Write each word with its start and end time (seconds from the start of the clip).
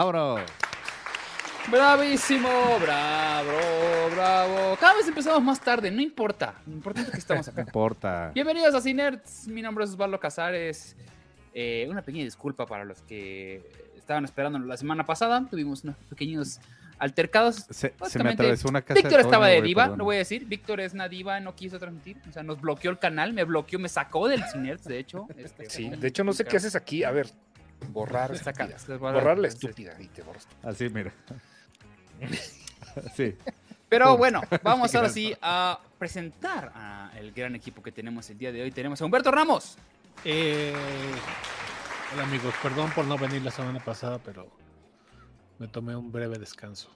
¡Vámonos! 0.00 0.40
Bravísimo, 1.70 2.48
bravo, 2.80 3.50
bravo. 4.14 4.76
Cada 4.80 4.94
vez 4.94 5.06
empezamos 5.06 5.42
más 5.42 5.60
tarde, 5.60 5.90
no 5.90 6.00
importa. 6.00 6.54
Lo 6.66 6.72
importante 6.72 7.10
es 7.10 7.12
que 7.16 7.20
estamos 7.20 7.46
acá. 7.48 7.60
No 7.60 7.68
importa. 7.68 8.30
Bienvenidos 8.32 8.74
a 8.74 8.80
Cinerts, 8.80 9.46
mi 9.46 9.60
nombre 9.60 9.84
es 9.84 9.90
Osvaldo 9.90 10.18
Casares. 10.18 10.96
Eh, 11.52 11.86
una 11.90 12.00
pequeña 12.00 12.24
disculpa 12.24 12.64
para 12.64 12.86
los 12.86 13.02
que 13.02 13.62
estaban 13.94 14.24
esperando 14.24 14.58
la 14.60 14.78
semana 14.78 15.04
pasada. 15.04 15.46
Tuvimos 15.50 15.84
unos 15.84 15.96
pequeños 16.08 16.60
altercados. 16.98 17.66
Se, 17.68 17.92
se 18.08 18.22
me 18.22 18.30
atravesó 18.30 18.70
una 18.70 18.80
casa 18.80 19.02
Víctor 19.02 19.20
estaba 19.20 19.48
de 19.48 19.60
diva, 19.60 19.88
lo 19.88 20.04
voy 20.04 20.16
a 20.16 20.20
decir. 20.20 20.46
Víctor 20.46 20.80
es 20.80 20.94
una 20.94 21.10
diva, 21.10 21.40
no 21.40 21.54
quiso 21.54 21.78
transmitir. 21.78 22.16
O 22.26 22.32
sea, 22.32 22.42
nos 22.42 22.58
bloqueó 22.58 22.90
el 22.90 22.98
canal, 22.98 23.34
me 23.34 23.44
bloqueó, 23.44 23.78
me 23.78 23.90
sacó 23.90 24.28
del 24.28 24.42
Cinerts, 24.50 24.84
de 24.84 24.98
hecho. 24.98 25.26
Este, 25.36 25.68
Sí, 25.68 25.90
de 25.90 26.08
hecho 26.08 26.24
no 26.24 26.32
sé 26.32 26.46
qué 26.46 26.56
haces 26.56 26.74
aquí. 26.74 27.04
A 27.04 27.10
ver, 27.10 27.28
borrar. 27.88 28.36
Saca- 28.38 28.64
estúpida. 28.64 28.78
se 28.78 28.96
va 28.96 29.10
a- 29.10 29.12
Borrar 29.14 29.38
la 29.38 29.48
estúpida 29.48 29.94
y 30.00 30.06
te 30.08 30.22
borras 30.22 30.46
tú. 30.46 30.68
Así, 30.68 30.88
mira. 30.88 31.12
sí. 33.16 33.34
Pero 33.88 34.16
bueno, 34.16 34.40
vamos 34.62 34.94
ahora 34.94 35.08
sí 35.08 35.34
a 35.42 35.80
presentar 35.98 36.72
a 36.74 37.12
el 37.16 37.32
gran 37.32 37.54
equipo 37.54 37.82
que 37.82 37.92
tenemos 37.92 38.28
el 38.30 38.38
día 38.38 38.52
de 38.52 38.62
hoy. 38.62 38.70
Tenemos 38.70 39.00
a 39.00 39.04
Humberto 39.04 39.30
Ramos. 39.30 39.76
Eh, 40.24 40.72
hola 42.12 42.24
amigos, 42.24 42.54
perdón 42.62 42.90
por 42.94 43.04
no 43.06 43.16
venir 43.18 43.42
la 43.42 43.50
semana 43.50 43.82
pasada, 43.82 44.18
pero 44.18 44.48
me 45.58 45.66
tomé 45.68 45.96
un 45.96 46.12
breve 46.12 46.38
descanso. 46.38 46.90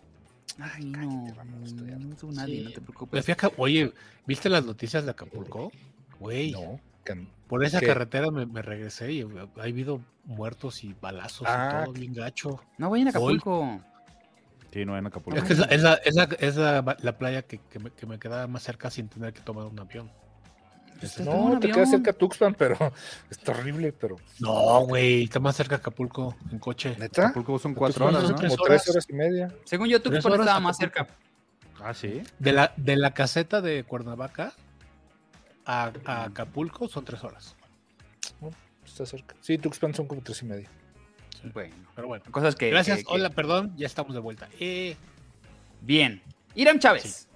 Ay, 0.61 0.85
no, 0.85 1.25
Cállate, 1.25 1.35
Ramos, 1.39 1.71
estoy 1.71 1.87
no, 2.29 2.33
nadie, 2.33 2.63
no 2.65 2.71
te 2.71 2.81
preocupes. 2.81 3.27
Oye, 3.57 3.93
¿viste 4.27 4.49
las 4.49 4.65
noticias 4.65 5.05
de 5.05 5.11
Acapulco? 5.11 5.73
Güey, 6.21 6.53
No. 6.53 6.79
can- 7.03 7.29
por 7.49 7.65
esa 7.65 7.81
¿Qué? 7.81 7.87
carretera 7.87 8.31
me, 8.31 8.47
me 8.47 8.63
regresé 8.63 9.13
y 9.13 9.23
ha 9.23 9.63
habido 9.63 10.01
muertos 10.25 10.83
y 10.85 10.95
balazos 11.01 11.47
Ah, 11.49 11.81
y 11.81 11.85
todo 11.85 11.93
bien 11.93 12.13
gacho. 12.15 12.61
No 12.79 12.91
vayan 12.91 13.09
a 13.09 13.11
Hoy- 13.19 13.35
Acapulco. 13.37 13.81
Sí, 14.73 14.85
no 14.85 14.97
en 14.99 15.07
Acapulco. 15.07 15.39
Es 15.39 15.45
que 15.45 15.53
es, 15.53 15.59
la, 15.61 15.67
es 15.67 15.83
la- 15.83 15.95
es 16.05 16.15
la- 16.17 16.25
es 16.41 16.57
la- 16.57 16.97
la 17.01 17.19
playa 17.19 17.43
que, 17.43 17.59
que 17.59 17.79
me, 17.79 17.91
que 17.91 18.07
me 18.07 18.19
quedaba 18.19 18.47
más 18.49 18.63
cerca 18.63 18.91
sin 18.91 19.09
tener 19.09 19.33
que 19.33 19.41
tomar 19.41 19.67
un 19.67 19.79
avión. 19.79 20.11
Pues, 20.99 21.15
toma 21.17 21.33
un 21.35 21.53
No, 21.55 21.61
te 21.61 21.67
queda 21.69 21.83
avión. 21.83 21.91
cerca 21.91 22.13
Tuxpan, 22.13 22.55
pero 22.55 22.77
está 23.31 23.53
horrible, 23.53 23.93
pero. 23.93 24.17
No, 24.41 24.81
güey, 24.87 25.25
está 25.25 25.39
más 25.39 25.55
cerca 25.57 25.77
Acapulco 25.77 26.35
en 26.51 26.59
coche. 26.59 26.97
¿Neta? 26.99 27.27
Acapulco 27.27 27.59
son 27.59 27.75
cuatro 27.75 28.07
horas, 28.07 28.23
son 28.23 28.31
¿no? 28.33 28.37
tres 28.37 28.53
Como 28.57 28.65
tres 28.65 28.89
horas. 28.89 29.07
y 29.09 29.13
media. 29.13 29.55
Según 29.65 29.89
yo, 29.89 30.01
Tuxpan 30.03 30.41
estaba 30.41 30.61
más 30.61 30.77
cerca. 30.77 31.07
Ah, 31.81 31.93
sí. 31.95 32.23
De 32.39 32.53
la, 32.53 32.73
de 32.77 32.97
la 32.97 33.13
caseta 33.13 33.61
de 33.61 33.85
Cuernavaca 33.85 34.55
a, 35.67 35.93
a 36.05 36.25
Acapulco 36.25 36.89
son 36.89 37.05
tres 37.05 37.23
horas. 37.25 37.57
Está 38.85 39.07
cerca. 39.07 39.35
Sí, 39.41 39.57
Tuxpan 39.59 39.95
son 39.95 40.07
como 40.07 40.21
tres 40.23 40.43
y 40.43 40.45
media. 40.47 40.69
Bueno, 41.53 41.75
Pero 41.95 42.09
bueno. 42.09 42.25
cosas 42.31 42.55
que. 42.55 42.71
Gracias, 42.71 42.99
que- 42.99 43.05
que- 43.05 43.11
hola, 43.13 43.31
perdón, 43.31 43.75
ya 43.77 43.87
estamos 43.87 44.15
de 44.15 44.21
vuelta. 44.21 44.49
Eh, 44.61 44.97
Bien. 45.83 46.23
Irán 46.55 46.79
Chávez. 46.79 47.29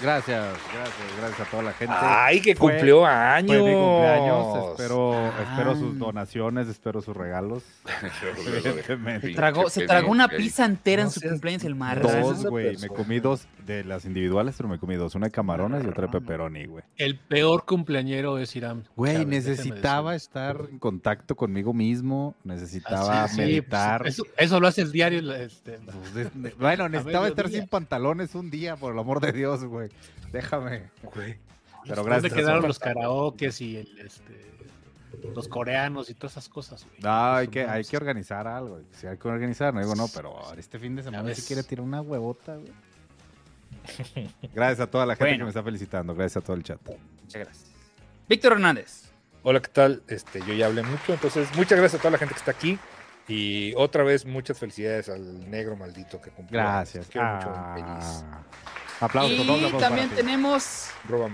Gracias, 0.00 0.44
gracias, 0.74 1.16
gracias 1.18 1.40
a 1.40 1.50
toda 1.50 1.62
la 1.62 1.72
gente. 1.72 1.94
Ay, 1.98 2.40
que 2.40 2.54
Fue- 2.54 2.72
cumplió 2.72 3.06
años. 3.06 3.56
Fue 3.56 3.70
mi 3.70 3.74
cumpleaños. 3.74 4.70
Espero, 4.72 5.14
Ah. 5.14 5.32
espero 5.50 5.74
sus 5.76 5.98
donaciones, 5.98 6.68
espero 6.68 7.00
sus 7.00 7.16
regalos. 7.16 7.62
Evidentemente. 8.46 9.34
Tragó- 9.34 9.70
se 9.70 9.86
tragó 9.86 10.10
una 10.10 10.28
pizza 10.28 10.64
entera 10.64 11.02
en 11.02 11.10
su 11.10 11.20
cumpleaños 11.20 11.64
el 11.64 11.74
martes. 11.74 12.12
Dos. 12.22 12.44
Güey. 12.46 12.76
Me 12.76 12.88
comí 12.88 13.20
dos 13.20 13.46
de 13.64 13.84
las 13.84 14.04
individuales, 14.04 14.54
pero 14.56 14.68
me 14.68 14.78
comí 14.78 14.96
dos. 14.96 15.14
Una 15.14 15.26
de 15.28 15.32
camarones 15.32 15.84
y 15.84 15.88
otra 15.88 16.06
de 16.06 16.12
pepperoni, 16.12 16.66
güey. 16.66 16.84
el 16.96 17.18
peor 17.18 17.64
cumpleañero 17.64 18.38
es 18.38 18.54
Irán. 18.54 18.84
Güey, 18.96 19.24
necesitaba 19.24 20.14
estar 20.14 20.58
en 20.70 20.78
contacto 20.78 21.36
conmigo 21.36 21.72
mismo. 21.72 22.34
Necesitaba 22.44 23.24
Ah, 23.24 23.28
sí, 23.28 23.36
sí, 23.36 23.40
meditar. 23.40 24.02
pues, 24.02 24.14
eso, 24.14 24.24
eso 24.36 24.60
lo 24.60 24.68
hace 24.68 24.82
el 24.82 24.92
diario. 24.92 25.34
Este, 25.34 25.78
Pues, 25.78 26.14
de- 26.14 26.24
de- 26.34 26.54
bueno, 26.58 26.88
necesitaba 26.88 27.28
estar 27.28 27.48
sin 27.48 27.66
pantalones 27.66 28.34
un 28.34 28.50
día, 28.50 28.76
por 28.76 28.92
el 28.92 28.98
amor 28.98 29.20
de 29.20 29.32
Dios, 29.32 29.64
güey. 29.64 29.85
Déjame. 30.32 30.90
Güey. 31.14 31.38
Pero 31.84 31.96
¿Dónde 31.96 32.10
gracias. 32.10 32.32
quedaron 32.32 32.58
Azul. 32.58 32.68
los 32.68 32.78
karaokes 32.78 33.60
y 33.60 33.76
el, 33.76 33.98
este, 34.00 34.52
los 35.34 35.46
coreanos 35.48 36.10
y 36.10 36.14
todas 36.14 36.32
esas 36.32 36.48
cosas? 36.48 36.84
güey? 36.84 36.96
No, 37.00 37.34
hay 37.34 37.48
que, 37.48 37.64
hay 37.64 37.84
sé. 37.84 37.90
que 37.92 37.96
organizar 37.96 38.46
algo. 38.48 38.80
Sí, 38.92 39.06
hay 39.06 39.16
que 39.16 39.28
organizar. 39.28 39.72
No 39.72 39.80
digo 39.80 39.94
no, 39.94 40.08
pero 40.08 40.36
este 40.56 40.78
fin 40.78 40.96
de 40.96 41.02
semana 41.04 41.32
si 41.34 41.42
quiere 41.42 41.62
tirar 41.62 41.84
una 41.84 42.00
huevota, 42.00 42.56
güey. 42.56 42.72
Gracias 44.54 44.80
a 44.80 44.90
toda 44.90 45.06
la 45.06 45.14
gente 45.14 45.24
Bueno. 45.30 45.38
que 45.38 45.44
me 45.44 45.50
está 45.50 45.62
felicitando. 45.62 46.14
Gracias 46.14 46.42
a 46.42 46.46
todo 46.46 46.56
el 46.56 46.62
chat. 46.64 46.80
Muchas 47.22 47.42
gracias. 47.44 47.70
Víctor 48.28 48.52
Hernández. 48.52 49.04
Hola, 49.44 49.60
¿qué 49.60 49.68
tal? 49.68 50.02
Este, 50.08 50.40
yo 50.40 50.54
ya 50.54 50.66
hablé 50.66 50.82
mucho, 50.82 51.12
entonces 51.14 51.48
muchas 51.56 51.78
gracias 51.78 52.00
a 52.00 52.02
toda 52.02 52.10
la 52.12 52.18
gente 52.18 52.34
que 52.34 52.38
está 52.40 52.50
aquí. 52.50 52.78
Y 53.28 53.72
otra 53.76 54.02
vez, 54.02 54.24
muchas 54.26 54.58
felicidades 54.58 55.08
al 55.08 55.48
negro 55.48 55.76
maldito 55.76 56.20
que 56.20 56.30
cumplió. 56.30 56.60
Gracias. 56.60 57.06
Quiero 57.08 57.26
mucho, 57.36 57.48
Ah. 57.54 57.74
feliz. 57.74 58.24
Aplausos, 59.00 59.38
Y 59.38 59.42
aplausos 59.42 59.80
también 59.80 60.08
para 60.08 60.16
tenemos 60.16 60.90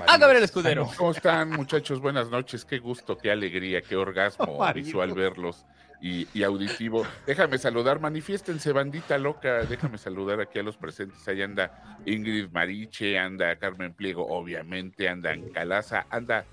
a. 0.06 0.18
Gabriel 0.18 0.44
Escudero. 0.44 0.90
¿Cómo 0.96 1.12
están, 1.12 1.50
muchachos? 1.50 2.00
Buenas 2.00 2.28
noches. 2.28 2.64
Qué 2.64 2.78
gusto, 2.78 3.16
qué 3.16 3.30
alegría, 3.30 3.82
qué 3.82 3.96
orgasmo 3.96 4.58
visual 4.74 5.14
verlos 5.14 5.64
y, 6.00 6.26
y 6.34 6.42
auditivo. 6.42 7.06
Déjame 7.24 7.58
saludar, 7.58 8.00
manifiéstense, 8.00 8.72
bandita 8.72 9.16
loca. 9.16 9.62
Déjame 9.62 9.96
saludar 9.96 10.40
aquí 10.40 10.58
a 10.58 10.64
los 10.64 10.76
presentes. 10.76 11.26
Ahí 11.28 11.40
anda 11.40 12.00
Ingrid 12.04 12.50
Mariche, 12.50 13.16
anda 13.16 13.54
Carmen 13.56 13.94
Pliego, 13.94 14.26
obviamente, 14.26 15.08
anda 15.08 15.30
Ancalaza, 15.30 16.06
anda 16.10 16.44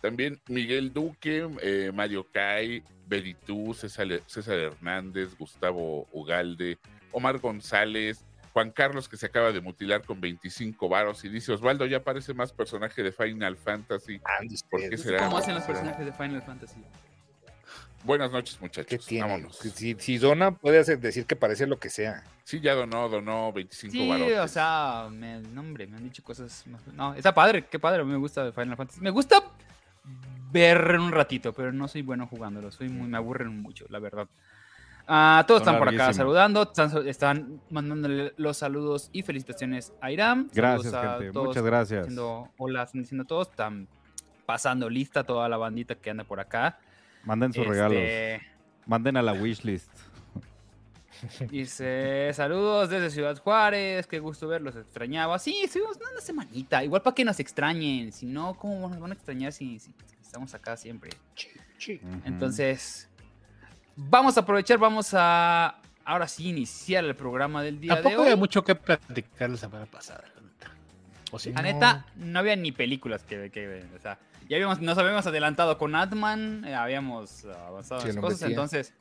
también 0.00 0.40
Miguel 0.48 0.92
Duque, 0.92 1.48
eh, 1.60 1.90
Mario 1.92 2.26
Cay, 2.32 2.84
Beritú, 3.06 3.74
César, 3.74 4.06
César 4.26 4.58
Hernández, 4.58 5.36
Gustavo 5.36 6.06
Ugalde, 6.12 6.78
Omar 7.10 7.38
González. 7.38 8.24
Juan 8.52 8.70
Carlos 8.70 9.08
que 9.08 9.16
se 9.16 9.26
acaba 9.26 9.50
de 9.52 9.60
mutilar 9.60 10.02
con 10.04 10.20
25 10.20 10.88
varos 10.88 11.24
y 11.24 11.28
dice 11.28 11.52
Osvaldo 11.52 11.86
ya 11.86 12.02
parece 12.04 12.34
más 12.34 12.52
personaje 12.52 13.02
de 13.02 13.12
Final 13.12 13.56
Fantasy. 13.56 14.20
¿Por 14.70 14.80
qué 14.88 14.98
será? 14.98 15.24
¿Cómo 15.24 15.38
hacen 15.38 15.54
los 15.54 15.64
personajes 15.64 16.04
de 16.04 16.12
Final 16.12 16.42
Fantasy? 16.42 16.80
Buenas 18.04 18.32
noches, 18.32 18.56
¿Qué 18.56 18.60
muchachos. 18.62 19.06
tiene? 19.06 19.26
Vámonos. 19.28 19.56
Si, 19.56 19.94
si 19.98 20.18
dona, 20.18 20.50
puede 20.50 20.80
hacer- 20.80 20.98
decir 20.98 21.24
que 21.24 21.36
parece 21.36 21.66
lo 21.68 21.78
que 21.78 21.88
sea. 21.88 22.24
Sí, 22.42 22.58
ya 22.60 22.74
donó, 22.74 23.08
donó 23.08 23.52
25 23.52 23.92
Sí, 23.92 24.32
o 24.32 24.48
sea, 24.48 25.06
me, 25.10 25.38
no, 25.40 25.60
hombre, 25.60 25.86
me 25.86 25.96
han 25.96 26.02
dicho 26.04 26.22
cosas. 26.24 26.66
más- 26.66 26.84
No, 26.88 27.14
está 27.14 27.32
padre, 27.32 27.64
qué 27.70 27.78
padre, 27.78 28.02
a 28.02 28.04
mí 28.04 28.10
me 28.10 28.18
gusta 28.18 28.44
de 28.44 28.52
Final 28.52 28.76
Fantasy. 28.76 29.00
Me 29.00 29.10
gusta 29.10 29.40
ver 30.50 30.98
un 30.98 31.12
ratito, 31.12 31.52
pero 31.52 31.72
no 31.72 31.86
soy 31.86 32.02
bueno 32.02 32.26
jugándolo, 32.26 32.70
soy 32.72 32.88
muy, 32.88 33.06
me 33.08 33.16
aburren 33.16 33.62
mucho, 33.62 33.86
la 33.88 34.00
verdad. 34.00 34.26
Ah, 35.06 35.44
todos 35.48 35.62
Son 35.62 35.74
están 35.74 35.78
por 35.84 35.94
acá 35.94 36.12
saludando, 36.12 36.62
están, 36.62 37.06
están 37.08 37.60
mandándole 37.70 38.32
los 38.36 38.56
saludos 38.56 39.10
y 39.12 39.22
felicitaciones 39.22 39.92
a 40.00 40.10
Irán. 40.12 40.48
Gracias, 40.54 40.94
a 40.94 41.16
gente. 41.18 41.32
todos 41.32 41.48
Muchas 41.48 41.64
gracias. 41.64 42.00
Diciendo, 42.06 42.48
hola, 42.56 42.84
están 42.84 43.02
diciendo 43.02 43.24
todos, 43.24 43.48
están 43.50 43.88
pasando 44.46 44.88
lista 44.88 45.24
toda 45.24 45.48
la 45.48 45.56
bandita 45.56 45.94
que 45.96 46.10
anda 46.10 46.24
por 46.24 46.40
acá. 46.40 46.78
Manden 47.24 47.52
sus 47.52 47.62
Este, 47.62 47.72
regalos. 47.72 48.42
Manden 48.86 49.16
a 49.16 49.22
la 49.22 49.32
wishlist. 49.32 49.90
Dice, 51.50 52.30
saludos 52.34 52.88
desde 52.90 53.10
Ciudad 53.10 53.36
Juárez, 53.38 54.06
qué 54.06 54.18
gusto 54.18 54.48
verlos, 54.48 54.74
extrañaba. 54.76 55.38
Sí, 55.38 55.60
estuvimos 55.62 55.96
una 56.10 56.20
semanita, 56.20 56.82
igual 56.82 57.02
para 57.02 57.14
que 57.14 57.24
nos 57.24 57.38
extrañen, 57.38 58.12
si 58.12 58.26
no, 58.26 58.54
¿cómo 58.54 58.88
nos 58.88 58.98
van 58.98 59.12
a 59.12 59.14
extrañar 59.14 59.52
si, 59.52 59.78
si- 59.78 59.94
estamos 60.20 60.52
acá 60.54 60.76
siempre? 60.76 61.10
Entonces, 62.24 63.08
vamos 63.96 64.36
a 64.36 64.40
aprovechar, 64.40 64.78
vamos 64.78 65.10
a, 65.14 65.76
ahora 66.04 66.28
sí, 66.28 66.48
iniciar 66.48 67.04
el 67.04 67.14
programa 67.16 67.62
del 67.62 67.80
día 67.80 67.94
de 67.96 68.02
Tampoco 68.02 68.22
hoy. 68.22 68.28
había 68.28 68.36
mucho 68.36 68.62
que 68.64 68.74
platicar 68.74 69.50
la 69.50 69.56
semana 69.56 69.86
pasada. 69.86 70.24
la 70.36 70.42
neta. 70.42 70.70
¿O 71.30 71.38
sí? 71.38 71.52
La 71.52 71.62
neta, 71.62 72.06
no 72.16 72.38
había 72.38 72.56
ni 72.56 72.72
películas 72.72 73.22
que, 73.24 73.50
que 73.50 73.84
o 73.96 73.98
sea, 74.00 74.18
ya 74.48 74.56
habíamos, 74.56 74.80
nos 74.80 74.98
habíamos 74.98 75.26
adelantado 75.26 75.78
con 75.78 75.94
Atman, 75.94 76.64
eh, 76.66 76.74
habíamos 76.74 77.44
avanzado 77.44 78.00
Sí, 78.02 78.08
en 78.10 78.16
las 78.16 78.24
cosas, 78.24 78.38
tía. 78.40 78.48
entonces, 78.48 78.92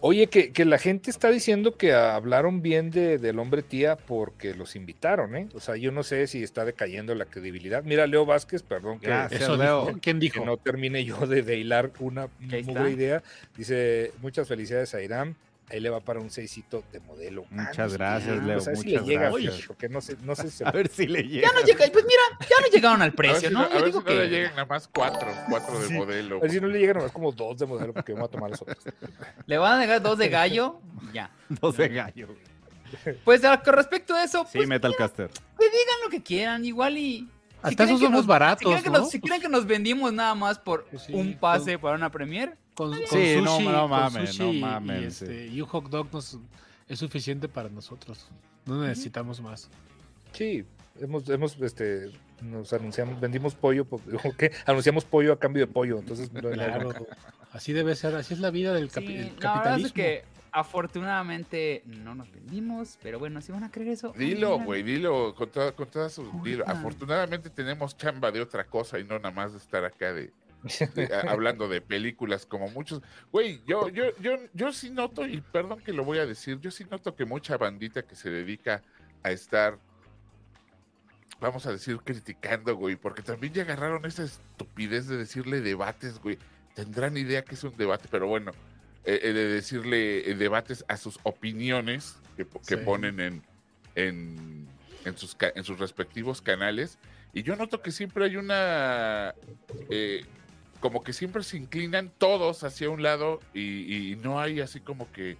Oye, 0.00 0.26
que, 0.28 0.52
que 0.52 0.64
la 0.64 0.78
gente 0.78 1.10
está 1.10 1.30
diciendo 1.30 1.76
que 1.76 1.92
hablaron 1.92 2.62
bien 2.62 2.90
de, 2.90 3.18
del 3.18 3.38
hombre 3.38 3.62
tía 3.62 3.96
porque 3.96 4.54
los 4.54 4.76
invitaron, 4.76 5.34
¿eh? 5.36 5.48
O 5.54 5.60
sea, 5.60 5.76
yo 5.76 5.90
no 5.90 6.02
sé 6.02 6.26
si 6.26 6.42
está 6.42 6.64
decayendo 6.64 7.14
la 7.14 7.24
credibilidad. 7.24 7.82
Mira, 7.82 8.06
Leo 8.06 8.26
Vázquez, 8.26 8.62
perdón 8.62 9.00
que, 9.00 9.06
Gracias, 9.08 9.42
Eso 9.42 9.56
Leo. 9.56 9.86
dijo. 9.86 9.98
¿Quién 10.00 10.16
que 10.18 10.26
dijo? 10.26 10.44
no 10.44 10.56
termine 10.58 11.04
yo 11.04 11.26
de, 11.26 11.42
de 11.42 11.56
hilar 11.56 11.90
una 11.98 12.28
muy 12.38 12.62
buena 12.62 12.90
idea. 12.90 13.22
Dice, 13.56 14.12
muchas 14.20 14.46
felicidades 14.46 14.94
a 14.94 15.02
Irán. 15.02 15.34
Ahí 15.68 15.80
le 15.80 15.90
va 15.90 15.98
para 16.00 16.20
un 16.20 16.30
seisito 16.30 16.84
de 16.92 17.00
modelo. 17.00 17.44
Muchas 17.50 17.76
Ah, 17.78 17.82
no 17.82 17.88
sé, 17.90 17.96
gracias, 17.96 18.38
ah, 18.38 18.44
Leo, 18.44 18.54
pues 18.54 18.66
a 18.68 18.70
ver 18.70 18.78
si 18.78 18.86
muchas 18.86 19.02
le 19.02 19.08
llega, 19.08 19.30
gracias. 19.30 19.54
oye, 19.54 19.64
porque 19.66 19.88
no 19.88 20.00
sé, 20.00 20.16
no 20.22 20.36
sé 20.36 20.50
si- 20.50 20.64
A 20.64 20.70
ver 20.70 20.88
si 20.88 21.06
le 21.08 21.22
llega. 21.24 21.48
ya 21.48 21.54
no 21.60 21.66
llega, 21.66 21.78
pues 21.92 22.04
mira, 22.04 22.22
ya 22.40 22.56
no 22.62 22.66
llegaron 22.72 23.02
al 23.02 23.08
A 23.08 23.10
ver 23.10 23.16
precio, 23.16 23.48
si 23.48 23.54
¿no? 23.54 23.60
no, 23.60 23.66
a 23.66 23.68
Yo 23.70 23.74
ver 23.76 23.84
digo 23.86 24.00
si 24.00 24.06
no 24.06 24.14
le 24.14 24.28
llegan 24.28 24.50
nada 24.52 24.66
más 24.66 24.88
cuatro, 24.88 25.28
cuatro 25.50 25.78
de 25.80 25.88
Sí. 25.88 25.94
modelo. 25.94 26.36
a 26.36 26.40
ver 26.40 26.50
si 26.52 26.60
no 26.60 26.68
le 26.68 26.78
llegan 26.78 26.96
nomás 26.98 27.10
como 27.12 27.32
dos 27.32 27.58
de 27.58 27.66
modelo 27.66 27.92
porque 27.92 28.12
vamos 28.12 28.28
a 28.28 28.30
tomar 28.30 28.50
las 28.50 28.62
otras. 28.62 28.78
Le 29.46 29.58
van 29.58 29.72
a 29.72 29.78
negar 29.78 30.00
dos 30.02 30.16
de 30.18 30.28
gallo, 30.28 30.80
ya. 31.12 31.30
Dos 31.48 31.76
de 31.76 31.88
gallo. 31.88 32.28
Pues 33.24 33.44
a- 33.44 33.60
con 33.60 33.74
respecto 33.74 34.14
a 34.14 34.22
eso, 34.22 34.44
Sí, 34.44 34.58
pues 34.58 34.68
Metalcaster. 34.68 35.28
que 35.30 35.64
digan 35.64 35.96
lo 36.04 36.10
que 36.10 36.22
quieran, 36.22 36.64
igual 36.64 36.96
y. 36.96 37.28
Hasta 37.62 37.74
creen 37.84 37.88
esos 37.90 38.00
somos 38.00 38.18
nos- 38.20 38.26
baratos, 38.26 38.60
Si 38.60 38.64
creen, 38.66 38.82
que 38.84 38.90
¿no? 38.90 38.98
nos, 39.00 39.10
si 39.10 39.20
creen 39.20 39.40
que 39.42 39.48
nos 39.48 39.66
vendimos 39.66 40.12
nada 40.12 40.34
más 40.36 40.58
por 40.60 40.84
Pues 40.84 41.02
sí, 41.02 41.12
un 41.12 41.36
pase 41.36 41.76
para 41.78 41.96
una 41.96 42.10
premier, 42.10 42.56
Con, 42.76 42.90
con 42.90 42.98
Sí, 43.08 43.36
no, 43.42 43.56
sushi, 43.56 43.64
no 43.68 43.80
con 43.82 43.90
mames, 43.90 44.30
sushi 44.30 44.38
no 44.42 44.52
y- 44.52 44.60
mames, 44.60 44.98
Y, 44.98 45.10
sí. 45.10 45.24
este, 45.24 45.46
y 45.48 45.60
un 45.60 45.66
hot 45.68 45.88
dog 45.88 46.08
nos, 46.12 46.38
es 46.88 46.98
suficiente 46.98 47.48
para 47.48 47.68
nosotros. 47.68 48.28
No 48.66 48.82
necesitamos 48.82 49.40
más. 49.40 49.68
Sí, 50.32 50.64
hemos, 51.00 51.28
hemos, 51.28 51.56
este, 51.60 52.10
nos 52.42 52.72
anunciamos, 52.72 53.18
vendimos 53.20 53.54
pollo, 53.54 53.84
po- 53.84 54.00
¿o 54.24 54.32
qué? 54.36 54.52
Anunciamos 54.66 55.04
pollo 55.04 55.32
a 55.32 55.38
cambio 55.38 55.66
de 55.66 55.72
pollo, 55.72 55.98
entonces 55.98 56.30
no 56.32 56.40
Claro. 56.50 56.92
Así 57.52 57.72
debe 57.72 57.94
ser, 57.96 58.14
así 58.16 58.34
es 58.34 58.40
la 58.40 58.50
vida 58.50 58.74
del 58.74 58.90
capi- 58.90 59.06
Sí, 59.06 59.16
el 59.16 59.24
la 59.26 59.30
verdad 59.30 59.54
capitalismo. 59.54 59.86
es 59.86 59.92
que 59.92 60.24
afortunadamente 60.52 61.82
no 61.86 62.14
nos 62.14 62.30
vendimos, 62.30 62.98
pero 63.02 63.18
bueno, 63.18 63.40
si 63.40 63.52
van 63.52 63.64
a 63.64 63.70
creer 63.70 63.88
eso. 63.90 64.12
Dilo, 64.16 64.58
güey, 64.60 64.82
dilo 64.82 65.34
con 65.34 65.48
toda, 65.50 65.72
con 65.72 65.86
toda 65.88 66.08
su. 66.10 66.30
dilo. 66.44 66.64
Afortunadamente 66.66 67.50
tenemos 67.50 67.96
chamba 67.96 68.30
de 68.30 68.40
otra 68.40 68.64
cosa 68.64 68.98
y 68.98 69.04
no 69.04 69.16
nada 69.18 69.30
más 69.30 69.52
de 69.52 69.58
estar 69.58 69.84
acá 69.84 70.12
de, 70.12 70.30
de- 70.94 71.14
hablando 71.28 71.68
de 71.68 71.80
películas 71.80 72.46
como 72.46 72.68
muchos. 72.68 73.02
Güey, 73.32 73.62
yo, 73.66 73.88
yo, 73.88 74.04
yo, 74.20 74.36
yo 74.52 74.72
sí 74.72 74.90
noto, 74.90 75.26
y 75.26 75.40
perdón 75.40 75.80
que 75.80 75.92
lo 75.92 76.04
voy 76.04 76.18
a 76.18 76.26
decir, 76.26 76.60
yo 76.60 76.70
sí 76.70 76.84
noto 76.90 77.14
que 77.16 77.24
mucha 77.24 77.56
bandita 77.56 78.02
que 78.02 78.14
se 78.16 78.30
dedica 78.30 78.82
a 79.22 79.30
estar, 79.30 79.78
vamos 81.40 81.66
a 81.66 81.72
decir, 81.72 81.98
criticando, 82.04 82.74
güey, 82.76 82.96
porque 82.96 83.22
también 83.22 83.52
ya 83.52 83.62
agarraron 83.62 84.04
esa 84.06 84.24
estupidez 84.24 85.06
de 85.06 85.16
decirle 85.16 85.60
debates, 85.60 86.18
güey. 86.20 86.38
Tendrán 86.74 87.16
idea 87.16 87.42
que 87.42 87.54
es 87.54 87.64
un 87.64 87.76
debate, 87.76 88.08
pero 88.10 88.26
bueno, 88.26 88.52
eh, 89.04 89.20
eh, 89.22 89.32
de 89.32 89.46
decirle 89.48 90.30
eh, 90.30 90.34
debates 90.34 90.84
a 90.88 90.96
sus 90.96 91.18
opiniones 91.22 92.16
que, 92.36 92.44
que 92.46 92.76
Sí. 92.76 92.84
ponen 92.84 93.20
en, 93.20 93.42
en, 93.94 94.66
en 95.04 95.16
sus, 95.16 95.36
en 95.40 95.64
sus 95.64 95.78
respectivos 95.78 96.42
canales. 96.42 96.98
Y 97.32 97.42
yo 97.42 97.54
noto 97.56 97.82
que 97.82 97.92
siempre 97.92 98.24
hay 98.24 98.36
una... 98.36 99.34
eh, 99.90 100.24
como 100.80 101.02
que 101.02 101.12
siempre 101.12 101.42
se 101.42 101.56
inclinan 101.56 102.10
todos 102.18 102.64
hacia 102.64 102.90
un 102.90 103.02
lado 103.02 103.40
y, 103.54 104.12
y 104.12 104.16
no 104.16 104.40
hay 104.40 104.60
así 104.60 104.80
como 104.80 105.10
que 105.12 105.36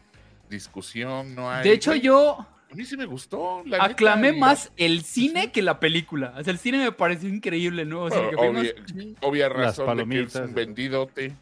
discusión, 0.48 1.34
no 1.34 1.50
hay... 1.50 1.64
De 1.64 1.72
hecho, 1.72 1.94
yo 1.94 2.46
A 2.68 2.74
mí 2.74 2.84
sí 2.84 2.96
me 2.96 3.06
gustó. 3.06 3.62
la 3.64 3.82
aclamé 3.84 4.32
más 4.32 4.72
el 4.76 5.02
cine 5.02 5.52
que 5.52 5.62
la 5.62 5.78
película. 5.78 6.34
O 6.36 6.42
sea, 6.42 6.52
el 6.52 6.58
cine 6.58 6.78
me 6.78 6.90
pareció 6.92 7.28
increíble, 7.28 7.84
¿no? 7.84 8.02
O 8.02 8.10
sea, 8.10 8.20
Bueno, 8.36 8.60
que 8.60 8.74
fuimos- 8.92 9.16
obvia, 9.22 9.48
razón 9.48 9.96
de 9.96 10.04
que 10.08 10.22
es 10.22 10.34
un 10.34 10.52
vendidote, 10.52 11.32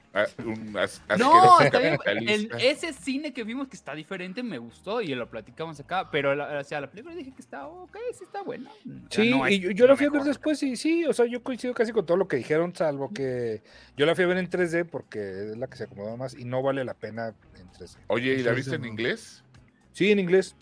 un 0.44 0.76
as- 0.76 1.00
No, 1.18 1.58
el- 1.60 2.50
ese 2.60 2.92
cine 2.92 3.32
que 3.32 3.42
vimos 3.42 3.68
que 3.68 3.76
está 3.76 3.94
diferente 3.94 4.42
me 4.42 4.58
gustó 4.58 5.00
y 5.00 5.08
lo 5.14 5.28
platicamos 5.30 5.80
acá, 5.80 6.10
pero 6.10 6.34
la, 6.34 6.58
o 6.58 6.64
sea, 6.64 6.80
la 6.82 6.90
película 6.90 7.14
dije 7.14 7.32
que 7.34 7.40
está 7.42 7.66
ok, 7.66 7.96
sí 8.16 8.24
está 8.24 8.42
buena. 8.42 8.70
Sí, 9.08 9.30
no 9.30 9.48
y 9.48 9.60
yo, 9.60 9.70
yo 9.70 9.86
la 9.86 9.96
fui 9.96 10.06
a 10.06 10.10
ver 10.10 10.22
después 10.24 10.62
y 10.62 10.76
sí, 10.76 11.06
o 11.06 11.12
sea, 11.14 11.24
yo 11.26 11.42
coincido 11.42 11.72
casi 11.74 11.92
con 11.92 12.04
todo 12.04 12.18
lo 12.18 12.28
que 12.28 12.36
dijeron, 12.36 12.74
salvo 12.76 13.12
que 13.12 13.62
yo 13.96 14.04
la 14.04 14.14
fui 14.14 14.24
a 14.24 14.26
ver 14.28 14.36
en 14.36 14.48
3D 14.50 14.84
porque 14.84 15.50
es 15.52 15.56
la 15.56 15.68
que 15.68 15.76
se 15.78 15.84
acomoda 15.84 16.16
más 16.16 16.34
y 16.38 16.44
no 16.44 16.62
vale 16.62 16.84
la 16.84 16.94
pena 16.94 17.34
en 17.58 17.68
3D. 17.72 17.96
Oye, 18.08 18.34
¿y 18.34 18.42
la 18.42 18.52
viste 18.52 18.76
en 18.76 18.84
inglés? 18.84 19.42
Sí, 19.92 20.10
en 20.10 20.18
inglés. 20.18 20.54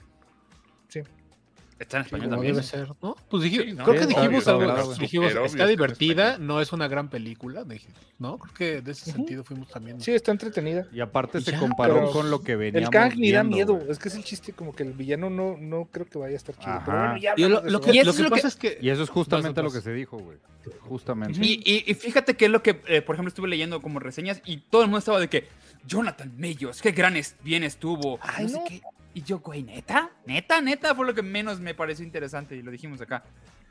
Está 1.78 1.96
en 1.96 2.04
español 2.04 2.30
también. 2.30 2.54
debe 2.54 2.64
ser, 2.64 2.92
¿no? 3.02 3.16
Pues 3.28 3.42
dije- 3.42 3.64
Sí, 3.64 3.72
¿no? 3.72 3.82
creo 3.82 4.00
que 4.00 4.06
dijimos 4.06 4.46
obvio, 4.46 4.70
algo, 4.70 4.88
obvio, 4.90 4.98
dijimos, 5.00 5.32
está 5.46 5.66
divertida, 5.66 6.38
no 6.38 6.60
es 6.60 6.72
una 6.72 6.86
gran 6.86 7.08
película, 7.08 7.64
dije, 7.64 7.88
¿no? 8.20 8.38
Creo 8.38 8.54
que 8.54 8.80
de 8.82 8.92
ese 8.92 9.10
sentido 9.10 9.42
fuimos 9.42 9.66
también. 9.68 10.00
Sí, 10.00 10.12
está 10.12 10.30
entretenida. 10.30 10.86
Y 10.92 11.00
aparte 11.00 11.38
Y 11.38 11.42
se 11.42 11.50
ya, 11.52 11.58
comparó 11.58 12.08
con 12.12 12.30
lo 12.30 12.40
que 12.40 12.54
veníamos 12.54 12.86
El 12.86 12.92
Kang 12.92 13.16
ni 13.16 13.32
da 13.32 13.42
miedo, 13.42 13.74
güey. 13.74 13.90
es 13.90 13.98
que 13.98 14.10
es 14.10 14.14
el 14.14 14.22
chiste, 14.22 14.52
como 14.52 14.76
que 14.76 14.84
el 14.84 14.92
villano 14.92 15.28
no, 15.28 15.56
no 15.58 15.88
creo 15.90 16.06
que 16.06 16.18
vaya 16.18 16.34
a 16.34 16.36
estar 16.36 16.56
chido. 16.56 16.70
Ajá. 16.72 16.84
Pero 16.86 16.98
bueno, 16.98 17.16
ya 17.16 17.34
Y 17.36 17.40
lo, 17.42 17.48
lo 17.48 17.66
eso. 17.68 17.80
que, 17.80 17.90
Y 17.94 17.98
eso 17.98 18.04
lo 18.04 18.10
es 18.12 18.16
que 18.16 18.22
lo 18.22 18.28
que- 18.28 18.34
pasa 18.36 18.48
es 18.48 18.56
que 18.56 18.78
Y 18.80 18.88
eso 18.90 19.02
es 19.02 19.10
justamente 19.10 19.62
lo 19.62 19.72
que 19.72 19.80
se 19.80 19.92
dijo, 19.92 20.18
güey. 20.18 20.38
Justamente. 20.82 21.40
Y, 21.42 21.62
y- 21.64 21.82
y 21.90 21.94
fíjate 21.94 22.36
que 22.36 22.44
es 22.44 22.50
lo 22.52 22.62
que, 22.62 22.80
eh, 22.86 23.02
por 23.02 23.16
ejemplo, 23.16 23.28
estuve 23.30 23.48
leyendo 23.48 23.82
como 23.82 23.98
reseñas 23.98 24.40
y 24.44 24.58
todo 24.58 24.82
el 24.82 24.86
mundo 24.86 24.98
estaba 25.00 25.18
de 25.18 25.28
que 25.28 25.48
Jonathan 25.84 26.32
Mellos, 26.36 26.80
qué 26.80 26.92
gran 26.92 27.16
es- 27.16 27.34
bien 27.42 27.64
estuvo. 27.64 28.20
Ay, 28.22 28.48
sé 28.48 28.58
no. 28.58 28.64
qué. 28.68 28.80
Y 29.14 29.22
yo, 29.22 29.40
güey, 29.40 29.62
neta, 29.62 30.10
neta, 30.26 30.60
neta, 30.60 30.94
fue 30.94 31.06
lo 31.06 31.14
que 31.14 31.22
menos 31.22 31.60
me 31.60 31.74
pareció 31.74 32.04
interesante 32.04 32.56
y 32.56 32.62
lo 32.62 32.70
dijimos 32.70 33.00
acá. 33.00 33.22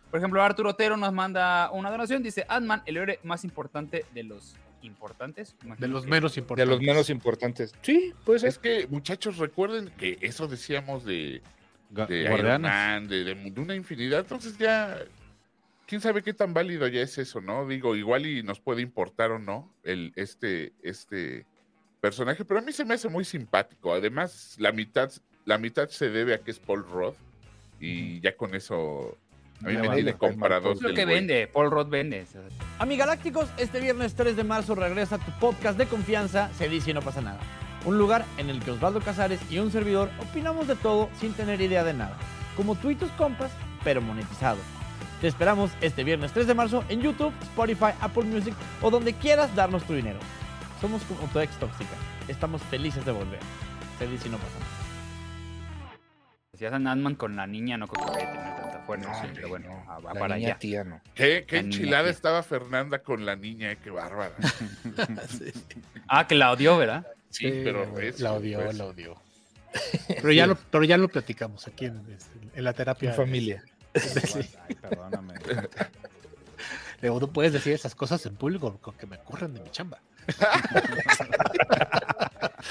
Por 0.10 0.20
ejemplo, 0.20 0.42
Arturo 0.44 0.70
Otero 0.72 0.98
nos 0.98 1.14
manda 1.14 1.72
una 1.72 1.90
donación, 1.90 2.22
dice 2.22 2.46
Ant-Man, 2.50 2.84
el 2.86 2.98
héroe 2.98 3.20
más 3.24 3.44
importante 3.44 4.06
de 4.14 4.24
los 4.24 4.56
importantes. 4.82 5.56
de 5.80 5.88
los 5.88 6.06
menos 6.06 6.36
De 6.36 6.42
importantes. 6.42 6.68
los 6.68 6.82
menos 6.82 7.10
importantes. 7.10 7.74
Sí, 7.82 8.14
pues 8.26 8.44
Es 8.44 8.56
es 8.56 8.60
que, 8.60 8.88
muchachos, 8.88 9.38
recuerden 9.38 9.90
que 9.98 10.18
eso 10.22 10.48
decíamos 10.48 11.06
de, 11.06 11.42
de 11.90 12.22
Iron. 12.24 12.62
Man, 12.64 13.08
de, 13.08 13.24
de- 13.24 13.36
de 13.52 13.62
una 13.62 13.76
infinidad. 13.76 14.20
Entonces 14.22 14.58
ya, 14.58 14.98
quién 15.88 16.02
sabe 16.02 16.22
qué 16.24 16.34
tan 16.34 16.54
válido 16.54 16.88
ya 16.88 17.02
es 17.02 17.18
eso, 17.18 17.40
¿no? 17.42 17.68
Digo, 17.68 17.96
igual 17.96 18.26
y 18.26 18.44
nos 18.44 18.60
puede 18.60 18.82
importar 18.82 19.32
o 19.32 19.40
no 19.40 19.74
el, 19.84 20.12
este, 20.16 20.74
este 20.84 21.46
personaje, 22.02 22.44
pero 22.44 22.60
a 22.60 22.64
mí 22.64 22.72
se 22.74 22.84
me 22.84 22.96
hace 22.96 23.08
muy 23.08 23.24
simpático. 23.24 23.94
Además, 23.94 24.56
la 24.58 24.72
mitad, 24.72 25.12
la 25.46 25.58
mitad 25.58 25.90
se 25.90 26.10
debe 26.10 26.34
a 26.34 26.40
que 26.40 26.52
es 26.52 26.60
Paul 26.60 26.86
Roth 26.90 27.16
y 27.80 28.20
ya 28.22 28.36
con 28.36 28.56
eso 28.56 29.18
a 29.64 29.68
mí 29.68 29.74
me 29.76 29.88
vale, 29.88 30.04
tiene 30.04 30.72
Es 30.72 30.82
lo 30.82 30.94
que 30.94 31.04
güey. 31.04 31.16
vende, 31.16 31.48
Paul 31.48 31.70
Roth 31.70 31.90
vende. 31.90 32.26
Amigalácticos, 32.80 33.50
este 33.58 33.80
viernes 33.80 34.16
3 34.16 34.36
de 34.36 34.44
marzo 34.44 34.74
regresa 34.74 35.20
tu 35.20 35.32
podcast 35.40 35.78
de 35.78 35.86
confianza, 35.86 36.52
se 36.54 36.68
dice 36.68 36.92
y 36.92 36.94
no 36.94 37.02
pasa 37.02 37.22
nada. 37.22 37.40
Un 37.86 37.98
lugar 37.98 38.26
en 38.38 38.50
el 38.50 38.60
que 38.60 38.72
Osvaldo 38.72 39.02
Casares 39.02 39.40
y 39.52 39.60
un 39.60 39.72
servidor 39.72 40.10
opinamos 40.20 40.68
de 40.68 40.76
todo 40.76 41.10
sin 41.20 41.34
tener 41.34 41.62
idea 41.62 41.84
de 41.84 41.94
nada. 41.94 42.18
Como 42.56 42.76
tú 42.76 42.90
y 42.90 42.96
tus 42.96 43.12
compas, 43.12 43.52
pero 43.84 44.02
monetizado. 44.02 44.58
Te 45.20 45.28
esperamos 45.28 45.72
este 45.82 46.04
viernes 46.04 46.32
3 46.32 46.48
de 46.48 46.54
marzo 46.56 46.84
en 46.90 47.02
YouTube, 47.02 47.34
Spotify, 47.44 47.92
Apple 48.02 48.24
Music 48.24 48.56
o 48.82 48.90
donde 48.90 49.14
quieras 49.14 49.56
darnos 49.56 49.84
tu 49.84 49.94
dinero. 49.94 50.20
Somos 50.80 51.04
como 51.04 51.28
tu 51.32 51.40
ex 51.40 51.56
tóxica. 51.60 51.96
Estamos 52.28 52.62
felices 52.64 53.06
de 53.06 53.12
volver. 53.12 53.40
Se 54.00 54.08
dice 54.08 54.28
y 54.28 54.32
no 54.32 54.38
pasa 54.38 54.60
nada. 54.60 54.81
Si 56.62 56.66
hacen 56.68 56.86
Ant-Man 56.86 57.16
con 57.16 57.36
la 57.36 57.48
niña, 57.48 57.76
no 57.76 57.88
creo 57.88 58.06
que 58.06 58.12
vaya 58.12 58.30
a 58.30 58.34
tener 58.34 58.56
tanta 58.62 58.80
fuerza, 58.86 59.08
No, 59.08 59.14
sí, 59.16 59.20
hombre, 59.22 59.34
pero 59.36 59.50
bueno, 59.50 59.68
no. 59.70 59.86
va- 59.88 59.98
va 60.00 60.14
la 60.14 60.20
para 60.20 60.36
niña 60.36 60.48
allá. 60.50 60.60
tía, 60.60 60.84
no. 60.84 61.02
Qué, 61.16 61.44
qué 61.48 61.56
La 61.56 61.62
niña 61.64 61.76
enchilada 61.76 62.04
tía. 62.04 62.12
estaba 62.12 62.44
Fernanda 62.44 63.00
con 63.00 63.26
la 63.26 63.36
niña, 63.36 63.72
eh, 63.72 63.78
qué 63.84 63.90
bárbara. 63.90 64.36
Ah, 66.08 66.28
que 66.28 66.36
la 66.36 66.52
odió, 66.52 66.78
¿verdad? 66.78 67.08
Sí, 67.32 67.46
Sí, 67.50 67.62
pero 67.64 67.86
la 67.88 68.00
recio, 68.00 68.32
odió, 68.34 68.72
la 68.74 68.86
odió. 68.86 69.16
Pero 70.08 70.32
ya, 70.34 70.46
lo, 70.46 70.56
pero 70.56 70.84
ya 70.84 70.98
lo 70.98 71.08
platicamos 71.08 71.68
aquí 71.68 71.86
en, 71.86 72.00
en 72.54 72.64
la 72.64 72.74
terapia. 72.74 73.10
En 73.10 73.16
familia. 73.16 73.64
Sí. 73.96 74.42
Ay, 74.70 74.76
perdóname. 74.76 75.34
Luego 77.02 77.22
no 77.22 77.28
puedes 77.32 77.54
decir 77.54 77.74
esas 77.74 77.96
cosas 77.96 78.24
en 78.28 78.36
público 78.36 78.78
con 78.82 78.94
que 78.94 79.08
me 79.08 79.18
corran 79.18 79.56
de 79.56 79.62
mi 79.62 79.72
chamba. 79.72 79.98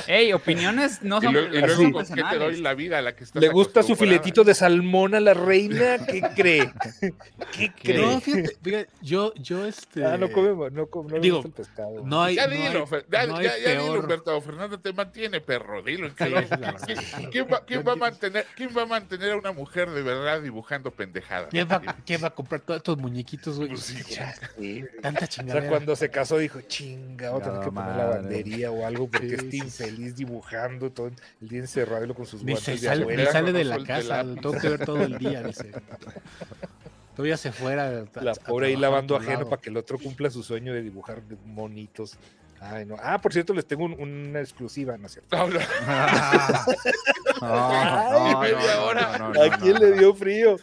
Ey, 0.07 0.33
opiniones 0.33 1.03
no 1.03 1.19
Y 1.19 1.23
son 1.23 1.33
luego, 1.35 1.49
y 1.55 1.61
las 1.61 1.67
luego 1.67 1.83
son 1.83 1.93
¿con 1.93 2.03
qué 2.03 2.09
te 2.09 2.15
personales. 2.23 2.53
doy 2.55 2.61
la 2.63 2.75
vida 2.75 2.99
a 2.99 3.03
la 3.03 3.15
que 3.15 3.25
estás 3.25 3.41
¿Le 3.43 3.49
gusta 3.49 3.83
su 3.83 3.97
filetito 3.97 4.45
de 4.45 4.55
salmón 4.55 5.15
a 5.15 5.21
la 5.21 5.35
reina? 5.35 5.99
¿Qué 6.07 6.21
cree? 6.35 6.73
¿Qué 7.53 7.73
cree? 7.73 7.99
No, 7.99 8.21
fíjate, 8.21 8.57
fíjate, 8.63 8.89
yo, 9.03 9.33
yo 9.35 9.67
este. 9.67 10.05
Ah, 10.05 10.17
no 10.17 10.31
come, 10.31 10.71
no 10.71 10.87
come, 10.87 11.11
no 11.11 11.15
le 11.17 11.21
digo, 11.21 11.43
el 11.45 11.53
pescado. 11.53 12.03
no 12.05 12.23
hay. 12.23 12.37
Ya 12.37 12.47
no 12.47 12.55
dilo, 12.55 12.89
hay- 12.91 13.03
ya, 13.11 13.27
no 13.27 13.43
ya- 13.43 13.51
hay 13.53 13.63
ya 13.63 13.71
dilo, 13.71 13.85
peor- 13.85 13.99
Humberto. 14.01 14.41
Fernando 14.41 14.81
te 14.81 14.93
mantiene, 14.93 15.41
perro. 15.41 15.83
Dilo 15.83 16.09
Sí. 16.09 16.15
¿Quién, 16.17 17.31
quién 17.31 17.47
va, 17.53 17.65
quién 17.65 17.85
va 17.87 17.93
a 17.93 17.97
mantener, 17.97 18.47
¿Quién 18.57 18.71
va 18.77 18.83
a 18.83 18.87
mantener 18.87 19.33
a 19.33 19.37
una 19.37 19.53
mujer 19.53 19.91
de 19.91 20.03
verdad 20.03 20.41
dibujando 20.41 20.91
pendejadas? 20.93 21.49
¿Quién 21.51 21.69
va, 21.71 21.81
quién 22.07 22.23
va 22.23 22.29
a 22.29 22.35
comprar 22.35 22.61
todos 22.61 22.79
estos 22.79 22.97
muñequitos, 22.99 23.57
güey? 23.57 23.69
Pues 23.71 23.83
sí, 23.83 24.03
Ya, 24.09 24.35
sí. 24.59 24.85
Tanta 25.03 25.25
O 25.25 25.29
chingada. 25.29 25.61
sea, 25.61 25.69
cuando 25.69 25.95
se 25.97 26.11
casó 26.11 26.39
dijo, 26.39 26.61
chinga, 26.63 27.33
a 27.41 27.45
tener 27.45 27.61
que 27.61 27.67
poner 27.73 27.85
madre". 27.85 27.97
lavandería 28.05 28.71
o 28.71 28.87
algo 28.87 29.09
porque 29.09 29.29
Sí, 29.29 29.35
está 29.35 29.51
sí, 29.51 29.57
infeliz 29.59 30.17
dibujando 30.17 30.91
todo 30.93 31.09
el 31.41 31.49
día 31.49 31.61
encerrado 31.61 32.15
con 32.15 32.27
sus 32.27 32.43
guantes 32.43 32.65
de 32.81 32.87
sale, 32.89 32.99
ni 32.99 33.03
abuela. 33.03 33.23
abuela. 33.23 33.33
sale 33.33 33.53
de 33.53 33.65
no 33.65 33.79
la 33.79 33.85
casa, 33.87 34.23
lo 34.23 34.35
tengo 34.37 34.53
que 34.59 34.69
ver 34.69 34.85
todo 34.85 35.03
el 35.03 35.19
día, 35.19 35.43
dice. 35.43 35.71
Todavía 37.17 37.37
se 37.37 37.53
fuera. 37.53 37.89
a- 38.15 38.23
La 38.23 38.33
a 38.33 38.35
pobre 38.35 38.69
ahí 38.69 38.77
lavando 38.77 39.17
ajeno 39.17 39.49
para 39.49 39.61
que 39.61 39.69
el 39.71 39.77
otro 39.77 39.99
cumpla 39.99 40.31
su 40.31 40.43
sueño 40.43 40.73
de 40.73 40.81
dibujar 40.83 41.23
de 41.23 41.37
monitos. 41.45 42.17
Ay, 42.63 42.85
no. 42.85 42.97
Ah, 43.03 43.19
por 43.19 43.33
cierto, 43.33 43.53
les 43.55 43.67
tengo 43.67 43.85
un- 43.85 43.99
una 44.01 44.41
exclusiva, 44.41 44.97
¿no 44.99 45.07
es 45.07 45.13
cierto? 45.13 45.35
No, 45.37 45.47
no, 47.41 48.41
media 48.41 48.81
hora. 48.83 49.15
¿A 49.45 49.59
quién 49.59 49.75
le 49.79 49.93
dio 49.93 50.15
frío? 50.15 50.57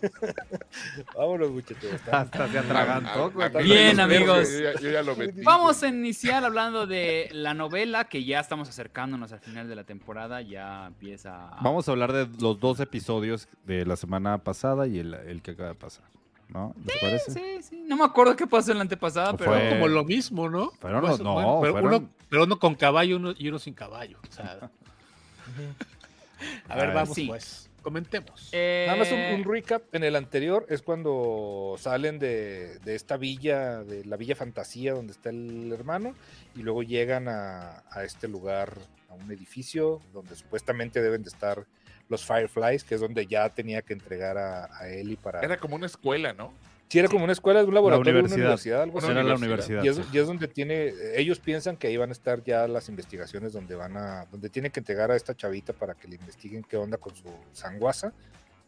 Vámonos, 1.16 1.50
muchachos. 1.50 1.90
Hasta 2.10 2.48
se 2.48 2.58
atragantó, 2.58 3.30
güey. 3.30 3.46
a- 3.54 3.58
a- 3.58 3.62
Bien, 3.62 4.00
a- 4.00 4.04
amigos. 4.04 4.48
Yo 4.50 4.60
ya, 4.72 4.80
yo 4.80 4.90
ya 4.90 5.02
lo 5.02 5.16
metí. 5.16 5.42
Vamos 5.42 5.82
a 5.82 5.88
iniciar 5.88 6.44
hablando 6.44 6.86
de 6.86 7.28
la 7.32 7.54
novela 7.54 8.04
que 8.04 8.24
ya 8.24 8.40
estamos 8.40 8.68
acercándonos 8.68 9.32
al 9.32 9.40
final 9.40 9.68
de 9.68 9.76
la 9.76 9.84
temporada. 9.84 10.40
Ya 10.42 10.86
empieza. 10.86 11.50
Vamos 11.60 11.88
a 11.88 11.92
hablar 11.92 12.12
de 12.12 12.28
los 12.40 12.58
dos 12.60 12.80
episodios 12.80 13.48
de 13.64 13.84
la 13.86 13.96
semana 13.96 14.38
pasada 14.38 14.86
y 14.86 14.98
el, 14.98 15.14
el 15.14 15.42
que 15.42 15.52
acaba 15.52 15.70
de 15.70 15.74
pasar. 15.74 16.04
¿No? 16.48 16.74
¿Les 16.84 16.98
parece? 16.98 17.30
Sí, 17.32 17.62
sí. 17.62 17.84
No 17.88 17.96
me 17.96 18.04
acuerdo 18.04 18.36
qué 18.36 18.46
pasó 18.46 18.72
en 18.72 18.78
la 18.78 18.82
antepasada, 18.82 19.34
pero. 19.36 19.52
Fue- 19.52 19.70
Como 19.70 19.88
lo 19.88 20.04
mismo, 20.04 20.50
¿no? 20.50 20.70
Fueron 20.80 21.00
Pues, 21.00 21.18
no, 21.20 21.32
bueno, 21.32 21.58
pero, 21.62 21.72
fueron- 21.72 21.94
uno, 21.94 22.10
pero 22.28 22.44
uno 22.44 22.58
con 22.58 22.74
caballo 22.74 23.16
uno, 23.16 23.32
y 23.38 23.48
uno 23.48 23.58
sin 23.58 23.72
caballo. 23.72 24.18
O 24.28 24.32
sea. 24.32 24.70
A 26.68 26.74
ver, 26.76 26.90
Ah, 26.90 26.94
vamos 26.94 27.14
sí. 27.14 27.26
pues. 27.26 27.70
Comentemos. 27.82 28.50
Nada 28.52 28.96
más 28.96 29.12
un, 29.12 29.18
Eh, 29.18 29.34
un 29.34 29.44
recap. 29.44 29.82
En 29.94 30.04
el 30.04 30.16
anterior 30.16 30.64
es 30.68 30.80
cuando 30.82 31.76
salen 31.78 32.18
de, 32.18 32.78
de 32.78 32.94
esta 32.94 33.16
villa, 33.16 33.82
de 33.84 34.04
la 34.04 34.16
villa 34.16 34.34
fantasía 34.36 34.94
donde 34.94 35.12
está 35.12 35.30
el 35.30 35.70
hermano, 35.72 36.14
y 36.56 36.62
luego 36.62 36.82
llegan 36.82 37.28
a, 37.28 37.82
a 37.90 38.04
este 38.04 38.28
lugar, 38.28 38.72
a 39.10 39.14
un 39.14 39.30
edificio 39.30 40.00
donde 40.12 40.34
supuestamente 40.36 41.02
deben 41.02 41.22
de 41.22 41.28
estar 41.28 41.66
los 42.08 42.24
Fireflies, 42.24 42.84
que 42.84 42.94
es 42.94 43.00
donde 43.00 43.26
ya 43.26 43.48
tenía 43.48 43.82
que 43.82 43.92
entregar 43.92 44.36
a, 44.38 44.68
a 44.76 44.88
Ellie 44.88 45.16
para... 45.16 45.40
Era 45.40 45.56
como 45.56 45.76
una 45.76 45.86
escuela, 45.86 46.32
¿no? 46.32 46.52
Sí, 46.92 46.98
era 46.98 47.08
como 47.08 47.24
una 47.24 47.32
escuela, 47.32 47.64
un 47.64 47.72
laboratorio, 47.72 48.12
una 48.12 48.18
universidad. 48.20 48.44
universidad, 48.44 48.82
algo 48.82 48.98
así. 48.98 49.10
Era 49.10 49.22
la 49.22 49.34
universidad. 49.34 49.82
Y 49.82 49.88
es, 49.88 49.96
sí. 49.96 50.02
y 50.12 50.18
es 50.18 50.26
donde 50.26 50.46
tiene, 50.46 50.92
ellos 51.16 51.38
piensan 51.38 51.76
que 51.78 51.86
ahí 51.86 51.96
van 51.96 52.10
a 52.10 52.12
estar 52.12 52.44
ya 52.44 52.68
las 52.68 52.88
investigaciones 52.90 53.54
donde 53.54 53.74
van 53.74 53.96
a, 53.96 54.26
donde 54.30 54.50
tiene 54.50 54.68
que 54.70 54.80
entregar 54.80 55.10
a 55.10 55.16
esta 55.16 55.34
chavita 55.34 55.72
para 55.72 55.94
que 55.94 56.06
le 56.06 56.16
investiguen 56.16 56.62
qué 56.62 56.76
onda 56.76 56.98
con 56.98 57.14
su 57.16 57.24
sanguaza. 57.52 58.12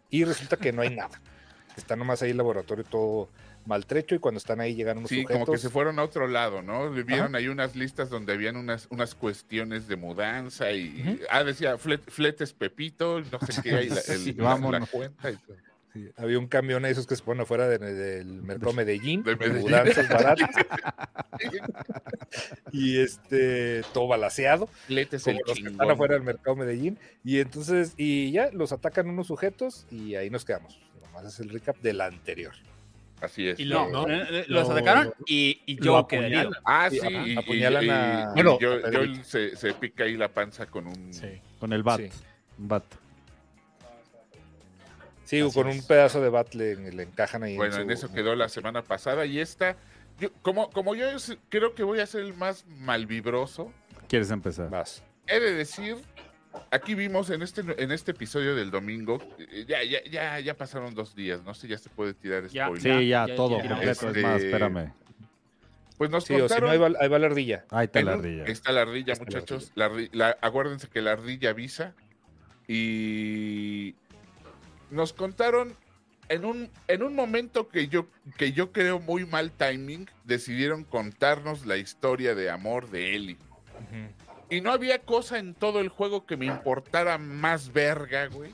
Y 0.09 0.25
resulta 0.25 0.57
que 0.57 0.73
no 0.73 0.81
hay 0.81 0.91
nada. 0.97 1.21
Está 1.77 1.97
nomás 1.97 2.23
ahí 2.23 2.31
el 2.31 2.37
laboratorio 2.39 2.83
todo 2.85 3.29
maltrecho 3.67 4.15
y 4.15 4.19
cuando 4.19 4.39
están 4.39 4.61
ahí 4.61 4.75
llegan 4.75 4.99
unos 4.99 5.09
Sí, 5.11 5.23
sujetos. 5.23 5.41
como 5.47 5.53
que 5.53 5.59
se 5.59 5.71
fueron 5.71 5.99
a 5.99 6.03
otro 6.05 6.27
lado, 6.29 6.63
¿no? 6.63 6.91
Vieron 6.91 7.35
ahí 7.35 7.49
unas 7.49 7.75
listas 7.77 8.11
donde 8.11 8.33
habían 8.35 8.57
unas, 8.57 8.87
unas 8.91 9.15
cuestiones 9.15 9.89
de 9.89 9.97
mudanza 9.97 10.71
y, 10.73 11.21
ah, 11.31 11.43
decía 11.45 11.77
flet- 11.77 12.05
fletes 12.09 12.53
Pepito, 12.53 13.21
no 13.21 13.39
sé 13.49 13.63
qué, 13.63 13.75
ahí 13.75 13.89
la, 13.89 14.01
el- 14.09 14.19
Sí, 14.21 14.33
la- 14.35 14.57
la 14.59 14.87
cuenta. 14.87 15.31
y- 15.31 15.39
Sí, 15.95 16.09
había 16.17 16.41
un 16.41 16.49
camión 16.49 16.83
de 16.83 16.91
esos 16.91 17.07
que 17.07 17.15
se 17.15 17.23
ponen 17.23 17.43
afuera 17.43 17.69
de- 17.69 17.79
del 17.79 18.43
mercado 18.43 18.73
Medellín, 18.73 19.23
de 19.23 19.37
Medellín. 19.37 19.63
mudanzas 19.63 20.09
baratas. 20.09 20.51
y 22.73 22.99
este, 22.99 23.83
todo 23.93 24.09
balaseado. 24.09 24.67
Fletes 24.87 25.23
como 25.23 25.39
los 25.47 25.59
que 25.59 25.69
están 25.69 25.91
afuera 25.91 26.15
del 26.15 26.25
mercado 26.25 26.57
Medellín. 26.57 26.99
Y 27.23 27.39
entonces, 27.39 27.95
y 27.97 28.33
ya, 28.33 28.51
los 28.53 28.73
atacan 28.73 29.09
unos 29.09 29.29
sujetos 29.29 29.87
y 29.91 30.17
ahí 30.17 30.31
nos 30.31 30.45
quedamos. 30.45 30.79
Nomás 31.03 31.27
es 31.33 31.41
el 31.41 31.51
recap 31.51 31.77
del 31.81 32.01
anterior. 32.01 32.53
Así 33.21 33.49
es. 33.49 33.59
Y 33.61 33.65
No, 33.67 33.89
lo- 33.89 34.09
eh, 34.11 34.23
eh, 34.29 34.45
los 34.49 34.67
lo- 34.69 34.75
atacaron 34.75 35.15
y, 35.27 35.77
yo 35.81 36.07
quedé. 36.09 36.49
Ah, 36.65 36.89
Sí, 36.91 36.99
y, 37.03 37.33
y- 37.33 37.37
apuñalan 37.37 37.85
y- 37.85 37.89
a- 37.91 38.29
y 38.31 38.35
Bueno, 38.35 38.59
yo, 38.59 38.91
yo 38.91 39.23
se, 39.23 39.55
se 39.57 39.73
pica 39.75 40.05
ahí 40.05 40.17
la 40.17 40.29
panza 40.29 40.67
con 40.67 40.89
un... 40.89 41.15
Sí. 41.15 41.41
Con 41.61 41.73
el 41.73 41.83
bat. 41.83 42.01
Sí. 42.01 42.09
Un 42.59 42.69
bat. 42.69 42.85
Sí, 45.43 45.47
Así 45.49 45.55
con 45.55 45.69
es. 45.69 45.77
un 45.81 45.87
pedazo 45.87 46.21
de 46.21 46.29
bat 46.29 46.55
le, 46.55 46.77
le 46.93 47.03
encajan 47.03 47.43
ahí. 47.43 47.57
Bueno, 47.57 47.75
su- 47.75 47.81
en 47.81 47.91
eso 47.91 48.13
quedó 48.13 48.35
la 48.37 48.49
semana 48.49 48.83
pasada 48.83 49.27
y 49.27 49.39
esta, 49.41 49.77
yo, 50.21 50.33
como, 50.43 50.71
como 50.71 50.95
yo 50.95 51.09
es- 51.11 51.37
creo 51.49 51.75
que 51.75 51.83
voy 51.83 52.01
a 52.01 52.07
ser 52.07 52.23
el 52.23 52.35
más 52.35 52.65
malvibroso, 52.67 53.73
¿Quieres 54.09 54.31
empezar? 54.31 54.71
Vas. 54.71 55.03
he 55.27 55.41
de 55.41 55.53
decir, 55.55 55.97
aquí 56.71 56.95
vimos 56.95 57.31
en 57.31 57.43
este, 57.43 57.63
en 57.83 57.91
este 57.91 58.11
episodio 58.13 58.55
del 58.55 58.71
domingo, 58.71 59.19
eh, 59.39 59.65
ya, 59.67 59.83
ya, 59.83 59.99
ya, 60.11 60.41
ya 60.41 60.55
pasaron 60.57 60.95
dos 60.95 61.15
días, 61.15 61.43
no 61.43 61.55
sé, 61.55 61.67
ya 61.69 61.79
se 61.79 61.89
puede 61.91 62.15
tirar 62.15 62.49
spoiler. 62.49 62.81
Sí, 63.01 63.09
ya, 63.09 63.27
todo 63.35 63.57
ya. 63.61 63.69
completo. 63.69 63.91
Es 63.91 64.03
Este- 64.03 64.23
más, 64.23 64.43
espérame. 64.43 64.93
Pues 65.97 66.11
nos 66.11 66.25
Sí, 66.25 66.35
o 66.35 66.37
si 66.37 66.43
no, 66.43 66.49
contaron... 66.49 66.71
ahí 66.71 66.79
va, 66.79 66.99
ahí 67.01 67.09
va 67.09 67.19
la 67.21 67.27
ardilla. 67.27 67.65
Ahí 67.71 67.85
está 67.87 68.01
en 68.01 68.07
la 68.07 68.13
un- 68.15 68.19
ardilla. 68.19 68.45
Está 68.47 68.73
la 68.73 68.81
ardilla, 68.83 69.13
Está 69.13 69.25
muchachos. 69.25 69.73
La 69.77 70.37
acuérdense 70.43 70.89
que 70.89 71.01
la 71.01 71.13
ardilla 71.13 71.51
avisa. 71.51 71.95
Y 72.67 73.95
nos 74.95 75.13
contaron 75.13 75.77
en 76.29 76.45
un, 76.45 76.71
en 76.89 77.03
un 77.03 77.15
momento 77.15 77.69
que 77.69 77.89
yo, 77.89 78.07
que 78.39 78.53
yo 78.53 78.73
creo 78.73 78.99
muy 78.99 79.27
mal 79.27 79.51
timing, 79.53 80.09
decidieron 80.25 80.85
contarnos 80.85 81.67
la 81.67 81.77
historia 81.77 82.35
de 82.35 82.49
amor 82.51 82.89
de 82.91 83.15
Ellie. 83.15 83.37
Y 84.51 84.61
no 84.61 84.73
había 84.73 85.01
cosa 85.01 85.39
en 85.39 85.55
todo 85.55 85.81
el 85.81 85.89
juego 85.89 86.25
que 86.27 86.37
me 86.37 86.47
importara 86.47 87.19
más 87.19 87.73
verga, 87.73 88.27
güey, 88.27 88.53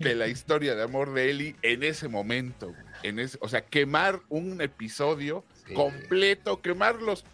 que 0.00 0.14
la 0.14 0.28
historia 0.28 0.74
de 0.74 0.82
amor 0.82 1.12
de 1.14 1.30
Ellie 1.30 1.56
en 1.62 1.82
ese 1.82 2.08
momento. 2.08 2.68
güey. 2.68 2.84
En 3.02 3.18
ese, 3.18 3.36
o 3.40 3.48
sea, 3.48 3.62
quemar 3.64 4.20
un 4.28 4.60
episodio 4.60 5.44
Sí. 5.66 5.74
completo, 5.74 6.60
quemar 6.62 7.00
los 7.02 7.24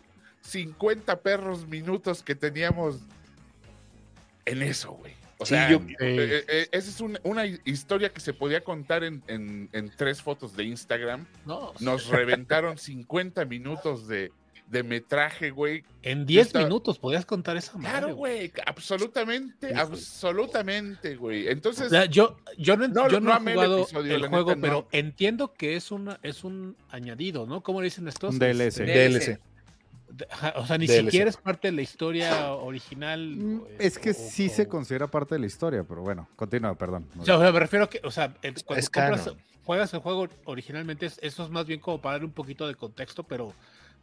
50 0.42 1.20
perros 1.20 1.66
minutos 1.66 2.22
que 2.22 2.34
teníamos 2.34 2.98
en 4.46 4.62
eso, 4.62 4.92
güey. 4.92 5.14
O 5.40 5.46
Sí, 5.46 5.54
sea, 5.54 5.70
yo- 5.70 5.80
eh, 6.00 6.44
eh, 6.48 6.68
esa 6.70 6.90
es 6.90 7.00
una, 7.00 7.18
una 7.24 7.46
historia 7.46 8.12
que 8.12 8.20
se 8.20 8.32
podía 8.34 8.62
contar 8.62 9.02
en, 9.04 9.22
en- 9.26 9.68
en 9.72 9.90
tres 9.96 10.20
fotos 10.22 10.54
de 10.54 10.64
Instagram. 10.64 11.26
No, 11.46 11.72
Nos 11.80 12.08
reventaron 12.08 12.76
50 12.78 13.44
minutos 13.46 14.06
de, 14.06 14.32
de 14.68 14.82
metraje, 14.82 15.50
güey. 15.50 15.82
en 16.02 16.26
10 16.26 16.48
está- 16.48 16.60
minutos 16.60 16.98
podías 16.98 17.24
contar 17.26 17.56
esa 17.56 17.72
madre. 17.76 17.90
Claro, 17.90 18.14
güey, 18.14 18.52
absolutamente, 18.66 19.68
Sí, 19.68 19.74
sí. 19.74 19.80
absolutamente, 19.80 21.16
güey. 21.16 21.48
Entonces, 21.48 21.86
O 21.86 21.90
sea, 21.90 22.04
yo, 22.04 22.36
yo 22.58 22.76
no, 22.76 22.86
No, 22.88 23.08
yo 23.08 23.20
no 23.20 23.30
no, 23.38 23.48
he 23.50 23.52
jugado 23.54 23.76
el, 23.76 23.82
episodio, 23.82 24.28
juego, 24.28 24.50
neta, 24.50 24.54
no. 24.56 24.60
pero 24.62 24.88
entiendo 24.92 25.52
que 25.54 25.76
es, 25.76 25.90
una, 25.90 26.20
es 26.22 26.44
un 26.44 26.76
añadido, 26.90 27.46
¿no? 27.46 27.62
¿Cómo 27.62 27.80
le 27.80 27.86
dicen 27.86 28.06
estos? 28.08 28.32
Un 28.34 28.38
DLC. 28.38 28.66
Este, 28.68 28.84
DLC. 29.08 29.40
O 30.56 30.66
sea, 30.66 30.76
ni 30.78 30.86
DLC. 30.86 31.04
siquiera 31.04 31.30
es 31.30 31.36
parte 31.36 31.68
de 31.68 31.72
la 31.72 31.82
historia 31.82 32.52
original. 32.54 33.20
Mm, 33.36 33.62
Es 33.78 33.98
que 33.98 34.10
o- 34.10 34.14
sí 34.14 34.48
o- 34.48 34.50
se 34.54 34.68
considera 34.68 35.06
parte 35.06 35.34
de 35.34 35.40
la 35.40 35.46
historia, 35.46 35.84
pero 35.84 36.02
bueno, 36.02 36.28
continúa, 36.36 36.74
perdón. 36.76 37.06
O 37.18 37.24
sea, 37.24 37.36
o 37.36 37.40
sea, 37.40 37.52
me 37.52 37.60
refiero 37.60 37.84
a 37.84 37.90
que, 37.90 38.00
o 38.04 38.10
sea, 38.10 38.34
el- 38.42 38.54
cuando 38.64 38.86
compras- 38.90 39.30
juegas 39.64 39.94
el 39.94 40.00
juego 40.00 40.28
originalmente, 40.44 41.06
es- 41.06 41.18
eso 41.22 41.44
es 41.44 41.50
más 41.50 41.66
bien 41.66 41.80
como 41.80 42.00
para 42.00 42.14
darle 42.14 42.26
un 42.26 42.32
poquito 42.32 42.66
de 42.66 42.74
contexto, 42.74 43.22
pero, 43.22 43.54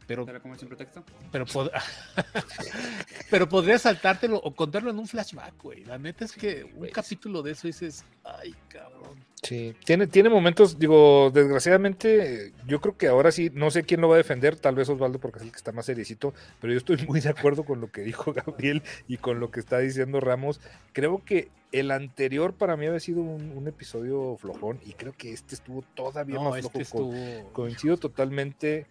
pero, 0.06 0.24
¿Pero 0.24 0.40
como 0.40 0.56
sin 0.56 0.68
pretexto? 0.68 1.04
pero, 1.30 1.44
pod- 1.46 1.70
pero 3.30 3.48
podrías 3.48 3.82
saltártelo 3.82 4.36
o 4.38 4.54
contarlo 4.54 4.90
en 4.90 4.98
un 4.98 5.06
flashback, 5.06 5.62
güey. 5.62 5.84
La 5.84 5.98
neta 5.98 6.24
es 6.24 6.32
que 6.32 6.64
un 6.64 6.78
Pues. 6.78 6.92
capítulo 6.92 7.42
de 7.42 7.52
eso 7.52 7.66
dices, 7.66 8.04
ay, 8.24 8.54
cabrón. 8.68 9.18
Sí, 9.42 9.74
tiene, 9.84 10.06
tiene 10.08 10.28
momentos, 10.28 10.78
digo, 10.78 11.30
desgraciadamente, 11.32 12.52
yo 12.66 12.80
creo 12.80 12.96
que 12.96 13.06
ahora 13.06 13.30
sí, 13.30 13.50
no 13.54 13.70
sé 13.70 13.84
quién 13.84 14.00
lo 14.00 14.08
va 14.08 14.14
a 14.16 14.18
defender, 14.18 14.56
tal 14.56 14.74
vez 14.74 14.88
Osvaldo 14.88 15.20
porque 15.20 15.38
es 15.38 15.44
el 15.44 15.50
que 15.52 15.56
está 15.56 15.70
más 15.72 15.86
seriecito, 15.86 16.34
pero 16.60 16.72
yo 16.72 16.78
estoy 16.78 16.96
muy 17.08 17.20
de 17.20 17.28
acuerdo 17.28 17.64
con 17.64 17.80
lo 17.80 17.90
que 17.90 18.00
dijo 18.02 18.32
Gabriel 18.46 18.82
y 19.06 19.16
con 19.18 19.38
lo 19.40 19.50
que 19.50 19.60
está 19.60 19.78
diciendo 19.78 20.20
Ramos. 20.20 20.60
Creo 20.92 21.22
que 21.24 21.48
el 21.70 21.90
anterior 21.90 22.54
para 22.54 22.76
mí 22.76 22.86
había 22.86 22.98
sido 23.00 23.20
un, 23.20 23.52
un 23.56 23.68
episodio 23.68 24.36
flojón 24.38 24.80
y 24.84 24.94
creo 24.94 25.12
que 25.16 25.32
este 25.32 25.54
estuvo 25.54 25.82
todavía 25.94 26.36
No, 26.36 26.50
más 26.50 26.64
este 26.64 26.84
flojo. 26.84 27.12
Estuvo. 27.12 27.52
Coincido 27.52 27.96
totalmente. 27.96 28.86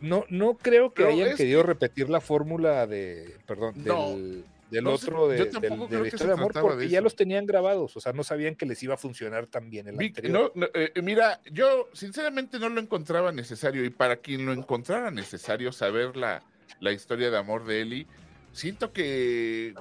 No, 0.00 0.24
no 0.28 0.54
creo 0.54 0.92
que 0.94 1.02
Pero 1.02 1.14
hayan 1.14 1.28
es 1.28 1.36
querido 1.36 1.60
que- 1.62 1.66
repetir 1.68 2.08
la 2.08 2.20
fórmula 2.20 2.86
de, 2.86 3.36
perdón, 3.46 3.74
No, 3.84 4.10
del, 4.10 4.44
del 4.70 4.84
no 4.84 4.92
otro 4.92 5.28
de, 5.28 5.38
yo 5.38 5.44
del- 5.46 5.52
de 5.54 5.60
creo 5.60 6.00
la 6.02 6.08
historia 6.08 6.26
de 6.26 6.32
amor 6.32 6.52
trataba 6.52 6.70
de 6.72 6.76
porque 6.76 6.88
ya 6.90 7.00
los 7.00 7.16
tenían 7.16 7.46
grabados, 7.46 7.96
o 7.96 8.00
sea, 8.00 8.12
no 8.12 8.22
sabían 8.24 8.54
que 8.54 8.66
les 8.66 8.82
iba 8.82 8.94
a 8.94 8.96
funcionar 8.96 9.46
tan 9.46 9.70
bien 9.70 9.88
el 9.88 9.96
Vi- 9.96 10.06
anterior. 10.08 10.52
no, 10.54 10.60
no, 10.60 10.66
eh, 10.74 10.92
mira, 11.02 11.40
yo 11.50 11.88
sinceramente 11.92 12.58
no 12.58 12.68
lo 12.68 12.80
encontraba 12.80 13.32
necesario 13.32 13.84
y 13.84 13.90
para 13.90 14.16
quien 14.16 14.44
lo 14.46 14.52
encontrara 14.52 15.10
necesario 15.10 15.72
saber 15.72 16.16
la, 16.16 16.42
la 16.80 16.92
historia 16.92 17.30
de 17.30 17.38
amor 17.38 17.64
de 17.64 17.80
Eli, 17.82 18.06
siento 18.52 18.92
que, 18.92 19.74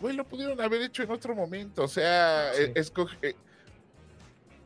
güey, 0.00 0.16
lo 0.16 0.24
pudieron 0.24 0.60
haber 0.60 0.82
hecho 0.82 1.02
en 1.02 1.10
otro 1.10 1.34
momento. 1.34 1.82
O 1.84 1.88
sea, 1.88 2.52
Sí. 2.54 2.62
eh, 2.74 2.84
eh, 3.22 3.34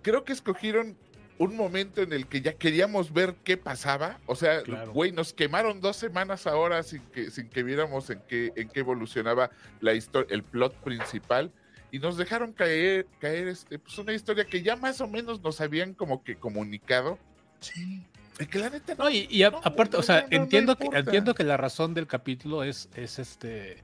creo 0.03 0.25
que 0.25 0.33
escogieron 0.33 0.97
un 1.39 1.57
momento 1.57 2.03
en 2.03 2.13
el 2.13 2.27
que 2.27 2.41
ya 2.41 2.55
queríamos 2.55 3.13
ver 3.13 3.35
qué 3.45 3.57
pasaba. 3.57 4.19
O 4.27 4.35
sea, 4.37 4.63
Claro. 4.63 4.93
güey, 4.93 5.13
nos 5.13 5.33
quemaron 5.33 5.81
dos 5.81 5.97
semanas 5.97 6.47
ahora 6.47 6.83
sin 6.83 7.03
que, 7.13 7.31
sin 7.31 7.49
que 7.49 7.63
viéramos 7.63 8.09
en 8.11 8.21
qué, 8.29 8.53
en 8.57 8.69
qué 8.69 8.81
evolucionaba 8.81 9.51
la 9.81 9.93
historia, 9.95 10.35
el 10.35 10.43
plot 10.43 10.75
principal. 10.77 11.51
Y 11.93 11.99
nos 11.99 12.17
dejaron 12.17 12.53
caer, 12.53 13.07
caer 13.21 13.49
este, 13.49 13.79
pues 13.79 13.97
una 13.99 14.13
historia 14.13 14.45
que 14.45 14.63
ya 14.63 14.77
más 14.77 15.01
o 15.01 15.09
menos 15.09 15.41
nos 15.43 15.61
habían 15.61 15.95
como 15.95 16.25
que 16.25 16.37
comunicado. 16.37 17.19
Sí. 17.61 18.03
Y 18.39 18.47
que 18.47 18.59
la 18.59 18.69
neta 18.71 18.95
no. 18.95 19.05
No, 19.05 19.11
y, 19.11 19.27
y 19.31 19.43
a- 19.45 19.51
No, 19.51 19.61
aparte, 19.65 19.93
no, 19.97 20.01
o 20.01 20.03
sea, 20.03 20.27
entiendo, 20.31 20.77
que, 20.77 20.87
entiendo 20.93 21.35
que 21.35 21.45
la 21.45 21.57
razón 21.57 21.95
del 21.95 22.07
capítulo 22.07 22.65
es, 22.65 22.89
es 22.95 23.19
este 23.19 23.83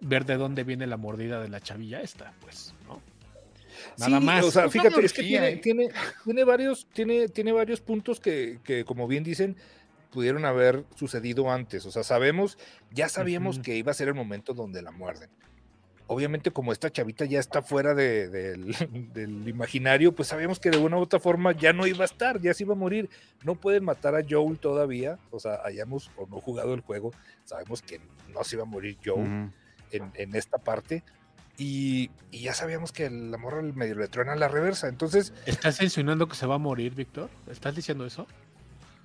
ver 0.00 0.24
de 0.24 0.36
dónde 0.36 0.62
viene 0.64 0.86
la 0.86 0.96
mordida 0.96 1.40
de 1.40 1.48
la 1.48 1.60
chavilla 1.60 2.00
esta, 2.00 2.32
pues. 2.40 2.74
Nada 3.98 4.18
Sí, 4.20 4.24
más. 4.26 4.44
O 4.44 4.50
sea, 4.50 4.68
fíjate, 4.68 5.04
es 5.04 5.12
que 5.12 5.22
tiene, 5.22 5.48
¿eh? 5.50 5.56
tiene, 5.56 5.88
tiene 6.24 6.44
varios, 6.44 6.86
tiene, 6.92 7.28
tiene 7.28 7.52
varios 7.52 7.80
puntos 7.80 8.20
que, 8.20 8.58
que, 8.64 8.84
como 8.84 9.06
bien 9.06 9.24
dicen, 9.24 9.56
pudieron 10.10 10.44
haber 10.44 10.84
sucedido 10.94 11.50
antes. 11.50 11.84
O 11.86 11.90
sea, 11.90 12.02
sabemos, 12.04 12.58
ya 12.90 13.08
sabíamos 13.08 13.56
Ujú. 13.56 13.64
que 13.64 13.76
iba 13.76 13.90
a 13.90 13.94
ser 13.94 14.08
el 14.08 14.14
momento 14.14 14.54
donde 14.54 14.82
la 14.82 14.90
muerden. 14.90 15.30
Obviamente, 16.08 16.52
como 16.52 16.70
esta 16.72 16.88
chavita 16.88 17.24
ya 17.24 17.40
está 17.40 17.62
fuera 17.62 17.92
de- 17.92 18.28
del, 18.28 18.66
del 19.12 19.48
imaginario, 19.48 20.14
pues 20.14 20.28
sabíamos 20.28 20.60
que 20.60 20.70
de 20.70 20.78
una 20.78 20.96
u 20.98 21.00
otra 21.00 21.18
forma 21.18 21.50
ya 21.50 21.72
no 21.72 21.84
iba 21.86 22.02
a 22.02 22.04
estar, 22.04 22.40
ya 22.40 22.54
se 22.54 22.62
iba 22.62 22.74
a 22.74 22.76
morir. 22.76 23.10
No 23.44 23.56
pueden 23.56 23.84
matar 23.84 24.14
a 24.14 24.22
Joel 24.28 24.58
todavía, 24.58 25.18
o 25.32 25.40
sea, 25.40 25.58
hayamos 25.64 26.10
o 26.16 26.26
no 26.28 26.40
jugado 26.40 26.74
el 26.74 26.80
juego, 26.80 27.10
sabemos 27.44 27.82
que 27.82 28.00
no 28.32 28.44
se 28.44 28.54
iba 28.54 28.62
a 28.62 28.66
morir 28.66 28.96
Joel 29.04 29.22
Ujú. 29.22 29.50
en, 29.90 30.12
en 30.14 30.34
esta 30.36 30.58
parte. 30.58 31.02
Y, 31.58 32.10
y 32.30 32.40
ya 32.40 32.52
sabíamos 32.54 32.92
que 32.92 33.08
la 33.08 33.38
morra 33.38 33.62
medio 33.62 33.94
le 33.94 34.08
truena 34.08 34.34
la 34.36 34.48
reversa. 34.48 34.88
Entonces, 34.88 35.32
¿Estás 35.46 35.80
insinuando 35.80 36.28
que 36.28 36.34
se 36.36 36.46
va 36.46 36.56
a 36.56 36.58
morir, 36.58 36.94
Víctor? 36.94 37.30
¿Estás 37.50 37.74
diciendo 37.74 38.04
eso? 38.06 38.26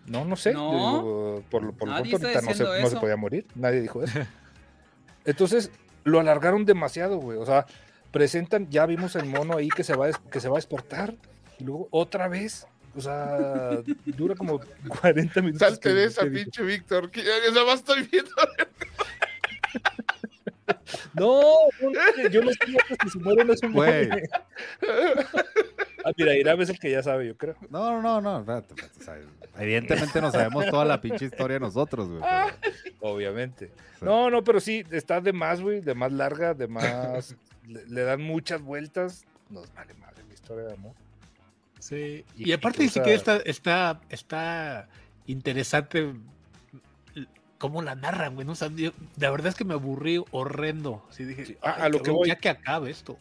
no, 0.07 0.25
no 0.25 0.35
sé. 0.35 0.51
No. 0.53 0.71
digo, 0.71 1.43
por 1.49 1.63
lo, 1.63 1.71
por 1.73 1.87
lo 1.87 1.93
pronto 1.95 2.15
ahorita 2.17 2.41
no 2.41 2.53
se, 2.53 2.81
no 2.81 2.89
se 2.89 2.97
podía 2.97 3.15
morir. 3.15 3.45
Nadie 3.55 3.81
dijo 3.81 4.03
eso. 4.03 4.19
Entonces, 5.25 5.71
lo 6.03 6.19
alargaron 6.19 6.65
demasiado, 6.65 7.17
güey. 7.17 7.37
O 7.37 7.45
sea, 7.45 7.65
presentan, 8.11 8.69
ya 8.69 8.85
vimos 8.85 9.15
el 9.15 9.25
mono 9.25 9.57
ahí 9.57 9.69
que 9.69 9.83
se 9.83 9.95
va, 9.95 10.05
a 10.05 10.07
des- 10.07 10.17
que 10.31 10.39
se 10.41 10.49
va 10.49 10.55
a 10.55 10.57
despertar, 10.57 11.15
y 11.59 11.63
luego 11.63 11.87
otra 11.91 12.27
vez. 12.27 12.67
O 12.93 12.99
sea, 12.99 13.79
dura 14.05 14.35
como 14.35 14.59
40 14.99 15.41
minutos. 15.41 15.65
Salte 15.65 15.89
que- 15.89 15.95
de 15.95 16.03
esa 16.05 16.23
pinche 16.25 16.61
Víctor. 16.63 17.09
que 17.09 17.23
más 17.65 17.75
estoy 17.79 18.03
viendo. 18.11 18.31
No, 21.13 21.41
no, 21.81 22.29
yo 22.29 22.41
no 22.41 22.51
sé 22.51 22.57
que 22.59 23.09
si 23.09 23.19
muere 23.19 23.43
no 23.45 23.55
se 23.55 23.67
Güey. 23.67 24.07
muere. 24.07 24.29
Ah, 26.03 26.11
mira, 26.17 26.33
Irán 26.35 26.59
es 26.61 26.69
el 26.69 26.79
que 26.79 26.89
ya 26.89 27.03
sabe, 27.03 27.27
yo 27.27 27.37
creo. 27.37 27.55
No, 27.69 28.01
no, 28.01 28.21
no, 28.21 28.39
espérate, 28.39 28.73
espérate, 28.73 28.99
o 28.99 29.03
sea, 29.03 29.17
evidentemente 29.63 30.19
no 30.21 30.31
sabemos 30.31 30.65
toda 30.67 30.83
la 30.85 30.99
pinche 30.99 31.25
historia 31.25 31.59
nosotros, 31.59 32.09
güey. 32.09 32.21
pero- 32.21 32.91
Obviamente. 33.01 33.67
Sí. 33.99 34.05
No, 34.05 34.29
no, 34.31 34.43
pero 34.43 34.59
sí, 34.59 34.83
está 34.91 35.21
de 35.21 35.31
más, 35.33 35.61
güey, 35.61 35.81
de 35.81 35.93
más 35.93 36.11
larga, 36.11 36.53
de 36.53 36.67
más. 36.67 37.35
le, 37.67 37.85
le 37.85 38.01
dan 38.03 38.21
muchas 38.21 38.61
vueltas. 38.61 39.25
Nos 39.49 39.71
vale 39.75 39.93
madre 39.95 40.23
la 40.27 40.33
historia 40.33 40.63
de 40.65 40.73
amor. 40.73 40.93
Sí. 41.79 42.25
Y- 42.37 42.49
Y, 42.49 42.53
aparte 42.53 42.87
siquiera 42.87 43.21
usa- 43.21 43.37
está, 43.45 43.49
está, 43.49 44.01
está 44.09 44.87
interesante 45.27 46.13
cómo 47.61 47.81
la 47.81 47.95
narran, 47.95 48.33
güey. 48.33 48.45
¿no? 48.45 48.53
O 48.53 48.55
sea, 48.55 48.69
yo- 48.75 48.91
la 49.17 49.29
verdad 49.31 49.47
es 49.49 49.55
que 49.55 49.63
me 49.63 49.73
aburrí 49.75 50.21
horrendo. 50.31 51.05
Sí, 51.11 51.23
dije, 51.23 51.45
Sí, 51.45 51.57
a- 51.61 51.75
"Ay, 51.75 51.81
a 51.83 51.89
lo 51.89 52.01
que 52.01 52.09
voy". 52.11 52.27
Ya 52.27 52.35
que 52.35 52.49
acabe 52.49 52.89
esto. 52.89 53.17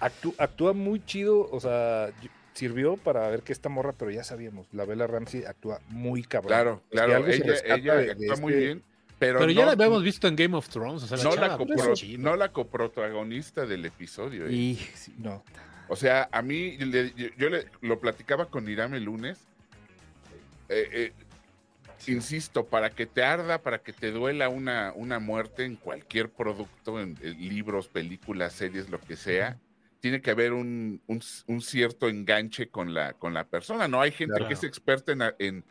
Actú- 0.00 0.34
actúa 0.38 0.72
muy 0.72 1.04
chido, 1.04 1.48
o 1.50 1.60
sea, 1.60 2.10
sirvió 2.54 2.96
para 2.96 3.28
ver 3.28 3.42
que 3.42 3.52
esta 3.52 3.68
morra, 3.68 3.92
pero 3.96 4.10
ya 4.10 4.24
sabíamos, 4.24 4.66
la 4.72 4.84
Bella 4.84 5.06
Ramsey 5.06 5.44
actúa 5.44 5.80
muy 5.88 6.22
cabrón. 6.24 6.48
Claro, 6.48 6.82
claro. 6.90 7.26
Ella, 7.26 7.54
ella 7.66 7.94
de- 7.96 8.04
de 8.06 8.10
actúa 8.12 8.36
muy 8.36 8.52
este- 8.54 8.64
bien. 8.64 8.82
Pero, 9.18 9.40
Pero 9.40 9.46
no, 9.52 9.58
ya 9.58 9.66
la 9.66 9.72
habíamos 9.72 10.02
visto 10.04 10.28
en 10.28 10.36
Game 10.36 10.56
of 10.56 10.68
Thrones. 10.68 11.02
O 11.02 11.06
sea, 11.08 11.16
la 11.18 11.24
no, 11.24 11.30
la 11.30 11.36
chava, 11.36 11.58
copro- 11.58 11.74
pues, 11.74 11.98
chido. 11.98 12.22
no 12.22 12.36
la 12.36 12.52
coprotagonista 12.52 13.66
del 13.66 13.84
episodio. 13.84 14.46
eh. 14.46 14.52
Y 14.52 14.74
sí, 14.94 15.14
No. 15.18 15.42
O 15.88 15.96
sea, 15.96 16.28
a 16.30 16.40
mí, 16.42 16.76
le- 16.78 17.12
yo, 17.16 17.26
yo 17.36 17.48
le- 17.50 17.66
lo 17.80 17.98
platicaba 17.98 18.46
con 18.46 18.68
Irán 18.68 18.94
el 18.94 19.04
lunes. 19.04 19.38
Eh, 20.68 20.88
eh, 20.92 21.12
Insisto, 22.06 22.68
para 22.68 22.90
que 22.90 23.06
te 23.06 23.22
arda, 23.22 23.62
para 23.62 23.82
que 23.82 23.92
te 23.92 24.10
duela 24.12 24.48
una, 24.48 24.92
una 24.94 25.18
muerte 25.18 25.64
en 25.64 25.76
cualquier 25.76 26.30
producto, 26.32 27.00
en, 27.00 27.18
en 27.22 27.48
libros, 27.48 27.88
películas, 27.88 28.52
series, 28.54 28.88
lo 28.88 29.00
que 29.00 29.16
sea, 29.16 29.60
tiene 30.00 30.22
que 30.22 30.30
haber 30.30 30.52
un, 30.52 31.02
un- 31.06 31.22
un 31.46 31.60
cierto 31.60 32.08
enganche 32.08 32.70
con 32.70 32.94
la, 32.94 33.14
con 33.14 33.34
la 33.34 33.48
persona. 33.48 33.88
No 33.88 34.00
hay 34.00 34.12
gente 34.12 34.34
Claro. 34.34 34.48
que 34.48 34.54
es 34.54 34.62
experta 34.64 35.12
en, 35.12 35.22
en, 35.38 35.64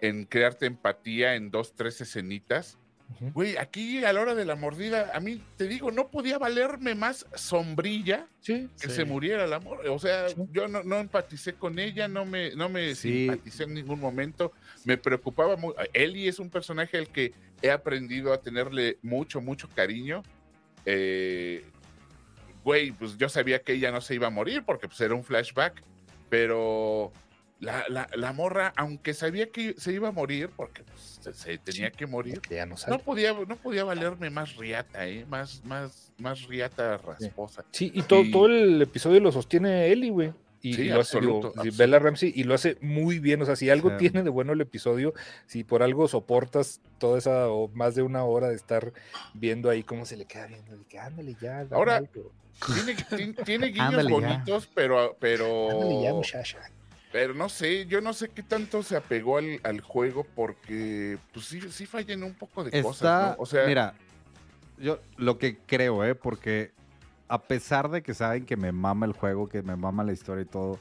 en 0.00 0.24
crearte 0.26 0.66
empatía 0.66 1.34
en 1.34 1.50
dos, 1.50 1.74
tres 1.74 2.00
escenitas. 2.00 2.78
Güey, 3.18 3.56
aquí 3.56 4.04
a 4.04 4.12
la 4.12 4.20
hora 4.20 4.34
de 4.34 4.44
la 4.44 4.54
mordida, 4.54 5.10
a 5.12 5.20
mí 5.20 5.42
te 5.56 5.66
digo, 5.66 5.90
no 5.90 6.08
podía 6.08 6.38
valerme 6.38 6.94
más 6.94 7.26
sombrilla 7.34 8.26
Sí. 8.40 8.68
que 8.80 8.88
Sí. 8.88 8.94
se 8.94 9.04
muriera 9.04 9.44
el 9.44 9.52
amor. 9.52 9.86
O 9.88 9.98
sea, 9.98 10.28
Sí. 10.28 10.36
yo 10.52 10.68
no, 10.68 10.82
no 10.84 10.96
empaticé 10.98 11.54
con 11.54 11.78
ella, 11.78 12.08
no 12.08 12.24
me, 12.24 12.54
no 12.54 12.68
me 12.68 12.94
simpaticé 12.94 13.64
en 13.64 13.74
ningún 13.74 14.00
momento. 14.00 14.52
Me 14.84 14.96
preocupaba 14.96 15.56
mucho. 15.56 15.76
Ellie 15.92 16.28
es 16.28 16.38
un 16.38 16.50
personaje 16.50 16.96
al 16.98 17.08
que 17.08 17.32
he 17.62 17.70
aprendido 17.70 18.32
a 18.32 18.40
tenerle 18.40 18.98
mucho, 19.02 19.40
mucho 19.40 19.68
cariño. 19.68 20.22
Eh, 20.86 21.64
güey, 22.64 22.92
pues 22.92 23.18
yo 23.18 23.28
sabía 23.28 23.60
que 23.62 23.72
ella 23.74 23.90
no 23.90 24.00
se 24.00 24.14
iba 24.14 24.28
a 24.28 24.30
morir 24.30 24.62
porque 24.64 24.86
pues, 24.88 25.00
era 25.00 25.14
un 25.14 25.24
flashback, 25.24 25.82
pero 26.30 27.12
la, 27.60 27.84
la- 27.88 28.08
la 28.14 28.32
morra, 28.32 28.72
aunque 28.76 29.12
sabía 29.14 29.50
que 29.50 29.74
se 29.78 29.92
iba 29.92 30.08
a 30.08 30.12
morir, 30.12 30.50
porque 30.56 30.82
pues, 30.82 31.18
se, 31.22 31.32
se 31.34 31.58
tenía 31.58 31.90
que 31.90 32.06
morir, 32.06 32.40
ya 32.50 32.64
no 32.66 32.74
no 32.88 32.98
podía, 32.98 33.32
no 33.34 33.56
podía 33.56 33.84
valerme 33.84 34.30
más 34.30 34.56
riata, 34.56 35.06
¿eh? 35.06 35.26
más, 35.28 35.62
más, 35.64 36.10
más 36.18 36.42
riata 36.48 36.96
rasposa. 36.98 37.64
Sí, 37.70 37.92
y 37.94 38.02
todo, 38.02 38.22
Y- 38.22 38.30
todo 38.30 38.46
el 38.46 38.80
episodio 38.82 39.20
lo 39.20 39.30
sostiene 39.30 39.86
Ellie, 39.92 40.10
güey. 40.10 40.32
Y, 40.62 40.74
Sí, 40.74 40.82
y 40.82 40.88
lo 40.90 41.00
hace, 41.00 41.20
digo. 41.20 41.54
Bella 41.78 41.98
Ramsey, 41.98 42.32
y 42.36 42.44
lo 42.44 42.52
hace 42.54 42.76
muy 42.82 43.18
bien. 43.18 43.40
O 43.40 43.46
sea, 43.46 43.56
si 43.56 43.70
algo 43.70 43.88
Sí. 43.92 43.96
tiene 43.98 44.22
de 44.22 44.28
bueno 44.28 44.52
el 44.52 44.60
episodio, 44.60 45.14
si 45.46 45.64
por 45.64 45.82
algo 45.82 46.06
soportas 46.06 46.82
toda 46.98 47.16
esa 47.16 47.48
o 47.48 47.68
más 47.68 47.94
de 47.94 48.02
una 48.02 48.24
hora 48.24 48.48
de 48.50 48.56
estar 48.56 48.92
viendo 49.32 49.70
ahí 49.70 49.82
cómo 49.82 50.04
se 50.04 50.18
le 50.18 50.26
queda 50.26 50.46
viendo, 50.48 50.76
de 50.76 50.84
que 50.84 50.98
ándale 50.98 51.34
ya. 51.40 51.66
Ahora, 51.70 51.96
algo, 51.96 52.30
Tiene, 52.74 52.94
tiene- 53.16 53.32
tiene 53.44 53.66
guiños 53.72 53.88
Ándale 53.88 54.10
ya. 54.10 54.14
bonitos, 54.16 54.68
pero, 54.74 55.16
pero, 55.18 55.70
ándale 55.70 56.02
ya, 56.02 56.12
muchacha. 56.12 56.58
Pero 57.12 57.34
no 57.34 57.48
sé, 57.48 57.86
yo 57.86 58.00
no 58.00 58.12
sé 58.12 58.28
qué 58.28 58.42
tanto 58.42 58.82
se 58.82 58.96
apegó 58.96 59.38
al, 59.38 59.60
al 59.64 59.80
juego 59.80 60.24
porque, 60.34 61.18
pues 61.32 61.46
sí, 61.46 61.60
sí 61.70 61.86
fallan 61.86 62.22
un 62.22 62.34
poco 62.34 62.64
de 62.64 62.82
cosas. 62.82 63.36
O 63.38 63.46
sea, 63.46 63.66
mira, 63.66 63.94
yo 64.78 65.00
lo 65.16 65.38
que 65.38 65.58
creo, 65.58 66.04
¿eh? 66.04 66.14
Porque 66.14 66.72
a 67.28 67.42
pesar 67.42 67.90
de 67.90 68.02
que 68.02 68.14
saben 68.14 68.44
que 68.46 68.56
me 68.56 68.72
mama 68.72 69.06
el 69.06 69.12
juego, 69.12 69.48
que 69.48 69.62
me 69.62 69.76
mama 69.76 70.04
la 70.04 70.12
historia 70.12 70.42
y 70.42 70.46
todo, 70.46 70.78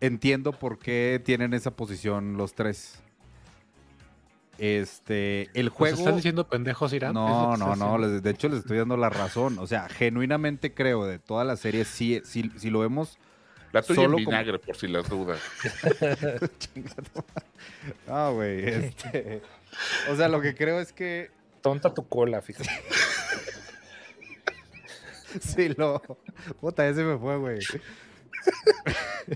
entiendo 0.00 0.52
por 0.52 0.78
qué 0.78 1.20
tienen 1.24 1.54
esa 1.54 1.72
posición 1.72 2.36
los 2.36 2.54
tres. 2.54 3.00
Este, 4.58 5.48
el 5.54 5.66
¿Nos 5.66 5.74
juego... 5.74 5.98
están 5.98 6.16
diciendo 6.16 6.48
pendejos, 6.48 6.92
Irán? 6.92 7.10
¿Es 7.10 7.14
lo 7.14 7.22
No, 7.22 7.56
no, 7.56 7.76
no, 7.76 7.98
les- 7.98 8.22
de 8.22 8.30
hecho 8.30 8.48
les 8.48 8.60
estoy 8.60 8.78
dando 8.78 8.96
la 8.96 9.08
razón. 9.08 9.58
O 9.60 9.66
sea, 9.68 9.88
genuinamente 9.88 10.74
creo 10.74 11.04
de 11.06 11.18
toda 11.20 11.44
la 11.44 11.56
serie, 11.56 11.84
sí, 11.84 12.20
sí, 12.24 12.50
si 12.56 12.70
lo 12.70 12.80
vemos... 12.80 13.18
la 13.72 13.82
tuya 13.82 13.94
solo 14.02 14.18
en 14.18 14.24
como- 14.24 14.36
vinagre, 14.36 14.58
por 14.58 14.76
si 14.76 14.88
las 14.88 15.08
dudas. 15.08 15.40
Ah, 18.08 18.30
güey, 18.34 18.66
este... 18.68 19.40
O 20.10 20.16
sea, 20.16 20.28
lo 20.28 20.40
que 20.40 20.54
creo 20.54 20.80
es 20.80 20.92
que 20.92 21.30
Tonta 21.62 21.92
tu 21.94 22.06
cola, 22.06 22.40
fíjate. 22.42 22.68
Sí, 25.40 25.68
lo. 25.76 26.00
Puta, 26.60 26.88
ese 26.88 27.02
me 27.02 27.18
fue, 27.18 27.36
güey. 27.36 27.58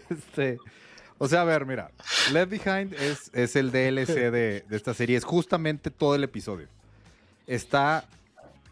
Este. 0.08 0.58
O 1.18 1.28
sea, 1.28 1.42
a 1.42 1.44
ver, 1.44 1.66
mira. 1.66 1.90
Left 2.32 2.50
Behind 2.50 2.94
es, 2.94 3.30
es 3.34 3.56
el 3.56 3.70
DLC 3.70 4.08
de, 4.30 4.64
de 4.68 4.76
esta 4.76 4.94
serie. 4.94 5.16
Es 5.16 5.24
justamente 5.24 5.90
todo 5.90 6.14
el 6.14 6.24
episodio. 6.24 6.68
Está 7.46 8.04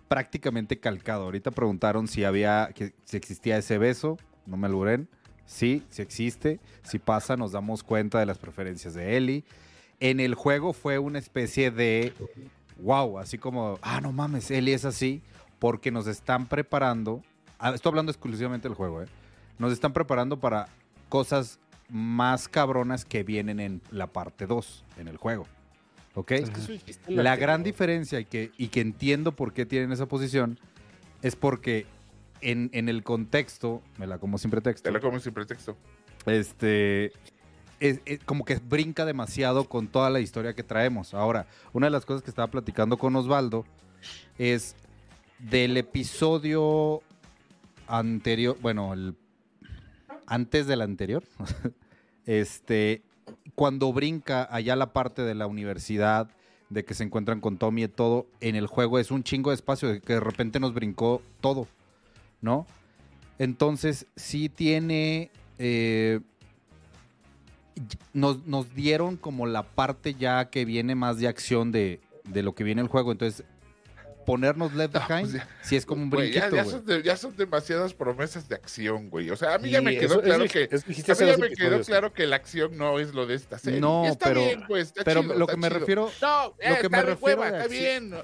prácticamente 0.08 0.78
calcado. 0.78 1.24
Ahorita 1.24 1.50
preguntaron 1.50 2.08
si 2.08 2.24
había. 2.24 2.70
que- 2.74 2.94
si 3.04 3.16
existía 3.16 3.58
ese 3.58 3.78
beso. 3.78 4.16
No 4.46 4.56
me 4.56 4.66
alburen. 4.66 5.08
Sí, 5.50 5.82
sí 5.90 6.00
existe. 6.00 6.60
Si 6.84 7.00
pasa, 7.00 7.36
nos 7.36 7.50
damos 7.50 7.82
cuenta 7.82 8.20
de 8.20 8.26
las 8.26 8.38
preferencias 8.38 8.94
de 8.94 9.16
Ellie. 9.16 9.44
En 9.98 10.20
el 10.20 10.36
juego 10.36 10.72
fue 10.72 10.98
una 11.00 11.18
especie 11.18 11.72
de. 11.72 12.12
Wow, 12.78 13.18
así 13.18 13.36
como. 13.36 13.78
Ah, 13.82 14.00
no 14.00 14.12
mames, 14.12 14.50
Ellie 14.52 14.74
es 14.74 14.84
así 14.84 15.22
porque 15.60 15.92
nos 15.92 16.06
están 16.08 16.46
preparando, 16.46 17.22
ah, 17.58 17.72
estoy 17.72 17.90
hablando 17.90 18.10
exclusivamente 18.10 18.66
del 18.66 18.76
juego, 18.76 19.02
¿eh? 19.02 19.06
nos 19.58 19.72
están 19.72 19.92
preparando 19.92 20.40
para 20.40 20.68
cosas 21.08 21.60
más 21.88 22.48
cabronas 22.48 23.04
que 23.04 23.22
vienen 23.22 23.60
en 23.60 23.82
la 23.90 24.06
parte 24.06 24.46
2, 24.46 24.84
en 24.96 25.08
el 25.08 25.18
juego. 25.18 25.46
¿Ok? 26.14 26.32
Es 26.32 26.50
que 26.50 26.80
La 27.08 27.36
gran 27.36 27.62
diferencia 27.62 28.18
y 28.18 28.24
que, 28.24 28.50
y 28.56 28.68
que 28.68 28.80
entiendo 28.80 29.32
por 29.32 29.52
qué 29.52 29.66
tienen 29.66 29.92
esa 29.92 30.06
posición 30.06 30.58
es 31.22 31.36
porque 31.36 31.86
en, 32.42 32.70
en 32.72 32.88
el 32.88 33.02
contexto, 33.02 33.82
me 33.98 34.06
la 34.06 34.18
como 34.18 34.38
sin 34.38 34.50
pretexto, 34.50 34.82
Te 34.88 34.92
la 34.92 35.00
como 35.00 35.18
sin 35.20 35.32
pretexto. 35.32 35.76
este 36.26 37.12
es- 37.80 38.00
es 38.04 38.20
como 38.24 38.44
que 38.44 38.56
brinca 38.56 39.04
demasiado 39.06 39.64
con 39.64 39.88
toda 39.88 40.10
la 40.10 40.20
historia 40.20 40.54
que 40.54 40.62
traemos. 40.62 41.14
Ahora, 41.14 41.46
una 41.72 41.86
de 41.86 41.90
las 41.90 42.04
cosas 42.04 42.22
que 42.22 42.30
estaba 42.30 42.48
platicando 42.50 42.98
con 42.98 43.16
Osvaldo 43.16 43.64
es 44.38 44.76
del 45.38 45.76
episodio 45.78 47.02
anterior, 47.86 48.56
bueno, 48.60 48.92
el 48.92 49.14
antes 50.26 50.66
del 50.66 50.82
anterior, 50.82 51.24
este, 52.26 53.02
cuando 53.54 53.92
brinca 53.92 54.46
allá 54.50 54.76
la 54.76 54.92
parte 54.92 55.22
de 55.22 55.34
la 55.34 55.46
universidad, 55.46 56.30
de 56.68 56.84
que 56.84 56.94
se 56.94 57.02
encuentran 57.02 57.40
con 57.40 57.56
Tommy 57.58 57.84
y 57.84 57.88
todo, 57.88 58.26
en 58.40 58.54
el 58.54 58.66
juego 58.68 58.98
es 59.00 59.10
un 59.10 59.24
chingo 59.24 59.50
de 59.50 59.56
espacio, 59.56 59.88
de 59.88 60.00
que 60.00 60.12
de 60.14 60.20
repente 60.20 60.60
nos 60.60 60.72
brincó 60.72 61.20
todo, 61.40 61.66
¿no? 62.40 62.66
Entonces, 63.38 64.06
sí 64.16 64.48
tiene... 64.48 65.30
eh, 65.58 66.20
nos, 68.12 68.46
nos 68.46 68.74
dieron 68.74 69.16
como 69.16 69.46
la 69.46 69.62
parte 69.62 70.14
ya 70.14 70.50
que 70.50 70.64
viene 70.66 70.94
más 70.94 71.18
de 71.18 71.28
acción 71.28 71.72
de, 71.72 72.00
de 72.24 72.42
lo 72.42 72.54
que 72.54 72.64
viene 72.64 72.82
el 72.82 72.88
juego. 72.88 73.12
Entonces, 73.12 73.46
ponernos 74.30 74.72
Left 74.74 74.94
No, 74.94 75.00
Behind, 75.08 75.30
pues 75.30 75.32
ya- 75.32 75.48
sí 75.62 75.76
es 75.76 75.86
como 75.86 76.02
un 76.02 76.10
Güey, 76.10 76.32
ya, 76.32 76.48
brinquito, 76.48 76.56
ya 76.56 76.62
güey. 76.62 76.74
son 76.76 76.86
de- 76.86 77.02
ya 77.02 77.16
son 77.16 77.36
demasiadas 77.36 77.94
promesas 77.94 78.48
de 78.48 78.54
acción, 78.54 79.10
güey. 79.10 79.30
O 79.30 79.36
sea, 79.36 79.54
a 79.54 79.58
mí 79.58 79.68
Y 79.68 79.72
ya 79.72 79.80
me 79.80 79.98
quedó 79.98 80.14
eso- 80.14 80.22
claro 80.22 80.44
que... 80.44 80.64
A 80.70 80.76
mí 80.88 80.94
ya 81.26 81.36
me 81.36 81.50
quedó 81.50 81.80
claro 81.82 82.12
que 82.12 82.26
la 82.26 82.36
acción 82.36 82.76
no 82.76 82.98
es 82.98 83.12
lo 83.14 83.26
de 83.26 83.34
esta 83.34 83.58
serie. 83.58 83.80
No, 83.80 84.06
está 84.06 84.26
pero- 84.26 84.40
bien, 84.44 84.64
pues, 84.66 84.88
está 84.88 85.04
Pero 85.04 85.22
chido, 85.22 85.34
lo 85.34 85.44
está 85.44 85.52
que 85.54 85.60
me 85.60 85.68
chido. 85.68 85.78
refiero, 85.80 86.10
No, 86.22 86.42
lo 86.44 86.56
que 86.56 86.64
me 86.68 86.72
está 86.74 86.88
de 86.96 87.02
refiero 87.02 87.18
hueva, 87.40 87.50
de 87.50 87.58
está 87.58 87.68
bien. 87.68 88.14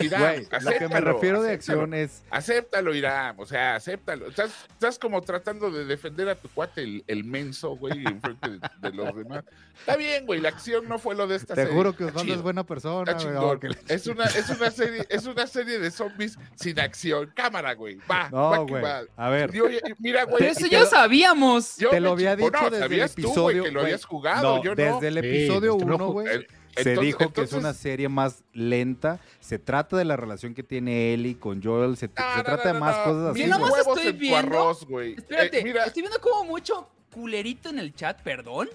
Irán, 0.00 0.22
güey, 0.50 0.62
lo 0.62 0.70
que 0.78 0.88
me 0.88 1.00
refiero 1.00 1.42
de 1.42 1.52
acéptalo. 1.54 1.80
acción 1.82 1.94
es... 1.94 2.22
Acéptalo, 2.30 2.94
Irán. 2.94 3.36
O 3.38 3.46
sea, 3.46 3.76
acéptalo. 3.76 4.28
Estás, 4.28 4.50
estás 4.70 4.98
como 4.98 5.20
tratando 5.22 5.70
de 5.70 5.84
defender 5.84 6.28
a 6.28 6.34
tu 6.34 6.48
cuate, 6.48 6.82
el, 6.82 7.04
el 7.06 7.24
menso, 7.24 7.76
güey, 7.76 7.98
enfrente 8.06 8.48
de, 8.50 8.60
de 8.80 8.90
los 8.96 9.14
demás. 9.16 9.44
Está 9.78 9.96
bien, 9.96 10.26
güey. 10.26 10.40
La 10.40 10.48
acción 10.48 10.88
no 10.88 10.98
fue 10.98 11.14
lo 11.14 11.26
de 11.26 11.36
esta 11.36 11.54
Te 11.54 11.62
serie. 11.62 11.76
juro 11.76 11.94
que 11.96 12.04
Osvaldo 12.04 12.34
es 12.34 12.42
buena 12.42 12.64
persona. 12.64 13.12
güey, 13.14 13.72
Es 13.88 14.06
una, 14.06 14.24
es 14.24 14.48
una 14.50 14.70
serie, 14.70 15.06
es 15.08 15.26
una 15.26 15.37
una 15.38 15.46
serie 15.46 15.78
de 15.78 15.90
zombies 15.90 16.38
sin 16.56 16.78
acción. 16.80 17.30
Cámara, 17.34 17.74
güey. 17.74 17.98
Va, 18.10 18.28
No, 18.30 18.50
va 18.50 18.66
que 18.66 18.72
güey. 18.72 18.82
va. 18.82 19.02
A 19.16 19.30
ver. 19.30 19.52
Yo- 19.52 19.64
mira, 19.98 20.24
güey. 20.24 20.36
Pero 20.38 20.50
eso 20.52 20.66
ya 20.66 20.84
sabíamos. 20.86 21.76
yo 21.76 21.90
te 21.90 22.00
lo 22.00 22.12
había 22.12 22.36
dicho 22.36 22.50
no, 22.50 22.70
desde 22.70 22.84
el 23.02 23.10
tú, 23.10 23.20
episodio. 23.22 23.64
que 23.64 23.70
lo 23.70 23.80
habías 23.82 24.04
jugado, 24.04 24.56
No, 24.56 24.62
yo 24.64 24.70
no. 24.70 24.76
desde 24.76 25.08
el 25.08 25.18
episodio 25.18 25.74
usted 25.74 25.86
no 25.86 25.94
1, 25.96 26.06
jugó. 26.06 26.12
güey. 26.22 26.46
Se 26.76 26.90
entonces- 26.90 27.00
dijo 27.00 27.32
que 27.32 27.40
es 27.42 27.52
una 27.52 27.72
serie 27.74 28.08
más 28.08 28.44
lenta. 28.52 29.18
Se 29.40 29.58
trata 29.58 29.96
de 29.96 30.04
la 30.04 30.16
relación 30.16 30.54
que 30.54 30.62
tiene 30.62 31.12
Ellie 31.14 31.36
con 31.38 31.60
Joel. 31.62 31.96
Se, 31.96 32.06
No, 32.08 32.12
se 32.32 32.38
no, 32.38 32.44
trata 32.44 32.68
no, 32.68 32.74
de 32.74 32.80
más 32.80 32.96
no. 32.98 33.04
cosas 33.04 33.30
así. 33.32 33.44
Nomás 33.46 33.58
güey. 33.70 33.72
huevos 33.72 33.98
estoy 33.98 34.12
viendo- 34.12 34.38
arroz. 34.38 34.86
Espérate, 35.16 35.58
Eh, 35.60 35.64
mira, 35.64 35.84
estoy 35.86 36.02
viendo 36.02 36.20
como 36.20 36.44
mucho 36.44 36.88
culerito 37.12 37.68
en 37.70 37.78
el 37.80 37.94
chat, 37.94 38.20
perdón. 38.22 38.68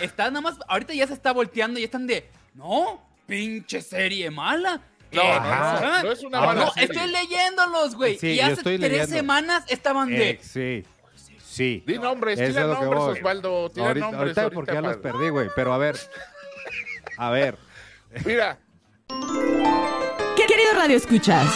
Está 0.00 0.28
nada 0.30 0.40
más, 0.40 0.56
ahorita 0.68 0.94
ya 0.94 1.06
se 1.06 1.12
está 1.12 1.32
volteando 1.32 1.78
y 1.78 1.84
están 1.84 2.06
de, 2.06 2.26
no, 2.54 3.00
pinche 3.26 3.80
serie 3.82 4.30
mala. 4.30 4.80
No, 5.12 5.22
no, 5.22 5.28
ajá. 5.30 5.80
no, 5.80 6.02
no 6.04 6.12
es 6.12 6.22
una 6.22 6.38
Ah, 6.38 6.46
mala 6.46 6.64
No, 6.66 6.70
serie. 6.72 6.88
estoy 6.92 7.10
leyéndolos, 7.10 7.94
güey. 7.96 8.18
Sí, 8.18 8.28
y 8.32 8.40
hace 8.40 8.52
estoy 8.54 8.78
tres 8.78 8.90
leyendo. 8.92 9.14
semanas 9.16 9.64
estaban 9.68 10.08
de, 10.08 10.30
Eh, 10.30 10.40
sí, 10.42 10.84
sí. 11.44 11.82
Di 11.86 11.98
nombres, 11.98 12.38
Eso 12.40 12.52
tira 12.52 12.66
nombres. 12.66 13.00
Osvaldo. 13.18 13.70
Tira 13.70 13.86
Ahorita, 13.88 14.06
nombres. 14.06 14.20
ahorita 14.22 14.42
ahorita 14.42 14.54
porque 14.54 14.72
ya 14.74 14.80
los 14.80 14.96
perdí, 14.96 15.28
güey. 15.28 15.48
Pero 15.54 15.72
a 15.72 15.78
ver. 15.78 15.96
A 17.18 17.30
ver. 17.30 17.56
Mira, 18.24 18.58
¿Qué 20.36 20.46
querido 20.46 20.72
Radio 20.74 20.96
Escuchas? 20.96 21.46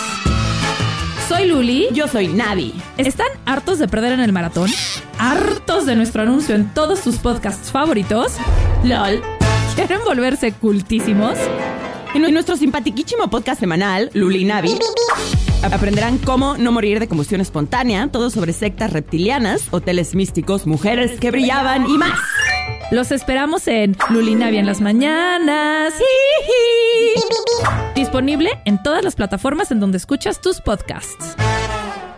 Soy 1.29 1.47
Luli, 1.49 1.89
yo 1.93 2.07
soy 2.07 2.29
Navi. 2.29 2.73
¿Están 2.99 3.27
hartos 3.47 3.79
de 3.81 3.89
perder 3.89 4.13
en 4.13 4.21
el 4.21 4.33
maratón? 4.33 4.71
¿Hartos 5.19 5.87
de 5.87 5.97
nuestro 5.97 6.23
anuncio 6.23 6.55
en 6.55 6.73
todos 6.73 7.01
sus 7.01 7.17
podcasts 7.17 7.73
favoritos? 7.73 8.35
LOL. 8.85 9.21
¿Quieren 9.75 10.05
volverse 10.05 10.53
cultísimos? 10.53 11.37
En 12.17 12.23
nu- 12.23 12.31
nuestro 12.31 12.57
simpatiquísimo 12.57 13.29
podcast 13.29 13.61
semanal, 13.61 14.11
Luli 14.15 14.39
y 14.41 14.45
Navi, 14.47 14.71
aprenderán 15.63 16.17
cómo 16.17 16.57
no 16.57 16.73
morir 16.73 16.99
de 16.99 17.09
combustión 17.09 17.43
espontánea, 17.43 18.09
todo 18.09 18.31
sobre 18.31 18.55
sectas 18.55 18.91
reptilianas, 18.95 19.69
hoteles 19.71 20.15
místicos, 20.15 20.67
mujeres 20.67 21.21
que 21.21 21.31
brillaban 21.31 21.87
y 21.91 21.99
más. 21.99 22.19
Los 22.91 23.13
esperamos 23.13 23.69
en 23.69 23.99
Lulinavia 24.09 24.61
en 24.61 24.67
las 24.67 24.81
mañanas. 24.81 25.93
Disponible 27.95 28.51
en 28.65 28.83
todas 28.83 29.05
las 29.05 29.15
plataformas 29.15 29.71
en 29.71 29.81
donde 29.81 29.99
escuchas 29.99 30.41
tus 30.41 30.63
podcasts. 30.63 31.35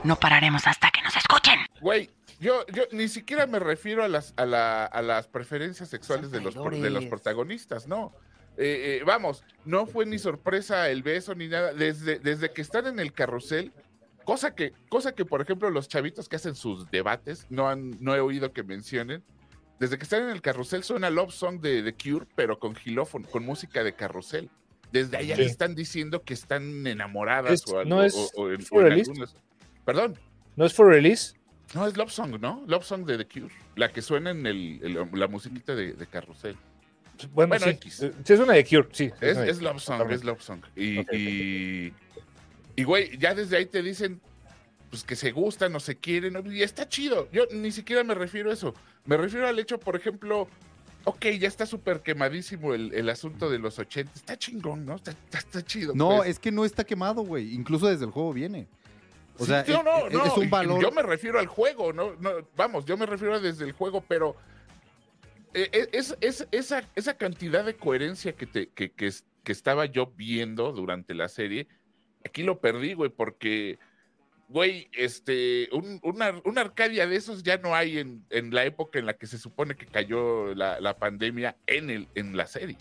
No 0.05 0.15
pararemos 0.15 0.65
hasta 0.67 0.93
que 0.93 1.03
nos 1.03 1.17
escuchen. 1.17 1.59
güey, 1.81 2.09
yo, 2.39 2.65
yo 2.73 2.85
ni 2.93 3.09
siquiera 3.09 3.49
me 3.49 3.59
refiero 3.59 4.05
a 4.05 4.09
las, 4.09 4.33
a 4.37 4.47
la- 4.47 4.85
a 4.85 5.03
las 5.03 5.27
preferencias 5.27 5.89
sexuales 5.89 6.31
de 6.31 6.41
los, 6.41 6.55
por- 6.55 6.77
de 6.79 6.91
los 6.91 7.05
protagonistas, 7.07 7.89
no. 7.89 8.13
Eh, 8.61 8.99
eh, 9.01 9.05
vamos, 9.07 9.45
no 9.65 9.87
fue 9.87 10.05
ni 10.05 10.19
sorpresa 10.19 10.91
el 10.91 11.03
beso 11.05 11.35
ni 11.35 11.47
nada. 11.49 11.73
Desde, 11.73 12.19
desde 12.19 12.51
que 12.53 12.61
están 12.61 12.87
en 12.89 12.99
el 12.99 13.13
carrusel, 13.13 13.73
cosa 14.25 14.55
que, 14.55 14.73
cosa 14.89 15.13
que, 15.15 15.25
por 15.25 15.41
ejemplo, 15.41 15.71
los 15.71 15.89
chavitos 15.89 16.29
que 16.29 16.37
hacen 16.37 16.55
sus 16.57 16.91
debates 16.91 17.47
no, 17.51 17.69
han, 17.69 17.93
no 18.01 18.15
he 18.17 18.21
oído 18.21 18.53
que 18.53 18.65
mencionen. 18.65 19.23
Desde 19.79 19.97
que 19.97 20.03
están 20.03 20.25
en 20.25 20.31
el 20.31 20.43
carrusel 20.43 20.83
suena 20.83 21.09
Love 21.09 21.33
Song 21.33 21.61
de 21.61 21.85
The 21.85 21.95
Cure, 21.95 22.27
pero 22.35 22.59
con 22.59 22.75
gilófono, 22.75 23.29
con 23.29 23.45
música 23.45 23.85
de 23.85 23.95
carrusel. 23.95 24.51
Desde 24.91 25.19
allá 25.19 25.37
Sí. 25.37 25.43
están 25.43 25.77
diciendo 25.77 26.23
que 26.25 26.35
están 26.35 26.85
enamoradas 26.85 27.53
Es- 27.53 27.73
o 27.73 27.79
algo. 27.79 27.89
no 27.91 28.03
es 28.03 28.15
o- 28.15 28.31
o 28.35 28.51
en- 28.51 28.63
for 28.63 28.83
en 28.83 28.91
release. 28.91 29.13
Perdón. 29.85 30.19
¿No 30.57 30.65
es 30.67 30.75
for 30.75 30.89
release? 30.89 31.35
No, 31.75 31.87
es 31.87 31.97
Love 31.97 32.11
Song, 32.11 32.41
¿no? 32.41 32.65
Love 32.67 32.85
Song 32.85 33.05
de 33.05 33.19
The 33.19 33.29
Cure. 33.29 33.55
La 33.77 33.93
que 33.93 34.03
suena 34.03 34.31
en 34.31 34.47
el, 34.47 34.81
el- 34.83 35.09
la 35.13 35.29
musiquita 35.29 35.77
de, 35.77 35.93
de 35.93 36.07
Carrusel. 36.09 36.57
Bueno, 37.33 37.49
Bueno, 37.51 37.65
sí. 37.65 37.71
X. 37.71 38.03
Eh, 38.03 38.13
Sí, 38.25 38.33
es 38.33 38.41
una 38.41 38.53
de 38.55 38.65
Cure, 38.65 38.89
sí. 38.93 39.11
Es, 39.21 39.37
es 39.39 39.59
Cure. 39.59 39.73
Love 39.73 39.81
Song, 39.83 40.11
es 40.11 40.25
Love 40.25 40.41
Song. 40.43 40.61
Y, 40.77 41.01
y, 41.17 41.93
y, 42.77 42.85
güey, 42.85 43.19
ya 43.19 43.35
desde 43.35 43.57
ahí 43.57 43.67
te 43.67 43.83
dicen 43.83 44.21
pues 44.91 45.05
que 45.05 45.17
se 45.17 45.33
gustan 45.33 45.75
o 45.77 45.81
se 45.81 45.97
quieren. 45.97 46.43
Y 46.51 46.63
está 46.63 46.89
chido. 46.89 47.29
Yo 47.31 47.45
ni 47.53 47.71
siquiera 47.73 48.05
me 48.05 48.15
refiero 48.15 48.51
a 48.51 48.55
eso. 48.55 48.75
Me 49.05 49.17
refiero 49.17 49.47
al 49.47 49.59
hecho, 49.59 49.79
por 49.79 49.97
ejemplo, 49.97 50.49
ok, 51.05 51.27
ya 51.39 51.49
está 51.49 51.67
súper 51.67 52.01
quemadísimo 52.01 52.73
el, 52.75 52.95
el 52.95 53.09
asunto 53.11 53.51
de 53.51 53.59
los 53.59 53.79
80. 53.79 54.11
Está 54.15 54.39
chingón, 54.39 54.87
¿no? 54.87 54.97
Está, 54.97 55.11
está- 55.11 55.39
está 55.39 55.63
chido. 55.63 55.93
No, 55.95 56.19
pues. 56.19 56.31
es 56.31 56.39
que 56.39 56.51
no 56.53 56.65
está 56.65 56.85
quemado, 56.85 57.23
güey. 57.23 57.53
Incluso 57.55 57.87
desde 57.87 58.05
el 58.07 58.11
juego 58.11 58.33
viene. 58.33 58.67
O 59.37 59.45
Sí, 59.45 59.51
sea, 59.53 59.65
no, 59.69 59.83
no, 59.83 60.07
es, 60.09 60.13
no, 60.13 60.25
es 60.27 60.37
un 60.37 60.51
valor. 60.51 60.81
Yo 60.83 60.91
me 60.91 61.03
refiero 61.03 61.39
al 61.39 61.47
juego, 61.47 61.93
no, 61.93 62.15
no, 62.19 62.31
vamos, 62.57 62.85
yo 62.87 62.97
me 62.97 63.07
refiero 63.07 63.35
a 63.35 63.39
desde 63.41 63.65
el 63.65 63.73
juego, 63.73 64.03
pero 64.09 64.35
eh, 65.55 65.69
eh, 65.73 65.89
es, 65.93 66.17
es- 66.21 66.47
esa, 66.51 66.83
esa 66.95 67.17
cantidad 67.17 67.65
de 67.65 67.77
coherencia 67.77 68.33
que, 68.35 68.47
te, 68.47 68.69
que, 68.71 68.91
que, 68.93 69.11
que 69.45 69.53
estaba 69.53 69.87
yo 69.87 70.13
viendo 70.17 70.73
durante 70.73 71.15
la 71.15 71.29
serie, 71.29 71.67
aquí 72.25 72.43
lo 72.43 72.61
perdí, 72.61 72.95
güey, 72.95 73.11
porque, 73.11 73.79
güey, 74.49 74.89
este, 74.93 75.69
un, 75.73 76.01
una, 76.03 76.41
una 76.45 76.61
Arcadia 76.63 77.07
de 77.07 77.17
esos 77.17 77.43
ya 77.43 77.57
no 77.59 77.75
hay 77.75 77.99
en, 77.99 78.25
en 78.31 78.55
la 78.55 78.65
época 78.65 78.99
en 78.99 79.07
la 79.07 79.15
que 79.15 79.27
se 79.27 79.39
supone 79.39 79.75
que 79.77 79.87
cayó 79.87 80.55
la, 80.55 80.81
la 80.81 80.97
pandemia 80.97 81.57
en, 81.67 81.91
el, 81.91 82.09
en 82.15 82.37
la 82.37 82.47
serie. 82.47 82.77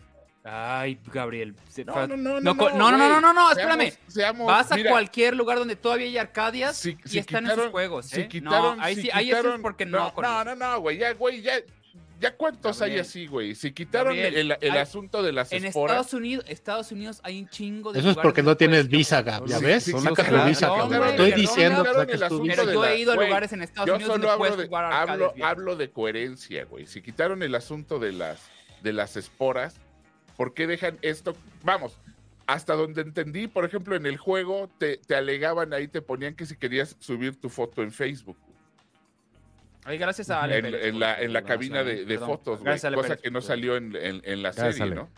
Ay, 0.50 0.98
Gabriel. 1.12 1.56
No, 1.86 2.08
no, 2.08 2.16
no, 2.16 2.40
no, 2.40 2.54
no, 2.54 2.54
no, 2.54 2.70
no, 2.72 2.92
no, 2.92 2.98
no, 2.98 3.20
no, 3.22 3.34
no, 3.34 3.50
Seamos- 3.54 3.58
espérame. 3.84 3.94
seamos- 4.08 4.48
Vas 4.48 4.72
a 4.72 4.76
mira, 4.78 4.92
cualquier 4.92 5.36
lugar 5.36 5.58
donde 5.58 5.76
todavía 5.76 6.06
hay 6.06 6.18
arcadias 6.18 6.78
si- 6.78 6.98
y 7.04 7.10
si 7.10 7.20
están 7.20 7.44
quitaron- 7.44 7.64
sus 7.66 7.72
juegos, 7.72 8.06
si 8.06 8.22
¿eh? 8.22 8.28
quitaron- 8.30 8.78
no, 8.78 8.82
ahí 8.84 8.96
si 8.96 9.02
sí, 9.02 9.10
ahí 9.12 9.30
eso 9.30 9.40
es 9.40 9.44
quitaron- 9.44 9.62
porque 9.62 9.86
no, 9.86 10.14
no, 10.16 10.44
no, 10.46 10.56
no, 10.56 10.80
güey, 10.80 10.98
ya, 11.00 11.14
güey, 11.16 11.42
ya, 11.42 11.56
ya 12.20 12.36
cuántos 12.36 12.82
hay 12.82 12.90
Gabriel. 12.90 13.02
así, 13.02 13.28
güey. 13.28 13.56
Si 13.56 13.72
quitaron 13.72 14.16
Gabriel, 14.16 14.52
el, 14.52 14.58
el 14.62 14.72
hay- 14.72 14.78
asunto 14.80 15.22
de 15.24 15.32
las 15.32 15.52
En 15.52 15.66
esporas, 15.66 15.98
Estados 15.98 16.14
Unidos, 16.14 16.46
Estados 16.48 16.92
Unidos 16.92 17.20
hay 17.24 17.40
un 17.40 17.48
chingo 17.50 17.94
de 17.94 18.00
Eso 18.00 18.10
es 18.12 18.18
porque 18.18 18.44
no 18.44 18.58
tienes 18.58 18.88
visa. 18.88 19.22
Gab. 19.22 19.46
¿Ya 19.46 19.60
Sí, 19.60 19.66
ves? 19.66 19.84
sí, 19.84 19.92
sí, 19.92 20.00
Saca 20.00 20.24
claro, 20.24 20.44
tu 20.44 20.50
visa, 20.50 20.68
no, 20.68 20.90
cabrón. 20.90 21.10
Estoy 21.10 21.32
no, 21.32 21.36
diciendo 21.38 21.84
que 21.84 21.90
quitaron 21.90 22.02
saques 22.02 22.14
el 22.14 22.20
tu 22.20 22.26
asunto 22.26 22.44
visa. 22.44 22.56
Pero 22.56 22.68
de 22.68 22.74
yo 22.74 22.86
he 22.86 23.00
ido 23.00 23.12
a 23.12 23.16
lugares 23.16 23.54
en 23.54 23.62
Estados 23.62 23.88
yo 23.88 23.96
Unidos 23.96 24.14
solo 24.14 24.28
donde 24.28 24.38
puedes 24.38 24.52
hablo 24.54 24.62
de, 24.62 24.68
jugar 24.68 24.94
hablo, 24.94 25.34
hablo 25.44 25.76
de 25.76 25.90
coherencia, 25.92 26.66
güey. 26.66 26.88
Si 26.88 27.02
quitaron 27.02 27.44
el 27.44 27.56
asunto 27.56 28.00
de 28.00 28.12
las, 28.14 28.40
de 28.82 28.94
las 28.94 29.16
esporas, 29.18 29.76
¿por 30.36 30.54
qué 30.54 30.68
dejan 30.68 30.98
esto? 31.02 31.36
Vamos, 31.64 31.98
hasta 32.48 32.74
donde 32.76 33.02
entendí, 33.02 33.48
por 33.48 33.66
ejemplo, 33.66 33.96
en 33.96 34.06
el 34.06 34.18
juego 34.18 34.70
te, 34.78 34.98
te 34.98 35.16
alegaban 35.16 35.74
ahí, 35.74 35.88
te 35.88 36.02
ponían 36.02 36.34
que 36.36 36.46
si 36.46 36.56
querías 36.56 36.96
subir 37.00 37.36
tu 37.40 37.50
foto 37.50 37.84
en 37.84 37.92
Facebook. 37.92 38.38
Ay, 39.88 39.98
gracias 39.98 40.30
a 40.30 40.42
Ale 40.44 40.58
en, 40.58 40.62
Pérez 40.64 40.86
en 40.86 41.00
la, 41.00 41.16
por- 41.16 41.24
en 41.24 41.34
la 41.34 41.42
cabina 41.44 41.84
de, 41.84 42.04
de 42.06 42.20
fotos, 42.20 42.60
güey, 42.60 42.74
cosa 42.76 42.92
Pérez, 42.92 43.22
que 43.22 43.32
no 43.32 43.42
salió 43.42 43.78
en, 43.78 43.96
en- 43.96 44.22
en 44.26 44.44
la 44.44 44.52
Gracias, 44.52 44.76
serie, 44.76 44.84
Ale. 44.84 44.96
¿no? 44.96 45.10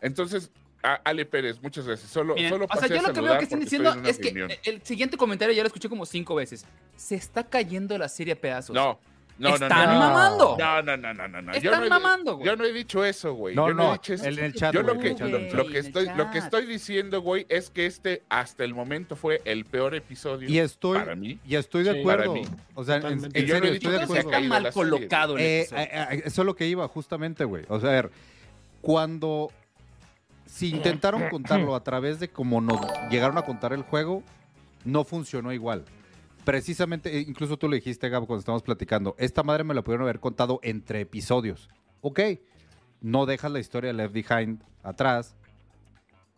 Entonces, 0.00 0.50
a- 0.82 0.94
Ale 1.04 1.26
Pérez, 1.26 1.60
muchas 1.60 1.86
gracias. 1.86 2.08
Solo, 2.10 2.34
Miren, 2.34 2.50
solo 2.50 2.64
o 2.66 2.68
sea, 2.68 2.80
pasé 2.82 2.94
yo 2.94 3.02
lo 3.02 3.12
que 3.12 3.20
veo 3.20 3.36
que 3.38 3.44
están 3.44 3.60
diciendo 3.60 3.92
es 4.04 4.18
que 4.18 4.60
el 4.64 4.82
siguiente 4.82 5.16
comentario 5.16 5.54
ya 5.54 5.62
lo 5.62 5.66
escuché 5.66 5.88
como 5.88 6.06
cinco 6.06 6.34
veces. 6.36 6.64
Se 6.96 7.16
está 7.16 7.44
cayendo 7.44 7.98
la 7.98 8.08
serie 8.08 8.34
a 8.34 8.36
pedazos. 8.36 8.74
No, 8.74 8.98
no, 9.40 9.48
no, 9.48 9.54
Están 9.56 9.92
no. 9.94 9.98
mamando. 9.98 10.56
No, 10.58 10.82
no, 10.82 10.96
no, 10.96 11.14
no, 11.14 11.28
no. 11.28 11.42
no. 11.42 11.52
Yo 11.54 11.70
Están 11.70 11.82
no 11.84 11.88
mamando, 11.88 12.34
güey. 12.36 12.46
Yo 12.46 12.56
no 12.56 12.64
he 12.64 12.72
dicho 12.72 13.04
eso, 13.04 13.32
güey. 13.34 13.54
No, 13.56 13.68
yo 13.68 13.74
no, 13.74 13.82
he 13.82 13.86
no, 13.86 13.92
dicho 13.94 14.14
eso. 14.14 14.24
en 14.26 14.38
el 14.38 14.54
chat, 14.54 14.72
Yo 14.74 14.82
lo 14.82 14.98
que, 14.98 15.14
lo, 15.52 15.66
que 15.66 15.78
estoy, 15.78 16.08
lo 16.16 16.30
que 16.30 16.38
estoy 16.38 16.66
diciendo, 16.66 17.20
güey, 17.22 17.46
es 17.48 17.70
que 17.70 17.86
este 17.86 18.22
hasta 18.28 18.64
el 18.64 18.74
momento 18.74 19.16
fue 19.16 19.40
el 19.44 19.64
peor 19.64 19.94
episodio 19.94 20.48
Y 20.48 20.58
estoy, 20.58 20.98
para 20.98 21.14
mí. 21.16 21.38
y 21.46 21.56
estoy 21.56 21.82
de 21.84 21.94
Sí. 21.94 22.00
acuerdo. 22.00 22.32
Para 22.34 22.48
mí. 22.48 22.56
O 22.74 22.84
sea, 22.84 22.96
en, 22.96 23.02
yo 23.02 23.08
no 23.18 23.26
he 23.26 23.30
serio, 23.32 23.60
dicho 23.72 23.72
estoy 23.72 23.92
de 23.92 24.02
acuerdo. 24.04 24.30
Está 24.30 24.40
mal 24.40 24.72
colocado 24.72 25.36
el 25.38 25.42
Eh, 25.42 25.60
episodio. 25.62 25.82
eh, 25.82 25.90
eh, 25.92 26.22
eso 26.26 26.42
es 26.42 26.46
lo 26.46 26.54
que 26.54 26.66
iba, 26.68 26.86
justamente, 26.88 27.44
güey. 27.44 27.64
O 27.68 27.80
sea, 27.80 27.90
a 27.90 27.92
ver, 27.94 28.10
cuando. 28.80 29.50
Si 30.46 30.70
intentaron 30.70 31.28
contarlo 31.28 31.74
a 31.76 31.84
través 31.84 32.18
de 32.18 32.28
cómo 32.28 32.60
nos 32.60 32.80
llegaron 33.08 33.38
a 33.38 33.42
contar 33.42 33.72
el 33.72 33.82
juego, 33.82 34.22
no 34.84 35.04
funcionó 35.04 35.52
igual. 35.52 35.84
Precisamente, 36.44 37.16
eh, 37.16 37.24
incluso 37.26 37.56
tú 37.58 37.68
lo 37.68 37.74
dijiste, 37.74 38.08
Gabo, 38.08 38.26
cuando 38.26 38.40
estábamos 38.40 38.62
platicando. 38.62 39.14
Esta 39.18 39.42
madre 39.42 39.64
me 39.64 39.74
la 39.74 39.82
pudieron 39.82 40.04
haber 40.04 40.20
contado 40.20 40.58
entre 40.62 41.00
episodios. 41.00 41.68
Ok, 42.00 42.20
no 43.00 43.26
dejas 43.26 43.50
la 43.52 43.60
historia 43.60 43.88
de 43.88 43.94
Left 43.94 44.14
Behind 44.14 44.62
atrás 44.82 45.34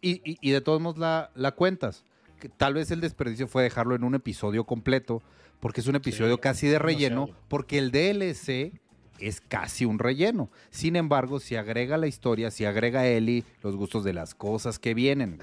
y, 0.00 0.20
y- 0.28 0.38
y 0.40 0.50
de 0.50 0.60
todos 0.60 0.80
modos 0.80 0.98
la, 0.98 1.30
la 1.34 1.52
cuentas. 1.52 2.04
Que 2.40 2.48
tal 2.48 2.74
vez 2.74 2.90
el 2.90 3.00
desperdicio 3.00 3.46
fue 3.46 3.62
dejarlo 3.62 3.94
en 3.94 4.02
un 4.02 4.16
episodio 4.16 4.64
completo, 4.64 5.22
porque 5.60 5.80
es 5.80 5.86
un 5.86 5.94
episodio 5.94 6.38
casi 6.40 6.66
de 6.66 6.80
relleno, 6.80 7.28
porque 7.48 7.78
el 7.78 7.92
DLC 7.92 8.72
es 9.20 9.40
casi 9.40 9.84
un 9.84 10.00
relleno. 10.00 10.50
Sin 10.70 10.96
embargo, 10.96 11.38
si 11.38 11.54
agrega 11.54 11.96
la 11.98 12.08
historia, 12.08 12.50
si 12.50 12.64
agrega 12.64 13.06
Ellie 13.06 13.44
los 13.62 13.76
gustos 13.76 14.02
de 14.02 14.12
las 14.12 14.34
cosas 14.34 14.80
que 14.80 14.94
vienen. 14.94 15.38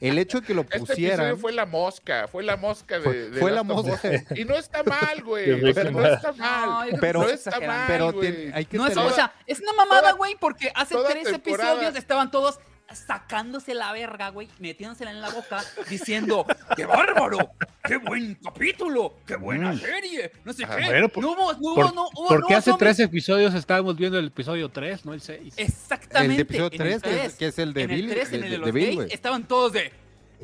El 0.00 0.18
hecho 0.18 0.40
de 0.40 0.46
que 0.46 0.54
lo 0.54 0.62
Este 0.62 0.78
pusieran... 0.80 1.36
fue 1.38 1.52
la 1.52 1.66
mosca, 1.66 2.26
fue 2.26 2.42
la 2.42 2.56
mosca 2.56 2.96
de, 2.98 3.02
Fue- 3.04 3.30
de 3.30 3.40
fue 3.40 3.50
la 3.50 3.62
mosca. 3.62 4.10
Y 4.34 4.44
no 4.46 4.56
está 4.56 4.82
mal, 4.82 5.22
güey. 5.24 5.50
O 5.70 5.74
sea, 5.74 5.84
no 5.90 6.06
está 6.06 6.32
mal. 6.32 6.88
Pero- 7.00 7.22
no 7.22 7.28
está 7.28 7.60
mal, 7.60 7.84
pero 7.86 8.12
güey. 8.12 8.32
tiene- 8.32 8.52
hay 8.54 8.64
que 8.64 8.76
No 8.78 8.86
es, 8.86 8.96
o 8.96 9.10
sea, 9.10 9.32
es 9.46 9.60
una 9.60 9.72
mamada, 9.74 10.12
güey, 10.12 10.36
porque 10.40 10.72
hace 10.74 10.94
tres 11.08 11.24
temporada- 11.24 11.72
episodios 11.72 11.96
estaban 11.96 12.30
todos 12.30 12.58
sacándose 12.94 13.74
la 13.74 13.92
verga, 13.92 14.28
güey, 14.30 14.48
metiéndosela 14.58 15.10
en 15.10 15.20
la 15.20 15.30
boca, 15.30 15.62
diciendo, 15.88 16.46
¡qué 16.76 16.86
bárbaro! 16.86 17.38
¡Qué 17.84 17.96
buen 17.96 18.34
capítulo! 18.36 19.14
¡Qué 19.26 19.36
buena 19.36 19.72
Mm. 19.72 19.78
serie! 19.78 20.32
No 20.44 20.52
sé 20.52 20.64
Ah, 20.64 20.76
qué. 20.76 20.84
bueno, 20.86 21.08
por- 21.08 21.22
no 21.24 21.32
hubo, 21.32 21.52
no 21.52 21.58
hubo, 21.60 21.74
Por- 21.74 21.94
no 21.94 22.08
hubo, 22.14 22.28
Porque 22.28 22.52
no 22.54 22.58
hace 22.58 22.72
tres 22.78 22.98
episodios 23.00 23.54
estábamos 23.54 23.96
viendo 23.96 24.18
el 24.18 24.26
episodio 24.26 24.68
3, 24.68 25.04
no 25.04 25.14
el 25.14 25.20
6. 25.20 25.54
Exactamente. 25.56 26.30
El 26.32 26.36
de 26.36 26.42
episodio 26.42 26.70
en 26.72 26.78
3, 26.78 27.02
que 27.02 27.10
es- 27.10 27.20
tres. 27.22 27.34
que 27.36 27.46
es 27.46 27.58
el 27.58 27.72
de 27.72 27.82
en 27.82 27.88
Bill, 27.90 28.04
El 28.04 28.10
3, 28.10 28.24
en 28.26 28.30
de- 28.32 28.36
el 28.36 28.42
de 28.42 28.50
de 28.50 28.58
los 28.58 28.72
Bill, 28.72 28.84
gays, 28.84 28.96
güey. 28.96 29.08
estaban 29.12 29.44
todos 29.48 29.72
de, 29.72 29.92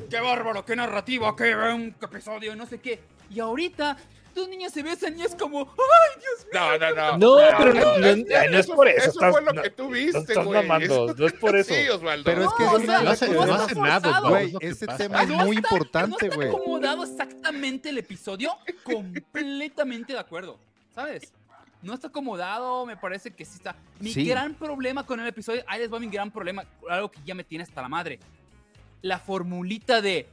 qué 0.09 0.19
bárbaro, 0.19 0.65
qué 0.65 0.75
narrativa, 0.75 1.35
qué, 1.35 1.55
qué 1.99 2.05
episodio, 2.05 2.55
no 2.55 2.65
sé 2.65 2.79
qué. 2.79 2.99
Y 3.29 3.39
ahorita, 3.39 3.97
dos 4.37 4.47
niñas 4.47 4.71
se 4.71 4.81
besan 4.83 5.17
y 5.19 5.23
es 5.23 5.35
como, 5.35 5.59
¡ay, 5.61 6.21
Dios 6.21 6.45
mío! 6.45 6.61
No, 6.61 6.77
no, 6.77 6.95
no. 6.95 7.17
No, 7.17 7.57
pero 7.57 7.73
no, 7.73 7.97
no, 7.99 8.07
es- 8.07 8.17
no, 8.17 8.51
no 8.51 8.57
es 8.57 8.67
por 8.67 8.87
eso. 8.87 8.97
Eso 8.99 9.09
estás- 9.09 9.31
fue 9.33 9.41
lo 9.41 9.51
no, 9.51 9.61
que 9.61 9.69
tú 9.71 9.89
viste, 9.89 10.17
estás 10.19 10.45
güey. 10.45 10.61
mamando, 10.65 11.13
no 11.13 11.25
es 11.27 11.33
por 11.33 11.55
eso. 11.57 11.73
Sí, 11.73 11.89
Osvaldo. 11.89 12.23
Pero 12.23 12.43
es 12.43 12.49
que 12.57 12.63
No, 12.63 12.71
o 12.73 12.79
sea, 12.79 13.01
no 13.01 13.09
hace, 13.09 13.27
no 13.29 13.45
no 13.45 13.53
hace 13.55 13.75
nada, 13.75 14.19
Güey, 14.21 14.53
ese 14.61 14.87
tema 14.87 15.23
es 15.23 15.29
muy 15.29 15.57
importante, 15.57 16.29
no 16.29 16.35
güey. 16.35 16.47
está 16.47 16.57
acomodado 16.59 17.03
exactamente 17.03 17.89
el 17.89 17.97
episodio, 17.97 18.51
completamente 18.83 20.13
de 20.13 20.19
acuerdo, 20.19 20.57
¿sabes? 20.93 21.33
No 21.81 21.93
está 21.93 22.07
acomodado, 22.07 22.85
me 22.85 22.97
parece 22.97 23.31
que 23.31 23.45
sí 23.45 23.55
está. 23.57 23.75
Mi 23.99 24.11
Sí. 24.11 24.25
gran 24.25 24.55
problema 24.55 25.05
con 25.05 25.19
el 25.19 25.27
episodio, 25.27 25.63
ahí 25.67 25.79
les 25.79 25.93
va 25.93 25.99
mi 25.99 26.07
gran 26.09 26.31
problema, 26.31 26.63
algo 26.89 27.11
que 27.11 27.19
ya 27.25 27.35
me 27.35 27.43
tiene 27.43 27.63
hasta 27.63 27.81
la 27.81 27.87
madre. 27.89 28.19
La 29.03 29.19
formulita 29.19 30.01
de 30.01 30.27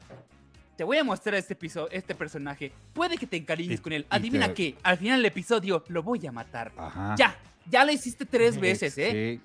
te 0.77 0.85
voy 0.85 0.99
a 0.99 1.05
mostrar 1.05 1.35
este 1.37 1.53
episodio, 1.55 1.89
este 1.91 2.15
personaje, 2.15 2.73
puede 2.93 3.17
que 3.17 3.27
te 3.27 3.37
encariñes 3.37 3.81
con 3.81 3.93
él. 3.93 4.07
Adivina 4.11 4.49
te- 4.49 4.55
qué, 4.55 4.75
al 4.83 4.99
final 4.99 5.19
del 5.19 5.27
episodio 5.27 5.85
lo 5.89 6.03
voy 6.03 6.27
a 6.27 6.33
matar. 6.33 6.73
Ajá. 6.77 7.15
Ya, 7.19 7.37
ya 7.71 7.85
lo 7.85 7.93
hiciste 7.93 8.27
tres 8.27 8.59
veces, 8.59 8.97
¿eh? 8.99 9.41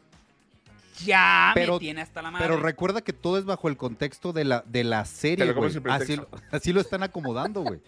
Sí. 0.96 1.06
Ya 1.06 1.52
Pero- 1.54 1.74
me 1.74 1.80
tiene 1.80 2.02
hasta 2.02 2.22
la 2.22 2.30
madre. 2.32 2.46
Pero 2.48 2.60
recuerda 2.60 3.02
que 3.02 3.14
todo 3.14 3.38
es 3.38 3.46
bajo 3.46 3.70
el 3.70 3.78
contexto 3.78 4.34
de 4.34 4.44
la, 4.44 4.64
de 4.68 4.84
la 4.84 5.06
serie, 5.06 5.54
güey. 5.54 5.70
Así, 5.88 6.16
lo- 6.16 6.28
pretexto. 6.28 6.56
así 6.56 6.74
lo 6.74 6.82
están 6.82 7.04
acomodando, 7.04 7.62
güey. 7.62 7.80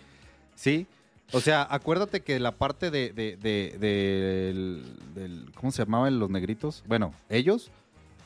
¿Sí? 0.55 0.87
O 1.33 1.41
sea, 1.41 1.65
acuérdate 1.69 2.21
que 2.21 2.39
la 2.39 2.51
parte 2.53 2.91
de, 2.91 3.11
de- 3.11 3.35
de- 3.37 3.77
del- 3.79 4.85
del- 5.13 5.51
¿Cómo 5.55 5.71
se 5.71 5.83
llamaban 5.83 6.19
los 6.19 6.29
negritos? 6.29 6.83
Bueno, 6.87 7.13
ellos, 7.29 7.71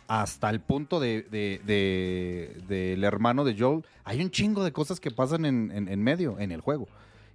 hasta 0.08 0.50
el 0.50 0.60
punto 0.60 1.00
de, 1.00 1.24
de- 1.24 1.62
de- 1.66 2.58
del 2.68 3.04
hermano 3.04 3.44
de 3.44 3.56
Joel, 3.58 3.84
hay 4.04 4.22
un 4.22 4.30
chingo 4.32 4.64
de 4.64 4.72
cosas 4.72 5.00
que 5.00 5.12
pasan 5.12 5.46
en- 5.46 5.72
en 5.72 6.04
medio, 6.04 6.40
en 6.40 6.52
el 6.52 6.62
juego. 6.62 6.88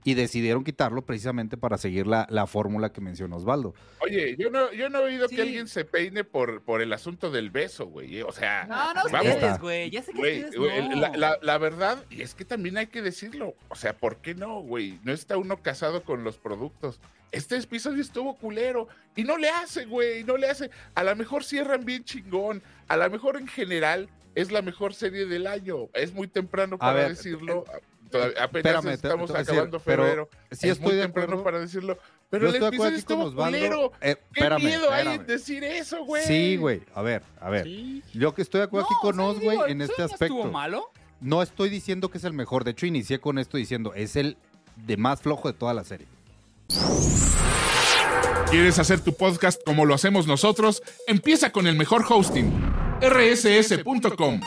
Y 0.03 0.15
decidieron 0.15 0.65
quitarlo 0.65 1.03
precisamente 1.03 1.59
para 1.59 1.77
seguir 1.77 2.07
la, 2.07 2.27
la 2.31 2.47
fórmula 2.47 2.91
que 2.91 3.03
mencionó 3.03 3.37
Osvaldo. 3.37 3.75
Oye, 4.01 4.35
yo 4.39 4.49
no, 4.49 4.73
yo 4.73 4.89
no 4.89 5.01
he 5.01 5.05
oído 5.05 5.29
Sí. 5.29 5.37
que 5.37 5.43
alguien 5.43 5.69
se 5.69 5.85
peine 5.85 6.25
por, 6.25 6.63
por 6.63 6.81
el 6.81 6.93
asunto 6.95 7.31
del 7.31 7.51
beso, 7.51 7.87
güey. 7.87 8.19
eh, 8.19 8.25
O 8.25 8.33
sea, 8.33 8.65
No, 8.67 8.95
no 8.95 9.03
Vamos. 9.13 9.35
ustedes, 9.35 9.59
güey. 9.59 9.91
Ya 9.91 10.03
sé 10.03 10.13
que 10.13 10.19
güey, 10.19 10.39
ustedes 10.45 10.57
güey, 10.59 10.89
no. 10.89 10.97
la, 10.97 11.09
la- 11.17 11.39
la 11.43 11.59
verdad, 11.59 12.03
y 12.09 12.23
es 12.23 12.35
que 12.35 12.47
también 12.47 12.79
hay 12.79 12.87
que 12.87 13.03
decirlo. 13.03 13.55
O 13.69 13.75
sea, 13.75 13.93
¿por 13.95 14.17
qué 14.17 14.35
no, 14.35 14.61
güey? 14.63 14.99
No 15.05 15.13
está 15.13 15.37
uno 15.37 15.61
casado 15.63 16.03
con 16.03 16.25
los 16.25 16.39
productos. 16.39 16.99
Este 17.31 17.57
episodio 17.59 18.01
estuvo 18.01 18.37
culero 18.37 18.89
y 19.15 19.23
no 19.25 19.37
le 19.37 19.51
hace, 19.51 19.85
güey, 19.85 20.25
no 20.25 20.37
le 20.39 20.49
hace. 20.49 20.71
A 20.95 21.05
lo 21.05 21.15
mejor 21.15 21.45
cierran 21.45 21.85
bien 21.85 22.05
chingón. 22.05 22.63
A 22.89 22.97
lo 22.97 23.09
mejor 23.11 23.37
en 23.37 23.47
general 23.47 24.09
es 24.35 24.51
la 24.51 24.63
mejor 24.63 24.95
serie 24.95 25.27
del 25.27 25.47
año. 25.47 25.89
Es 25.93 26.13
muy 26.15 26.27
temprano 26.27 26.79
para 26.79 26.95
ver, 26.95 27.09
decirlo. 27.11 27.65
Todavía- 28.11 28.43
apenas 28.45 28.67
espérame, 28.75 28.95
estamos 28.95 29.27
te 29.27 29.33
voy 29.33 29.37
a 29.37 29.39
decir, 29.39 29.53
acabando 29.55 29.81
pero 29.81 30.03
febrero. 30.03 30.29
Sí 30.51 30.57
es 30.69 30.73
estoy 30.73 30.85
muy 30.87 30.95
de 30.97 31.03
temprano 31.03 31.27
acuerdo. 31.29 31.45
para 31.45 31.59
decirlo. 31.61 31.99
Pero 32.31 32.43
Yo 32.43 32.49
el 32.49 32.55
estoy 32.55 32.71
de 32.71 32.77
acuerdo 32.77 32.95
episodio 32.97 32.97
aquí 32.99 33.05
con 33.07 33.19
estuvo 33.29 33.29
Osvaldo. 33.31 33.59
culero. 33.59 33.93
Eh, 34.01 34.17
¿Qué 34.17 34.41
espérame, 34.41 34.63
miedo 34.65 34.93
hay 34.93 35.01
en 35.07 35.13
espérame. 35.13 35.27
decir 35.27 35.65
eso, 35.65 36.05
güey? 36.05 36.25
Sí, 36.27 36.57
güey. 36.57 36.83
A 36.95 37.03
ver, 37.03 37.23
a 37.41 37.51
ver. 37.51 37.65
Sí. 37.65 38.03
Yo 38.15 38.35
que 38.35 38.43
estoy 38.43 38.59
de 38.61 38.65
acuerdo 38.65 38.87
aquí 38.87 38.95
No, 38.95 39.01
con 39.01 39.21
o 39.21 39.23
sea, 39.23 39.31
Oz, 39.33 39.41
güey, 39.45 39.73
en 39.73 39.83
¿eso 39.83 39.91
este 39.93 40.03
aspecto. 40.05 40.25
¿Estuvo 40.37 40.51
malo? 40.53 40.91
No 41.21 41.43
estoy 41.43 41.69
diciendo 41.71 42.09
que 42.11 42.19
es 42.19 42.25
el 42.25 42.33
mejor. 42.33 42.65
De 42.65 42.71
hecho, 42.73 42.87
inicié 42.87 43.21
con 43.21 43.39
esto 43.39 43.57
diciendo, 43.57 43.93
es 43.95 44.17
el 44.17 44.37
de 44.77 44.97
más 44.97 45.21
flojo 45.21 45.49
de 45.53 45.55
toda 45.59 45.75
la 45.75 45.85
serie. 45.85 46.07
¿Quieres 48.51 48.79
hacer 48.79 49.01
tu 49.01 49.15
podcast 49.15 49.61
como 49.65 49.85
lo 49.85 49.95
hacemos 49.95 50.27
nosotros? 50.27 50.83
Empieza 51.07 51.51
con 51.53 51.67
el 51.67 51.77
mejor 51.77 52.05
hosting, 52.09 52.51
rss.com. 53.01 54.41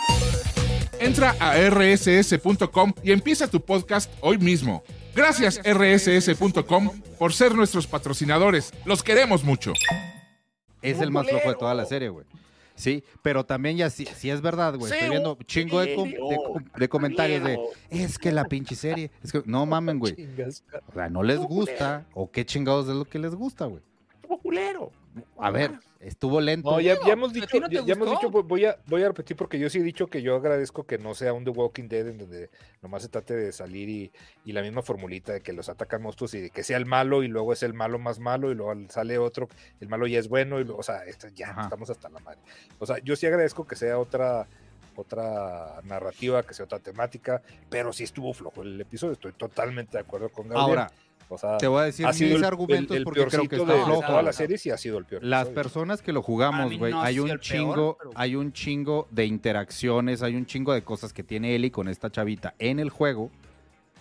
Entra 1.04 1.36
a 1.40 1.58
rss.com 1.70 2.94
y 3.04 3.12
empieza 3.12 3.50
tu 3.50 3.60
podcast 3.62 4.10
hoy 4.22 4.38
mismo. 4.38 4.84
Gracias 5.14 5.60
rss.com 5.64 6.90
por 7.20 7.34
ser 7.34 7.54
nuestros 7.56 7.88
patrocinadores. 7.88 8.72
Los 8.86 9.04
queremos 9.04 9.44
mucho. 9.44 9.74
Es 10.82 11.02
el 11.02 11.12
más 11.12 11.28
flojo 11.28 11.50
de 11.50 11.56
toda 11.56 11.74
la 11.74 11.86
serie, 11.86 12.08
güey. 12.10 12.26
Sí, 12.76 13.04
pero 13.22 13.46
también 13.46 13.78
ya 13.78 13.90
sí, 13.90 14.08
sí 14.16 14.30
es 14.30 14.42
verdad, 14.42 14.76
güey. 14.76 14.92
Estoy 14.92 15.10
viendo 15.10 15.36
un 15.36 15.46
chingo 15.46 15.80
de, 15.82 15.94
com- 15.96 16.10
de 16.10 16.18
com- 16.38 16.64
de 16.78 16.90
comentarios 16.90 17.44
de, 17.44 17.60
es 17.92 18.18
que 18.18 18.32
la 18.32 18.46
pinche 18.46 18.76
serie. 18.76 19.12
Es 19.22 19.32
que, 19.32 19.44
no 19.46 19.66
mamen, 19.66 20.00
güey. 20.00 20.16
O 20.90 20.94
sea, 20.94 21.10
no 21.10 21.22
les 21.22 21.38
gusta. 21.40 22.06
O 22.14 22.32
qué 22.32 22.46
chingados 22.46 22.88
es 22.88 22.96
lo 22.96 23.06
que 23.06 23.20
les 23.20 23.36
gusta, 23.36 23.66
güey. 23.66 23.84
Culero. 24.42 24.92
A 25.38 25.52
ver, 25.52 25.74
estuvo 26.04 26.42
lento. 26.42 26.72
No, 26.72 26.82
ya, 26.82 26.98
ya 27.06 27.14
hemos 27.14 27.32
¿a 27.32 27.34
dicho, 27.34 27.48
ti 27.48 27.60
no 27.60 27.70
te 27.70 27.76
ya, 27.76 27.86
ya 27.86 27.94
hemos 27.94 28.10
gustó? 28.10 28.28
dicho, 28.28 28.44
voy 28.44 28.66
a, 28.66 28.78
voy 28.88 29.04
a 29.04 29.08
repetir 29.08 29.38
porque 29.38 29.58
yo 29.60 29.70
sí 29.70 29.80
he 29.80 29.84
dicho 29.84 30.08
que 30.08 30.22
yo 30.22 30.36
agradezco 30.36 30.86
que 30.86 30.98
no 30.98 31.14
sea 31.16 31.34
un 31.34 31.44
The 31.44 31.52
Walking 31.52 31.88
Dead 31.88 32.08
en 32.08 32.18
donde 32.18 32.50
nomás 32.82 33.04
se 33.04 33.10
trate 33.10 33.36
de 33.36 33.52
salir 33.52 33.90
y, 33.90 34.12
y 34.46 34.52
la 34.52 34.62
misma 34.62 34.82
formulita 34.82 35.34
de 35.34 35.42
que 35.42 35.54
los 35.54 35.70
atacan 35.70 36.02
monstruos 36.02 36.34
y 36.34 36.42
de 36.42 36.50
que 36.50 36.64
sea 36.64 36.78
el 36.78 36.86
malo 36.86 37.24
y 37.24 37.28
luego 37.28 37.54
es 37.54 37.64
el 37.64 37.74
malo 37.74 38.00
más 38.00 38.20
malo 38.20 38.52
y 38.52 38.56
luego 38.56 38.74
sale 38.90 39.18
otro, 39.18 39.50
el 39.80 39.88
malo 39.90 40.08
ya 40.08 40.20
es 40.20 40.28
bueno 40.28 40.60
y 40.60 40.64
luego, 40.64 40.80
o 40.80 40.84
sea, 40.84 41.04
esto 41.06 41.28
ya 41.30 41.50
Ajá. 41.52 41.64
estamos 41.64 41.90
hasta 41.90 42.10
la 42.10 42.20
madre. 42.20 42.40
O 42.80 42.86
sea, 42.86 42.98
yo 43.00 43.16
sí 43.16 43.26
agradezco 43.26 43.66
que 43.66 43.76
sea 43.76 43.98
otra 43.98 44.48
otra 44.96 45.82
narrativa, 45.86 46.44
que 46.44 46.54
sea 46.54 46.66
otra 46.66 46.80
temática, 46.80 47.42
pero 47.70 47.92
sí 47.94 48.04
estuvo 48.04 48.34
flojo 48.34 48.62
el 48.62 48.80
episodio, 48.80 49.14
estoy 49.14 49.32
totalmente 49.34 49.98
de 49.98 50.02
acuerdo 50.04 50.30
con 50.30 50.48
Gabriel. 50.48 50.80
Ahora, 50.80 50.92
o 51.30 51.38
sea, 51.38 51.58
te 51.58 51.68
voy 51.68 51.82
a 51.82 51.86
decir 51.86 52.06
ha 52.06 52.14
sido 52.14 52.30
mis 52.32 52.40
el, 52.40 52.46
argumentos 52.46 52.92
el- 52.96 52.98
el 53.00 53.04
porque 53.04 53.26
creo 53.26 53.48
que 53.48 53.56
está 53.56 53.74
de, 53.74 53.80
de 53.80 53.86
flojo. 53.86 54.02
toda 54.06 54.22
la 54.22 54.34
serie, 54.34 54.58
sí 54.58 54.70
ha 54.70 54.78
sido 54.78 54.98
el 54.98 55.06
peor. 55.06 55.24
Las 55.24 55.42
episodio. 55.48 55.56
personas 55.64 56.02
que 56.02 56.12
lo 56.14 56.22
jugamos, 56.22 56.78
güey, 56.78 56.92
no 56.92 57.02
hay 57.02 57.20
un 57.20 57.28
peor, 57.28 57.40
chingo, 57.40 57.98
pero- 57.98 58.12
hay 58.16 58.36
un 58.36 58.54
chingo 58.54 59.08
de 59.12 59.26
interacciones, 59.26 60.22
hay 60.22 60.36
un 60.36 60.46
chingo 60.46 60.74
de 60.74 60.84
cosas 60.84 61.14
que 61.14 61.24
tiene 61.24 61.56
Eli 61.56 61.72
con 61.72 61.88
esta 61.88 62.10
chavita 62.12 62.54
en 62.60 62.80
el 62.80 62.90
juego, 62.90 63.30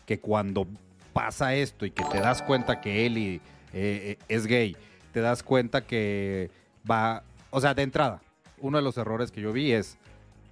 que 0.06 0.18
cuando 0.20 0.66
pasa 1.12 1.54
esto 1.54 1.87
y 1.87 1.90
que 1.90 2.04
te 2.04 2.18
das 2.20 2.42
cuenta 2.42 2.80
que 2.80 3.06
Eli 3.06 3.35
eh, 3.37 3.40
eh, 3.72 4.18
es 4.28 4.46
gay, 4.46 4.76
te 5.12 5.20
das 5.20 5.42
cuenta 5.42 5.82
que 5.87 6.50
va, 6.90 7.22
o 7.50 7.61
sea, 7.61 7.74
de 7.74 7.82
entrada, 7.82 8.20
uno 8.58 8.78
de 8.78 8.82
los 8.85 8.96
errores 8.96 9.30
que 9.30 9.40
yo 9.40 9.52
vi 9.52 9.72
es, 9.72 9.96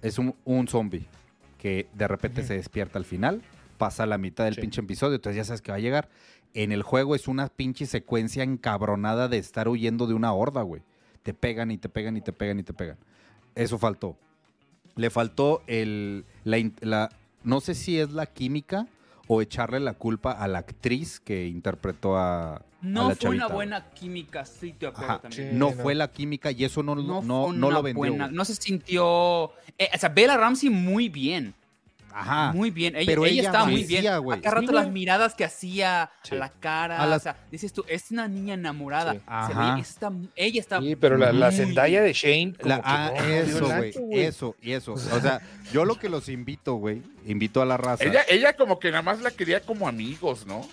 es 0.01 0.17
un, 0.17 0.35
un 0.45 0.67
zombie 0.67 1.05
que 1.59 1.87
de 1.93 2.07
repente 2.07 2.43
se 2.43 2.55
despierta 2.55 2.97
al 2.97 3.05
final, 3.05 3.41
pasa 3.77 4.05
la 4.05 4.17
mitad 4.17 4.45
del 4.45 4.55
Sí. 4.55 4.61
pinche 4.61 4.81
episodio, 4.81 5.15
entonces 5.15 5.37
ya 5.37 5.43
sabes 5.43 5.61
que 5.61 5.71
va 5.71 5.77
a 5.77 5.81
llegar. 5.81 6.09
En 6.53 6.71
el 6.71 6.83
juego 6.83 7.15
es 7.15 7.27
una 7.27 7.47
pinche 7.47 7.85
secuencia 7.85 8.43
encabronada 8.43 9.27
de 9.27 9.37
estar 9.37 9.67
huyendo 9.69 10.05
de 10.07 10.13
una 10.13 10.33
horda, 10.33 10.61
güey. 10.63 10.81
Te 11.23 11.33
pegan 11.33 11.71
y 11.71 11.77
te 11.77 11.87
pegan 11.87 12.17
y 12.17 12.21
te 12.21 12.33
pegan 12.33 12.59
y 12.59 12.63
te 12.63 12.73
pegan. 12.73 12.97
Eso 13.55 13.77
faltó. 13.77 14.17
Le 14.95 15.09
faltó 15.09 15.63
el, 15.67 16.25
la, 16.43 16.57
la- 16.81 17.09
no 17.43 17.61
sé 17.61 17.73
si 17.75 17.97
es 17.99 18.11
la 18.11 18.25
química 18.25 18.87
o 19.27 19.41
echarle 19.41 19.79
la 19.79 19.93
culpa 19.93 20.31
a 20.33 20.47
la 20.47 20.59
actriz 20.59 21.19
que 21.21 21.47
interpretó 21.47 22.17
a, 22.17 22.55
a 22.57 22.61
No 22.81 23.07
la 23.09 23.15
fue 23.15 23.29
una 23.29 23.47
buena 23.47 23.89
química, 23.91 24.43
sí, 24.43 24.73
te 24.73 24.87
acuerdo 24.87 25.09
Ajá, 25.13 25.21
también. 25.21 25.51
Sí, 25.51 25.55
no, 25.57 25.67
no. 25.71 25.81
fue 25.81 25.95
la 25.95 26.11
química 26.11 26.51
y 26.51 26.65
eso 26.65 26.83
no, 26.83 26.95
no, 26.95 27.01
No, 27.03 27.21
no, 27.21 27.47
fue 27.47 27.57
no 27.57 27.67
una 27.67 27.75
lo 27.77 27.83
vendió. 27.83 27.97
buena- 27.99 28.27
no 28.27 28.43
se 28.43 28.55
sintió. 28.55 29.51
eh, 29.77 29.89
o 29.93 29.97
sea, 29.97 30.09
Bella 30.09 30.35
Ramsey 30.35 30.69
muy 30.69 31.07
bien. 31.07 31.53
Ajá. 32.13 32.51
Muy 32.53 32.71
bien. 32.71 32.95
Ella, 32.95 33.05
pero 33.05 33.25
ella 33.25 33.33
ella 33.33 33.49
estaba 33.49 33.65
muy 33.65 33.83
bien. 33.83 34.05
güey. 34.21 34.39
Acá 34.39 34.51
rato 34.51 34.67
Sí, 34.67 34.73
las 34.73 34.89
miradas 34.89 35.35
que 35.35 35.43
hacía 35.45 36.09
Sí. 36.23 36.35
a 36.35 36.37
la 36.39 36.49
cara. 36.49 37.01
A 37.01 37.05
las- 37.05 37.21
O 37.21 37.23
sea, 37.23 37.37
dices 37.51 37.71
tú, 37.73 37.83
es 37.87 38.11
una 38.11 38.27
niña 38.27 38.53
enamorada. 38.55 39.13
Sí. 39.13 39.19
Se 39.19 39.23
Ajá. 39.27 39.79
está- 39.79 40.11
ella 40.35 40.59
está. 40.59 40.79
Sí, 40.79 40.95
pero 40.95 41.17
la, 41.17 41.31
la 41.31 41.51
Zendaya 41.51 42.01
de 42.01 42.13
Shane. 42.13 42.53
La- 42.61 42.77
que 42.77 42.81
ah, 42.85 43.11
no, 43.15 43.23
eso, 43.25 43.65
güey. 43.77 43.93
Eso, 44.19 44.55
y 44.61 44.71
eso. 44.73 44.93
O 44.93 44.97
sea, 44.97 45.41
yo 45.71 45.85
lo 45.85 45.95
que 45.99 46.09
los 46.09 46.29
invito, 46.29 46.75
güey, 46.75 47.01
invito 47.25 47.61
a 47.61 47.65
la 47.65 47.77
raza. 47.77 48.03
Ella, 48.03 48.21
ella 48.29 48.53
como 48.55 48.79
que 48.79 48.89
nada 48.91 49.01
más 49.03 49.21
la 49.21 49.31
quería 49.31 49.61
como 49.61 49.87
amigos, 49.87 50.45
¿no? 50.45 50.67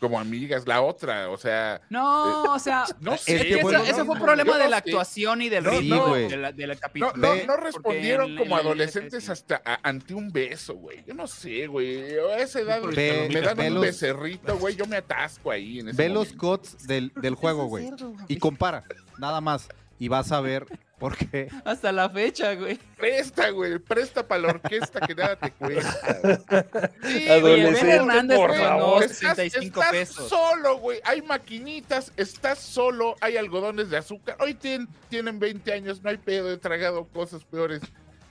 Como 0.00 0.18
amigas, 0.18 0.66
la 0.66 0.80
otra, 0.80 1.28
o 1.28 1.36
sea, 1.36 1.82
No, 1.90 2.54
o 2.54 2.58
sea. 2.58 2.84
no 3.00 3.12
Es 3.14 3.20
sé. 3.20 3.38
que 3.38 3.60
eso, 3.60 4.04
fue 4.06 4.14
un 4.14 4.20
problema 4.20 4.56
de 4.56 4.68
la 4.68 4.78
sé. 4.80 4.90
actuación 4.90 5.42
y 5.42 5.50
del 5.50 5.62
No, 5.64 5.70
ritmo 5.70 6.06
no. 6.08 6.14
de 6.14 6.36
la- 6.38 6.52
No, 6.52 6.80
capítulo. 6.80 7.12
no, 7.16 7.34
no 7.46 7.56
respondieron 7.58 8.34
como 8.36 8.54
en- 8.56 8.60
en- 8.60 8.66
adolescentes 8.66 9.28
hasta 9.28 9.60
a- 9.64 9.78
ante 9.86 10.14
un 10.14 10.32
beso, 10.32 10.74
güey. 10.74 11.04
Yo 11.06 11.12
no 11.12 11.26
sé, 11.26 11.66
güey. 11.66 12.14
A 12.18 12.38
esa 12.38 12.60
edad 12.60 12.80
Ve- 12.82 13.28
me 13.30 13.40
dan 13.42 13.56
ve 13.58 13.68
un 13.68 13.74
los- 13.74 13.82
becerrito, 13.84 14.56
güey. 14.58 14.74
Yo 14.74 14.86
me 14.86 14.96
atasco 14.96 15.50
ahí 15.50 15.80
en 15.80 15.90
ese 15.90 16.02
Ve 16.02 16.08
los 16.08 16.32
cuts 16.32 16.86
del, 16.86 17.12
del 17.16 17.34
juego, 17.34 17.66
güey. 17.66 17.90
Y 18.26 18.38
compara, 18.38 18.84
nada 19.18 19.40
más. 19.42 19.68
Y 19.98 20.08
vas 20.08 20.32
a 20.32 20.40
ver 20.40 20.64
por 21.00 21.16
qué. 21.16 21.48
Hasta 21.64 21.90
la 21.90 22.08
fecha, 22.10 22.54
güey. 22.54 22.78
Presta, 22.96 23.50
güey. 23.50 23.78
Presta 23.80 24.28
para 24.28 24.42
la 24.42 24.48
orquesta 24.50 25.00
que 25.00 25.14
nada 25.16 25.34
te 25.36 25.50
cuesta. 25.50 26.90
Sí, 27.02 27.28
Adolescente, 27.28 27.94
Hernández 27.96 28.38
por 28.38 28.54
favor. 28.56 29.02
Estás, 29.02 29.36
65 29.36 29.80
estás 29.80 29.90
pesos. 29.92 30.28
solo, 30.28 30.78
güey. 30.78 31.00
Hay 31.04 31.22
maquinitas, 31.22 32.12
estás 32.16 32.58
solo, 32.60 33.16
hay 33.20 33.36
algodones 33.36 33.90
de 33.90 33.96
azúcar. 33.96 34.36
Hoy 34.38 34.54
tien- 34.54 34.86
tienen 35.08 35.38
20 35.40 35.72
años, 35.72 36.02
no 36.02 36.10
hay 36.10 36.18
pedo, 36.18 36.52
he 36.52 36.58
tragado 36.58 37.06
cosas 37.08 37.42
peores. 37.44 37.80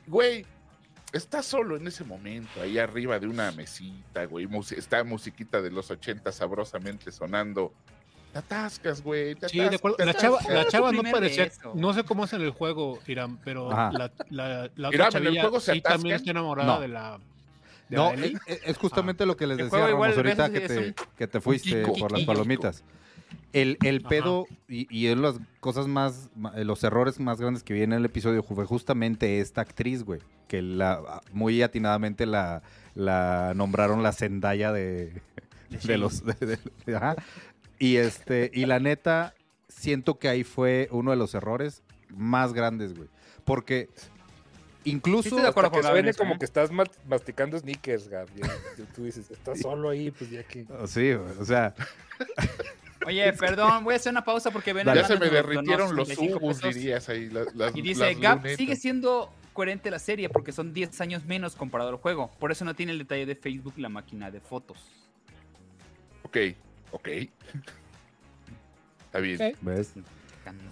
Güey, 0.07 0.45
estás 1.11 1.45
solo 1.47 1.75
en 1.75 1.87
ese 1.87 2.03
momento, 2.03 2.61
ahí 2.61 2.77
arriba 2.77 3.19
de 3.19 3.27
una 3.27 3.51
mesita, 3.51 4.25
güey. 4.25 4.45
mus- 4.47 4.71
está 4.71 5.03
musiquita 5.03 5.61
de 5.61 5.71
los 5.71 5.89
80 5.91 6.31
sabrosamente 6.31 7.11
sonando. 7.11 7.73
Te 8.33 8.39
atascas, 8.39 9.01
güey. 9.01 9.35
Sí, 9.47 9.59
de 9.59 9.75
acuerdo. 9.75 9.97
La 10.05 10.13
chava, 10.13 10.37
la 10.49 10.65
chava 10.67 10.91
no 10.91 11.01
parecía. 11.03 11.45
beso. 11.45 11.71
No 11.75 11.93
sé 11.93 12.03
cómo 12.03 12.25
es 12.25 12.33
en 12.33 12.41
el 12.41 12.51
juego, 12.51 12.99
Irán, 13.07 13.39
pero 13.43 13.71
Ajá. 13.71 13.91
la, 13.91 14.11
la, 14.29 14.69
la 14.75 14.89
Irán, 14.93 15.07
otra 15.07 15.19
en 15.19 15.25
el 15.27 15.33
chavilla 15.33 15.41
juego 15.41 15.59
se 15.59 15.73
sí 15.73 15.81
también 15.81 16.15
está 16.15 16.29
enamorada 16.31 16.75
No. 16.75 16.79
de 16.81 16.87
la. 16.89 17.19
¿De 17.89 17.95
No, 17.97 18.11
Eli? 18.11 18.37
es, 18.45 18.59
es 18.65 18.77
justamente 18.77 19.25
lo 19.25 19.35
que 19.35 19.47
les 19.47 19.57
decía, 19.57 19.87
Ramos, 19.87 20.15
ahorita 20.15 20.51
que 20.51 20.61
te, 20.61 20.77
un- 20.77 20.95
que 21.17 21.27
te 21.27 21.41
fuiste 21.41 21.81
Kiko. 21.81 21.93
por 21.95 22.11
las 22.11 22.19
Kiko. 22.21 22.33
palomitas. 22.33 22.83
El, 23.51 23.77
el 23.83 24.01
pedo 24.01 24.45
y, 24.67 24.87
y 24.95 25.07
es 25.07 25.17
las 25.17 25.35
cosas 25.59 25.87
más, 25.87 26.29
los 26.55 26.83
errores 26.83 27.19
más 27.19 27.39
grandes 27.41 27.63
que 27.63 27.73
vi 27.73 27.81
en 27.81 27.93
el 27.93 28.05
episodio 28.05 28.43
fue 28.43 28.65
justamente 28.65 29.39
esta 29.39 29.61
actriz, 29.61 30.03
güey, 30.03 30.19
que 30.47 30.61
la 30.61 31.21
muy 31.31 31.61
atinadamente 31.63 32.27
la, 32.27 32.61
la 32.93 33.53
nombraron 33.55 34.03
la 34.03 34.11
Zendaya 34.13 34.71
de, 34.71 35.19
de 35.83 35.97
los... 35.97 36.23
de- 36.25 36.33
de- 36.45 36.59
de- 36.85 36.95
ajá. 36.95 37.15
Y, 37.79 37.95
este, 37.97 38.51
y 38.53 38.65
la 38.65 38.79
neta, 38.79 39.33
siento 39.67 40.19
que 40.19 40.27
ahí 40.29 40.43
fue 40.43 40.87
uno 40.91 41.11
de 41.11 41.17
los 41.17 41.33
errores 41.33 41.81
más 42.09 42.53
grandes, 42.53 42.93
güey. 42.93 43.07
Porque 43.45 43.89
incluso... 44.83 45.23
Sí, 45.23 45.29
estoy 45.29 45.43
de 45.43 45.47
acuerdo 45.49 45.69
Hasta 45.69 45.81
que 45.81 45.87
suene 45.87 46.13
como 46.13 46.33
¿eh? 46.33 46.39
que 46.39 46.45
estás 46.45 46.71
ma- 46.71 46.83
masticando 47.07 47.57
sneakers, 47.57 48.07
Gabriel. 48.09 48.49
Tú- 48.95 49.03
dices, 49.05 49.31
estás 49.31 49.59
solo 49.61 49.89
ahí, 49.89 50.11
pues 50.11 50.29
ya 50.29 50.43
que... 50.43 50.65
Sí, 50.87 51.13
güey, 51.13 51.37
o 51.39 51.45
sea, 51.45 51.73
Oye, 53.05 53.31
perdón, 53.33 53.85
voy 53.85 53.93
a 53.93 53.97
hacer 53.97 54.11
una 54.11 54.25
pausa 54.25 54.51
porque 54.51 54.73
ven 54.73 54.85
Ya 54.85 55.07
se 55.07 55.17
me 55.17 55.29
derritieron 55.29 55.95
los 55.95 56.09
65 56.09 56.37
ubus, 56.45 56.57
pesos. 56.57 56.75
dirías 56.75 57.07
ahí. 57.07 57.29
Las, 57.29 57.55
las- 57.55 57.75
Y 57.75 57.81
dice, 57.81 58.11
las 58.13 58.19
Gap 58.19 58.45
sigue 58.57 58.75
siendo 58.75 59.31
coherente 59.53 59.89
la 59.89 59.99
serie 59.99 60.27
porque 60.29 60.51
son 60.51 60.73
10 60.73 60.99
años 61.01 61.23
menos 61.25 61.55
comparado 61.55 61.89
al 61.91 61.95
juego. 61.95 62.29
Por 62.39 62.51
eso 62.51 62.65
no 62.65 62.75
tiene 62.75 62.91
el 62.91 62.97
detalle 62.99 63.25
de 63.25 63.35
Facebook 63.35 63.75
la 63.77 63.87
máquina 63.87 64.29
de 64.31 64.41
fotos. 64.41 64.77
Ok, 66.23 66.37
ok. 66.91 67.07
Está 69.05 69.19
bien. 69.19 69.55
¿ves? 69.61 69.93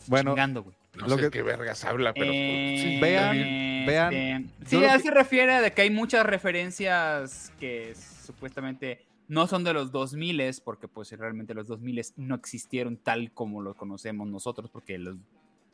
Bueno, 0.08 0.32
chingando, 0.32 0.64
güey. 0.64 0.76
No 0.96 1.08
Lo 1.08 1.16
sé 1.16 1.22
que- 1.24 1.30
qué 1.32 1.42
vergas 1.44 1.84
habla, 1.86 2.14
pero 2.14 2.32
Eh, 2.34 2.78
sí, 2.82 3.00
vean, 3.00 3.38
vean. 3.86 4.44
este, 4.62 4.70
Sí, 4.80 4.84
a 4.84 4.94
que- 4.98 5.00
se 5.04 5.12
refiere 5.12 5.54
a 5.54 5.62
de 5.62 5.72
que 5.72 5.84
hay 5.84 5.92
muchas 5.92 6.26
referencias 6.26 7.52
que 7.60 7.94
supuestamente 8.26 9.06
no 9.28 9.46
son 9.46 9.64
de 9.64 9.74
los 9.74 9.92
2000 9.92 10.60
porque 10.64 10.88
pues 10.88 11.12
realmente 11.12 11.54
los 11.54 11.68
2000 11.68 12.02
no 12.16 12.34
existieron 12.36 12.98
tal 12.98 13.32
como 13.32 13.62
lo 13.62 13.76
conocemos 13.76 14.28
nosotros 14.28 14.72
porque 14.72 14.98
los- 14.98 15.18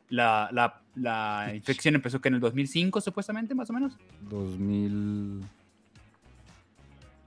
la, 0.10 0.50
la- 0.52 0.82
la 0.96 1.52
infección 1.56 1.96
empezó 1.96 2.20
que 2.20 2.28
en 2.28 2.36
el 2.36 2.40
2005 2.42 3.00
supuestamente 3.00 3.56
más 3.56 3.70
o 3.70 3.74
menos. 3.74 3.98
2000... 4.30 5.42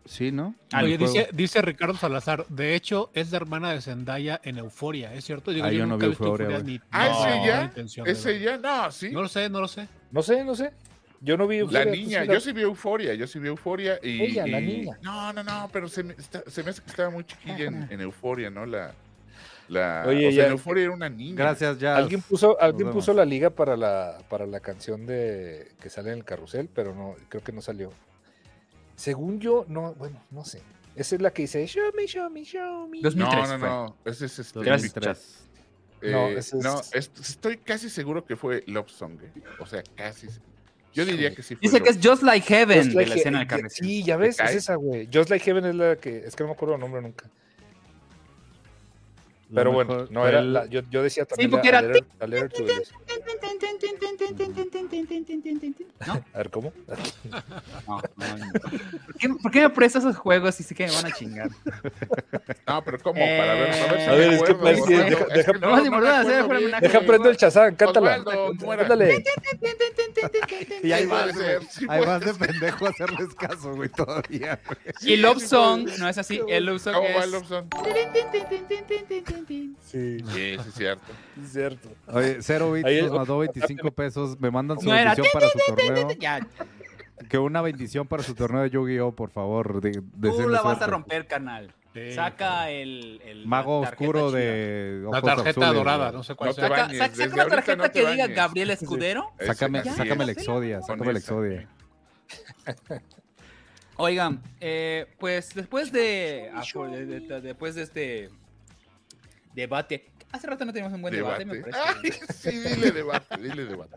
Sí, 0.07 0.33
¿no? 0.33 0.55
Oye, 0.81 0.97
dice, 0.99 1.29
dice 1.33 1.61
Ricardo 1.63 1.95
Salazar, 1.97 2.47
de 2.49 2.75
hecho, 2.75 3.11
es 3.13 3.31
la 3.33 3.37
hermana 3.39 3.73
de 3.73 3.81
Zendaya 3.81 4.41
en 4.45 4.59
Euforia, 4.59 5.13
¿es 5.15 5.25
cierto? 5.25 5.51
Digo, 5.51 5.67
Ah, 5.67 5.73
yo 5.73 5.81
no 5.87 5.95
nunca 5.95 6.03
vi 6.03 6.07
he 6.07 6.09
visto 6.11 6.25
Euphoria, 6.25 6.45
Euphoria 6.47 6.63
güey. 6.63 6.75
ni 6.79 6.81
Ah, 6.91 7.09
no, 7.09 7.27
¿es 7.27 7.35
ella? 7.45 7.63
intención 7.65 8.07
de 8.07 8.13
¿Es 8.13 8.25
ver. 8.25 8.35
ella? 8.37 8.57
No, 8.59 8.91
sí. 8.93 9.11
No 9.11 9.23
lo 9.23 9.29
sé, 9.29 9.49
no 9.51 9.61
lo 9.61 9.69
sé. 9.69 9.89
No 10.13 10.23
sé, 10.23 10.45
no 10.45 10.55
sé. 10.55 10.73
Yo 11.21 11.37
no 11.37 11.47
vi... 11.47 11.57
La 11.57 11.63
Euphoria, 11.63 11.85
tú 11.85 11.91
niña, 11.91 12.21
sí 12.23 12.27
la- 12.29 12.35
yo 12.35 12.41
sí 12.41 12.53
vi 12.53 12.61
Euforia, 12.63 13.15
yo 13.15 13.27
sí 13.27 13.39
vi 13.39 13.49
Euforia 13.49 13.99
y... 14.03 14.23
Ella, 14.23 14.47
la 14.47 14.61
niña. 14.61 14.99
No, 15.03 15.33
no, 15.33 15.43
no, 15.43 15.69
pero 15.73 15.89
se 15.89 16.03
me, 16.03 16.13
está- 16.15 16.43
se 16.47 16.63
me 16.63 16.71
hace 16.71 16.83
que 16.83 16.91
estaba 16.91 17.11
muy 17.11 17.25
chiquilla 17.25 17.65
en, 17.65 17.89
en 17.91 18.01
Euforia, 18.01 18.51
¿no? 18.51 18.65
La... 18.67 18.93
la 19.69 20.05
Oye, 20.07 20.29
o 20.29 20.31
sea, 20.31 20.39
ya- 20.43 20.47
en 20.47 20.53
Euforia 20.53 20.85
era 20.85 20.93
una 20.93 21.09
niña. 21.09 21.35
Gracias, 21.37 21.79
ya. 21.79 21.97
Alguien 21.97 22.21
puso, 22.23 22.61
alguien 22.61 22.91
puso 22.93 23.13
la 23.13 23.25
liga 23.25 23.51
para 23.51 23.77
la, 23.77 24.19
para 24.29 24.47
la 24.47 24.61
canción 24.61 25.07
de 25.07 25.73
que 25.81 25.91
sale 25.91 26.13
en 26.13 26.19
el 26.19 26.25
carrusel, 26.25 26.69
pero 26.73 26.95
no, 26.95 27.17
creo 27.29 27.43
que 27.43 27.51
no 27.53 27.61
salió. 27.63 27.93
Según 28.97 29.39
yo, 29.41 29.65
no, 29.69 29.95
bueno, 29.95 30.21
no 30.31 30.45
sé. 30.45 30.63
Esa 30.97 31.17
es 31.17 31.23
la 31.23 31.31
que 31.31 31.43
dice 31.43 31.65
Show 31.67 31.93
me, 31.95 32.07
show 32.07 32.31
me, 32.31 32.43
show 32.43 32.89
me. 32.89 33.01
2003 33.03 33.37
No, 33.37 33.47
no, 33.47 33.59
fue. 33.59 33.69
no. 33.69 33.97
Ese 34.07 34.27
es 34.27 34.39
este. 34.39 34.59
2003. 34.61 35.39
eh, 36.03 36.11
No, 36.11 36.31
no, 36.63 36.81
es- 36.93 37.11
estoy 37.21 37.59
casi 37.59 37.91
seguro 37.91 38.25
que 38.25 38.35
fue 38.37 38.65
Love 38.67 38.89
Song. 38.91 39.19
eh. 39.23 39.43
O 39.61 39.67
sea, 39.67 39.83
casi. 39.95 40.29
Yo 40.95 41.05
diría 41.05 41.35
que 41.35 41.43
sí 41.43 41.55
fue. 41.57 41.61
Dice 41.61 41.83
que 41.83 41.91
es 41.91 41.99
Just 42.03 42.23
Like 42.23 42.47
Heaven 42.47 42.79
Just 42.79 42.89
de 42.89 42.95
Like 42.95 43.09
la 43.11 43.15
He- 43.15 43.19
escena 43.19 43.39
del 43.41 43.49
carrusel. 43.49 43.87
Sí, 43.87 44.03
ya 44.03 44.17
ves, 44.17 44.37
¿Te 44.39 44.45
es 44.45 44.55
esa, 44.55 44.77
güey. 44.77 45.07
Just 45.13 45.29
Like 45.29 45.45
Heaven 45.45 45.67
es 45.67 45.75
la 45.75 45.97
que, 45.97 46.19
es 46.25 46.35
que 46.35 46.43
no 46.43 46.49
me 46.49 46.55
acuerdo 46.55 46.75
el 46.77 46.81
nombre 46.81 47.03
nunca. 47.03 47.29
Pero 49.55 49.71
mejor 49.73 49.87
bueno, 49.87 50.09
no 50.11 50.27
era, 50.27 50.39
el- 50.41 50.53
la- 50.55 50.67
yo, 50.67 50.81
yo 50.91 51.03
decía 51.03 51.25
también 51.27 51.51
porque 51.51 51.71
la, 51.71 51.81
era- 51.81 51.93
¿No? 56.07 56.13
A 56.35 56.39
ver, 56.39 56.51
¿cómo? 56.51 56.73
No, 57.87 58.01
no, 58.17 58.37
no. 58.37 58.53
¿Por, 58.53 59.15
qué, 59.19 59.29
por 59.43 59.51
qué 59.53 59.61
me 59.63 59.71
prestas 59.71 60.05
esos 60.05 60.17
juegos 60.17 60.59
y 60.61 60.63
sí 60.63 60.75
que 60.75 60.87
me 60.87 60.93
van 60.93 61.07
a 61.07 61.11
chingar? 61.13 61.51
No, 62.67 62.83
pero 62.85 62.99
¿cómo? 63.01 63.15
Para 63.21 63.55
ver, 63.55 63.71
a 63.73 63.93
ver 63.93 64.01
si 64.01 64.07
A 64.07 64.11
me 64.13 64.19
ver, 64.19 64.33
es 64.35 64.43
que 64.43 64.53
acuerdo, 64.53 64.63
parece- 64.63 64.83
Osvaldo. 64.83 65.05
deja- 65.11 65.25
Es 65.25 65.35
deja- 65.35 65.53
que 65.53 65.59
No, 65.59 65.69
fuera 65.69 65.81
bien. 66.61 66.69
una- 66.69 66.81
Deja 66.81 67.01
prendo 67.01 67.29
el 67.31 67.37
chazán, 67.37 67.75
cántala. 67.77 68.25
Cántale. 68.25 69.25
Y 70.83 70.93
ahí 70.93 71.09
sí 71.71 71.87
Ahí 71.89 72.05
vas 72.05 72.21
de 72.25 72.35
pendejo 72.35 72.87
a 72.87 72.91
hacerles 72.91 73.35
caso, 73.35 73.75
güey, 73.75 73.89
todavía. 73.89 74.61
Y 75.03 75.17
Love 75.17 75.43
Song, 75.43 75.89
no 75.99 76.09
es 76.09 76.19
así. 76.19 76.41
El 76.49 76.67
Love 76.67 76.81
Song 76.83 76.95
¿Cómo 76.95 77.09
va. 77.19 77.27
Love 77.27 77.47
Song? 77.49 77.67
Sí, 79.83 80.19
Sí, 80.19 80.19
sí, 80.33 80.57
es 80.59 80.75
cierto. 80.75 81.13
es 81.43 81.53
cierto. 81.53 81.89
Oye, 82.09 82.39
Cero 82.41 82.73
Bits 82.73 82.87
Ahí- 82.87 83.03
nos 83.03 83.13
mandó 83.13 83.39
25 83.39 83.66
pesos. 83.95 84.39
Me 84.41 84.51
mandan 84.51 84.79
su 84.81 84.87
No 84.89 84.95
era 84.95 85.15
bendición 85.15 85.27
para 85.33 85.49
su 85.49 85.59
torneo. 85.67 86.09
Ya, 86.19 86.47
Que 87.29 87.39
una 87.39 87.63
bendición 87.63 88.07
para 88.07 88.23
su 88.23 88.35
torneo 88.35 88.63
de 88.63 88.71
Yu-Gi-Oh, 88.71 89.13
por 89.13 89.31
favor. 89.31 89.81
De, 89.81 89.93
tú 90.21 90.49
la 90.49 90.63
vas 90.63 90.81
a 90.83 90.87
romper, 90.87 91.27
carnal. 91.27 91.75
Sí, 91.95 92.13
Saca 92.13 92.69
el, 92.71 93.23
el 93.25 93.47
Mago 93.47 93.81
oscuro 93.81 94.31
de 94.31 95.03
La 95.11 95.23
tarjeta 95.23 95.49
azules, 95.49 95.73
dorada, 95.73 96.13
no 96.13 96.23
sé 96.23 96.35
cuál 96.35 96.51
No. 96.51 96.55
Saca, 96.55 96.69
bañes, 96.69 96.99
saca- 96.99 97.15
saca 97.17 97.33
una 97.35 97.47
tarjeta 97.47 97.77
no 97.77 97.91
que 97.91 98.07
diga. 98.11 98.27
Gabriel 98.27 98.71
Escudero. 98.71 99.31
Ese- 99.39 99.47
Sácame, 99.55 99.79
así 99.79 99.89
sácame 99.91 100.25
es. 100.25 100.27
la 100.27 100.33
Exodia, 100.33 100.83
sácame 100.83 101.13
la 101.15 101.19
esa. 101.19 101.33
Exodia. 101.33 101.69
Oigan, 103.97 104.43
eh, 104.61 105.07
pues 105.19 105.55
después 105.55 105.91
de, 105.91 106.51
ah, 106.55 106.63
por- 106.71 106.91
de- 106.91 107.07
de- 107.07 107.21
de- 107.21 107.41
después 107.41 107.75
de 107.75 107.83
este 107.85 108.29
debate, 109.55 110.11
hace 110.33 110.47
rato 110.47 110.65
no 110.65 110.73
teníamos 110.73 110.95
un 110.95 111.03
buen 111.03 111.15
debate, 111.15 111.45
me 111.45 111.55
Debate. 111.55 111.77
Ay, 112.03 112.13
sí, 112.35 112.51
dile 112.51 112.91
debate, 112.91 113.37
dile 113.39 113.65
debate. 113.65 113.97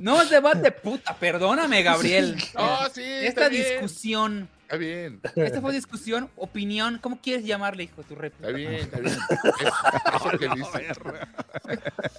No 0.00 0.20
es 0.22 0.30
debate, 0.30 0.70
puta, 0.72 1.14
perdóname, 1.14 1.82
Gabriel. 1.82 2.36
Sí, 2.40 3.02
Esta 3.02 3.26
está 3.26 3.48
bien. 3.48 3.62
discusión, 3.64 4.48
Está 4.62 4.76
bien, 4.78 5.20
esta 5.36 5.60
fue 5.60 5.72
discusión, 5.72 6.28
opinión, 6.34 6.98
¿cómo 7.00 7.20
quieres 7.20 7.44
llamarle, 7.44 7.84
hijo 7.84 8.02
de 8.02 8.08
tu 8.08 8.14
rep? 8.16 8.34
está 8.34 8.48
bien, 8.48 8.74
está 8.74 8.98
bien. 8.98 9.14
Es- 9.14 10.14
Eso 10.16 10.38
que 10.38 10.48
dice. 10.48 10.92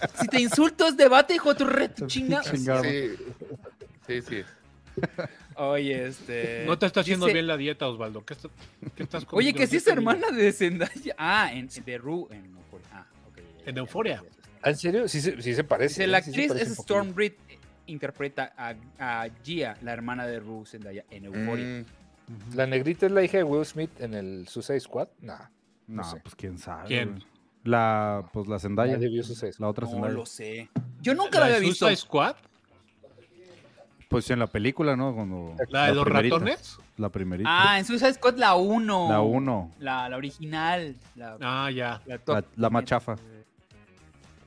Si 0.21 0.27
te 0.27 0.39
insulto 0.41 0.87
es 0.87 0.95
debate, 0.97 1.35
hijo 1.35 1.49
de 1.53 1.55
tu 1.55 1.65
rep, 1.65 2.07
chinga. 2.07 2.41
Chingado. 2.41 2.83
Sí, 2.83 3.15
sí, 4.07 4.21
sí. 4.21 4.43
Oye, 5.55 6.07
este. 6.07 6.63
No 6.65 6.77
te 6.77 6.85
está 6.85 7.01
haciendo 7.01 7.25
dice- 7.25 7.33
bien 7.33 7.47
la 7.47 7.57
dieta, 7.57 7.87
Osvaldo. 7.87 8.23
¿Qué, 8.25 8.33
está- 8.33 8.49
qué 8.95 9.03
estás 9.03 9.23
Oye, 9.23 9.51
comiendo? 9.51 9.57
que 9.59 9.67
sí 9.67 9.77
es 9.77 9.87
hermana 9.87 10.29
de 10.31 10.51
Zendaya. 10.53 11.15
Ah, 11.17 11.51
en, 11.53 11.67
de 11.67 11.97
Ru. 11.97 12.27
En, 12.31 12.55
En 13.67 13.77
Euforia. 13.77 14.23
¿Ah, 14.63 14.69
¿En 14.71 14.77
serio? 14.77 15.07
Sí, 15.07 15.21
se- 15.21 15.39
sí 15.41 15.53
se 15.53 15.63
parece. 15.63 15.93
Dice, 15.93 16.03
¿eh? 16.05 16.07
la 16.07 16.21
Sí 16.21 16.29
actriz 16.31 16.47
parece 16.47 16.65
es. 16.71 16.79
Storm 16.79 17.13
Reed. 17.15 17.33
Interpreta 17.85 18.51
a, 18.57 18.73
a 18.99 19.27
Gia, 19.43 19.77
la 19.81 19.93
hermana 19.93 20.27
de 20.27 20.39
Ru 20.41 20.65
Zendaya, 20.65 21.05
en 21.09 21.23
Euphoria. 21.25 21.65
Mm, 21.65 22.55
¿La 22.55 22.67
negrita 22.67 23.05
es 23.05 23.11
la 23.13 23.23
hija 23.23 23.37
de 23.37 23.43
Will 23.45 23.65
Smith 23.65 23.91
en 24.01 24.13
el 24.13 24.45
Suicide 24.49 24.79
Squad? 24.81 25.07
Nah. 25.21 25.45
No, 25.87 26.03
sé. 26.03 26.19
pues 26.21 26.35
quién 26.35 26.57
sabe. 26.57 26.87
¿Quién? 26.87 27.23
La, 27.63 28.25
pues 28.33 28.47
la 28.49 28.59
Zendaya. 28.59 28.97
Squad. 28.97 29.53
La 29.59 29.69
otra 29.69 29.85
No 29.85 29.91
Zendaya. 29.91 30.13
lo 30.13 30.25
sé. 30.25 30.69
Yo 31.01 31.13
nunca 31.13 31.39
la 31.39 31.47
¿La 31.49 31.55
había 31.55 31.69
visto. 31.69 31.85
Suicide 31.85 31.95
Squad? 32.05 32.35
Pues 34.09 34.29
en 34.31 34.39
la 34.39 34.47
película, 34.47 34.95
¿no? 34.95 35.13
Cuando, 35.13 35.53
¿La 35.69 35.87
de 35.87 35.95
los 35.95 36.03
primerita, 36.05 36.35
ratones? 36.35 36.77
La 36.97 37.09
primerita. 37.09 37.49
Ah, 37.51 37.79
en 37.79 37.85
Suicide 37.85 38.13
Squad 38.13 38.37
la 38.37 38.55
1. 38.55 39.07
La 39.09 39.21
1. 39.21 39.71
La, 39.79 40.07
la 40.09 40.17
original. 40.17 40.95
La, 41.15 41.37
Ah, 41.41 41.69
ya. 41.71 42.01
la 42.05 42.17
top. 42.17 42.45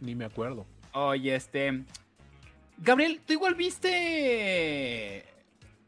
Ni 0.00 0.14
me 0.14 0.24
acuerdo. 0.24 0.66
Oye, 0.92 1.34
este. 1.34 1.84
Gabriel, 2.78 3.20
tú 3.26 3.32
igual 3.34 3.54
viste. 3.54 5.24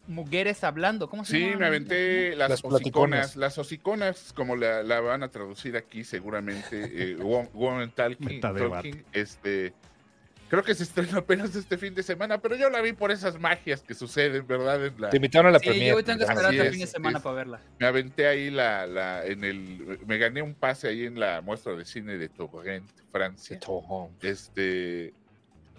Mujeres 0.09 0.65
hablando. 0.65 1.09
¿Cómo 1.09 1.25
se 1.25 1.33
Sí, 1.37 1.41
llama? 1.45 1.59
me 1.61 1.67
aventé 1.67 2.35
las, 2.37 2.51
Las 2.51 2.59
hociconas. 2.65 2.81
platiconas. 2.81 3.37
Las 3.37 3.59
hociconas, 3.59 4.33
como 4.35 4.57
la, 4.57 4.83
la 4.83 5.01
van 5.01 5.23
a 5.23 5.29
traducir 5.31 5.77
aquí 5.77 6.03
seguramente, 6.05 7.13
eh, 7.13 7.17
wo- 7.21 7.49
Woman 7.55 7.91
Talking. 7.93 8.41
Talking, 8.41 9.05
este, 9.13 9.73
creo 10.53 10.63
que 10.65 10.75
se 10.75 10.83
estrenó 10.83 11.17
apenas 11.21 11.57
este 11.57 11.79
fin 11.79 11.95
de 11.95 12.03
semana, 12.03 12.37
pero 12.37 12.55
yo 12.57 12.69
la 12.69 12.83
vi 12.83 12.93
por 12.93 13.11
esas 13.11 13.41
magias 13.41 13.81
que 13.81 13.95
suceden, 13.95 14.47
¿verdad? 14.47 14.85
En 14.85 15.01
la- 15.01 15.09
Te 15.09 15.17
invitaron 15.17 15.47
a 15.49 15.53
la 15.53 15.59
Sí, 15.59 15.65
premiere. 15.71 15.97
yo 15.97 16.05
tengo 16.05 16.19
que 16.19 16.25
esperar 16.25 16.53
el 16.55 16.61
es, 16.61 16.71
fin 16.73 16.81
de 16.81 16.87
semana 16.87 17.17
es- 17.17 17.25
para 17.25 17.35
verla. 17.37 17.61
me 17.81 17.87
aventé 17.87 18.27
ahí 18.27 18.51
la, 18.51 18.87
la, 18.87 19.25
en 19.25 19.45
el, 19.45 19.99
me 20.07 20.19
gané 20.19 20.43
un 20.43 20.53
pase 20.55 20.89
ahí 20.89 21.07
en 21.07 21.19
la 21.19 21.41
muestra 21.41 21.75
de 21.75 21.87
cine 21.87 22.19
de 22.19 22.29
Torrent, 22.29 22.87
Francia. 23.11 23.59
Este, 24.21 25.15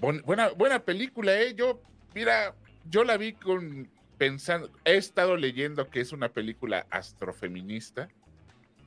buen- 0.01 0.23
buena, 0.23 0.49
buena 0.49 0.79
película, 0.79 1.39
eh. 1.39 1.53
Yo, 1.53 1.79
mira, 2.15 2.55
yo 2.89 3.03
la 3.03 3.15
vi 3.17 3.33
con 3.33 3.87
pensando, 4.17 4.71
he 4.85 4.95
estado 4.97 5.37
leyendo 5.37 5.87
que 5.91 6.01
es 6.01 6.11
una 6.13 6.29
película 6.29 6.87
astrofeminista. 6.89 8.09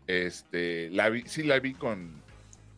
Este, 0.09 0.91
la 0.91 1.11
vi, 1.11 1.23
sí 1.27 1.45
la 1.45 1.61
vi 1.61 1.75
con, 1.75 2.23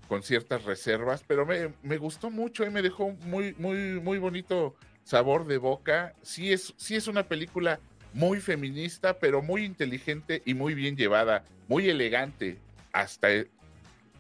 con 0.08 0.22
ciertas 0.22 0.64
reservas, 0.64 1.22
pero 1.26 1.44
me, 1.46 1.72
me 1.82 1.98
gustó 1.98 2.30
mucho 2.30 2.64
y 2.64 2.70
me 2.70 2.82
dejó 2.82 3.10
muy, 3.26 3.54
muy, 3.58 4.00
muy 4.00 4.18
bonito 4.18 4.74
sabor 5.04 5.46
de 5.46 5.58
boca. 5.58 6.14
Sí 6.22 6.52
es, 6.52 6.72
sí 6.78 6.96
es 6.96 7.06
una 7.08 7.24
película 7.28 7.78
muy 8.14 8.40
feminista, 8.40 9.18
pero 9.18 9.42
muy 9.42 9.64
inteligente 9.64 10.42
y 10.46 10.54
muy 10.54 10.72
bien 10.74 10.96
llevada, 10.96 11.44
muy 11.68 11.88
elegante. 11.90 12.56
Hasta 12.92 13.32
e- 13.32 13.48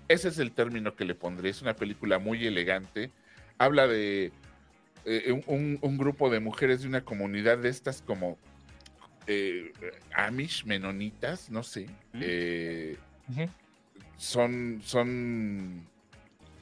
ese 0.08 0.28
es 0.28 0.38
el 0.38 0.52
término 0.52 0.94
que 0.94 1.06
le 1.06 1.14
pondré. 1.14 1.48
Es 1.48 1.62
una 1.62 1.74
película 1.74 2.18
muy 2.18 2.46
elegante. 2.46 3.10
Habla 3.56 3.86
de 3.86 4.30
eh, 5.06 5.42
un- 5.46 5.96
grupo 5.98 6.28
de 6.28 6.38
mujeres 6.40 6.82
de 6.82 6.88
una 6.88 7.00
comunidad 7.02 7.58
de 7.58 7.70
estas 7.70 8.02
como 8.02 8.36
eh, 9.26 9.72
Amish, 10.14 10.64
menonitas, 10.66 11.50
no 11.50 11.62
sé. 11.62 11.86
eh. 12.14 12.96
Son, 14.18 14.80
son 14.84 15.86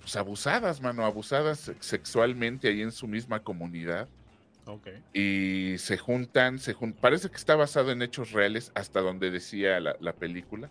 pues, 0.00 0.14
abusadas, 0.14 0.80
mano, 0.80 1.04
abusadas 1.04 1.72
sexualmente 1.80 2.68
ahí 2.68 2.82
en 2.82 2.92
su 2.92 3.08
misma 3.08 3.40
comunidad 3.42 4.08
Ok. 4.66 4.88
y 5.12 5.74
se 5.78 5.96
juntan, 5.98 6.58
se 6.60 6.74
jun- 6.74 6.94
parece 6.94 7.28
que 7.30 7.36
está 7.36 7.56
basado 7.56 7.90
en 7.90 8.02
hechos 8.02 8.30
reales 8.30 8.70
hasta 8.74 9.00
donde 9.00 9.30
decía 9.32 9.80
la, 9.80 9.96
la 10.00 10.12
película. 10.12 10.70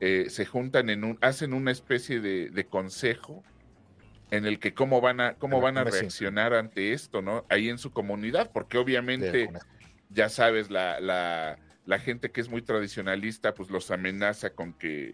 Eh, 0.00 0.26
se 0.30 0.46
juntan 0.46 0.90
en 0.90 1.04
un, 1.04 1.18
hacen 1.20 1.52
una 1.54 1.70
especie 1.70 2.20
de, 2.20 2.50
de 2.50 2.64
consejo 2.66 3.42
en 4.30 4.46
el 4.46 4.58
que 4.58 4.72
cómo 4.74 5.00
van 5.00 5.20
a, 5.20 5.34
cómo 5.34 5.60
van 5.60 5.76
a 5.76 5.84
reaccionar 5.84 6.54
ante 6.54 6.92
esto, 6.92 7.20
¿no? 7.20 7.44
Ahí 7.48 7.68
en 7.68 7.78
su 7.78 7.92
comunidad, 7.92 8.50
porque 8.52 8.78
obviamente 8.78 9.50
ya 10.08 10.28
sabes, 10.28 10.70
la, 10.70 11.00
la, 11.00 11.58
la 11.84 11.98
gente 11.98 12.30
que 12.30 12.40
es 12.40 12.48
muy 12.48 12.62
tradicionalista, 12.62 13.54
pues 13.54 13.70
los 13.70 13.90
amenaza 13.90 14.50
con 14.50 14.72
que 14.72 15.12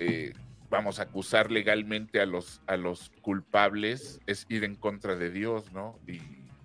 eh, 0.00 0.32
vamos 0.70 0.98
a 0.98 1.02
acusar 1.04 1.50
legalmente 1.50 2.20
a 2.20 2.26
los, 2.26 2.60
a 2.66 2.76
los 2.76 3.10
culpables, 3.20 4.20
es 4.26 4.46
ir 4.48 4.64
en 4.64 4.74
contra 4.76 5.14
de 5.16 5.30
Dios, 5.30 5.70
¿no? 5.72 5.98
Y, 6.06 6.12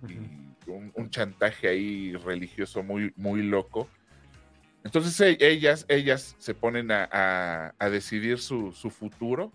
y 0.08 0.18
un, 0.66 0.90
un 0.94 1.10
chantaje 1.10 1.68
ahí 1.68 2.14
religioso 2.14 2.82
muy, 2.82 3.12
muy 3.16 3.42
loco. 3.42 3.88
Entonces 4.84 5.20
e- 5.20 5.36
ellas, 5.40 5.84
ellas 5.88 6.34
se 6.38 6.54
ponen 6.54 6.90
a, 6.92 7.08
a- 7.12 7.74
a 7.78 7.90
decidir 7.90 8.38
su, 8.38 8.72
su 8.72 8.90
futuro 8.90 9.52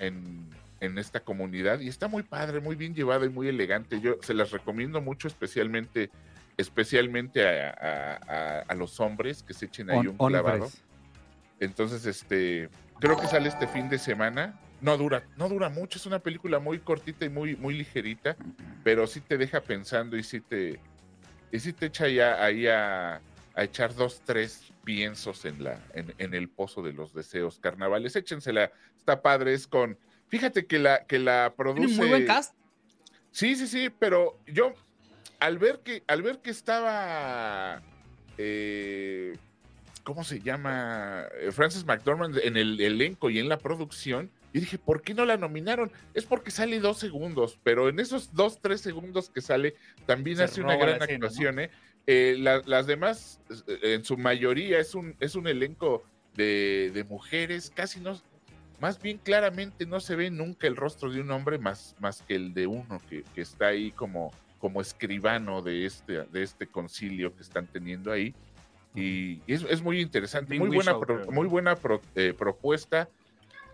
en, 0.00 0.48
en 0.80 0.98
esta 0.98 1.20
comunidad 1.20 1.80
y 1.80 1.88
está 1.88 2.08
muy 2.08 2.22
padre, 2.24 2.60
muy 2.60 2.74
bien 2.76 2.94
llevado 2.94 3.24
y 3.24 3.28
muy 3.30 3.48
elegante. 3.48 4.00
Yo 4.00 4.16
se 4.20 4.34
las 4.34 4.50
recomiendo 4.50 5.00
mucho, 5.00 5.28
especialmente, 5.28 6.10
especialmente 6.56 7.46
a, 7.48 8.62
a- 8.68 8.74
los 8.74 8.98
hombres 9.00 9.42
que 9.44 9.54
se 9.54 9.66
echen 9.66 9.88
ahí 9.90 9.98
un 10.08 10.18
clavado. 10.30 10.64
Entonces, 11.60 12.04
este, 12.04 12.68
creo 13.00 13.16
que 13.16 13.26
sale 13.26 13.48
este 13.48 13.66
fin 13.66 13.88
de 13.88 13.98
semana. 13.98 14.58
No 14.80 14.98
dura, 14.98 15.24
no 15.36 15.48
dura 15.48 15.70
mucho, 15.70 15.98
es 15.98 16.04
una 16.04 16.18
película 16.18 16.58
muy 16.58 16.80
cortita 16.80 17.24
y 17.24 17.30
muy, 17.30 17.56
muy 17.56 17.74
ligerita, 17.74 18.36
pero 18.84 19.06
sí 19.06 19.20
te 19.22 19.38
deja 19.38 19.62
pensando 19.62 20.18
y 20.18 20.22
sí 20.22 20.40
te, 20.40 20.78
y 21.50 21.58
sí 21.60 21.72
te 21.72 21.86
echa 21.86 22.08
ya 22.08 22.44
ahí 22.44 22.66
a, 22.66 23.22
a 23.54 23.64
echar 23.64 23.94
dos, 23.94 24.20
tres 24.24 24.70
piensos 24.84 25.46
en 25.46 25.64
la, 25.64 25.80
en, 25.94 26.14
en 26.18 26.34
el 26.34 26.50
pozo 26.50 26.82
de 26.82 26.92
los 26.92 27.14
deseos 27.14 27.58
carnavales. 27.58 28.14
Échensela, 28.16 28.70
está 28.98 29.22
padre, 29.22 29.54
es 29.54 29.66
con, 29.66 29.98
fíjate 30.28 30.66
que 30.66 30.78
la, 30.78 31.06
que 31.06 31.18
la 31.18 31.54
produce. 31.56 31.86
Tiene 31.86 31.96
muy 31.96 32.08
buen 32.08 32.26
cast. 32.26 32.54
Sí, 33.30 33.56
sí, 33.56 33.66
sí, 33.66 33.90
pero 33.98 34.38
yo 34.46 34.74
al 35.40 35.58
ver 35.58 35.80
que, 35.80 36.04
al 36.06 36.20
ver 36.22 36.40
que 36.40 36.50
estaba 36.50 37.80
eh, 38.36 39.36
¿cómo 40.06 40.22
se 40.22 40.40
llama? 40.40 41.24
Eh, 41.40 41.50
Frances 41.50 41.84
McDormand 41.84 42.38
en 42.38 42.56
el 42.56 42.80
elenco 42.80 43.28
y 43.28 43.40
en 43.40 43.48
la 43.48 43.58
producción. 43.58 44.30
Y 44.52 44.60
dije, 44.60 44.78
¿por 44.78 45.02
qué 45.02 45.12
no 45.12 45.24
la 45.26 45.36
nominaron? 45.36 45.90
Es 46.14 46.24
porque 46.24 46.52
sale 46.52 46.78
dos 46.78 46.98
segundos, 46.98 47.58
pero 47.64 47.88
en 47.88 47.98
esos 47.98 48.32
dos, 48.32 48.60
tres 48.62 48.80
segundos 48.80 49.28
que 49.28 49.40
sale, 49.42 49.74
también 50.06 50.36
Se 50.38 50.44
hace 50.44 50.60
una 50.62 50.76
gran 50.76 51.02
escena, 51.02 51.14
actuación. 51.26 51.58
¿eh? 51.58 51.70
Eh, 52.06 52.36
la- 52.38 52.62
las 52.64 52.86
demás, 52.86 53.40
eh, 53.66 53.94
en 53.94 54.04
su 54.04 54.16
mayoría, 54.16 54.78
es 54.78 54.94
un, 54.94 55.16
es 55.18 55.34
un 55.34 55.48
elenco 55.48 56.04
de, 56.36 56.92
de 56.94 57.02
mujeres, 57.04 57.70
casi 57.74 57.98
no, 58.00 58.18
más 58.80 59.02
bien 59.02 59.18
claramente 59.18 59.86
no 59.86 59.98
se 60.00 60.14
ve 60.14 60.30
nunca 60.30 60.68
el 60.68 60.76
rostro 60.76 61.10
de 61.10 61.20
un 61.20 61.30
hombre 61.32 61.58
más, 61.58 61.96
más 61.98 62.22
que 62.22 62.36
el 62.36 62.54
de 62.54 62.66
uno 62.68 63.02
que, 63.10 63.24
que 63.34 63.40
está 63.40 63.66
ahí 63.66 63.90
como, 63.90 64.32
como 64.58 64.80
escribano 64.80 65.60
de 65.62 65.84
este, 65.84 66.22
de 66.24 66.42
este 66.42 66.66
concilio 66.68 67.34
que 67.34 67.42
están 67.42 67.66
teniendo 67.66 68.12
ahí. 68.12 68.34
Y, 68.96 69.42
es, 69.46 69.62
es 69.68 69.82
muy 69.82 70.00
interesante, 70.00 70.58
muy 70.58 70.70
buena, 70.70 70.98
pro- 70.98 71.30
muy 71.30 71.46
buena 71.46 71.76
pro- 71.76 72.00
eh, 72.14 72.34
propuesta. 72.36 73.08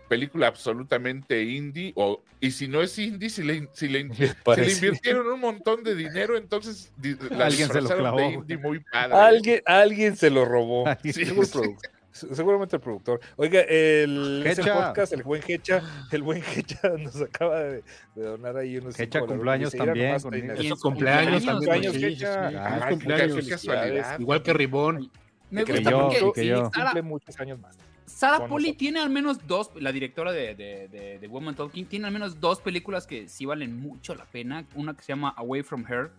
Película 0.09 0.47
absolutamente 0.47 1.41
indie, 1.43 1.93
o, 1.95 2.21
y 2.41 2.51
si 2.51 2.67
no 2.67 2.81
es 2.81 2.99
indie, 2.99 3.29
si 3.29 3.41
le, 3.41 3.67
si 3.71 3.87
le, 3.87 4.01
invirtieron 5.01 5.25
un 5.27 5.39
montón 5.39 5.81
de 5.83 5.95
dinero, 5.95 6.35
entonces 6.37 6.91
di- 6.97 7.15
la 7.31 7.45
Alguien 7.45 7.69
se 7.69 7.75
lo 7.75 7.79
disfrazaron 7.81 8.17
de 8.17 8.21
clavó. 8.23 8.31
indie 8.41 8.57
muy 8.57 8.79
padre. 8.81 9.15
Alguien, 9.15 9.61
alguien 9.65 10.15
se 10.17 10.29
lo 10.29 10.43
robó. 10.45 10.83
Sí, 11.03 11.13
sí. 11.13 11.25
Seguramente 12.13 12.75
el 12.75 12.81
productor. 12.81 13.19
Oiga, 13.35 13.61
el 13.61 14.43
ese 14.45 14.61
Hecha. 14.61 14.73
podcast, 14.87 15.13
el 15.13 15.23
buen 15.23 15.41
Hecha, 15.47 15.81
el 16.11 16.21
buen 16.23 16.43
Hecha 16.55 16.79
nos 16.99 17.19
acaba 17.21 17.59
de, 17.59 17.83
de 18.15 18.23
donar 18.23 18.55
ahí 18.55 18.77
unos 18.77 18.99
Hecha 18.99 19.19
cumpleaños 19.19 19.71
dólares. 19.71 19.71
Dice, 19.71 19.77
"Mira 19.77 20.17
también 20.17 20.21
con 20.21 20.33
ahí 20.33 20.39
Inés". 20.39 20.57
me- 20.57 20.63
Y 20.63 20.65
Eso 20.67 20.73
en 20.73 20.77
su 20.77 20.83
cumpleaños 20.83 21.43
cumpleaños, 21.43 21.45
también. 21.45 21.91
cumpleaños, 21.91 22.13
sí, 22.13 22.15
sí. 22.19 22.25
Ah, 22.25 22.79
Ah, 22.83 22.89
cumpleaños, 22.89 23.47
casualidad. 23.49 24.19
Igual 24.19 24.43
que 24.43 24.53
Ribón. 24.53 25.11
Me 25.49 25.65
Que 25.65 25.73
gusta 25.73 25.91
yo, 25.91 25.99
porque 26.09 26.31
que 26.33 26.41
sí, 26.41 26.47
yo. 26.47 26.69
Sara, 26.73 26.85
Cumple 26.85 27.01
muchos 27.01 27.39
años 27.39 27.59
más. 27.59 27.77
Polly 28.19 28.47
nosotros. 28.47 28.77
tiene 28.77 28.99
al 28.99 29.09
menos 29.09 29.47
dos, 29.47 29.71
la 29.75 29.91
directora 29.91 30.31
de, 30.31 30.53
de, 30.55 30.87
de, 30.87 31.19
de 31.19 31.27
Woman 31.27 31.55
Talking, 31.55 31.85
tiene 31.87 32.05
al 32.07 32.13
menos 32.13 32.39
dos 32.39 32.61
películas 32.61 33.05
que 33.07 33.27
sí 33.27 33.45
valen 33.45 33.75
mucho 33.79 34.13
la 34.15 34.25
pena. 34.25 34.65
Una 34.75 34.93
que 34.95 35.01
se 35.01 35.09
llama 35.13 35.33
Away 35.37 35.63
from 35.63 35.83
Her, 35.91 36.11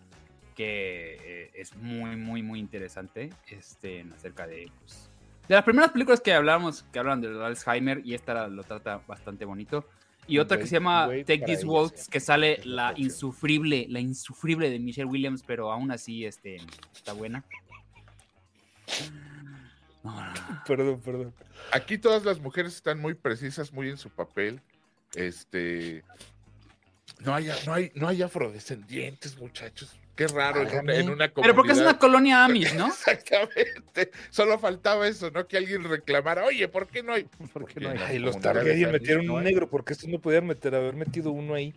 que 0.55 1.17
eh, 1.23 1.51
es 1.55 1.75
muy, 1.77 2.15
muy, 2.15 2.41
muy 2.43 2.59
interesante. 2.59 3.29
Este, 3.49 4.05
acerca 4.15 4.45
de, 4.47 4.69
pues, 4.81 5.09
de 5.47 5.55
las 5.55 5.63
primeras 5.63 5.91
películas 5.91 6.21
que 6.21 6.33
hablamos, 6.33 6.83
que 6.91 6.99
hablan 6.99 7.21
del 7.21 7.41
Alzheimer, 7.41 8.01
y 8.03 8.13
esta 8.13 8.47
lo 8.47 8.63
trata 8.63 9.01
bastante 9.07 9.45
bonito. 9.45 9.87
Y 10.27 10.39
otra 10.39 10.57
que 10.57 10.65
se 10.65 10.73
llama 10.73 11.07
Wait 11.07 11.27
Take 11.27 11.45
This 11.45 11.63
Waltz, 11.63 12.07
que 12.07 12.19
sale 12.19 12.59
la 12.63 12.93
insufrible, 12.95 13.85
la 13.89 13.99
insufrible 13.99 14.69
de 14.69 14.79
Michelle 14.79 15.05
Williams, 15.05 15.43
pero 15.45 15.71
aún 15.71 15.91
así 15.91 16.25
este, 16.25 16.57
está 16.93 17.13
buena. 17.13 17.43
No, 20.03 20.11
no, 20.11 20.25
no. 20.25 20.63
Perdón, 20.67 21.01
perdón. 21.01 21.33
Aquí 21.71 21.97
todas 21.97 22.23
las 22.23 22.39
mujeres 22.39 22.75
están 22.75 22.99
muy 22.99 23.13
precisas, 23.15 23.73
muy 23.73 23.89
en 23.89 23.97
su 23.97 24.09
papel. 24.09 24.61
Este. 25.15 26.03
No 27.19 27.33
hay, 27.33 27.49
no 27.65 27.73
hay, 27.73 27.91
no 27.95 28.07
hay 28.07 28.21
afrodescendientes, 28.21 29.37
muchachos. 29.37 29.95
Qué 30.15 30.27
raro 30.27 30.61
en 30.61 30.79
una, 30.79 30.95
en 30.95 31.09
una 31.09 31.27
Pero 31.27 31.53
porque 31.55 31.73
es 31.73 31.79
una 31.79 31.97
comunidad. 31.97 31.99
colonia 31.99 32.45
Amish, 32.45 32.73
¿no? 32.77 32.87
Exactamente. 32.87 34.11
Solo 34.29 34.57
faltaba 34.59 35.07
eso, 35.07 35.29
¿no? 35.31 35.45
Que 35.47 35.57
alguien 35.57 35.83
reclamara, 35.83 36.45
oye, 36.45 36.67
¿por 36.67 36.87
qué 36.87 37.03
no 37.03 37.13
hay? 37.13 37.23
¿Por 37.53 37.65
qué 37.65 37.79
no 37.81 37.89
hay? 37.89 37.97
Ay, 37.99 38.19
los 38.19 38.39
Targaryen 38.39 38.91
metieron 38.91 39.25
no 39.25 39.35
un 39.35 39.43
negro, 39.43 39.69
porque 39.69 39.93
estos 39.93 40.07
no 40.09 40.19
podían 40.19 40.47
meter, 40.47 40.73
haber 40.73 40.95
metido 40.95 41.31
uno 41.31 41.53
ahí. 41.53 41.73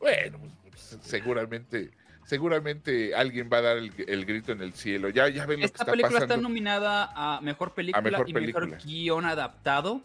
Bueno, 0.00 0.38
pues, 0.68 0.98
seguramente, 1.02 1.90
seguramente 2.24 3.14
alguien 3.14 3.48
va 3.52 3.58
a 3.58 3.62
dar 3.62 3.76
el, 3.76 3.92
el 4.08 4.24
grito 4.24 4.50
en 4.52 4.62
el 4.62 4.72
cielo. 4.72 5.08
Ya, 5.10 5.28
ya 5.28 5.46
ven 5.46 5.60
lo 5.60 5.62
que 5.62 5.66
Esta 5.66 5.82
está 5.82 5.92
película 5.92 6.14
pasando. 6.14 6.34
está 6.34 6.42
nominada 6.42 7.12
a 7.14 7.40
mejor 7.40 7.72
película 7.74 8.02
mejor 8.02 8.28
y 8.28 8.32
película. 8.32 8.66
mejor 8.66 8.82
guion 8.84 9.24
adaptado. 9.26 10.02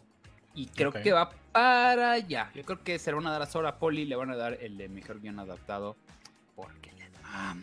Y 0.53 0.67
creo 0.67 0.91
que 0.93 1.11
va 1.11 1.31
para 1.51 2.11
allá. 2.13 2.51
Yo 2.53 2.63
creo 2.63 2.81
que 2.83 2.97
se 2.99 3.09
le 3.11 3.15
van 3.15 3.27
a 3.27 3.31
dar 3.31 3.41
a 3.41 3.45
Sora 3.45 3.77
Poli, 3.77 4.05
le 4.05 4.15
van 4.15 4.29
a 4.29 4.35
dar 4.35 4.53
el 4.61 4.77
de 4.77 4.87
mejor 4.87 5.19
guion 5.19 5.39
adaptado. 5.39 5.97
Porque 6.55 6.91
la- 7.35 7.55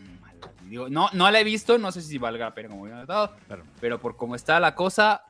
digo, 0.68 0.88
no, 0.88 1.08
no 1.12 1.30
la 1.30 1.40
he 1.40 1.44
visto, 1.44 1.78
no 1.78 1.92
sé 1.92 2.02
si 2.02 2.18
valga 2.18 2.46
la 2.46 2.54
pena 2.54 2.68
como 2.68 2.86
adaptado. 2.86 3.36
Claro. 3.46 3.64
Pero 3.80 4.00
por 4.00 4.16
cómo 4.16 4.34
está 4.34 4.58
la 4.60 4.74
cosa, 4.74 5.22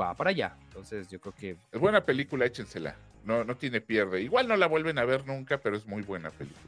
va 0.00 0.14
para 0.14 0.30
allá. 0.30 0.56
Entonces 0.68 1.08
yo 1.08 1.20
creo 1.20 1.34
que 1.34 1.56
Es 1.72 1.80
buena 1.80 2.04
película, 2.04 2.44
échensela. 2.46 2.94
No, 3.24 3.44
no 3.44 3.56
tiene 3.56 3.80
pierde. 3.80 4.22
Igual 4.22 4.48
no 4.48 4.56
la 4.56 4.66
vuelven 4.66 4.98
a 4.98 5.04
ver 5.04 5.26
nunca, 5.26 5.58
pero 5.58 5.76
es 5.76 5.86
muy 5.86 6.02
buena 6.02 6.30
película. 6.30 6.64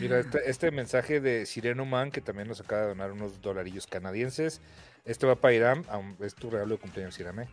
Mira, 0.00 0.18
este, 0.20 0.48
este 0.48 0.70
mensaje 0.70 1.20
de 1.20 1.46
Sireno 1.46 1.84
Man, 1.84 2.10
que 2.10 2.20
también 2.20 2.48
nos 2.48 2.60
acaba 2.60 2.82
de 2.82 2.88
donar 2.88 3.12
unos 3.12 3.40
dolarillos 3.40 3.86
canadienses. 3.86 4.60
Este 5.04 5.26
va 5.26 5.34
para 5.36 5.54
aun- 5.88 6.16
es 6.20 6.34
tu 6.34 6.48
regalo 6.50 6.74
de 6.74 6.80
cumpleaños, 6.80 7.18
Iram. 7.18 7.40
¿eh? 7.40 7.48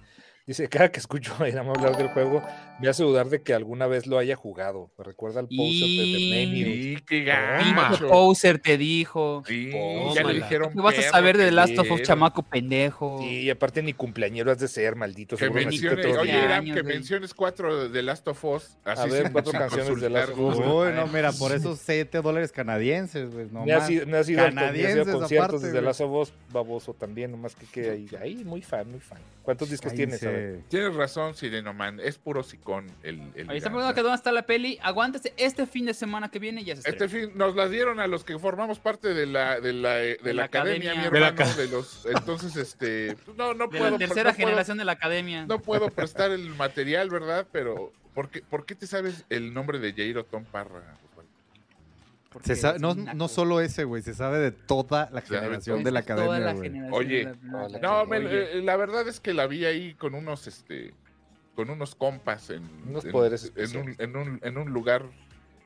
Dice, 0.51 0.67
cada 0.67 0.91
que 0.91 0.99
escucho 0.99 1.33
a 1.39 1.47
Iram 1.47 1.69
hablar 1.69 1.95
del 1.95 2.09
juego, 2.09 2.43
me 2.81 2.89
hace 2.89 3.03
dudar 3.03 3.29
de 3.29 3.41
que 3.41 3.53
alguna 3.53 3.87
vez 3.87 4.05
lo 4.05 4.17
haya 4.17 4.35
jugado. 4.35 4.91
Me 4.97 5.05
recuerda 5.05 5.39
al 5.39 5.45
poster 5.47 5.63
de 5.63 5.69
Y- 5.69 6.29
The 6.29 6.45
Menu. 6.45 6.65
Sí, 6.97 7.03
qué 7.07 7.23
gacho. 7.23 8.09
Poser 8.09 8.59
te 8.59 8.77
dijo. 8.77 9.43
Sí, 9.47 9.71
ya 10.13 10.23
le 10.23 10.33
dijeron. 10.33 10.73
¿Qué 10.73 10.81
vas 10.81 10.97
a 10.99 11.03
saber 11.03 11.37
de 11.37 11.45
The 11.45 11.51
Last 11.51 11.77
of 11.79 11.89
Us, 11.89 12.01
chamaco 12.01 12.43
pendejo? 12.43 13.19
Sí, 13.21 13.43
y 13.43 13.49
aparte 13.49 13.81
ni 13.81 13.93
cumpleañero 13.93 14.51
has 14.51 14.59
de 14.59 14.67
ser, 14.67 14.97
maldito. 14.97 15.37
Que 15.37 15.45
seguro 15.45 15.63
naciste 15.63 15.87
mencione, 15.87 16.09
otro 16.11 16.21
oye. 16.23 16.37
Iram, 16.45 16.65
que 16.65 16.83
menciones 16.83 17.33
cuatro 17.33 17.87
de 17.87 18.01
Last 18.01 18.27
of 18.27 18.43
Us. 18.43 18.77
Así 18.83 19.01
A 19.01 19.05
ver, 19.05 19.31
cuatro 19.31 19.53
canciones 19.53 20.01
de 20.01 20.09
Last 20.09 20.31
of 20.33 20.39
Us. 20.39 20.57
Uy, 20.57 20.93
no, 20.93 21.07
mira, 21.07 21.31
por 21.31 21.51
esos 21.55 21.79
7 21.79 22.21
dólares 22.21 22.51
canadienses, 22.51 23.31
güey. 23.33 23.47
No 23.51 23.65
me, 23.65 23.71
has 23.71 23.83
más. 23.83 23.89
ido, 23.89 24.05
me 24.05 24.17
has 24.17 24.27
ido 24.27 24.41
a- 24.41 24.45
Canadienses 24.49 25.07
conciertos 25.07 25.31
aparte, 25.31 25.55
desde 25.67 25.71
güey. 25.77 25.85
Last 25.85 26.01
of 26.01 26.11
Us, 26.11 26.33
baboso 26.51 26.93
también, 26.93 27.31
nomás 27.31 27.55
que 27.55 27.65
quede 27.67 27.91
ahí. 27.91 28.07
Ahí, 28.21 28.43
muy 28.43 28.61
fan, 28.61 28.91
muy 28.91 28.99
fan. 28.99 29.19
¿Cuántos 29.43 29.69
discos 29.69 29.93
tienes? 29.93 30.21
A 30.23 30.29
ver. 30.29 30.40
Sí. 30.57 30.63
Tienes 30.69 30.95
razón, 30.95 31.35
Sirenoman. 31.35 31.99
Es 31.99 32.17
puro 32.17 32.43
sicón 32.43 32.87
el. 33.03 33.19
el 33.35 33.49
Ahí 33.49 33.57
está 33.57 33.69
preguntando 33.69 33.93
que 33.95 34.01
dónde 34.01 34.15
está 34.15 34.31
la 34.31 34.45
peli. 34.45 34.79
Aguántese 34.81 35.33
este 35.37 35.65
fin 35.65 35.85
de 35.85 35.93
semana 35.93 36.29
que 36.29 36.39
viene 36.39 36.63
ya 36.63 36.75
se 36.75 36.89
Este 36.89 37.07
fin 37.09 37.31
nos 37.35 37.55
la 37.55 37.67
dieron 37.67 37.99
a 37.99 38.07
los 38.07 38.23
que 38.23 38.37
formamos 38.39 38.79
parte 38.79 39.13
de 39.13 39.25
la 39.25 39.59
de 39.59 39.73
la, 39.73 39.95
de 39.95 40.17
De 40.23 40.33
la 40.33 40.45
academia, 40.45 40.91
academia. 40.91 41.11
mi 41.11 41.17
hermano, 41.17 41.55
de 41.55 41.67
los 41.67 42.05
entonces 42.05 42.55
este 42.55 43.15
no 43.37 43.53
no 43.53 43.67
De 43.67 43.77
puedo 43.77 43.91
la 43.91 43.97
tercera 43.97 44.31
no 44.31 44.35
puedo- 44.35 44.47
generación 44.47 44.77
de 44.77 44.85
la 44.85 44.91
academia. 44.93 45.45
no 45.45 45.59
puedo 45.59 45.89
prestar 45.89 46.31
el 46.31 46.49
material, 46.55 47.09
¿verdad? 47.09 47.45
Pero 47.51 47.91
¿por 48.13 48.29
qué, 48.29 48.41
por 48.41 48.65
qué 48.65 48.75
te 48.75 48.87
sabes 48.87 49.25
el 49.29 49.53
nombre 49.53 49.79
de 49.79 49.93
Jairo 49.93 50.25
Tom 50.25 50.43
Parra? 50.45 50.97
Se 52.43 52.55
sabe- 52.55 52.79
no, 52.79 52.91
un 52.91 53.29
solo 53.29 53.59
ese, 53.59 53.83
güey, 53.83 54.01
se 54.01 54.13
sabe 54.13 54.39
de 54.39 54.51
toda 54.51 55.09
la 55.11 55.21
generación 55.21 55.83
de 55.83 55.91
la 55.91 55.99
academia, 55.99 56.39
la 56.39 56.53
generación 56.55 56.93
Oye, 56.93 57.25
de 57.25 57.35
la- 57.47 57.63
hola. 57.65 57.79
No, 57.79 58.05
me- 58.05 58.17
Oye. 58.19 58.57
eh, 58.59 58.61
la 58.61 58.77
verdad 58.77 59.07
es 59.07 59.19
que 59.19 59.33
la 59.33 59.47
vi 59.47 59.65
ahí 59.65 59.93
con 59.95 60.15
unos 60.15 60.47
este 60.47 60.93
con 61.55 61.69
unos 61.69 61.93
compas 61.95 62.49
en 62.49 62.63
Unos 62.87 63.03
en- 63.03 63.11
poderes 63.11 63.51
en, 63.55 63.77
un, 63.77 63.95
en, 63.99 64.15
un, 64.15 64.39
en 64.41 64.57
un 64.57 64.69
lugar 64.71 65.03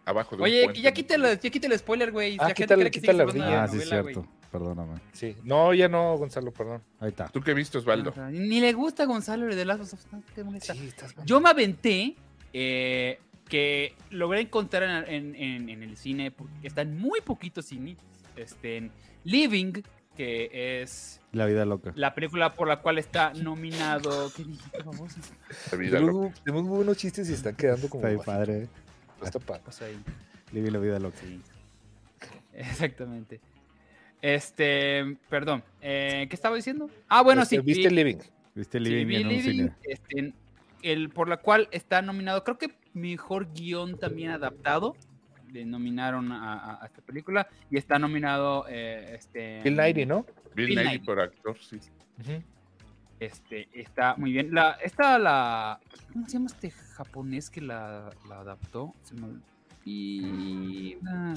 abajo 0.06 0.36
de 0.36 0.42
un 0.42 0.46
Oye, 0.48 0.64
puente. 0.64 0.82
ya 0.82 0.92
quítale, 0.92 1.40
ya 1.42 1.50
quítale 1.52 1.78
spoiler, 1.78 2.12
güey. 2.12 2.34
Ah, 2.40 2.50
La 2.50 2.56
gente 2.56 2.64
quítale- 2.64 2.92
quítale 2.92 3.18
la 3.20 3.24
Ah, 3.64 3.68
sí, 3.68 3.78
es 3.78 3.90
novela, 3.92 4.04
cierto. 4.12 4.28
Perdóname. 4.52 5.00
Sí. 5.14 5.36
No, 5.44 5.74
ya 5.74 5.88
no, 5.88 6.18
Gonzalo, 6.18 6.52
perdón. 6.52 6.82
Ahí 7.00 7.10
está. 7.10 7.28
¿Tú 7.28 7.42
qué 7.42 7.54
viste, 7.54 7.78
Osvaldo? 7.78 8.14
Ni 8.32 8.60
le 8.62 8.74
gusta 8.74 9.04
a 9.04 9.06
Gonzalo 9.06 9.48
el 9.48 9.56
de 9.56 9.66
Last 9.66 9.82
of 9.82 9.94
Us, 9.94 10.08
estás 10.56 11.14
Yo 11.26 11.40
me 11.40 11.50
aventé 11.50 12.16
eh, 12.54 13.20
que 13.50 13.94
logré 14.10 14.42
encontrar 14.42 15.08
en, 15.08 15.14
en- 15.14 15.36
en- 15.36 15.70
en 15.70 15.84
el 15.84 15.98
cine, 15.98 16.32
porque 16.32 16.68
están 16.68 16.98
muy 16.98 17.22
poquitos 17.22 17.66
cines, 17.66 17.98
este, 18.36 18.78
en 18.78 18.92
Living, 19.24 19.74
que 20.18 20.82
es 20.82 21.20
La 21.32 21.46
vida 21.46 21.66
loca. 21.66 21.92
la 21.96 22.16
película 22.16 22.54
por 22.56 22.68
la 22.68 22.82
cual 22.82 22.98
está 22.98 23.34
nominado. 23.34 24.32
¿Qué 24.36 24.44
dijiste, 24.44 24.82
baboso? 24.84 25.20
La 25.72 25.78
vida 25.78 26.00
loca. 26.00 26.34
Tenemos, 26.44 26.64
muy 26.66 26.76
buenos 26.78 26.98
chistes 26.98 27.30
y 27.30 27.34
están 27.34 27.56
quedando 27.56 27.90
como. 27.90 28.06
Está 28.08 28.16
bajitos. 28.18 28.26
padre. 28.26 28.64
¿eh? 28.64 28.68
Está 29.24 29.40
padre. 29.40 29.62
Pasó 29.66 29.86
ahí. 29.86 29.98
Viví 30.52 30.70
la 30.72 30.80
vida 30.80 31.00
loca. 31.00 31.18
Sí. 31.22 31.42
Exactamente. 32.54 33.40
Este, 34.22 35.18
perdón, 35.30 35.64
eh, 35.82 36.26
¿qué 36.30 36.36
estaba 36.36 36.56
diciendo? 36.56 36.90
Ah, 37.08 37.22
bueno, 37.22 37.44
Este, 37.44 37.58
sí. 37.58 37.62
¿Viste 37.62 37.90
vi- 37.90 37.96
Living? 37.96 38.18
Viste 38.56 38.78
sí, 38.80 38.84
Living 38.84 39.06
vi 39.08 39.16
en 39.18 39.28
un 39.28 39.34
Living, 39.34 39.52
cine. 39.52 39.72
este, 39.84 40.34
el, 40.82 41.10
por 41.10 41.28
la 41.28 41.38
cual 41.38 41.68
está 41.72 42.02
nominado, 42.02 42.44
creo 42.44 42.58
que 42.58 42.72
mejor 42.96 43.52
guion 43.54 43.98
también 44.00 44.32
adaptado. 44.32 44.96
Le 45.52 45.66
nominaron 45.66 46.32
a, 46.32 46.54
a- 46.54 46.84
a 46.84 46.86
esta 46.88 47.02
película 47.02 47.48
y 47.70 47.78
está 47.78 48.00
nominado 48.00 48.66
este 48.68 49.62
Bill 49.64 49.78
Nighy, 49.78 50.06
¿no? 50.06 50.26
Bill 50.56 50.68
Bill 50.68 50.84
Nighy 50.84 51.00
por 51.00 51.20
actor, 51.22 51.58
sí. 51.60 51.80
Este, 53.20 53.70
está 53.74 54.16
muy 54.18 54.34
bien. 54.34 54.54
La, 54.54 54.72
esta, 54.84 55.18
la. 55.18 55.80
¿Cómo 56.12 56.26
se 56.28 56.34
llama 56.34 56.48
este 56.48 56.72
japonés 56.72 57.50
que 57.50 57.62
la, 57.62 58.10
la 58.28 58.40
adaptó? 58.40 58.94
Se 59.04 59.16
me 59.16 59.28
olvida. 59.28 61.34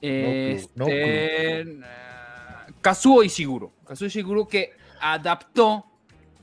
clue, 0.00 0.68
no 0.74 0.86
Este. 0.88 1.78
ah, 1.84 2.66
Kazuo 2.80 3.22
Ishiguro. 3.22 3.72
Kazuo 3.86 4.08
Ishiguro 4.08 4.48
que 4.48 4.72
adaptó. 5.00 5.84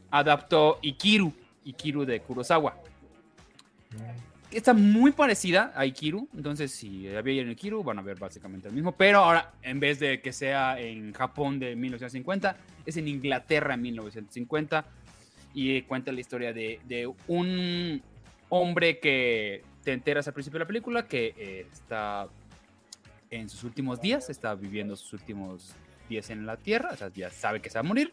Adaptó 0.09 0.79
Ikiru. 0.81 1.33
Ikiru 1.65 2.05
de 2.05 2.21
Kurosawa. 2.21 2.77
Está 4.51 4.73
muy 4.73 5.11
parecida 5.11 5.73
a 5.75 5.85
Ikiru. 5.85 6.29
Entonces, 6.35 6.71
si 6.71 7.03
ya 7.03 7.21
vieron 7.21 7.51
Ikiru, 7.51 7.83
van 7.83 7.99
a 7.99 8.01
ver 8.01 8.17
básicamente 8.17 8.69
el 8.69 8.73
mismo. 8.73 8.93
Pero 8.93 9.19
ahora, 9.19 9.53
en 9.61 9.79
vez 9.79 9.99
de 9.99 10.21
que 10.21 10.31
sea 10.31 10.79
en 10.79 11.13
Japón 11.13 11.59
de 11.59 11.75
1950, 11.75 12.55
es 12.85 12.97
en 12.97 13.07
Inglaterra 13.07 13.73
en 13.73 13.81
1950. 13.81 14.85
Y 15.53 15.81
cuenta 15.83 16.11
la 16.11 16.21
historia 16.21 16.53
de, 16.53 16.79
de 16.87 17.11
un 17.27 18.01
hombre 18.49 18.99
que 18.99 19.63
te 19.83 19.93
enteras 19.93 20.27
al 20.27 20.33
principio 20.33 20.59
de 20.59 20.65
la 20.65 20.67
película 20.67 21.07
que 21.07 21.33
eh, 21.37 21.67
está 21.71 22.27
en 23.29 23.49
sus 23.49 23.63
últimos 23.63 24.01
días, 24.01 24.29
está 24.29 24.55
viviendo 24.55 24.95
sus 24.95 25.13
últimos 25.13 25.73
días 26.09 26.29
en 26.29 26.45
la 26.45 26.57
Tierra, 26.57 26.91
o 26.93 26.95
sea, 26.95 27.09
ya 27.13 27.29
sabe 27.29 27.61
que 27.61 27.69
se 27.69 27.75
va 27.75 27.81
a 27.81 27.83
morir. 27.83 28.11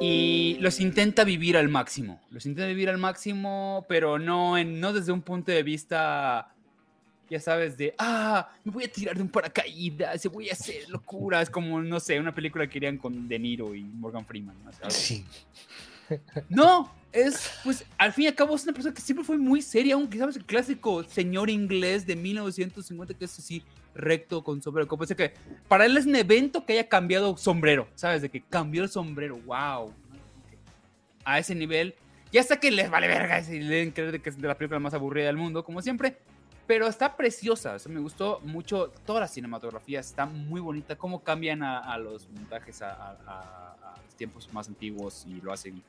Y 0.00 0.56
los 0.60 0.80
intenta 0.80 1.24
vivir 1.24 1.56
al 1.56 1.68
máximo. 1.68 2.20
Los 2.30 2.44
intenta 2.46 2.68
vivir 2.68 2.88
al 2.88 2.98
máximo, 2.98 3.86
pero 3.88 4.18
no, 4.18 4.58
en, 4.58 4.80
no 4.80 4.92
desde 4.92 5.12
un 5.12 5.22
punto 5.22 5.52
de 5.52 5.62
vista, 5.62 6.52
ya 7.30 7.40
sabes, 7.40 7.78
de, 7.78 7.94
ah, 7.98 8.50
me 8.64 8.72
voy 8.72 8.84
a 8.84 8.92
tirar 8.92 9.16
de 9.16 9.22
un 9.22 9.28
paracaídas, 9.28 10.20
se 10.20 10.28
voy 10.28 10.50
a 10.50 10.52
hacer 10.52 10.88
locuras, 10.88 11.48
como, 11.48 11.80
no 11.80 11.98
sé, 11.98 12.20
una 12.20 12.34
película 12.34 12.66
que 12.68 12.78
harían 12.78 12.98
con 12.98 13.26
De 13.26 13.38
Niro 13.38 13.74
y 13.74 13.84
Morgan 13.84 14.26
Freeman. 14.26 14.56
¿no? 14.64 14.90
Sí. 14.90 15.24
no, 16.50 16.92
es, 17.12 17.50
pues, 17.64 17.84
al 17.96 18.12
fin 18.12 18.24
y 18.24 18.28
al 18.28 18.34
cabo 18.34 18.54
es 18.54 18.64
una 18.64 18.74
persona 18.74 18.94
que 18.94 19.00
siempre 19.00 19.24
fue 19.24 19.38
muy 19.38 19.62
seria, 19.62 19.94
aunque 19.94 20.18
sabes 20.18 20.36
el 20.36 20.44
clásico 20.44 21.02
señor 21.04 21.48
inglés 21.48 22.06
de 22.06 22.16
1950 22.16 23.14
que 23.14 23.24
es 23.24 23.38
así 23.38 23.62
recto 23.96 24.44
con 24.44 24.62
sombrero. 24.62 24.88
Como 24.88 25.04
dice 25.04 25.16
que 25.16 25.34
para 25.68 25.86
él 25.86 25.96
es 25.96 26.06
un 26.06 26.16
evento 26.16 26.64
que 26.64 26.74
haya 26.74 26.88
cambiado 26.88 27.36
sombrero, 27.36 27.88
¿sabes? 27.94 28.22
De 28.22 28.28
que 28.28 28.42
cambió 28.42 28.82
el 28.82 28.88
sombrero, 28.88 29.38
wow. 29.46 29.92
A 31.24 31.38
ese 31.38 31.54
nivel, 31.54 31.94
ya 32.30 32.40
hasta 32.40 32.60
que 32.60 32.70
les 32.70 32.88
vale 32.90 33.08
verga 33.08 33.40
y 33.40 33.60
le 33.60 33.76
den 33.76 33.90
creer 33.90 34.20
que 34.20 34.30
es 34.30 34.40
de 34.40 34.46
la 34.46 34.56
película 34.56 34.78
más 34.78 34.94
aburrida 34.94 35.26
del 35.26 35.36
mundo, 35.36 35.64
como 35.64 35.82
siempre. 35.82 36.16
Pero 36.66 36.88
está 36.88 37.16
preciosa, 37.16 37.76
o 37.84 37.88
me 37.88 38.00
gustó 38.00 38.40
mucho 38.44 38.92
toda 39.04 39.20
la 39.20 39.28
cinematografía, 39.28 40.00
está 40.00 40.26
muy 40.26 40.60
bonita, 40.60 40.96
cómo 40.96 41.22
cambian 41.22 41.62
a, 41.62 41.96
los 41.98 42.28
montajes 42.28 42.82
a 42.82 43.96
los 44.04 44.16
tiempos 44.16 44.52
más 44.52 44.66
antiguos 44.66 45.24
y 45.28 45.40
lo 45.40 45.52
hacen 45.52 45.80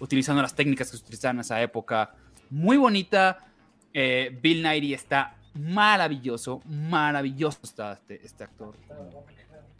utilizando 0.00 0.42
las 0.42 0.54
técnicas 0.54 0.90
que 0.90 0.96
se 0.96 1.02
utilizaban 1.02 1.36
en 1.36 1.40
esa 1.40 1.60
época. 1.60 2.14
Muy 2.50 2.76
bonita. 2.76 3.44
Eh, 3.92 4.38
Bill 4.42 4.62
Nighy 4.62 4.94
está 4.94 5.36
maravilloso, 5.58 6.62
maravilloso 6.66 7.58
está 7.62 7.92
este, 7.92 8.24
este 8.24 8.44
actor. 8.44 8.74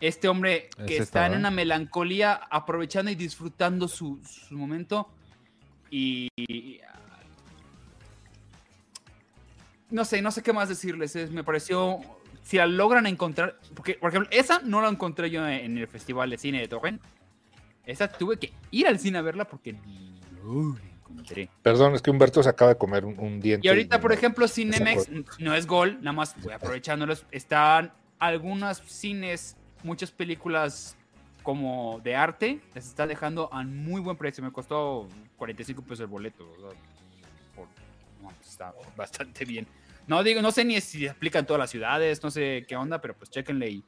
Este 0.00 0.28
hombre 0.28 0.68
que 0.86 0.94
Ese 0.94 1.02
está 1.02 1.20
en 1.26 1.32
estaba. 1.32 1.36
una 1.38 1.50
melancolía, 1.50 2.34
aprovechando 2.50 3.10
y 3.10 3.14
disfrutando 3.14 3.88
su, 3.88 4.20
su 4.24 4.54
momento. 4.56 5.08
Y. 5.90 6.28
No 9.90 10.04
sé, 10.04 10.20
no 10.22 10.30
sé 10.30 10.42
qué 10.42 10.52
más 10.52 10.68
decirles. 10.68 11.16
es- 11.16 11.30
me 11.30 11.42
pareció. 11.44 11.98
Si 12.42 12.56
la 12.56 12.66
logran 12.66 13.06
encontrar. 13.06 13.58
Porque, 13.74 13.94
por 13.94 14.10
ejemplo, 14.10 14.28
esa 14.32 14.60
no 14.60 14.80
la 14.80 14.88
encontré 14.88 15.30
yo 15.30 15.46
en 15.46 15.76
el 15.78 15.88
Festival 15.88 16.30
de 16.30 16.38
Cine 16.38 16.60
de 16.60 16.68
Torrent. 16.68 17.00
Esa 17.84 18.08
tuve 18.08 18.36
que 18.38 18.52
ir 18.70 18.86
al 18.86 18.98
cine 18.98 19.18
a 19.18 19.22
verla 19.22 19.46
porque 19.46 19.72
no 20.44 20.76
encontré. 21.10 21.48
Perdón, 21.62 21.94
es 21.94 22.02
que 22.02 22.10
Humberto 22.10 22.42
se 22.42 22.48
acaba 22.48 22.72
de 22.72 22.78
comer 22.78 23.04
un, 23.04 23.18
un 23.18 23.40
diente. 23.40 23.66
Y 23.66 23.70
ahorita, 23.70 24.00
por 24.00 24.10
no- 24.10 24.16
ejemplo, 24.16 24.48
Cinemex 24.48 25.08
no 25.38 25.54
es 25.54 25.66
gol, 25.66 25.98
nada 26.00 26.12
más 26.12 26.34
voy 26.42 26.52
aprovechándolos. 26.52 27.24
Están 27.30 27.92
algunas 28.18 28.78
cines, 28.86 29.56
muchas 29.82 30.10
películas 30.10 30.96
como 31.42 32.00
de 32.04 32.14
arte, 32.16 32.60
les 32.74 32.86
está 32.86 33.06
dejando 33.06 33.48
a 33.52 33.62
muy 33.62 34.00
buen 34.00 34.16
precio. 34.16 34.42
Me 34.44 34.52
costó 34.52 35.08
45 35.36 35.82
pesos 35.82 36.00
el 36.00 36.06
boleto. 36.08 36.44
o 36.44 36.70
sea, 36.70 36.78
por- 37.54 37.68
no, 38.22 38.28
pues 38.36 38.48
está 38.50 38.74
bastante 38.96 39.44
bien. 39.44 39.66
No 40.06 40.22
digo, 40.22 40.40
no 40.42 40.50
sé 40.50 40.64
ni 40.64 40.80
si 40.80 41.00
se 41.00 41.10
aplica 41.10 41.38
en 41.38 41.46
todas 41.46 41.60
las 41.60 41.70
ciudades, 41.70 42.22
no 42.22 42.30
sé 42.30 42.64
qué 42.66 42.76
onda, 42.76 43.00
pero 43.00 43.14
pues 43.14 43.30
chéquenle 43.30 43.68
y 43.70 43.84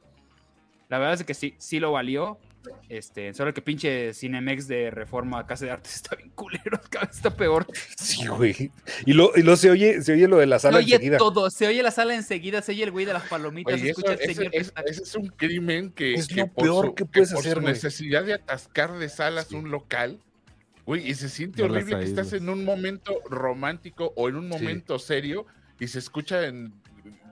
la 0.87 0.97
verdad 0.99 1.15
es 1.15 1.23
que 1.23 1.33
sí, 1.33 1.55
sí 1.57 1.79
lo 1.79 1.91
valió. 1.93 2.37
Este, 2.89 3.33
solo 3.33 3.53
que 3.53 3.61
pinche 3.61 4.13
Cinemex 4.13 4.67
de 4.67 4.91
Reforma 4.91 5.45
Casa 5.47 5.65
de 5.65 5.71
Artes 5.71 5.95
está 5.95 6.15
bien 6.15 6.29
culero, 6.31 6.79
cada 6.89 7.05
vez 7.07 7.15
está 7.15 7.35
peor. 7.35 7.65
Sí, 7.97 8.27
güey. 8.27 8.71
Y 9.05 9.13
lo, 9.13 9.31
y 9.35 9.41
lo 9.41 9.55
se 9.55 9.71
oye, 9.71 10.01
se 10.03 10.13
oye 10.13 10.27
lo 10.27 10.37
de 10.37 10.45
la 10.45 10.59
Se 10.59 10.63
sala 10.67 10.77
oye 10.77 10.93
enseguida. 10.95 11.17
todo, 11.17 11.49
se 11.49 11.67
oye 11.67 11.81
la 11.83 11.91
sala 11.91 12.13
enseguida, 12.15 12.61
se 12.61 12.71
oye 12.73 12.83
el 12.83 12.91
güey 12.91 13.05
de 13.05 13.13
las 13.13 13.23
palomitas, 13.27 13.73
Oye, 13.73 13.83
se 13.83 13.89
eso- 13.91 13.99
escucha 14.01 14.23
el 14.23 14.35
señor 14.35 14.51
que 14.51 14.57
ese- 14.57 14.73
es 15.03 15.15
un 15.15 15.27
crimen 15.27 15.91
que, 15.91 16.13
Es 16.13 16.27
que 16.27 16.35
lo 16.41 16.47
por 16.47 16.63
peor 16.63 16.85
su, 16.87 16.95
que 16.95 17.05
puedes 17.05 17.31
por 17.31 17.39
hacer, 17.39 17.53
su 17.55 17.61
necesidad 17.61 18.23
de 18.25 18.33
atascar 18.33 18.97
de 18.97 19.09
salas 19.09 19.47
Sí. 19.47 19.55
un 19.55 19.71
local, 19.71 20.19
güey, 20.85 21.09
y 21.09 21.15
se 21.15 21.29
siente 21.29 21.63
No 21.63 21.73
horrible 21.73 21.97
que 21.99 22.03
estás 22.05 22.33
en 22.33 22.49
un 22.49 22.63
momento 22.65 23.19
romántico 23.29 24.13
o 24.15 24.29
en 24.29 24.35
un 24.35 24.43
Sí. 24.43 24.49
momento 24.49 24.99
serio 24.99 25.45
y 25.79 25.87
se 25.87 25.99
escuchan 25.99 26.73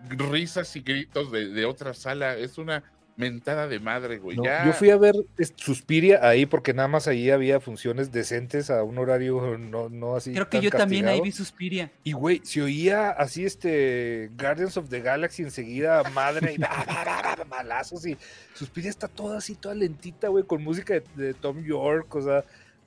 risas 0.09 0.75
y 0.75 0.81
gritos 0.81 1.31
de, 1.31 1.49
de 1.49 1.65
otra 1.65 1.93
sala. 1.93 2.35
Es 2.37 2.57
una 2.57 2.83
mentada 3.19 3.67
de 3.67 3.81
madre, 3.81 4.17
güey. 4.17 4.37
No, 4.37 4.45
ya, 4.45 4.65
Yo 4.65 4.71
fui 4.71 4.89
a 4.91 4.97
ver 4.97 5.13
Suspiria 5.55 6.25
ahí 6.25 6.45
porque 6.45 6.73
nada 6.73 6.87
más 6.87 7.05
ahí 7.05 7.29
había 7.29 7.59
funciones 7.59 8.13
decentes 8.13 8.69
a 8.69 8.81
un 8.83 8.97
horario 8.97 9.57
no, 9.57 9.89
no 9.89 10.15
así. 10.15 10.31
Creo 10.31 10.47
que 10.47 10.57
tan 10.57 10.61
yo 10.61 10.71
también 10.71 11.07
ahí 11.09 11.19
vi 11.19 11.33
Suspiria. 11.33 11.91
Y 12.05 12.13
güey, 12.13 12.39
se 12.45 12.61
oía 12.61 13.09
así 13.09 13.43
este 13.43 14.31
Guardians 14.39 14.77
of 14.77 14.87
the 14.89 15.01
Galaxy 15.01 15.43
enseguida, 15.43 16.01
madre, 16.11 16.53
y 16.53 16.57
balazos 17.49 18.05
y 18.05 18.17
Suspiria 18.53 18.89
está 18.89 19.09
toda 19.09 19.39
así, 19.39 19.55
toda 19.55 19.75
lentita, 19.75 20.29
güey, 20.29 20.45
con 20.45 20.63
música 20.63 20.93
de, 20.93 21.03
de 21.15 21.33
Tom 21.33 21.61
York, 21.61 22.15
o 22.15 22.21
sea, 22.21 22.45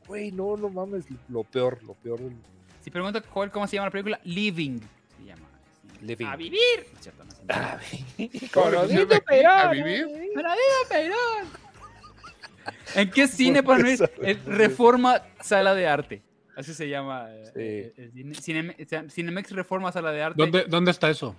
güey, 0.09 0.33
no, 0.33 0.57
no 0.57 0.71
mames, 0.71 1.05
lo 1.29 1.45
peor, 1.45 1.83
lo 1.83 1.93
peor 1.93 2.21
del 2.21 2.37
Si 2.81 2.91
pregunto 2.91 3.23
cómo 3.53 3.67
se 3.67 3.77
llama 3.77 3.89
la 3.89 3.93
película, 3.93 4.19
Living. 4.25 4.81
Living. 6.03 6.27
A 6.27 6.37
vivir. 6.37 6.61
No 6.93 6.99
es 6.99 7.03
cierto, 7.03 7.25
no 7.25 7.31
es 7.31 7.37
cierto. 8.19 8.51
¿Cómo 8.55 8.71
le 8.71 8.79
pusieron 8.79 9.13
aquí? 9.13 9.47
a 9.47 9.71
vivir. 9.71 10.07
Pero 10.35 10.49
digo, 10.51 10.89
Perón. 10.89 11.63
¿En 12.95 13.11
qué 13.11 13.27
cine 13.29 13.63
para? 13.63 13.89
En 13.89 14.45
Reforma 14.47 15.23
Sala 15.41 15.75
de 15.75 15.87
Arte. 15.87 16.23
Así 16.57 16.75
se 16.75 16.89
llama. 16.89 17.27
eh, 17.31 17.93
Sí. 17.95 18.03
eh, 18.03 18.11
el 18.17 18.37
cine- 18.37 19.11
Cinemex 19.11 19.51
Reforma 19.53 19.91
Sala 19.91 20.13
de 20.13 20.23
Arte. 20.23 20.37
¿Dónde, 20.43 20.65
¿Dónde 20.69 20.91
está 20.91 21.09
eso? 21.09 21.35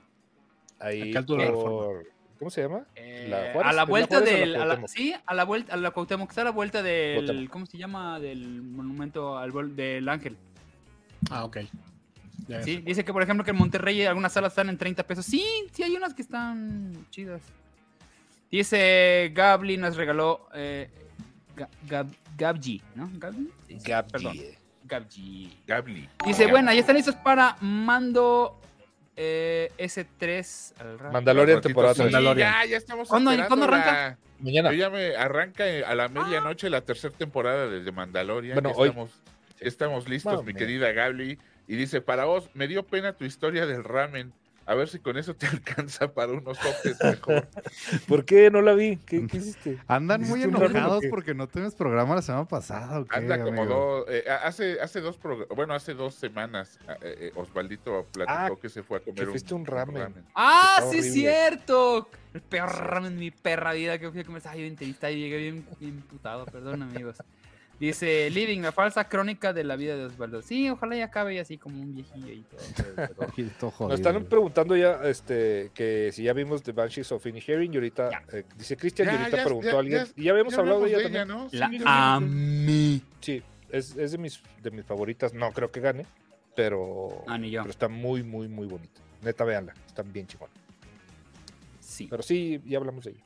Ahí 0.80 1.01
¿A 1.01 1.11
qué 1.11 1.18
altura 1.20 1.43
de 1.45 1.49
la 1.51 1.55
por... 1.55 2.07
¿Cómo 2.39 2.49
se 2.51 2.61
llama? 2.64 2.86
Eh, 2.95 3.28
¿La 3.30 3.53
Juárez? 3.53 3.68
a 3.68 3.70
¿Es 3.70 3.76
la 3.76 3.86
vuelta 3.86 4.20
la 4.20 4.26
del. 4.26 4.55
a 4.55 4.57
la- 4.59 4.66
Cuauhtémoc? 4.78 4.89
sí, 4.89 5.16
a 5.26 5.34
la 5.34 5.43
vuelta. 5.45 5.74
A 5.74 5.78
la 5.78 5.91
Cuauhtémoc. 5.91 6.30
Está 6.30 6.41
a 6.41 6.45
la 6.45 6.51
vuelta 6.51 6.82
del. 6.84 7.16
Cuauhtémoc. 7.26 7.49
¿Cómo 7.51 7.66
se 7.68 7.78
llama? 7.78 8.20
Del 8.20 8.61
monumento 8.64 9.38
al 9.38 9.76
del 9.76 10.09
Ángel. 10.09 10.36
Ah, 11.30 11.45
ok. 11.45 11.57
Sí, 12.63 12.77
dice 12.77 13.03
que 13.05 13.13
por 13.13 13.23
ejemplo 13.23 13.43
que 13.43 13.51
en 13.51 13.57
Monterrey 13.57 14.03
algunas 14.05 14.33
salas 14.33 14.51
están 14.51 14.69
en 14.69 14.77
30 14.77 15.03
pesos. 15.07 15.25
Sí, 15.25 15.43
sí 15.71 15.83
hay 15.83 15.95
unas 15.95 16.13
que 16.13 16.21
están 16.21 17.05
chidas. 17.09 17.41
Dice 18.51 19.31
Gabli 19.33 19.77
nos 19.77 19.95
regaló 19.95 20.47
eh, 20.53 20.89
Ga- 21.55 21.69
Gab- 21.87 22.15
Gabji, 22.37 22.81
¿no? 22.95 23.09
Gabji. 23.13 23.49
Sí, 23.67 23.79
sí, 23.79 23.91
Perdón. 24.11 24.37
Gabji. 24.85 25.57
Gabli. 25.65 26.09
Dice, 26.25 26.47
bueno, 26.47 26.71
ya 26.73 26.79
están 26.81 26.95
listos 26.95 27.15
para 27.15 27.55
mando 27.61 28.59
eh, 29.15 29.71
S3 29.77 30.73
al 30.81 30.99
rato. 30.99 31.13
Mandalorian 31.13 31.61
temporada 31.61 31.93
sí, 31.93 32.01
3. 32.01 32.11
Mandalorian. 32.13 32.53
Ya, 32.53 32.65
ya 32.69 32.77
estamos 32.77 33.07
¿Cuándo- 33.07 33.31
cuándo 33.47 33.67
la- 33.67 33.77
arranca? 33.77 34.17
Mañana. 34.39 34.71
Yo 34.71 34.77
ya 34.77 34.89
me 34.89 35.15
arranca 35.15 35.65
eh, 35.67 35.85
a 35.85 35.95
la 35.95 36.09
medianoche 36.09 36.69
la 36.69 36.81
tercera 36.81 37.15
temporada 37.15 37.67
de 37.69 37.79
The 37.81 37.91
Mandalorian. 37.91 38.55
Bueno, 38.55 38.69
Ya 38.71 38.75
hoy. 38.75 38.89
estamos, 38.89 39.11
estamos 39.59 40.09
listos, 40.09 40.33
Bueno, 40.33 40.43
mi 40.43 40.53
mira. 40.53 40.59
querida 40.59 40.91
Gabli. 40.91 41.39
Y 41.68 41.76
dice, 41.76 42.01
para 42.01 42.26
vos, 42.26 42.49
me 42.53 42.68
dio 42.68 42.84
pena 42.86 43.14
tu 43.14 43.26
historia 43.26 43.66
del 43.66 43.84
ramen. 43.84 44.34
A 44.66 44.76
ver 44.76 44.88
si 44.88 44.99
con 44.99 45.18
eso 45.18 45.36
te 45.36 45.45
alcanza 45.47 46.14
para 46.14 46.32
unos 46.32 46.57
sopes 46.57 47.03
mejor. 47.03 47.47
¿Por 48.07 48.24
qué 48.24 48.49
no 48.49 48.61
la 48.61 48.74
vi? 48.74 48.95
¿Qué, 48.97 49.28
qué 49.28 49.38
hiciste? 49.38 49.78
Andan 49.88 50.22
muy 50.22 50.39
¿Hiciste 50.39 50.47
un 50.47 50.53
ramen 50.53 50.78
enojados 50.78 51.03
porque 51.09 51.34
no 51.34 51.47
tienes 51.47 51.76
programa 51.76 52.16
la 52.16 52.22
semana 52.22 52.47
pasada. 52.47 53.01
¿o 53.01 53.05
qué, 53.05 53.16
Anda 53.18 53.43
como 53.43 53.61
amigo? 53.64 53.76
dos, 54.05 54.05
eh, 54.09 54.24
hace, 54.30 54.80
hace 54.80 55.01
dos, 55.01 55.20
prog- 55.20 55.47
bueno, 55.53 55.74
hace 55.74 55.93
dos 55.93 56.16
semanas, 56.16 56.80
eh, 56.88 56.95
eh, 57.01 57.32
Osvaldito 57.36 58.05
platicó 58.14 58.39
Ah, 58.39 58.51
que 58.61 58.70
se 58.70 58.84
fue 58.84 58.97
a 58.97 59.01
comer 59.01 59.26
que 59.26 59.32
fuiste 59.32 59.53
un 59.53 59.66
ramen. 59.66 60.26
¡Ah, 60.34 60.76
Está 60.78 60.89
sí 60.91 60.97
es 60.99 61.05
horrible. 61.09 61.20
cierto! 61.20 62.09
El 62.34 62.41
peor 62.41 62.70
ramen 62.70 63.14
de 63.16 63.20
mi 63.20 63.32
perra 63.32 63.74
vida 63.74 63.99
que 63.99 64.09
fui 64.11 64.22
a 64.22 64.24
comer. 64.24 64.38
Estaba 64.38 64.55
yo 64.55 64.66
entrevista 64.66 65.11
y 65.11 65.20
llegué 65.20 65.38
bien, 65.38 65.66
bien 65.80 66.01
putado, 66.03 66.45
perdón 66.45 66.82
amigos. 66.84 67.18
Dice, 67.88 68.29
Living, 68.29 68.61
la 68.61 68.71
falsa 68.71 69.09
crónica 69.09 69.51
de 69.51 69.65
la 69.65 69.75
vida 69.75 69.97
de 69.97 70.05
Osvaldo. 70.05 70.41
Sí, 70.41 70.69
ojalá 70.69 70.95
ya 70.95 71.05
acabe 71.05 71.38
así 71.39 71.57
como 71.57 71.81
un 71.81 71.93
viejillo 71.93 72.31
y 72.31 72.43
todo. 72.43 73.79
Nos 73.89 73.99
están 73.99 74.13
güey. 74.13 74.25
preguntando 74.25 74.77
ya 74.77 75.01
este, 75.03 75.69
que 75.73 76.11
si 76.13 76.23
ya 76.23 76.31
vimos 76.31 76.63
The 76.63 76.71
Banshees 76.71 77.11
of 77.11 77.25
Inisherin 77.25 77.73
y 77.73 77.75
ahorita 77.75 78.23
eh, 78.31 78.45
dice 78.57 78.77
Cristian 78.77 79.09
y 79.09 79.11
ahorita 79.17 79.38
ya, 79.38 79.43
preguntó 79.43 79.69
ya, 79.69 79.75
a 79.75 79.79
alguien. 79.79 80.05
ya, 80.05 80.11
y 80.15 80.23
ya 80.23 80.31
habíamos 80.31 80.53
Ya 80.53 80.59
hablado 80.61 80.81
de 80.86 80.89
ella 80.91 81.03
también. 81.03 81.27
¿no? 81.27 81.49
Sí, 81.49 81.57
La 81.57 82.15
amé. 82.15 83.01
Sí, 83.19 83.43
es, 83.69 83.97
es 83.97 84.11
de, 84.13 84.17
mis, 84.17 84.41
de 84.61 84.71
mis 84.71 84.86
favoritas. 84.86 85.34
No 85.34 85.51
creo 85.51 85.69
que 85.69 85.81
gane, 85.81 86.05
pero, 86.55 87.23
Ah, 87.27 87.38
ni 87.38 87.51
yo. 87.51 87.63
pero 87.63 87.71
está 87.71 87.89
muy, 87.89 88.23
muy, 88.23 88.47
muy 88.47 88.65
bonita. 88.65 89.01
Neta, 89.21 89.43
véanla. 89.43 89.73
Están 89.88 90.11
bien 90.13 90.25
chingón. 90.25 90.49
Sí. 91.81 92.07
Pero 92.09 92.23
sí, 92.23 92.61
ya 92.65 92.77
hablamos 92.77 93.03
de 93.03 93.11
ella. 93.11 93.23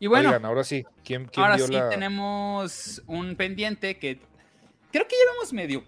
Y 0.00 0.06
bueno, 0.08 0.30
Oigan, 0.30 0.44
ahora 0.46 0.64
sí. 0.64 0.84
¿Quién, 1.04 1.26
quién 1.26 1.44
ahora 1.44 1.58
sí 1.58 1.72
la... 1.72 1.88
tenemos 1.90 3.02
un 3.06 3.36
pendiente 3.36 3.98
que 3.98 4.18
creo 4.90 5.06
que 5.06 5.14
ya 5.14 5.52
medio. 5.54 5.84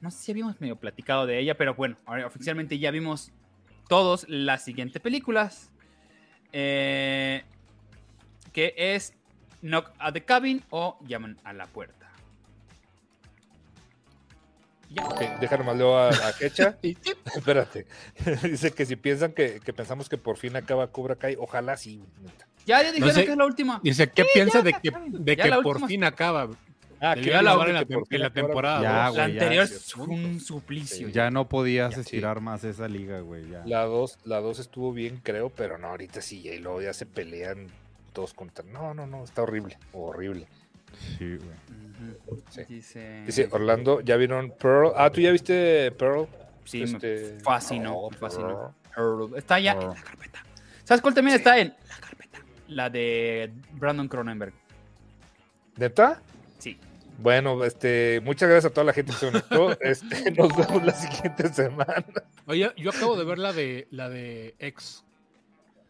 No 0.00 0.10
sé 0.10 0.18
si 0.18 0.30
habíamos 0.32 0.60
medio 0.60 0.76
platicado 0.76 1.26
de 1.26 1.38
ella, 1.38 1.56
pero 1.56 1.74
bueno, 1.74 1.96
ahora 2.04 2.26
oficialmente 2.26 2.78
ya 2.78 2.90
vimos 2.90 3.32
todos 3.88 4.26
las 4.28 4.64
siguientes 4.64 5.00
películas. 5.00 5.70
eh, 6.52 7.42
que 8.52 8.74
es 8.76 9.14
Knock 9.62 9.90
at 9.98 10.12
the 10.12 10.24
Cabin 10.24 10.62
o 10.70 10.98
Llaman 11.06 11.38
a 11.44 11.52
la 11.52 11.66
Puerta. 11.66 12.10
Ya. 14.90 15.04
Ok, 15.04 15.20
déjame 15.40 15.64
más 15.64 15.76
leo 15.76 15.96
a, 15.98 16.08
a 16.10 16.32
Kecha. 16.38 16.78
Y- 16.82 16.96
Espérate. 17.34 17.86
Dice 18.42 18.72
que 18.72 18.86
si 18.86 18.96
piensan 18.96 19.32
que, 19.32 19.60
que 19.60 19.72
pensamos 19.72 20.08
que 20.08 20.16
por 20.18 20.36
fin 20.36 20.54
acaba 20.56 20.90
Cobra 20.92 21.16
Kai, 21.16 21.36
ojalá 21.38 21.76
sí. 21.76 22.02
neta. 22.22 22.46
Ya, 22.66 22.82
ya 22.82 22.92
dijeron 22.92 23.14
sé. 23.14 23.24
que 23.24 23.30
es 23.30 23.36
la 23.36 23.46
última. 23.46 23.80
Dice, 23.82 24.08
¿qué 24.10 24.24
piensa 24.34 24.60
de 24.62 24.72
que, 24.74 24.90
saben. 24.90 25.24
de 25.24 25.36
Ya 25.36 25.42
que 25.44 25.48
la 25.50 25.62
por 25.62 25.86
fin 25.86 26.04
acaba? 26.04 26.48
Ah, 27.00 27.14
Debió 27.14 27.30
¿qué 27.32 27.36
acabar 27.36 27.66
piensan 27.66 27.68
en 27.68 27.74
la, 27.74 27.84
que 27.84 27.94
por 27.94 28.02
tem- 28.02 28.08
fin 28.08 28.16
en 28.16 28.22
la 28.22 28.30
temporada. 28.30 28.82
Ya, 28.82 28.92
la 28.92 29.08
güey, 29.10 29.16
ya, 29.18 29.24
anterior 29.24 29.66
sí, 29.68 29.74
fue 29.94 30.06
un 30.06 30.40
suplicio. 30.40 31.08
Ya 31.10 31.30
no 31.30 31.48
podías 31.48 31.90
Ya, 31.90 31.94
sí. 31.96 32.00
estirar 32.00 32.40
más 32.40 32.64
esa 32.64 32.88
liga, 32.88 33.20
güey. 33.20 33.48
Ya. 33.50 33.62
La 33.66 33.84
2 33.84 34.18
la 34.24 34.40
dos 34.40 34.58
estuvo 34.58 34.92
bien, 34.92 35.20
creo, 35.22 35.50
pero 35.50 35.76
no, 35.78 35.88
ahorita 35.88 36.20
sí, 36.22 36.48
y 36.48 36.58
luego 36.58 36.80
ya 36.82 36.92
se 36.94 37.04
pelean 37.06 37.66
todos 38.12 38.32
contra. 38.34 38.64
No, 38.64 38.94
no, 38.94 39.06
no, 39.06 39.24
está 39.24 39.42
horrible, 39.42 39.78
horrible. 39.92 40.46
Sí, 41.18 41.36
güey. 41.36 41.56
Sí. 42.50 42.62
Dice, 42.68 43.22
Dice 43.26 43.48
Orlando, 43.50 44.00
¿ya 44.00 44.16
vieron 44.16 44.52
Pearl? 44.58 44.92
Ah, 44.96 45.10
¿tú 45.10 45.20
ya 45.20 45.30
viste 45.30 45.90
Pearl? 45.92 46.26
Sí, 46.64 46.82
Este, 46.82 47.34
me 47.36 47.40
fascinó, 47.40 47.94
oh, 47.94 48.10
me 48.10 48.16
fascinó. 48.16 48.74
Pearl. 48.94 49.22
Earl. 49.28 49.36
Está 49.38 49.60
ya 49.60 49.72
en 49.72 49.78
Pearl. 49.80 49.94
la 49.94 50.02
carpeta. 50.02 50.42
¿Sabes 50.84 51.02
cuál 51.02 51.14
también 51.14 51.36
está 51.36 51.58
en 51.58 51.74
la 52.68 52.90
de 52.90 53.52
Brandon 53.72 54.08
Cronenberg. 54.08 54.52
¿Neta? 55.76 56.20
Sí. 56.58 56.78
Bueno, 57.18 57.64
este, 57.64 58.20
muchas 58.24 58.48
gracias 58.48 58.70
a 58.70 58.74
toda 58.74 58.84
la 58.84 58.92
gente 58.92 59.12
que 59.12 59.18
se 59.18 59.26
conectó. 59.26 59.70
Este, 59.80 60.30
nos 60.32 60.54
vemos 60.56 60.84
la 60.84 60.92
siguiente 60.92 61.48
semana. 61.52 62.04
Oye, 62.46 62.70
yo 62.76 62.90
acabo 62.90 63.16
de 63.16 63.24
ver 63.24 63.38
la 63.38 63.52
de 63.52 63.86
la 63.90 64.08
de 64.08 64.54
X. 64.58 65.02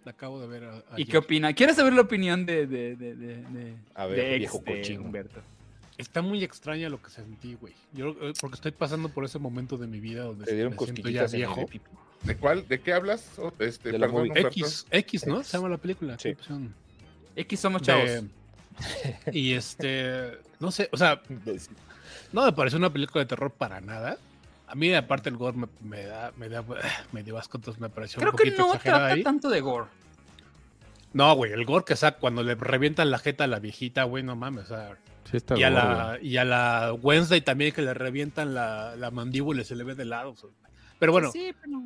La 0.05 0.13
acabo 0.13 0.41
de 0.41 0.47
ver. 0.47 0.65
a- 0.65 0.77
¿Y 0.93 1.03
ayer. 1.03 1.09
qué 1.09 1.19
opina? 1.19 1.53
¿Quieres 1.53 1.77
saber 1.77 1.93
la 1.93 2.03
opinión 2.03 2.47
de, 2.47 2.67
de, 2.67 2.95
de, 2.97 3.15
de, 3.17 3.37
de- 3.43 3.75
A 3.95 4.07
ver, 4.07 4.17
de 4.19 4.31
ex 4.35 4.39
viejo 4.39 4.59
de 4.65 4.65
cochino. 4.77 5.03
Humberto? 5.03 5.41
Está 5.99 6.21
muy 6.23 6.45
extraña 6.45 6.89
lo 6.91 7.01
que 7.03 7.11
sentí, 7.11 7.55
güey. 7.55 7.73
Yo 7.93 8.11
eh, 8.21 8.33
porque 8.41 8.55
estoy 8.57 8.71
pasando 8.73 9.09
por 9.09 9.25
ese 9.25 9.39
momento 9.39 9.79
de 9.79 9.87
mi 9.87 9.99
vida 9.99 10.25
donde 10.25 10.45
Te 10.45 10.55
dieron 10.55 10.75
me 10.75 10.79
siento 10.79 11.09
ya 11.09 11.23
cosquillitas 11.23 11.35
en 11.35 11.41
el 11.41 11.47
viejo. 11.47 11.67
pipi. 11.67 11.85
¿De 12.23 12.37
cuál? 12.37 12.67
¿De 12.67 12.81
qué 12.81 12.93
hablas? 12.93 13.31
Este, 13.59 13.93
De 13.93 13.99
perdón. 13.99 14.31
X, 14.35 14.87
X, 14.91 15.27
¿no? 15.27 15.37
X. 15.39 15.47
Se 15.49 15.57
llama 15.59 15.69
la 15.71 15.79
película. 15.79 16.15
Sí. 16.19 16.31
¿qué 16.31 16.41
opción? 16.41 16.75
X 17.37 17.61
somos 17.61 17.83
De- 17.83 17.87
chavos. 17.87 18.11
y 19.33 19.53
este, 19.55 20.39
no 20.61 20.71
sé, 20.71 20.89
o 20.93 20.97
sea, 20.97 21.23
no 22.33 22.45
me 22.45 22.53
parece 22.53 22.77
una 22.77 22.93
película 22.93 23.25
de 23.25 23.29
terror 23.29 23.51
para 23.51 23.81
nada. 23.81 24.19
A 24.69 24.75
mí, 24.75 24.93
aparte, 24.95 25.29
el 25.29 25.37
gore 25.37 25.57
me, 25.57 25.69
me 25.81 26.03
da, 26.05 26.33
me 26.37 26.49
da, 26.49 26.65
me 27.13 27.23
dio 27.23 27.39
asco, 27.39 27.59
entonces 27.59 27.81
me 27.81 27.89
pareció 27.89 28.19
Creo 28.21 28.33
un 28.33 28.37
que 28.37 28.45
poquito 28.45 28.63
no 28.63 28.69
exagerada 28.75 29.01
trata 29.07 29.15
ahí. 29.15 29.23
tanto 29.23 29.49
de 29.49 29.61
gore. 29.61 29.87
No, 31.13 31.35
güey, 31.35 31.53
el 31.53 31.65
gore 31.65 31.85
que 31.85 31.97
saca 31.97 32.19
cuando 32.19 32.43
le 32.43 32.55
revientan 32.57 33.11
la 33.11 33.19
jeta 33.19 33.45
a 33.45 33.47
la 33.47 33.59
viejita, 33.61 34.03
güey, 34.05 34.23
no 34.23 34.37
mames, 34.37 34.65
o 34.65 34.69
sea, 34.69 34.99
Sí 35.31 35.39
está 35.39 35.59
y 35.59 35.63
a, 35.65 35.71
la, 35.71 36.19
y 36.23 36.37
a 36.37 36.45
la 36.45 36.93
Wednesday 36.93 37.41
también 37.41 37.73
que 37.73 37.83
le 37.83 37.95
revientan 37.95 38.55
la, 38.55 38.95
la 38.97 39.11
mandíbula 39.11 39.63
y 39.63 39.65
se 39.65 39.75
le 39.75 39.83
ve 39.85 39.95
de 39.95 40.05
lado. 40.05 40.31
o 40.33 40.37
sea. 40.37 40.51
Pero 40.99 41.13
bueno, 41.13 41.31
Sí, 41.33 41.53
pero... 41.61 41.83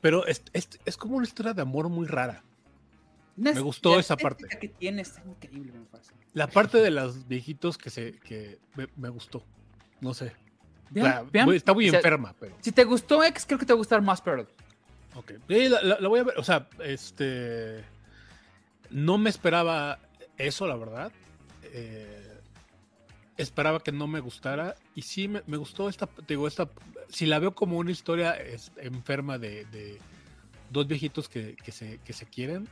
pero 0.00 0.26
es, 0.26 0.42
es, 0.52 0.68
es 0.84 0.96
como 0.96 1.16
una 1.16 1.26
historia 1.26 1.52
de 1.52 1.62
amor 1.62 1.88
muy 1.88 2.06
rara. 2.06 2.42
Me 3.36 3.52
gustó 3.60 3.98
esa 3.98 4.16
parte. 4.16 4.46
que 4.58 4.68
tiene 4.68 5.02
está 5.02 5.22
increíble, 5.26 5.72
me 5.72 5.84
parece. 5.84 6.12
La 6.32 6.46
parte 6.46 6.78
de 6.78 6.90
los 6.90 7.28
viejitos 7.28 7.76
que 7.76 7.90
se 7.90 8.12
que 8.20 8.58
me, 8.74 8.88
me 8.96 9.08
gustó. 9.10 9.44
No 10.00 10.14
sé. 10.14 10.32
Vean, 10.90 11.28
está 11.52 11.74
muy 11.74 11.88
o 11.88 11.90
sea, 11.90 11.98
enferma, 11.98 12.34
pero. 12.40 12.56
Si 12.60 12.72
te 12.72 12.84
gustó 12.84 13.22
X, 13.24 13.44
creo 13.46 13.58
que 13.58 13.66
te 13.66 13.72
va 13.72 13.76
a 13.76 13.78
gustar 13.78 14.00
más 14.02 14.20
Pearl. 14.22 14.46
Ok. 15.14 15.32
La- 15.48 15.82
la 16.00 16.08
voy 16.08 16.20
a 16.20 16.24
ver. 16.24 16.38
O 16.38 16.44
sea, 16.44 16.68
este. 16.82 17.84
No 18.90 19.18
me 19.18 19.28
esperaba 19.30 19.98
eso, 20.38 20.66
la 20.66 20.76
verdad. 20.76 21.12
Eh, 21.64 22.35
esperaba 23.36 23.80
que 23.80 23.92
no 23.92 24.06
me 24.06 24.20
gustara. 24.20 24.74
Y 24.94 25.02
sí 25.02 25.28
me, 25.28 25.42
me 25.46 25.56
gustó 25.56 25.88
esta. 25.88 26.08
Digo, 26.26 26.46
esta. 26.48 26.68
Si 27.08 27.26
la 27.26 27.38
veo 27.38 27.54
como 27.54 27.78
una 27.78 27.90
historia 27.90 28.32
es, 28.32 28.72
enferma 28.78 29.38
de, 29.38 29.64
de 29.66 29.98
dos 30.70 30.86
viejitos 30.86 31.28
que, 31.28 31.56
que 31.56 31.72
se, 31.72 31.98
que 32.04 32.12
se 32.12 32.26
quieren, 32.26 32.68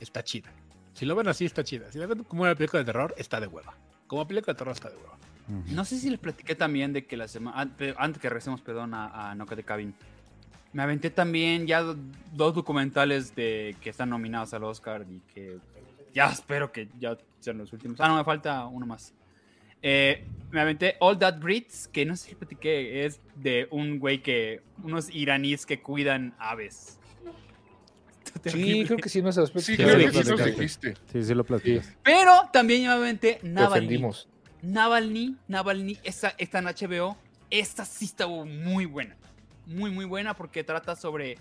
está 0.00 0.22
chida. 0.24 0.50
Si 0.94 1.06
lo 1.06 1.14
ven 1.14 1.28
así, 1.28 1.44
está 1.44 1.62
chida. 1.62 1.90
Si 1.92 1.98
la 1.98 2.06
ven 2.06 2.24
como 2.24 2.42
una 2.42 2.54
película 2.54 2.80
de 2.80 2.86
terror, 2.86 3.14
está 3.16 3.40
de 3.40 3.46
hueva. 3.46 3.74
Como 4.06 4.26
película 4.26 4.52
de 4.54 4.58
terror, 4.58 4.72
está 4.74 4.90
de 4.90 4.96
hueva. 4.96 5.16
No 5.68 5.84
sé 5.86 5.98
si 5.98 6.10
les 6.10 6.18
platiqué 6.18 6.54
también 6.54 6.92
de 6.92 7.06
que 7.06 7.16
la 7.16 7.26
semana. 7.26 7.58
Antes 7.96 8.20
que 8.20 8.28
regresemos, 8.28 8.60
perdón, 8.60 8.92
a, 8.94 9.30
a 9.30 9.34
Noca 9.34 9.56
de 9.56 9.62
Cabin. 9.64 9.94
Me 10.74 10.82
aventé 10.82 11.08
también 11.08 11.66
ya 11.66 11.80
do- 11.82 11.96
dos 12.34 12.54
documentales 12.54 13.34
de 13.34 13.74
que 13.80 13.88
están 13.88 14.10
nominados 14.10 14.52
al 14.52 14.64
Oscar 14.64 15.06
y 15.08 15.20
que 15.32 15.56
ya 16.12 16.26
espero 16.30 16.70
que 16.70 16.88
ya 17.00 17.16
sean 17.40 17.56
los 17.56 17.72
últimos. 17.72 17.98
Ah, 18.00 18.08
no, 18.08 18.16
me 18.16 18.24
falta 18.24 18.66
uno 18.66 18.84
más. 18.84 19.14
Eh, 19.82 20.24
me 20.50 20.60
aventé 20.60 20.96
All 21.00 21.18
That 21.18 21.38
Breeds, 21.38 21.88
que 21.88 22.04
no 22.04 22.16
sé 22.16 22.30
si 22.30 22.34
platiqué, 22.34 23.04
es 23.04 23.20
de 23.36 23.68
un 23.70 23.98
güey 23.98 24.22
que. 24.22 24.62
unos 24.82 25.10
iraníes 25.10 25.66
que 25.66 25.80
cuidan 25.80 26.34
aves. 26.38 26.98
Sí, 28.44 28.84
creo 28.86 28.98
que 28.98 29.08
sí 29.08 29.22
nos 29.22 29.38
has 29.38 29.50
Sí, 29.50 29.60
Sí, 29.60 29.76
creo 29.76 29.96
lo 29.98 30.12
que 30.12 30.24
sí 30.24 30.30
nos 30.30 30.44
dijiste. 30.44 30.94
Sí, 31.12 31.22
sí 31.22 31.34
lo 31.34 31.44
platicas. 31.44 31.92
Pero 32.02 32.32
también 32.52 32.82
ya 32.82 32.88
me 32.90 32.94
aventé 32.94 33.40
Navalny. 33.42 34.02
Navalny, 34.62 35.36
Navalny, 35.46 35.98
esta, 36.02 36.34
está 36.38 36.58
en 36.58 36.66
HBO. 36.66 37.16
Esta 37.50 37.84
sí 37.84 38.06
está 38.06 38.26
muy 38.26 38.86
buena. 38.86 39.16
Muy, 39.66 39.90
muy 39.90 40.04
buena 40.04 40.34
porque 40.34 40.64
trata 40.64 40.96
sobre 40.96 41.38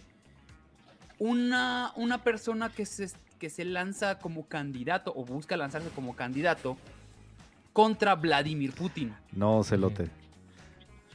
una, 1.19 1.93
una 1.95 2.23
persona 2.23 2.69
que 2.69 2.85
se, 2.85 3.09
que 3.39 3.49
se 3.49 3.65
lanza 3.65 4.19
como 4.19 4.47
candidato 4.47 5.13
o 5.15 5.25
busca 5.25 5.57
lanzarse 5.57 5.89
como 5.89 6.15
candidato 6.15 6.77
contra 7.78 8.15
Vladimir 8.15 8.71
Putin. 8.73 9.13
No, 9.34 9.63
celote. 9.63 10.09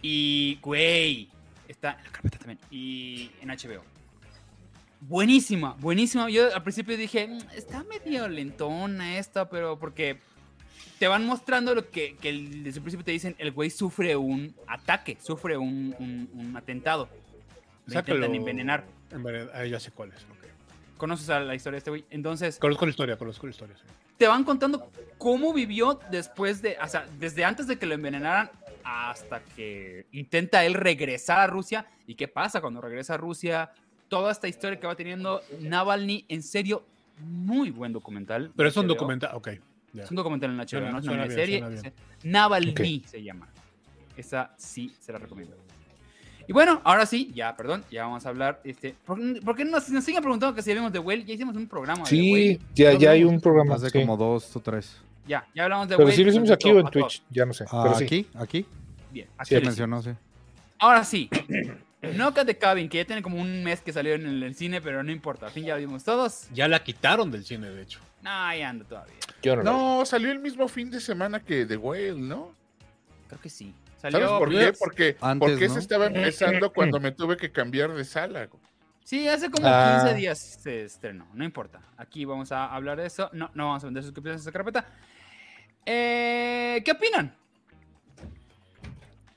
Y, 0.01 0.61
güey, 0.63 1.29
está 1.67 1.97
en 1.99 2.05
la 2.05 2.11
carpeta 2.13 2.39
también. 2.39 2.61
Y 2.71 3.33
en 3.41 3.49
HBO. 3.51 3.83
Buenísima, 5.01 5.75
buenísima. 5.81 6.31
Yo 6.31 6.55
al 6.55 6.63
principio 6.63 6.97
dije, 6.97 7.27
"Mm, 7.27 7.39
está 7.57 7.83
medio 7.83 8.29
lentona 8.29 9.19
esta, 9.19 9.51
pero 9.51 9.77
porque 9.77 10.19
te 11.01 11.09
van 11.09 11.27
mostrando 11.27 11.75
lo 11.75 11.91
que, 11.91 12.15
desde 12.23 12.79
el 12.79 12.83
principio 12.83 13.05
te 13.05 13.11
dicen, 13.11 13.35
el 13.39 13.51
güey 13.51 13.69
sufre 13.69 14.15
un 14.15 14.55
ataque, 14.69 15.19
sufre 15.21 15.57
un, 15.59 15.97
un- 15.99 16.31
un 16.33 16.57
atentado. 16.57 17.09
Le 17.87 17.95
Sácalo. 17.95 18.19
intentan 18.19 18.37
envenenar. 18.39 18.85
En 19.11 19.25
verdad, 19.25 19.51
ah, 19.53 19.65
ya 19.65 19.81
sé 19.81 19.91
cuál 19.91 20.11
es. 20.11 20.23
ok. 20.23 20.97
¿Conoces 20.97 21.29
a 21.31 21.41
la 21.41 21.57
historia 21.57 21.75
de 21.75 21.79
este 21.79 21.91
güey? 21.91 22.05
Entonces, 22.11 22.57
Conozco 22.61 22.87
la 22.87 22.91
historia, 22.91 23.17
conozco 23.17 23.47
la 23.47 23.51
historia. 23.51 23.77
sí. 23.77 23.83
Te 24.23 24.29
van 24.29 24.45
contando 24.45 24.89
cómo 25.19 25.53
vivió 25.53 25.99
después 26.13 26.63
de, 26.63 26.77
o 26.81 26.87
sea, 26.87 27.09
desde 27.19 27.45
antes 27.45 27.67
de 27.67 27.77
que 27.77 27.87
lo 27.87 27.95
envenenaran 27.95 28.53
hasta 28.85 29.41
que 29.43 30.07
intenta 30.13 30.65
él 30.65 30.75
regresar 30.75 31.41
a 31.41 31.49
Rusia 31.49 31.87
y 32.07 32.15
qué 32.15 32.29
pasa 32.29 32.61
cuando 32.61 32.81
regresa 32.81 33.15
a 33.15 33.17
Rusia, 33.17 33.73
toda 34.07 34.31
esta 34.31 34.47
historia 34.47 34.79
que 34.79 34.87
va 34.87 34.95
teniendo 34.95 35.43
Navalny, 35.59 36.25
en 36.29 36.41
serio, 36.45 36.85
muy 37.19 37.73
buen 37.73 37.93
documental. 37.93 38.53
Pero 38.55 38.69
es 38.69 38.77
un 38.77 38.87
documental, 38.87 39.31
ok. 39.35 39.49
Es 39.99 40.09
un 40.09 40.17
documental 40.17 40.51
en 40.53 40.57
HBO, 40.59 40.69
Suena- 40.69 40.93
no 40.93 40.99
es 41.01 41.07
una 41.09 41.29
serie. 41.29 41.93
Navalny 42.23 43.03
se 43.05 43.25
llama. 43.25 43.49
Esa 44.17 44.55
sí 44.57 44.95
se 45.01 45.11
la 45.13 45.19
recomiendo. 45.19 45.57
Y 46.47 46.53
bueno, 46.53 46.81
ahora 46.85 47.07
sí, 47.07 47.31
ya, 47.35 47.57
perdón, 47.57 47.85
ya 47.91 48.05
vamos 48.05 48.25
a 48.27 48.29
hablar. 48.31 48.61
Este, 48.65 48.95
¿por, 49.05 49.19
por 49.43 49.57
qué 49.57 49.65
nos, 49.65 49.89
nos 49.91 50.05
siguen 50.05 50.23
preguntando 50.23 50.55
que 50.55 50.63
si 50.63 50.71
hablemos 50.71 50.93
de 50.93 50.99
Well? 50.99 51.25
Ya 51.25 51.35
hicimos 51.35 51.57
un 51.57 51.67
programa 51.69 52.03
de 52.05 52.09
Sí, 52.11 52.33
Whale. 52.33 52.61
ya, 52.75 52.93
ya 52.95 53.11
hay 53.13 53.25
un 53.25 53.41
programa. 53.41 53.75
Hace 53.77 53.91
sí. 53.91 54.01
como 54.01 54.17
dos 54.17 54.55
o 54.57 54.61
tres. 54.61 54.97
Ya, 55.27 55.47
ya 55.55 55.65
hablamos 55.65 55.89
de 55.89 55.97
Pero 55.97 56.07
Whale, 56.07 56.17
sí 56.17 56.25
lo 56.25 56.31
hicimos 56.31 56.51
aquí 56.51 56.71
o 56.71 56.81
en. 56.81 56.87
Twitch, 56.89 57.23
ya 57.31 57.45
no 57.47 57.53
sé. 57.53 57.65
Ah, 57.71 57.83
pero 57.85 57.95
sí. 57.99 58.05
aquí, 58.05 58.27
aquí. 58.35 58.67
Bien, 59.11 59.27
Sí, 59.29 59.33
aquí 59.39 59.55
les- 59.57 59.65
mencionó, 59.65 60.03
sí. 60.03 60.11
Ahora 60.79 61.05
sí. 61.05 61.29
Knock 62.03 62.39
at 62.39 62.47
the 62.47 62.59
Cabin, 62.59 62.89
que 62.89 62.99
ya 62.99 63.05
tiene 63.05 63.23
como 63.23 63.41
un 63.41 63.63
mes 63.63 63.81
que 63.81 63.93
salió 63.93 64.15
en 64.15 64.27
el, 64.27 64.43
el 64.43 64.55
cine, 64.57 64.81
pero 64.81 65.05
no 65.05 65.13
importa. 65.13 65.47
Al 65.47 65.53
fin 65.53 65.65
ya 65.65 65.75
lo 65.75 65.81
vimos 65.81 66.03
todos. 66.03 66.49
Ya 66.53 66.67
la 66.67 66.83
quitaron 66.83 67.31
del 67.31 67.45
cine, 67.45 67.71
de 67.71 67.81
hecho. 67.83 68.01
No, 68.23 68.31
ahí 68.31 68.63
anda 68.63 68.85
todavía. 68.85 69.15
Yo 69.43 69.55
no, 69.57 70.05
salió 70.05 70.33
el 70.33 70.41
mismo 70.41 70.67
fin 70.67 70.91
de 70.91 71.01
semana 71.01 71.39
que 71.39 71.65
The 71.65 71.77
Whale, 71.77 72.15
¿no? 72.19 72.53
Creo 73.29 73.41
que 73.41 73.49
sí. 73.49 73.73
¿Sabes 74.03 74.13
Salió. 74.15 74.39
por 74.39 74.51
qué? 74.51 74.73
Porque, 74.79 75.17
Antes, 75.21 75.49
porque 75.51 75.69
¿no? 75.69 75.75
se 75.75 75.81
estaba 75.81 76.07
empezando 76.07 76.73
cuando 76.75 76.99
me 77.01 77.13
tuve 77.13 77.37
que 77.37 77.51
cambiar 77.53 77.93
de 77.95 78.05
sala. 78.05 78.49
Sí, 79.05 79.27
hace 79.29 79.51
como 79.51 79.67
Ah. 79.69 80.01
15 80.03 80.17
días 80.19 80.39
se 80.39 80.85
estrenó. 80.85 81.29
No 81.35 81.45
importa. 81.45 81.81
Aquí 81.97 82.25
vamos 82.25 82.51
a 82.53 82.67
hablar 82.75 82.99
de 83.01 83.07
eso. 83.07 83.31
No, 83.33 83.51
no 83.55 83.67
vamos 83.69 83.83
a 83.85 83.87
vender 83.87 84.03
suscripciones 84.03 84.41
a 84.41 84.43
esa 84.43 84.53
carpeta. 84.53 84.85
Eh, 85.87 86.83
¿Qué 86.85 86.93
opinan? 86.93 87.35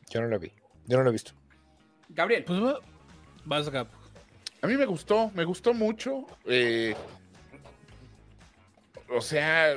Yo 0.09 0.21
no 0.21 0.27
lo 0.27 0.39
vi. 0.39 0.51
Yo 0.87 0.97
no 0.97 1.03
lo 1.03 1.09
he 1.09 1.13
visto. 1.13 1.31
Gabriel. 2.09 2.43
Pues 2.43 2.61
va- 2.63 2.79
vas, 3.43 3.69
Gap. 3.69 3.87
A 4.61 4.67
mí 4.67 4.77
me 4.77 4.85
gustó, 4.85 5.29
me 5.35 5.43
gustó 5.43 5.73
mucho. 5.73 6.25
eh, 6.45 6.95
o 9.09 9.21
sea, 9.21 9.75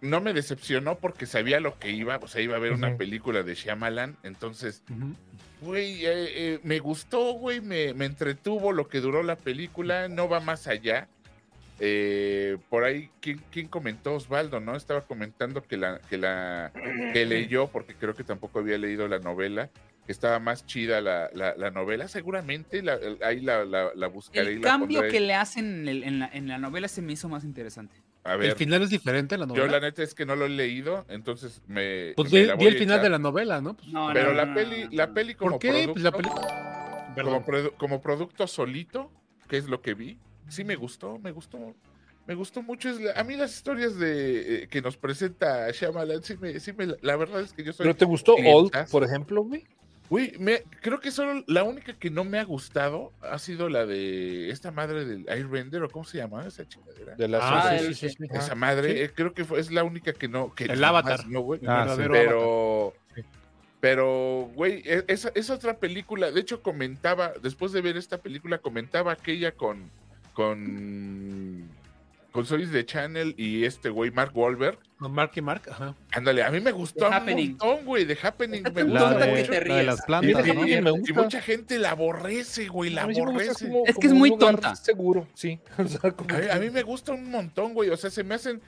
no 0.00 0.20
me 0.20 0.32
decepcionó 0.32 0.98
porque 0.98 1.26
sabía 1.26 1.60
lo 1.60 1.78
que 1.78 1.90
iba. 1.90 2.16
O 2.22 2.28
sea, 2.28 2.40
iba 2.40 2.56
a 2.56 2.60
ver 2.60 2.72
una 2.72 2.96
película 2.96 3.42
de 3.42 3.54
Shyamalan. 3.54 4.16
Entonces, 4.22 4.82
güey, 5.60 6.04
eh, 6.06 6.10
eh, 6.54 6.60
me 6.62 6.78
gustó, 6.78 7.32
güey, 7.34 7.60
me, 7.60 7.92
me 7.94 8.06
entretuvo 8.06 8.72
lo 8.72 8.88
que 8.88 9.00
duró 9.00 9.22
la 9.22 9.36
película. 9.36 10.08
No 10.08 10.28
va 10.28 10.40
más 10.40 10.66
allá. 10.66 11.08
Eh, 11.82 12.58
por 12.68 12.84
ahí, 12.84 13.08
¿quién, 13.20 13.40
quién 13.50 13.66
comentó? 13.68 14.14
Osvaldo, 14.14 14.60
¿no? 14.60 14.76
Estaba 14.76 15.02
comentando 15.06 15.62
que 15.62 15.76
la, 15.78 15.98
que 16.10 16.18
la 16.18 16.72
que 17.14 17.24
leyó, 17.24 17.68
porque 17.68 17.94
creo 17.94 18.14
que 18.14 18.22
tampoco 18.24 18.58
había 18.58 18.76
leído 18.76 19.08
la 19.08 19.18
novela, 19.18 19.70
que 20.04 20.12
estaba 20.12 20.38
más 20.40 20.66
chida 20.66 21.00
la, 21.00 21.30
la- 21.32 21.54
la 21.56 21.70
novela. 21.70 22.06
Seguramente 22.08 22.82
la- 22.82 22.98
ahí 23.24 23.40
la, 23.40 23.64
la- 23.64 23.92
la 23.94 24.06
buscaré 24.08 24.52
y 24.52 24.56
El 24.56 24.60
cambio 24.60 25.00
que 25.12 25.20
le 25.20 25.34
hacen 25.34 25.64
en, 25.82 25.88
el- 25.88 26.04
en 26.04 26.18
la, 26.18 26.28
en 26.30 26.48
la 26.48 26.58
novela 26.58 26.86
se 26.88 27.00
me 27.00 27.12
hizo 27.14 27.30
más 27.30 27.44
interesante. 27.44 27.96
A 28.22 28.34
El 28.34 28.52
final 28.52 28.82
es 28.82 28.90
diferente 28.90 29.34
en 29.34 29.40
la 29.40 29.46
yo 29.46 29.54
novela. 29.54 29.72
la 29.72 29.80
neta 29.80 30.02
es 30.02 30.14
que 30.14 30.26
no 30.26 30.36
lo 30.36 30.44
he 30.44 30.50
leído, 30.50 31.06
entonces 31.08 31.62
me. 31.66 32.12
Pues 32.16 32.30
me 32.30 32.40
di, 32.40 32.46
la 32.46 32.52
di 32.54 32.58
voy 32.58 32.66
el 32.68 32.74
a 32.74 32.78
final 32.78 32.94
echar. 32.96 33.02
de 33.04 33.10
la 33.10 33.18
novela, 33.18 33.60
¿no? 33.62 33.74
Pues, 33.74 33.88
No, 33.88 34.10
Pero 34.12 34.28
no, 34.28 34.34
la 34.34 34.44
no, 34.46 34.54
peli, 34.54 34.84
no, 34.84 34.88
la 34.92 35.06
no. 35.06 35.14
peli 35.14 35.34
como 35.34 35.50
¿Por 35.52 35.60
qué? 35.60 35.88
Pues 35.90 36.02
la 36.04 36.10
producto, 36.12 36.40
peli- 36.40 36.50
como, 37.14 37.14
Perdón. 37.14 37.44
produ- 37.44 37.76
como 37.78 38.00
producto 38.02 38.46
solito, 38.46 39.10
que 39.48 39.56
es 39.56 39.68
lo 39.68 39.80
que 39.80 39.94
vi, 39.94 40.18
sí 40.48 40.64
me 40.64 40.76
gustó, 40.76 41.18
me 41.18 41.32
gustó. 41.32 41.74
Me 42.26 42.34
gustó 42.34 42.62
mucho. 42.62 42.90
Es 42.90 43.00
la- 43.00 43.12
a 43.12 43.24
mí 43.24 43.36
las 43.36 43.54
historias 43.56 43.98
de 43.98 44.64
eh, 44.64 44.68
que 44.68 44.82
nos 44.82 44.96
presenta 44.98 45.70
Shyamalan, 45.70 46.22
sí 46.22 46.36
me, 46.38 46.60
sí 46.60 46.72
me, 46.74 46.88
la 47.00 47.16
verdad 47.16 47.40
es 47.40 47.52
que 47.54 47.64
yo 47.64 47.72
soy. 47.72 47.84
¿Pero 47.84 47.96
te 47.96 48.04
gustó 48.04 48.34
Old, 48.36 48.70
por 48.90 49.02
ejemplo, 49.02 49.42
güey? 49.42 49.64
Güey, 50.10 50.34
me- 50.40 50.64
creo 50.82 50.98
que 50.98 51.12
solo 51.12 51.44
la 51.46 51.62
única 51.62 51.92
que 51.94 52.10
no 52.10 52.24
me 52.24 52.40
ha 52.40 52.44
gustado 52.44 53.12
ha 53.22 53.38
sido 53.38 53.68
la 53.68 53.86
de 53.86 54.50
esta 54.50 54.72
madre 54.72 55.04
del 55.04 55.24
Airbender, 55.28 55.82
o 55.84 55.88
cómo 55.88 56.04
se 56.04 56.18
llama 56.18 56.44
esa 56.46 56.66
chingadera. 56.66 57.14
De 57.14 57.28
las 57.28 57.40
Ah, 57.44 57.76
sí, 57.78 57.84
el- 57.86 57.94
sí, 57.94 58.08
sí, 58.08 58.16
sí. 58.18 58.24
Esa 58.34 58.52
Ah, 58.52 58.54
madre, 58.56 58.92
sí. 58.92 59.00
eh, 59.02 59.10
creo 59.14 59.32
que 59.32 59.44
fue- 59.44 59.60
es 59.60 59.70
la 59.70 59.84
única 59.84 60.12
que 60.12 60.26
no. 60.26 60.52
Que 60.52 60.64
El 60.64 60.82
Avatar. 60.82 61.26
No, 61.28 61.40
güey. 61.42 61.60
Ah, 61.64 61.82
Avatar. 61.82 62.10
Pero, 62.10 62.92
pero, 63.78 64.50
güey, 64.56 64.82
e- 64.84 65.04
esa 65.06 65.30
es 65.34 65.48
otra 65.48 65.78
película. 65.78 66.32
De 66.32 66.40
hecho, 66.40 66.60
comentaba, 66.60 67.32
después 67.40 67.70
de 67.70 67.80
ver 67.80 67.96
esta 67.96 68.18
película, 68.18 68.58
comentaba 68.58 69.12
aquella 69.12 69.52
con, 69.52 69.90
con, 70.34 71.68
con 72.32 72.46
Sois 72.46 72.70
de 72.70 72.86
Channel 72.86 73.34
y 73.36 73.64
este 73.64 73.88
güey, 73.88 74.10
Mark 74.10 74.30
Wahlberg. 74.36 74.78
Con 74.98 75.12
Mark 75.12 75.32
y 75.34 75.40
Mark, 75.40 75.62
ajá. 75.70 75.94
Ándale, 76.12 76.42
a 76.44 76.50
mí 76.50 76.60
me 76.60 76.72
gustó 76.72 77.00
The 77.00 77.06
un 77.06 77.12
Happening. 77.14 77.48
montón, 77.58 77.84
güey, 77.86 78.04
de 78.04 78.18
Happening. 78.22 78.62
Me 78.74 78.82
gusta 78.82 78.84
La 78.84 79.10
gusta 79.12 79.26
mucho. 79.26 79.36
que 79.36 79.42
te 79.42 79.42
de, 79.42 79.44
la 79.48 79.74
de 79.74 79.80
ríes. 79.80 79.86
las 79.86 79.98
Y 79.98 80.02
plantas, 80.06 80.46
¿no? 80.46 80.52
y 80.66 80.80
me 80.82 80.90
Y 80.90 80.92
gusta. 81.00 81.22
mucha 81.22 81.40
gente 81.42 81.78
la 81.78 81.90
aborrece, 81.90 82.68
güey, 82.68 82.90
la 82.90 83.02
aborrece. 83.04 83.66
como- 83.68 83.86
Es 83.86 83.96
que 83.96 84.06
es 84.06 84.12
muy 84.12 84.36
tonta. 84.38 84.76
Seguro, 84.76 85.26
sí. 85.34 85.58
O 85.78 85.88
sea, 85.88 86.10
como 86.12 86.34
A 86.34 86.38
mí, 86.38 86.44
que- 86.46 86.52
a 86.52 86.58
mí 86.58 86.70
me 86.70 86.82
gusta 86.82 87.12
un 87.12 87.30
montón, 87.30 87.74
güey. 87.74 87.90
O 87.90 87.96
sea, 87.96 88.10
se 88.10 88.22
me 88.24 88.34
hacen. 88.34 88.60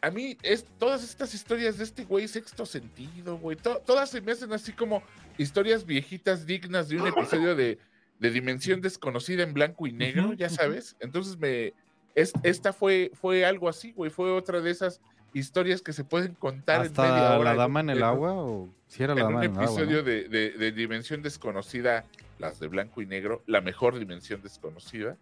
A 0.00 0.10
mí, 0.12 0.36
es, 0.44 0.64
todas 0.78 1.02
estas 1.02 1.34
historias 1.34 1.78
de 1.78 1.84
este 1.84 2.04
güey, 2.04 2.28
sexto 2.28 2.64
sentido, 2.66 3.36
güey. 3.38 3.56
to- 3.56 3.82
todas 3.84 4.10
se 4.10 4.20
me 4.20 4.30
hacen 4.32 4.52
así 4.52 4.70
como 4.72 5.02
historias 5.38 5.84
viejitas 5.84 6.46
dignas 6.46 6.88
de 6.88 7.00
un 7.00 7.08
episodio 7.08 7.56
de, 7.56 7.78
de 8.20 8.30
Dimensión 8.30 8.80
Desconocida 8.80 9.42
en 9.42 9.54
blanco 9.54 9.86
y 9.88 9.92
negro, 9.92 10.34
ya 10.34 10.48
sabes. 10.50 10.94
Entonces, 11.00 11.36
me. 11.38 11.72
Es, 12.18 12.32
esta 12.42 12.72
fue, 12.72 13.10
fue 13.14 13.44
algo 13.44 13.68
así, 13.68 13.92
güey. 13.92 14.10
Fue 14.10 14.30
otra 14.32 14.60
de 14.60 14.70
esas 14.70 15.00
historias 15.34 15.82
que 15.82 15.92
se 15.92 16.04
pueden 16.04 16.34
contar 16.34 16.84
en 16.86 16.92
media 16.92 17.04
Hasta 17.24 17.38
hora. 17.38 17.50
la 17.52 17.56
dama 17.56 17.80
en 17.80 17.90
el 17.90 18.02
agua 18.02 18.32
o 18.34 18.68
si 18.88 19.02
era 19.02 19.14
la 19.14 19.20
en 19.22 19.26
dama 19.28 19.44
en 19.44 19.50
el 19.52 19.58
agua. 19.58 19.64
episodio 19.66 19.98
¿no? 19.98 20.02
de, 20.04 20.28
de- 20.28 20.50
de 20.52 20.72
Dimensión 20.72 21.22
Desconocida, 21.22 22.04
las 22.38 22.58
de 22.60 22.66
blanco 22.68 23.02
y 23.02 23.06
negro, 23.06 23.42
la 23.46 23.60
mejor 23.60 23.98
Dimensión 23.98 24.42
Desconocida. 24.42 25.16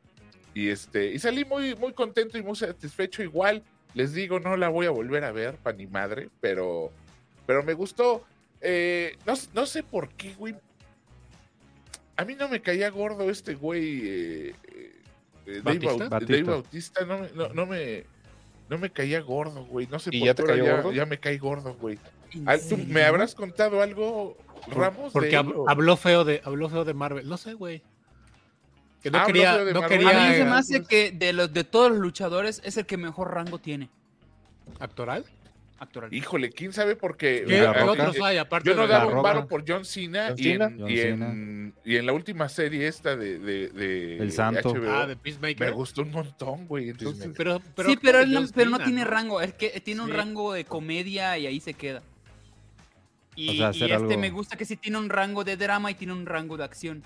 Y 0.54 0.68
este, 0.68 1.12
y 1.12 1.18
salí 1.18 1.44
muy, 1.44 1.74
muy 1.74 1.92
contento 1.92 2.38
y 2.38 2.42
muy 2.42 2.56
satisfecho. 2.56 3.22
Igual, 3.22 3.62
les 3.94 4.14
digo, 4.14 4.40
no 4.40 4.56
la 4.56 4.68
voy 4.70 4.86
a 4.86 4.90
volver 4.90 5.24
a 5.24 5.32
ver, 5.32 5.56
pa' 5.56 5.72
ni 5.72 5.86
madre, 5.86 6.30
pero, 6.40 6.90
pero 7.46 7.62
me 7.62 7.74
gustó. 7.74 8.24
Eh, 8.62 9.16
no, 9.26 9.34
no 9.52 9.66
sé 9.66 9.82
por 9.82 10.08
qué, 10.10 10.32
güey. 10.34 10.54
A 12.16 12.24
mí 12.24 12.34
no 12.36 12.48
me 12.48 12.62
caía 12.62 12.88
gordo 12.90 13.28
este 13.28 13.54
güey. 13.54 14.00
eh, 14.08 14.54
eh, 14.72 14.92
eh, 15.46 15.60
Dave, 15.64 15.78
¿Bautista? 15.78 17.04
Dave 17.04 17.06
no, 17.06 17.18
me- 17.18 17.30
no, 17.34 17.48
no 17.54 17.66
me. 17.66 18.04
No 18.68 18.78
me 18.78 18.90
caía 18.90 19.20
gordo, 19.20 19.64
güey. 19.64 19.86
No 19.86 19.98
sé 20.00 20.10
¿Y 20.12 20.18
por 20.18 20.26
ya 20.26 20.34
qué 20.34 20.42
te 20.42 20.48
cayó 20.48 20.64
ya, 20.64 20.76
gordo? 20.76 20.92
ya 20.92 21.06
me 21.06 21.18
cae 21.20 21.38
gordo, 21.38 21.74
güey. 21.74 21.98
¿En 22.32 22.48
Ah, 22.48 22.56
¿tú 22.58 22.76
¿Me 22.88 23.04
habrás 23.04 23.34
contado 23.36 23.80
algo, 23.80 24.36
Ramos? 24.68 25.12
Porque 25.12 25.28
de 25.28 25.36
habló 25.68 25.96
feo 25.96 26.24
de 26.24 26.42
habló 26.44 26.68
feo 26.68 26.84
de 26.84 26.92
Marvel. 26.92 27.28
No 27.28 27.36
sé, 27.36 27.54
güey. 27.54 27.82
Que 29.02 29.10
no 29.12 29.18
Ah, 29.18 29.26
quería, 29.26 29.54
feo 29.54 29.64
de 29.66 29.72
no 29.72 29.80
Marvel. 29.82 29.98
quería 30.00 30.24
A 30.24 30.28
mí 30.28 30.34
se 30.34 30.40
eh, 30.40 30.44
me 30.44 30.50
hace 30.50 30.82
que 30.84 31.12
de 31.12 31.32
los 31.32 31.52
de 31.52 31.62
todos 31.62 31.92
los 31.92 32.00
luchadores 32.00 32.60
es 32.64 32.76
el 32.76 32.86
que 32.86 32.96
mejor 32.96 33.32
rango 33.32 33.58
tiene. 33.60 33.88
actoral. 34.80 35.24
Actoral. 35.78 36.12
Híjole, 36.14 36.48
quién 36.50 36.72
sabe 36.72 36.96
por 36.96 37.18
qué. 37.18 37.44
¿Qué, 37.46 37.60
La 37.60 37.72
qué 37.74 37.80
Roca. 37.80 37.92
otros 38.08 38.20
hay 38.24 38.38
aparte 38.38 38.66
Yo 38.70 38.74
no 38.74 38.82
de 38.82 38.88
daba 38.88 39.14
un 39.14 39.22
varo 39.22 39.46
por 39.46 39.62
John 39.68 39.84
Cena, 39.84 40.28
John 40.30 40.36
y, 40.38 40.48
en, 40.48 40.58
Cena. 40.58 40.72
John 40.78 40.90
y, 40.90 40.96
Cena. 40.96 41.26
en, 41.28 41.74
y 41.84 41.96
en 41.96 42.06
la 42.06 42.12
última 42.14 42.48
serie 42.48 42.86
esta 42.88 43.14
de, 43.14 43.38
de, 43.38 43.68
de 43.68 44.16
El 44.16 44.32
Santo. 44.32 44.72
HBO, 44.72 44.90
Ah, 44.90 45.06
de 45.06 45.16
me 45.16 45.20
Peacemaker. 45.20 45.72
gustó 45.72 46.00
un 46.02 46.12
montón, 46.12 46.66
güey. 46.66 46.88
Entonces, 46.90 47.30
Pero, 47.36 47.60
pero 47.74 47.90
sí, 47.90 47.98
pero, 48.00 48.20
él 48.20 48.32
no, 48.32 48.40
pero 48.54 48.70
no 48.70 48.78
tiene 48.78 49.04
rango. 49.04 49.42
Es 49.42 49.52
que 49.52 49.68
tiene 49.80 50.00
un 50.00 50.10
rango 50.10 50.54
de 50.54 50.64
comedia 50.64 51.36
y 51.36 51.46
ahí 51.46 51.60
se 51.60 51.74
queda. 51.74 52.02
Y, 53.34 53.50
O 53.50 53.52
sea, 53.52 53.60
y 53.60 53.62
hacer 53.64 53.82
este 53.90 53.94
algo- 53.96 54.18
me 54.18 54.30
gusta 54.30 54.56
que 54.56 54.64
sí 54.64 54.76
tiene 54.76 54.96
un 54.96 55.10
rango 55.10 55.44
de 55.44 55.58
drama 55.58 55.90
y 55.90 55.94
tiene 55.94 56.14
un 56.14 56.24
rango 56.24 56.56
de 56.56 56.64
acción. 56.64 57.02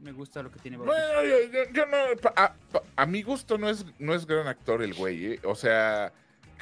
Me 0.00 0.12
gusta 0.12 0.42
lo 0.42 0.50
que 0.50 0.58
tiene 0.58 0.76
bueno, 0.78 0.92
yo, 1.22 1.52
yo- 1.52 1.72
yo 1.72 1.84
no, 1.86 2.20
pa- 2.22 2.32
a, 2.36 2.54
a 2.96 3.06
mi 3.06 3.22
gusto 3.22 3.58
no 3.58 3.68
es, 3.68 3.84
no 3.98 4.14
es 4.14 4.26
gran 4.26 4.46
actor 4.48 4.82
el 4.82 4.94
güey, 4.94 5.26
¿eh? 5.34 5.40
O 5.44 5.54
sea, 5.54 6.10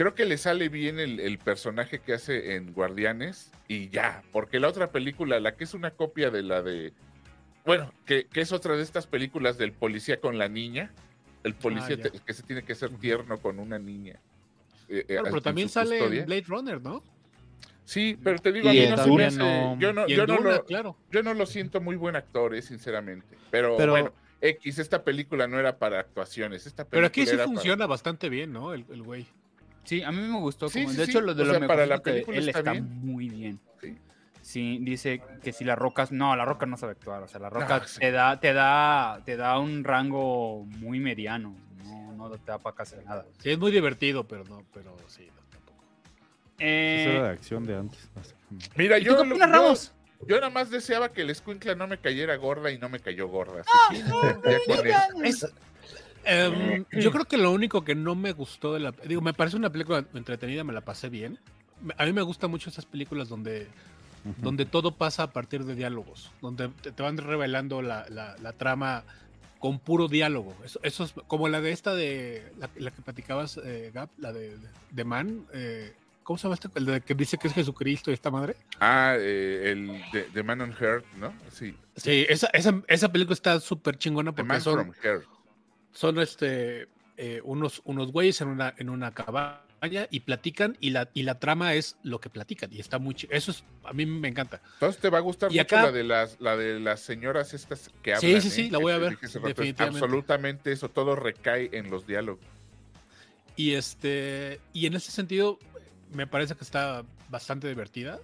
creo 0.03 0.15
que 0.17 0.25
le 0.25 0.37
sale 0.37 0.69
bien 0.69 0.99
el, 0.99 1.21
el 1.21 1.39
personaje 1.39 2.01
que 2.01 2.15
hace 2.15 2.57
en 2.57 2.73
Guardianes 2.73 3.53
y 3.69 3.89
ya, 3.89 4.23
porque 4.33 4.59
la 4.59 4.67
otra 4.69 4.91
película, 4.91 5.39
la 5.39 5.55
que 5.55 5.63
es 5.63 5.75
una 5.75 5.93
copia 5.93 6.31
de 6.31 6.43
la 6.43 6.61
de, 6.61 6.93
bueno, 7.65 7.93
que, 8.05 8.27
que 8.27 8.41
es 8.41 8.51
otra 8.51 8.77
de 8.77 8.83
estas 8.83 9.07
películas 9.07 9.59
del 9.59 9.71
policía 9.73 10.19
con 10.21 10.39
la 10.39 10.49
niña, 10.49 10.91
el 11.45 11.55
policía 11.55 11.97
te- 12.01 12.11
que 12.11 12.33
se 12.35 12.43
tiene 12.43 12.65
que 12.65 12.75
ser 12.75 12.91
tierno 12.99 13.39
con 13.39 13.61
una 13.61 13.79
niña. 13.79 14.19
eh, 14.89 14.99
eh, 15.01 15.05
Claro, 15.07 15.25
pero 15.25 15.41
también 15.43 15.69
sale 15.69 15.99
en 16.05 16.27
Blade 16.27 16.45
Runner, 16.49 16.81
¿no? 16.83 17.03
Sí, 17.85 18.19
pero 18.23 18.39
te 18.41 18.51
digo, 18.53 18.69
a 18.69 18.73
mí 18.73 18.87
no 18.89 18.97
se 18.97 19.03
me 19.05 19.09
Duna 19.09 19.27
hace- 19.29 19.39
no- 19.39 19.79
yo 19.79 19.93
no, 19.93 20.09
Y 20.09 20.13
en 20.15 20.19
yo 20.19 20.27
no 20.27 20.37
Duna, 20.37 20.51
lo, 20.51 20.65
claro. 20.65 20.97
yo 21.13 21.23
no 21.23 21.35
lo 21.35 21.47
siento 21.47 21.81
muy 21.81 21.95
buen 21.95 22.17
actor, 22.17 22.55
eh, 22.57 22.63
sinceramente. 22.63 23.37
Pero, 23.53 23.77
Pero- 23.77 23.93
bueno, 23.93 24.13
X, 24.41 24.81
esta 24.81 25.05
película 25.05 25.47
no 25.47 25.61
era 25.61 25.79
para 25.79 26.01
actuaciones. 26.01 26.67
Esta 26.67 26.85
Pero 26.89 27.07
aquí 27.07 27.25
sí 27.25 27.37
para- 27.37 27.45
funciona 27.45 27.87
bastante 27.87 28.29
bien, 28.29 28.53
¿no? 28.53 28.75
El, 28.75 28.85
el 28.91 29.03
güey. 29.03 29.27
Sí, 29.85 30.03
a 30.03 30.13
mí 30.13 30.21
me 30.23 30.39
gustó. 30.39 30.69
Sí, 30.69 30.83
como- 30.83 30.93
sí, 30.93 30.97
de 30.99 31.05
sí. 31.07 31.11
hecho, 31.11 31.21
lo 31.21 31.35
de 31.35 31.43
O 31.43 31.47
lo 31.47 31.51
sea, 31.53 31.61
mejor 31.61 31.77
para 31.77 31.87
la 31.87 31.99
que 31.99 32.11
película 32.13 32.39
él 32.39 32.49
está 32.49 32.59
está 32.61 32.73
bien. 32.73 32.89
muy 33.05 33.29
bien. 33.29 33.61
Sí. 33.81 33.99
Sí, 34.41 34.79
dice 34.83 35.23
que 35.43 35.53
si 35.53 35.65
la 35.65 35.77
roca, 35.77 36.07
no, 36.11 36.35
la 36.37 36.45
roca 36.45 36.67
no 36.67 36.77
sabe 36.77 36.93
actuar, 36.93 37.23
o 37.23 37.29
sea, 37.29 37.41
la 37.41 37.49
roca 37.51 37.79
No, 37.81 37.87
sí. 37.87 38.01
te 38.01 38.11
da, 38.11 38.39
te 38.41 38.53
da, 38.53 39.21
te 39.25 39.37
da 39.37 39.59
un 39.59 39.85
rango 39.85 40.65
muy 40.79 40.99
mediano, 41.01 41.55
no, 41.85 42.13
no 42.13 42.31
te 42.31 42.51
da 42.51 42.59
para 42.59 42.75
casi 42.77 42.97
nada. 43.05 43.25
Sí, 43.39 43.51
es 43.51 43.59
muy 43.59 43.71
divertido, 43.71 44.25
pero 44.27 44.45
no, 44.45 44.65
pero 44.75 44.97
sí, 45.07 45.27
no, 45.35 45.43
tampoco. 45.51 45.85
Eso 46.59 47.11
era 47.11 47.23
de 47.25 47.29
Eh, 47.29 47.33
acción 47.33 47.65
de 47.65 47.77
antes. 47.77 48.09
Mira, 48.77 48.99
¿y 48.99 49.05
tú 49.05 49.11
yo, 49.11 49.17
qué 49.23 49.29
opinas, 49.31 49.49
yo- 49.49 49.55
Ramos? 49.55 49.93
yo 50.27 50.37
nada 50.37 50.51
más 50.51 50.71
deseaba 50.71 51.13
que 51.13 51.23
el 51.23 51.31
escuincla 51.31 51.75
no 51.77 51.87
me 51.87 51.99
cayera 51.99 52.35
gorda 52.37 52.71
y 52.73 52.79
no 52.79 52.89
me 52.89 52.99
cayó 53.01 53.29
gorda. 53.29 53.63
Ah, 53.67 53.89
Así 53.91 54.03
que, 54.03 54.03
ya 54.89 55.09
con 55.13 55.25
eso. 55.25 55.47
Es- 55.47 55.55
Em, 56.25 56.85
yo 56.93 57.11
creo 57.11 57.25
que 57.25 57.37
lo 57.37 57.51
único 57.53 57.85
que 57.85 57.95
no 57.95 58.15
me 58.15 58.33
gustó 58.33 58.75
de 58.75 58.81
la... 58.81 58.93
Digo, 59.07 59.21
me 59.21 59.35
parece 59.35 59.57
una 59.57 59.71
película 59.71 60.05
entretenida, 60.15 60.65
me 60.65 60.73
la 60.73 60.81
pasé 60.83 61.09
bien. 61.09 61.39
A 61.99 62.05
mí 62.05 62.13
me 62.13 62.23
gustan 62.23 62.51
mucho 62.51 62.71
esas 62.71 62.87
películas 62.87 63.29
donde, 63.29 63.67
donde 64.39 64.65
todo 64.67 64.93
pasa 64.93 65.25
a 65.25 65.33
partir 65.33 65.65
de 65.65 65.75
diálogos, 65.75 66.31
donde 66.41 66.69
te, 66.81 66.93
te 66.93 67.03
van 67.03 67.17
revelando 67.19 67.83
la, 67.83 68.07
la- 68.09 68.37
la 68.41 68.53
trama 68.53 69.03
con 69.59 69.79
puro 69.81 70.07
diálogo. 70.09 70.57
Eso, 70.65 70.79
eso 70.83 71.05
es 71.05 71.13
como 71.27 71.49
la 71.49 71.61
de 71.61 71.73
esta 71.73 71.95
de... 71.95 72.53
La, 72.59 72.69
la 72.77 72.91
que 72.93 73.03
platicabas, 73.03 73.59
eh, 73.65 73.91
Gap, 73.93 74.11
la 74.19 74.33
de, 74.33 74.57
de 74.91 75.05
Man. 75.05 75.45
eh, 75.53 75.93
¿Cómo 76.23 76.39
se 76.39 76.45
llama 76.45 76.55
este? 76.55 76.69
El 76.77 76.87
de 76.87 77.01
que 77.01 77.15
dice 77.17 77.37
que 77.37 77.49
es 77.49 77.55
Jesucristo 77.55 78.13
y 78.13 78.15
esta 78.15 78.31
madre. 78.31 78.55
Ah, 78.79 79.17
eh, 79.19 79.73
el 79.73 80.01
de, 80.13 80.29
de 80.33 80.43
Man 80.45 80.61
on 80.61 80.73
Earth, 80.81 81.05
¿no? 81.19 81.33
Sí, 81.51 81.75
Sí, 81.97 82.25
esa, 82.29 82.47
esa, 82.53 82.81
esa 82.87 83.11
película 83.11 83.35
está 83.35 83.59
súper 83.59 83.99
chingona 83.99 84.31
The 84.31 84.37
porque 84.37 84.49
Man 84.49 84.61
son, 84.61 84.75
from 84.75 84.93
Earth. 85.03 85.25
Son 85.93 86.19
este 86.19 86.89
eh, 87.17 87.41
unos, 87.45 87.83
unos 87.85 88.11
güeyes 88.13 88.41
en 88.41 88.49
una, 88.49 88.75
en 88.79 88.89
una 88.89 89.13
cabaña 89.13 89.61
y 90.11 90.21
platican 90.21 90.77
y 90.81 90.91
la, 90.91 91.09
y 91.13 91.25
la 91.25 91.39
trama 91.41 91.75
es 91.75 91.97
lo 92.05 92.21
que 92.21 92.31
platican 92.31 92.73
y 92.73 92.79
está 92.81 92.99
muy 92.99 93.17
eso 93.31 93.51
es 93.51 93.65
a 93.85 93.93
mí 93.93 94.07
me 94.07 94.29
encanta 94.29 94.61
Entonces 94.75 95.01
te 95.01 95.11
va 95.11 95.19
a 95.19 95.21
gustar 95.21 95.51
Y 95.53 95.57
mucho 95.59 95.63
acá- 95.77 95.83
la 95.83 95.93
de 95.93 96.05
las 96.05 96.41
la 96.41 96.57
de 96.57 96.79
las 96.81 97.01
señoras 97.01 97.53
estas 97.53 97.91
que 98.03 98.17
Sí, 98.17 98.27
hablan. 98.29 98.43
sí, 98.43 98.51
sí, 98.51 98.63
¿eh? 98.63 98.69
la 98.71 98.79
voy 98.79 98.93
a 98.93 98.99
ver, 98.99 99.19
definitivamente. 99.21 99.83
Absolutamente 99.85 100.73
eso, 100.73 100.89
todo 100.89 101.17
recae 101.17 101.69
en 101.73 101.91
los 101.91 102.07
diálogos. 102.07 102.45
y 103.57 103.73
este 103.73 104.61
y 104.73 104.87
en 104.87 104.95
ese 104.95 105.11
sentido 105.11 105.59
me 106.15 106.27
parece 106.27 106.55
que 106.55 106.65
está 106.65 107.05
bastante 107.29 107.69
divertida 107.69 108.21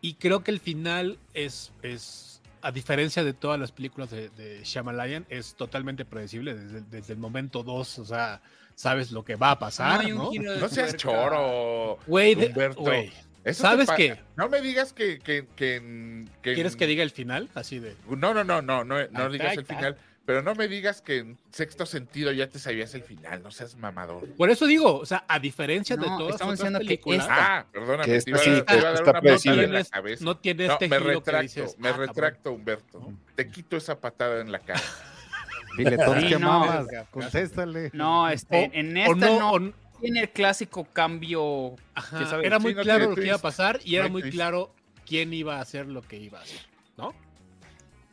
y 0.00 0.14
creo 0.14 0.44
que 0.44 0.50
el 0.50 0.60
final 0.60 1.18
es 1.34 1.72
es 1.82 2.37
a 2.62 2.72
diferencia 2.72 3.24
de 3.24 3.32
todas 3.32 3.58
las 3.58 3.72
películas 3.72 4.10
de, 4.10 4.28
de 4.30 4.62
Shyamalan 4.64 5.26
es 5.28 5.54
totalmente 5.54 6.04
predecible 6.04 6.54
desde, 6.54 6.80
desde 6.82 7.12
el 7.12 7.18
momento 7.18 7.62
2 7.62 7.98
o 8.00 8.04
sea 8.04 8.40
sabes 8.74 9.10
lo 9.12 9.24
que 9.24 9.36
va 9.36 9.52
a 9.52 9.58
pasar 9.58 10.08
¿no? 10.08 10.30
No 10.32 10.68
seas 10.68 10.96
choro. 10.96 11.98
Güey, 12.06 12.34
güey, 12.76 13.12
Eso 13.44 13.62
¿Sabes 13.62 13.90
qué? 13.96 14.18
No 14.36 14.48
me 14.48 14.60
digas 14.60 14.92
que, 14.92 15.18
que, 15.18 15.46
que, 15.56 16.26
que- 16.42 16.54
¿quieres 16.54 16.76
que 16.76 16.86
diga 16.86 17.02
el 17.02 17.10
final? 17.10 17.48
Así 17.54 17.78
de 17.78 17.96
No, 18.08 18.34
no, 18.34 18.44
no, 18.44 18.62
no, 18.62 18.84
no, 18.84 19.06
no 19.08 19.30
digas 19.30 19.56
el 19.56 19.64
final. 19.66 19.96
Pero 20.28 20.42
no 20.42 20.54
me 20.54 20.68
digas 20.68 21.00
que 21.00 21.16
en 21.20 21.38
sexto 21.50 21.86
sentido 21.86 22.30
ya 22.32 22.46
te 22.50 22.58
sabías 22.58 22.94
el 22.94 23.02
final, 23.02 23.42
no 23.42 23.50
seas 23.50 23.74
mamador. 23.76 24.28
Por 24.34 24.50
eso 24.50 24.66
digo, 24.66 24.98
o 24.98 25.06
sea, 25.06 25.24
a 25.26 25.38
diferencia 25.38 25.96
de 25.96 26.06
No, 26.06 26.18
todas 26.18 26.34
estamos 26.34 26.52
otras 26.52 26.58
diciendo 26.58 26.78
que 26.80 26.84
películas, 26.84 27.20
esta- 27.22 27.56
Ah, 27.60 27.66
perdóname, 27.72 28.04
Que 28.04 28.20
te 28.20 28.30
iba, 28.30 28.38
a 28.38 28.42
esta 28.42 28.50
dar- 28.50 28.58
sí, 28.60 28.66
te 28.66 28.76
iba 28.76 28.88
a 28.88 28.92
dar 28.92 29.02
una 29.04 29.12
patada 29.14 29.32
en 29.32 29.56
la 29.56 29.62
tienes- 29.64 29.88
cabeza. 29.90 30.24
no 30.26 30.36
tiene 30.36 30.66
No, 30.66 30.72
este 30.74 30.88
me 30.88 30.98
que 30.98 31.02
retracto, 31.04 31.42
dices, 31.42 31.78
me 31.78 31.88
"Ah, 31.88 31.92
cabrón". 31.92 32.08
retracto, 32.08 32.52
Humberto. 32.52 33.12
Te 33.36 33.48
quito 33.50 33.76
esa 33.78 33.98
patada 33.98 34.42
en 34.42 34.52
la 34.52 34.58
cara. 34.58 34.82
Filetón 35.76 36.20
Sí, 36.20 36.28
que 36.28 36.38
no. 36.38 36.46
mamas, 36.60 36.86
contéstale. 37.10 37.90
No, 37.94 38.28
este, 38.28 38.66
O- 38.66 38.70
en 38.78 38.96
esta 38.98 39.14
no, 39.14 39.72
tiene 39.98 40.20
el 40.20 40.28
clásico 40.28 40.84
cambio. 40.92 41.74
ajá, 41.94 42.38
que 42.38 42.46
era 42.46 42.58
sí, 42.58 42.62
muy 42.64 42.74
no 42.74 42.82
claro 42.82 43.08
lo 43.08 43.14
que 43.14 43.24
iba 43.24 43.36
a 43.36 43.38
pasar 43.38 43.80
y 43.82 43.92
No 43.92 43.96
era 44.00 44.08
muy 44.08 44.20
twist. 44.20 44.34
claro 44.34 44.74
quién 45.06 45.32
iba 45.32 45.56
a 45.56 45.62
hacer 45.62 45.86
lo 45.86 46.02
que 46.02 46.18
iba 46.18 46.38
a 46.38 46.42
hacer, 46.42 46.60
¿no? 46.98 47.14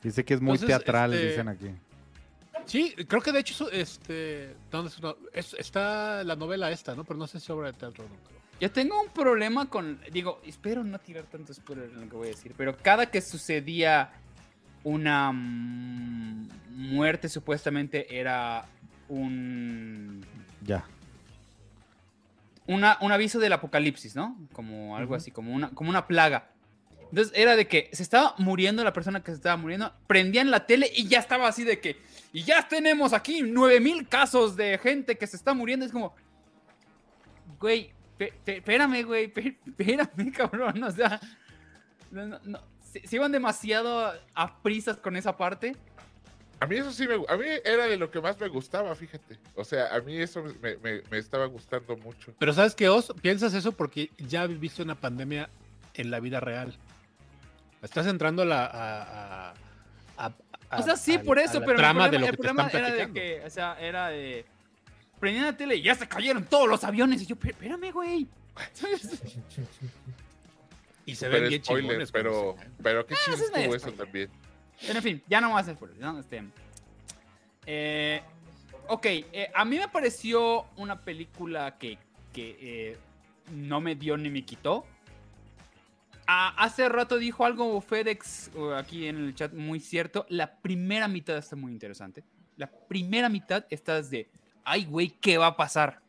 Dice 0.02 0.24
que 0.24 0.36
es 0.36 0.40
muy 0.42 0.54
Entonces, 0.54 0.78
teatral, 0.78 1.14
este- 1.14 1.28
dicen 1.30 1.48
aquí. 1.50 1.72
Sí, 2.66 2.94
creo 3.08 3.22
que 3.22 3.32
de 3.32 3.40
hecho 3.40 3.54
eso, 3.54 3.72
este, 3.72 4.56
¿dónde 4.72 4.90
es 4.90 4.98
una- 5.00 5.16
es- 5.34 5.54
está 5.54 6.24
la 6.24 6.36
novela 6.36 6.72
esta, 6.72 6.96
¿no? 6.96 7.04
Pero 7.04 7.18
no 7.20 7.28
sé 7.28 7.40
si 7.40 7.52
obra 7.52 7.72
de 7.72 7.78
teatro 7.78 8.06
o 8.06 8.08
no. 8.10 8.16
creo. 8.28 8.36
Yo 8.60 8.72
tengo 8.72 9.00
un 9.02 9.10
problema 9.10 9.70
con. 9.70 10.00
Digo, 10.12 10.42
espero 10.46 10.84
no 10.84 10.98
tirar 11.00 11.26
tanto 11.26 11.54
spoiler 11.54 11.90
en 11.90 12.02
lo 12.02 12.10
que 12.10 12.16
voy 12.16 12.28
a 12.28 12.32
decir, 12.32 12.54
pero 12.58 12.76
cada 12.78 13.06
que 13.12 13.22
sucedía 13.22 14.12
una 14.84 15.32
mm, 15.32 16.50
muerte, 16.70 17.28
supuestamente 17.30 18.18
era 18.18 18.66
un. 19.10 20.26
Ya. 20.62 20.86
una- 22.68 22.98
un 23.02 23.12
aviso 23.12 23.38
del 23.40 23.54
apocalipsis, 23.54 24.16
¿no? 24.16 24.36
Como 24.54 24.98
algo 24.98 25.14
así, 25.14 25.30
como 25.30 25.54
una, 25.54 25.70
como 25.70 25.92
una 25.92 26.08
plaga. 26.08 26.50
Entonces 27.12 27.32
era 27.36 27.56
de 27.56 27.68
que 27.68 27.90
se 27.94 28.02
estaba 28.02 28.34
muriendo 28.40 28.84
la 28.84 28.92
persona 28.92 29.22
que 29.22 29.30
se 29.32 29.36
estaba 29.36 29.56
muriendo, 29.56 29.94
prendían 30.08 30.50
la 30.50 30.66
tele 30.66 30.90
y 30.96 31.08
ya 31.08 31.20
estaba 31.20 31.48
así 31.48 31.64
de 31.64 31.80
que, 31.80 32.02
y 32.36 32.44
ya 32.44 32.68
tenemos 32.68 33.14
aquí 33.14 33.42
9000 33.42 34.08
casos 34.10 34.56
de 34.58 34.78
gente 34.78 35.18
que 35.18 35.26
se 35.26 35.38
está 35.38 35.54
muriendo. 35.54 35.86
Es 35.86 35.92
como, 35.94 36.14
güey, 37.60 37.92
espérame, 38.46 39.04
güey, 39.06 39.32
espérame, 39.66 40.32
cabrón. 40.34 40.84
O 40.84 40.92
sea, 40.92 41.20
no, 42.12 42.26
no, 42.28 42.40
no, 42.44 42.60
se, 42.92 43.08
se 43.08 43.16
iban 43.16 43.32
demasiado 43.32 44.14
a 44.34 44.62
prisas 44.62 44.98
con 44.98 45.16
esa 45.16 45.38
parte. 45.38 45.76
A 46.60 46.68
mí 46.68 46.78
eso 46.78 46.92
sí 46.92 47.06
me, 47.08 47.16
a 47.16 47.38
mí 47.38 47.46
era 47.66 47.86
de 47.86 47.98
lo 47.98 48.10
que 48.12 48.22
más 48.22 48.40
me 48.40 48.48
gustaba, 48.48 48.96
fíjate. 48.96 49.38
O 49.56 49.64
sea, 49.64 49.94
a 49.96 50.00
mí 50.02 50.18
eso 50.18 50.44
me, 50.62 50.78
me- 50.78 51.02
me 51.10 51.18
estaba 51.18 51.46
gustando 51.46 51.98
mucho. 51.98 52.34
Pero 52.40 52.54
¿sabes 52.54 52.76
qué, 52.76 52.88
Os? 52.90 53.14
Piensas 53.22 53.54
eso 53.54 53.72
porque 53.74 54.10
ya 54.18 54.46
viviste 54.48 54.82
una 54.82 54.96
pandemia 54.96 55.50
en 55.94 56.12
la 56.12 56.20
vida 56.22 56.40
real. 56.40 56.76
Estás 57.82 58.08
entrando 58.08 58.42
a 58.42 58.46
la... 58.46 58.66
A, 58.66 59.54
a- 60.18 60.34
a- 60.76 60.78
a- 60.78 60.80
O 60.82 60.84
sea, 60.84 60.96
sí, 60.98 61.16
a- 61.16 61.22
por 61.24 61.40
a 61.40 61.44
eso, 61.44 61.60
pero 61.62 61.78
trama 61.78 62.06
el 62.06 62.12
de 62.12 62.34
problema, 62.34 62.68
el 62.68 62.76
era 62.78 62.92
de 62.92 63.12
que, 63.14 63.42
o 63.46 63.50
sea, 63.50 63.78
era 63.80 64.10
de. 64.10 64.46
Prendían 65.20 65.46
la 65.46 65.56
tele 65.58 65.76
y 65.78 65.82
ya 65.82 65.96
se 65.96 66.08
cayeron 66.08 66.44
todos 66.46 66.68
los 66.68 66.84
aviones. 66.84 67.22
Y 67.22 67.26
yo, 67.26 67.36
"Pero 67.36 67.52
espérame, 67.54 67.92
güey. 67.92 68.28
Y 71.08 71.14
se 71.16 71.28
Pero 71.28 71.40
ven 71.42 71.50
bien 71.50 71.64
spoiler, 71.64 71.84
chingones. 71.90 72.12
pero, 72.12 72.56
pero 72.82 73.06
qué 73.06 73.14
chido 73.24 73.38
estuvo 73.38 73.58
eso 73.76 73.80
spoiler. 73.80 73.98
también. 74.06 74.30
Pero 74.82 74.94
en 74.98 75.04
fin, 75.04 75.24
ya 75.28 75.40
no 75.40 75.52
más 75.52 75.68
spoilers, 75.68 76.00
¿no? 76.00 76.20
Este, 76.20 76.44
eh, 77.68 78.22
ok, 78.88 79.06
eh, 79.06 79.52
a 79.54 79.66
mí 79.66 79.78
me 79.78 79.88
pareció 79.88 80.66
una 80.78 81.00
película 81.00 81.78
que, 81.78 81.98
que 82.34 82.58
eh, 82.60 82.98
no 83.52 83.82
me 83.82 83.96
dio 83.96 84.18
ni 84.18 84.30
me 84.32 84.44
quitó. 84.44 84.86
Ah, 86.28 86.54
hace 86.58 86.90
rato 86.90 87.18
dijo 87.18 87.46
algo 87.46 87.80
FedEx 87.82 88.50
aquí 88.76 89.08
en 89.08 89.18
el 89.18 89.36
chat 89.36 89.54
muy 89.54 89.80
cierto. 89.80 90.26
La 90.30 90.56
primera 90.58 91.08
mitad 91.08 91.38
está 91.38 91.56
muy 91.56 91.72
interesante. 91.72 92.24
La 92.58 92.68
primera 92.68 93.30
mitad 93.30 93.66
está 93.70 94.02
de, 94.02 94.30
ay, 94.64 94.86
güey, 94.86 95.10
¿qué 95.10 95.38
va 95.38 95.48
a 95.48 95.56
pasar? 95.58 96.02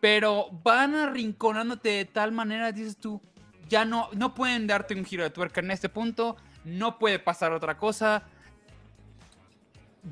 Pero 0.00 0.48
van 0.64 0.94
arrinconándote 0.94 1.90
de 1.90 2.04
tal 2.06 2.32
manera, 2.32 2.72
dices 2.72 2.96
tú, 2.96 3.20
ya 3.68 3.84
no, 3.84 4.08
no 4.14 4.34
pueden 4.34 4.66
darte 4.66 4.94
un 4.94 5.04
giro 5.04 5.22
de 5.24 5.30
tuerca 5.30 5.60
en 5.60 5.70
este 5.70 5.88
punto, 5.88 6.36
no 6.64 6.98
puede 6.98 7.18
pasar 7.18 7.52
otra 7.52 7.76
cosa. 7.76 8.22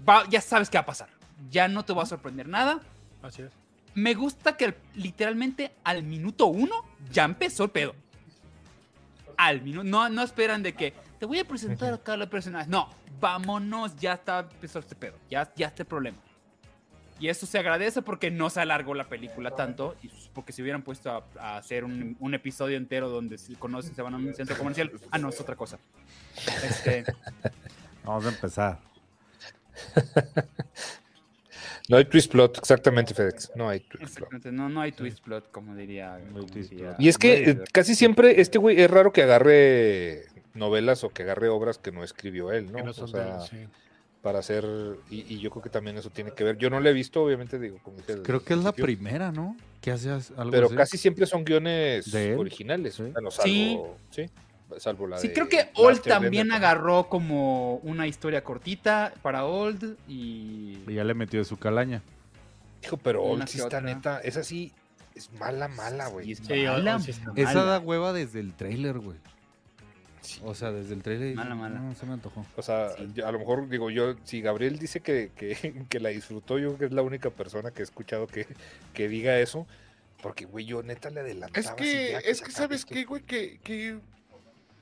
Va- 0.09 0.29
ya 0.29 0.41
sabes 0.41 0.69
qué 0.71 0.79
va 0.79 0.83
a 0.83 0.87
pasar. 0.87 1.09
Ya 1.51 1.69
no 1.69 1.85
te 1.85 1.93
va 1.93 2.03
a 2.03 2.07
sorprender 2.07 2.49
nada. 2.49 2.81
Así 3.23 3.43
es. 3.43 3.51
Me 3.95 4.15
gusta 4.15 4.57
que 4.57 4.67
al- 4.67 4.77
literalmente 4.95 5.73
al 5.85 6.03
minuto 6.03 6.47
uno 6.47 6.85
ya 7.11 7.25
empezó 7.25 7.65
el 7.65 7.71
pedo. 7.71 7.95
Al 9.41 9.63
minuto. 9.63 9.85
No, 9.85 10.09
no 10.11 10.23
esperan 10.23 10.63
de 10.63 10.75
que 10.75 10.93
te 11.19 11.25
voy 11.25 11.39
a 11.39 11.45
presentar 11.47 11.95
acá 11.95 12.15
la 12.15 12.29
personaje. 12.29 12.69
No, 12.69 12.91
vámonos, 13.19 13.97
ya 13.97 14.13
está 14.13 14.41
empezó 14.41 14.81
este 14.81 14.95
pedo. 14.95 15.17
Ya, 15.31 15.51
ya 15.57 15.69
este 15.69 15.87
problema. 15.87 16.19
Y 17.19 17.29
eso 17.29 17.47
se 17.47 17.59
agradece 17.59 18.03
porque 18.03 18.31
no 18.31 18.51
se 18.51 18.61
alargó 18.61 18.95
la 18.95 19.09
película 19.09 19.51
tanto. 19.53 19.97
Y 20.03 20.11
porque 20.35 20.53
si 20.53 20.61
hubieran 20.61 20.83
puesto 20.83 21.11
a, 21.11 21.25
a 21.39 21.57
hacer 21.57 21.85
un, 21.85 22.19
un 22.21 22.35
episodio 22.35 22.77
entero 22.77 23.09
donde 23.09 23.39
se 23.39 23.55
conocen, 23.55 23.95
se 23.95 24.03
van 24.03 24.13
a 24.13 24.19
un 24.19 24.35
centro 24.35 24.59
comercial. 24.59 24.93
Ah, 25.11 25.17
no, 25.17 25.31
es 25.31 25.41
otra 25.41 25.57
cosa. 25.57 25.79
Este, 26.63 27.05
Vamos 28.05 28.27
a 28.27 28.29
empezar. 28.29 28.79
No 31.91 31.97
hay 31.97 32.05
twist 32.07 32.31
plot, 32.33 32.59
exactamente, 32.59 33.13
FedEx. 33.15 33.51
No 33.57 33.69
hay 33.69 33.81
twist 33.81 33.93
plot. 33.99 34.03
exactamente, 34.33 34.53
no, 34.53 34.69
no 34.69 34.81
hay 34.81 34.93
twist 34.93 35.21
plot, 35.23 35.51
como 35.51 35.75
diría. 35.75 36.11
No 36.19 36.25
hay 36.25 36.33
como 36.33 36.47
twist 36.47 36.71
diría 36.71 36.89
plot. 36.91 37.01
Y 37.01 37.09
es 37.09 37.19
que 37.19 37.51
eh, 37.51 37.59
casi 37.73 37.95
siempre 37.95 38.41
este 38.41 38.59
güey 38.59 38.81
es 38.81 38.91
raro 38.91 39.13
que 39.13 39.23
agarre 39.25 40.23
novelas 40.55 41.05
o 41.05 41.11
que 41.11 41.23
agarre 41.25 41.49
obras 41.49 41.79
que 41.79 41.93
no 41.93 42.03
escribió 42.05 42.53
él, 42.53 42.67
¿no? 42.71 42.77
que 42.79 42.83
no 42.85 42.91
O 42.91 42.95
son 42.95 43.09
sea, 43.09 43.39
de- 43.39 43.47
sí. 43.49 43.57
para 44.23 44.39
hacer, 44.39 44.65
y, 45.11 45.35
y 45.35 45.39
yo 45.41 45.51
creo 45.51 45.63
que 45.63 45.71
también 45.71 45.97
eso 45.99 46.11
tiene 46.11 46.31
que 46.33 46.45
ver. 46.45 46.57
Yo 46.59 46.71
no 46.71 46.79
lo 46.81 46.89
he 46.89 46.93
visto, 46.93 47.23
obviamente, 47.23 47.59
digo, 47.59 47.79
como 47.83 47.97
dije 47.99 48.23
Creo 48.23 48.43
que 48.45 48.55
es 48.55 48.63
la 48.63 48.73
primera, 48.73 49.33
¿no? 49.33 49.57
Que 49.81 49.91
hace 49.91 50.11
algo 50.11 50.51
Pero 50.51 50.67
así. 50.67 50.77
casi 50.77 50.99
siempre 50.99 51.27
son 51.27 51.45
guiones 51.45 52.13
originales. 52.37 52.95
Sí. 52.95 53.03
Bueno, 53.13 53.31
salvo, 53.31 53.45
Sí. 53.53 53.79
sí. 54.11 54.31
Salvo 54.79 55.07
la 55.07 55.19
Sí, 55.19 55.29
de 55.29 55.35
creo 55.35 55.49
que 55.49 55.71
Old 55.75 56.03
también 56.03 56.53
agarró 56.53 57.09
como 57.09 57.77
una 57.77 58.07
historia 58.07 58.45
cortita 58.45 59.13
para 59.23 59.45
Old 59.45 59.97
y... 60.09 60.79
Y 60.87 60.95
ya 60.95 61.05
le 61.05 61.15
metió 61.15 61.39
de 61.41 61.45
su 61.45 61.59
calaña. 61.59 62.03
Hijo, 62.85 62.97
pero 62.97 63.23
Old 63.23 63.47
sí 63.47 63.57
está 63.59 63.79
otra. 63.79 63.81
neta, 63.81 64.21
esa 64.21 64.43
sí 64.43 64.73
es 65.15 65.31
mala, 65.33 65.69
mala, 65.69 66.07
güey. 66.09 66.33
es 66.33 66.41
mala, 66.49 66.99
sí 67.01 67.11
está 67.11 67.33
Esa 67.37 67.65
da 67.65 67.79
hueva 67.79 68.13
desde 68.13 68.41
el 68.41 68.55
tráiler, 68.55 68.99
güey. 68.99 69.19
Sí. 70.23 70.41
O 70.45 70.55
sea, 70.55 70.71
desde 70.71 70.95
el 70.95 71.03
tráiler. 71.03 71.35
Mala, 71.35 71.55
mala. 71.55 71.81
No, 71.81 71.95
se 71.95 72.07
me 72.07 72.13
antojó. 72.13 72.45
O 72.57 72.63
sea, 72.63 72.91
Sí. 72.91 73.11
yo- 73.15 73.27
a 73.27 73.33
lo 73.33 73.39
mejor 73.39 73.69
digo 73.69 73.91
yo, 73.91 74.15
si 74.25 74.41
Gabriel 74.43 74.79
dice 74.79 75.01
que, 75.01 75.31
que, 75.35 75.85
que 75.89 76.01
la 76.01 76.11
disfrutó, 76.11 76.59
yo 76.59 76.69
creo 76.69 76.79
que 76.79 76.85
es 76.87 76.93
la 76.93 77.03
única 77.03 77.31
persona 77.31 77.71
que 77.71 77.81
he 77.81 77.85
escuchado 77.85 78.27
que, 78.27 78.47
que 78.95 79.09
diga 79.09 79.39
eso. 79.41 79.67
Porque, 80.23 80.45
güey, 80.45 80.67
yo 80.67 80.83
neta 80.83 81.09
le 81.09 81.21
adelantaba. 81.21 81.59
Es 81.59 81.71
que, 81.73 82.11
ya 82.13 82.19
es 82.19 82.43
que 82.43 82.51
sabes 82.53 82.81
esto. 82.81 82.95
qué, 82.95 83.05
güey, 83.07 83.23
que, 83.23 83.59
que 83.65 83.99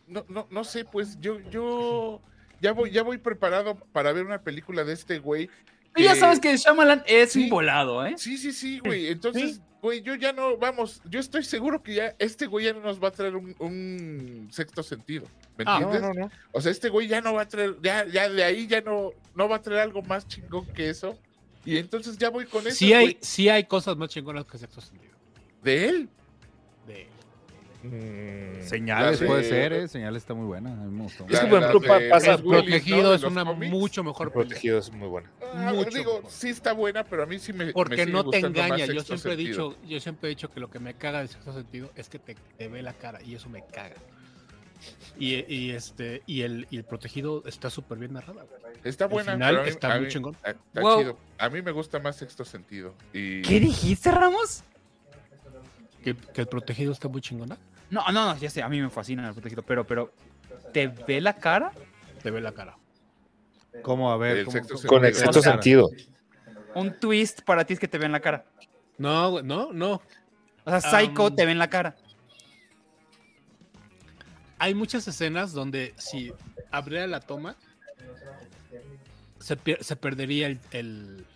no, 0.08 0.24
no, 0.28 0.46
no 0.50 0.64
sé, 0.64 0.84
pues 0.84 1.18
yo, 1.20 1.40
yo 1.50 2.20
ya 2.60 2.72
voy, 2.72 2.90
ya 2.90 3.02
voy 3.02 3.18
preparado 3.18 3.76
para 3.92 4.12
ver 4.12 4.26
una 4.26 4.42
película 4.42 4.84
de 4.84 4.92
este 4.94 5.18
güey. 5.18 5.48
Tú 5.94 6.02
ya 6.02 6.14
que- 6.14 6.20
sabes 6.20 6.40
que 6.40 6.56
Shyamalan 6.56 7.02
es 7.06 7.32
Sí. 7.32 7.44
un 7.44 7.50
volado, 7.50 8.04
¿eh? 8.06 8.14
Sí, 8.16 8.36
sí, 8.38 8.52
sí, 8.52 8.78
güey. 8.80 9.08
Entonces, 9.08 9.60
güey, 9.80 10.02
yo 10.02 10.14
ya 10.14 10.32
no, 10.32 10.56
vamos, 10.56 11.00
yo 11.08 11.18
estoy 11.20 11.44
seguro 11.44 11.82
que 11.82 11.94
ya 11.94 12.14
este 12.18 12.46
güey 12.46 12.66
ya 12.66 12.72
no 12.72 12.80
nos 12.80 13.02
va 13.02 13.08
a 13.08 13.12
traer 13.12 13.36
un, 13.36 13.54
un 13.58 14.48
sexto 14.50 14.82
sentido. 14.82 15.26
¿Me 15.56 15.64
Ah, 15.66 15.80
No, 15.80 15.86
entiendes? 15.92 16.16
no, 16.16 16.24
no. 16.26 16.30
O 16.52 16.60
sea, 16.60 16.70
este 16.72 16.88
güey 16.88 17.08
ya 17.08 17.20
no 17.20 17.34
va 17.34 17.42
a 17.42 17.48
traer, 17.48 17.76
ya, 17.82 18.06
ya 18.06 18.28
de 18.28 18.44
ahí 18.44 18.66
ya 18.66 18.80
no, 18.80 19.10
no 19.34 19.48
va 19.48 19.56
a 19.56 19.62
traer 19.62 19.80
algo 19.80 20.02
más 20.02 20.26
chingón 20.28 20.66
que 20.66 20.88
eso. 20.90 21.18
Y 21.64 21.76
entonces 21.78 22.16
ya 22.16 22.30
voy 22.30 22.46
con 22.46 22.66
eso. 22.66 22.76
Sí 22.76 22.92
hay, 22.92 23.04
güey, 23.06 23.18
sí 23.20 23.48
hay 23.48 23.64
cosas 23.64 23.96
más 23.96 24.08
chingonas 24.10 24.44
que 24.46 24.58
sexto 24.58 24.80
sentido. 24.80 25.12
de 25.62 25.88
él. 25.88 26.08
De- 27.90 28.58
Mm, 28.58 28.68
Señales 28.68 29.20
de- 29.20 29.26
puede 29.26 29.44
ser, 29.44 29.72
¿eh? 29.72 29.88
Señales 29.88 30.22
está 30.22 30.34
muy 30.34 30.46
buena. 30.46 30.70
A 30.72 30.76
mí 30.84 30.90
me 30.96 31.02
gustó. 31.04 31.24
Es 31.28 31.40
que, 31.40 31.46
por 31.46 31.58
ejemplo, 31.62 31.80
pa- 31.88 31.98
de 31.98 32.08
pasa-. 32.10 32.38
Protegido 32.38 33.10
De 33.10 33.16
es 33.16 33.22
una 33.22 33.44
mucho 33.44 34.02
mejor 34.04 34.28
película. 34.32 34.46
Protegido 34.48 34.78
es 34.78 34.92
muy 34.92 35.08
buena. 35.08 35.30
Ah, 35.54 35.72
Mucho 35.74 35.90
digo, 35.96 36.16
mejor. 36.16 36.30
sí 36.30 36.48
está 36.50 36.72
buena, 36.72 37.04
pero 37.04 37.22
a 37.22 37.26
mí 37.26 37.38
sí 37.38 37.52
me. 37.52 37.72
Porque 37.72 38.04
no 38.06 38.28
te 38.28 38.38
engaña. 38.38 38.84
Yo 38.86 39.00
siempre 39.02 39.32
he 39.32 39.36
dicho, 39.36 39.76
yo 39.86 40.00
siempre 40.00 40.28
he 40.28 40.30
dicho 40.30 40.50
que 40.50 40.60
lo 40.60 40.68
que 40.70 40.78
me 40.78 40.94
caga 40.94 41.20
del 41.20 41.28
sexto 41.28 41.52
sentido 41.52 41.90
es 41.94 42.08
que 42.08 42.18
te, 42.18 42.36
te 42.56 42.68
ve 42.68 42.82
la 42.82 42.92
cara 42.92 43.20
y 43.22 43.34
eso 43.34 43.48
me 43.48 43.64
caga. 43.66 43.96
Y, 45.18 45.44
y 45.52 45.70
este 45.72 46.22
y 46.26 46.42
el, 46.42 46.68
y 46.70 46.76
el 46.76 46.84
protegido 46.84 47.42
está 47.46 47.68
súper 47.70 47.98
bien 47.98 48.12
narrado. 48.12 48.46
güey. 48.60 48.72
Está 48.84 49.06
buena. 49.08 49.32
final 49.32 49.48
pero 49.50 49.60
a 49.60 49.64
mí- 49.64 49.70
está 49.70 49.92
a 49.92 49.96
muy 49.96 50.06
mí- 50.06 50.12
chingón. 50.12 50.36
a- 50.44 50.50
Está 50.50 50.80
Wow. 50.80 50.98
chido. 51.00 51.18
A 51.38 51.48
mí 51.48 51.62
me 51.62 51.72
gusta 51.72 51.98
más 51.98 52.14
Sexto 52.16 52.44
Sentido. 52.44 52.94
Y... 53.12 53.42
¿Qué 53.42 53.58
dijiste, 53.58 54.10
Ramos? 54.12 54.62
Que, 56.04 56.14
que 56.14 56.40
el 56.42 56.46
protegido 56.46 56.92
está 56.92 57.08
muy 57.08 57.20
chingona. 57.20 57.58
No, 57.90 58.04
no, 58.12 58.34
no, 58.34 58.36
ya 58.38 58.50
sé, 58.50 58.62
a 58.62 58.68
mí 58.68 58.80
me 58.80 58.90
fascina 58.90 59.26
el 59.26 59.32
protegido, 59.34 59.62
pero, 59.62 59.86
pero, 59.86 60.12
¿te 60.72 60.88
ve 60.88 61.20
la 61.20 61.34
cara? 61.34 61.72
Te 62.22 62.30
ve 62.30 62.40
la 62.40 62.52
cara. 62.52 62.76
¿Cómo? 63.82 64.10
A 64.12 64.16
ver. 64.16 64.44
¿cómo- 64.44 64.52
sexto 64.52 64.74
cómo- 64.74 64.88
Con 64.88 65.04
el 65.04 65.14
sexto 65.14 65.40
sentido. 65.42 65.90
Un 66.74 66.98
twist 66.98 67.42
para 67.42 67.64
ti 67.64 67.74
es 67.74 67.80
que 67.80 67.88
te 67.88 67.98
ven 67.98 68.12
la 68.12 68.20
cara. 68.20 68.44
No, 68.98 69.30
güey, 69.30 69.44
no, 69.44 69.72
no. 69.72 70.02
O 70.64 70.70
sea, 70.70 70.80
Psycho 70.80 71.32
te 71.32 71.46
ven 71.46 71.58
la 71.58 71.70
cara. 71.70 71.96
Hay 74.58 74.74
muchas 74.74 75.06
escenas 75.06 75.52
donde 75.52 75.94
si 75.96 76.32
abriera 76.70 77.06
la 77.06 77.20
toma, 77.20 77.56
se, 79.38 79.56
se 79.80 79.96
perdería 79.96 80.48
el, 80.48 80.58
el, 80.72 81.26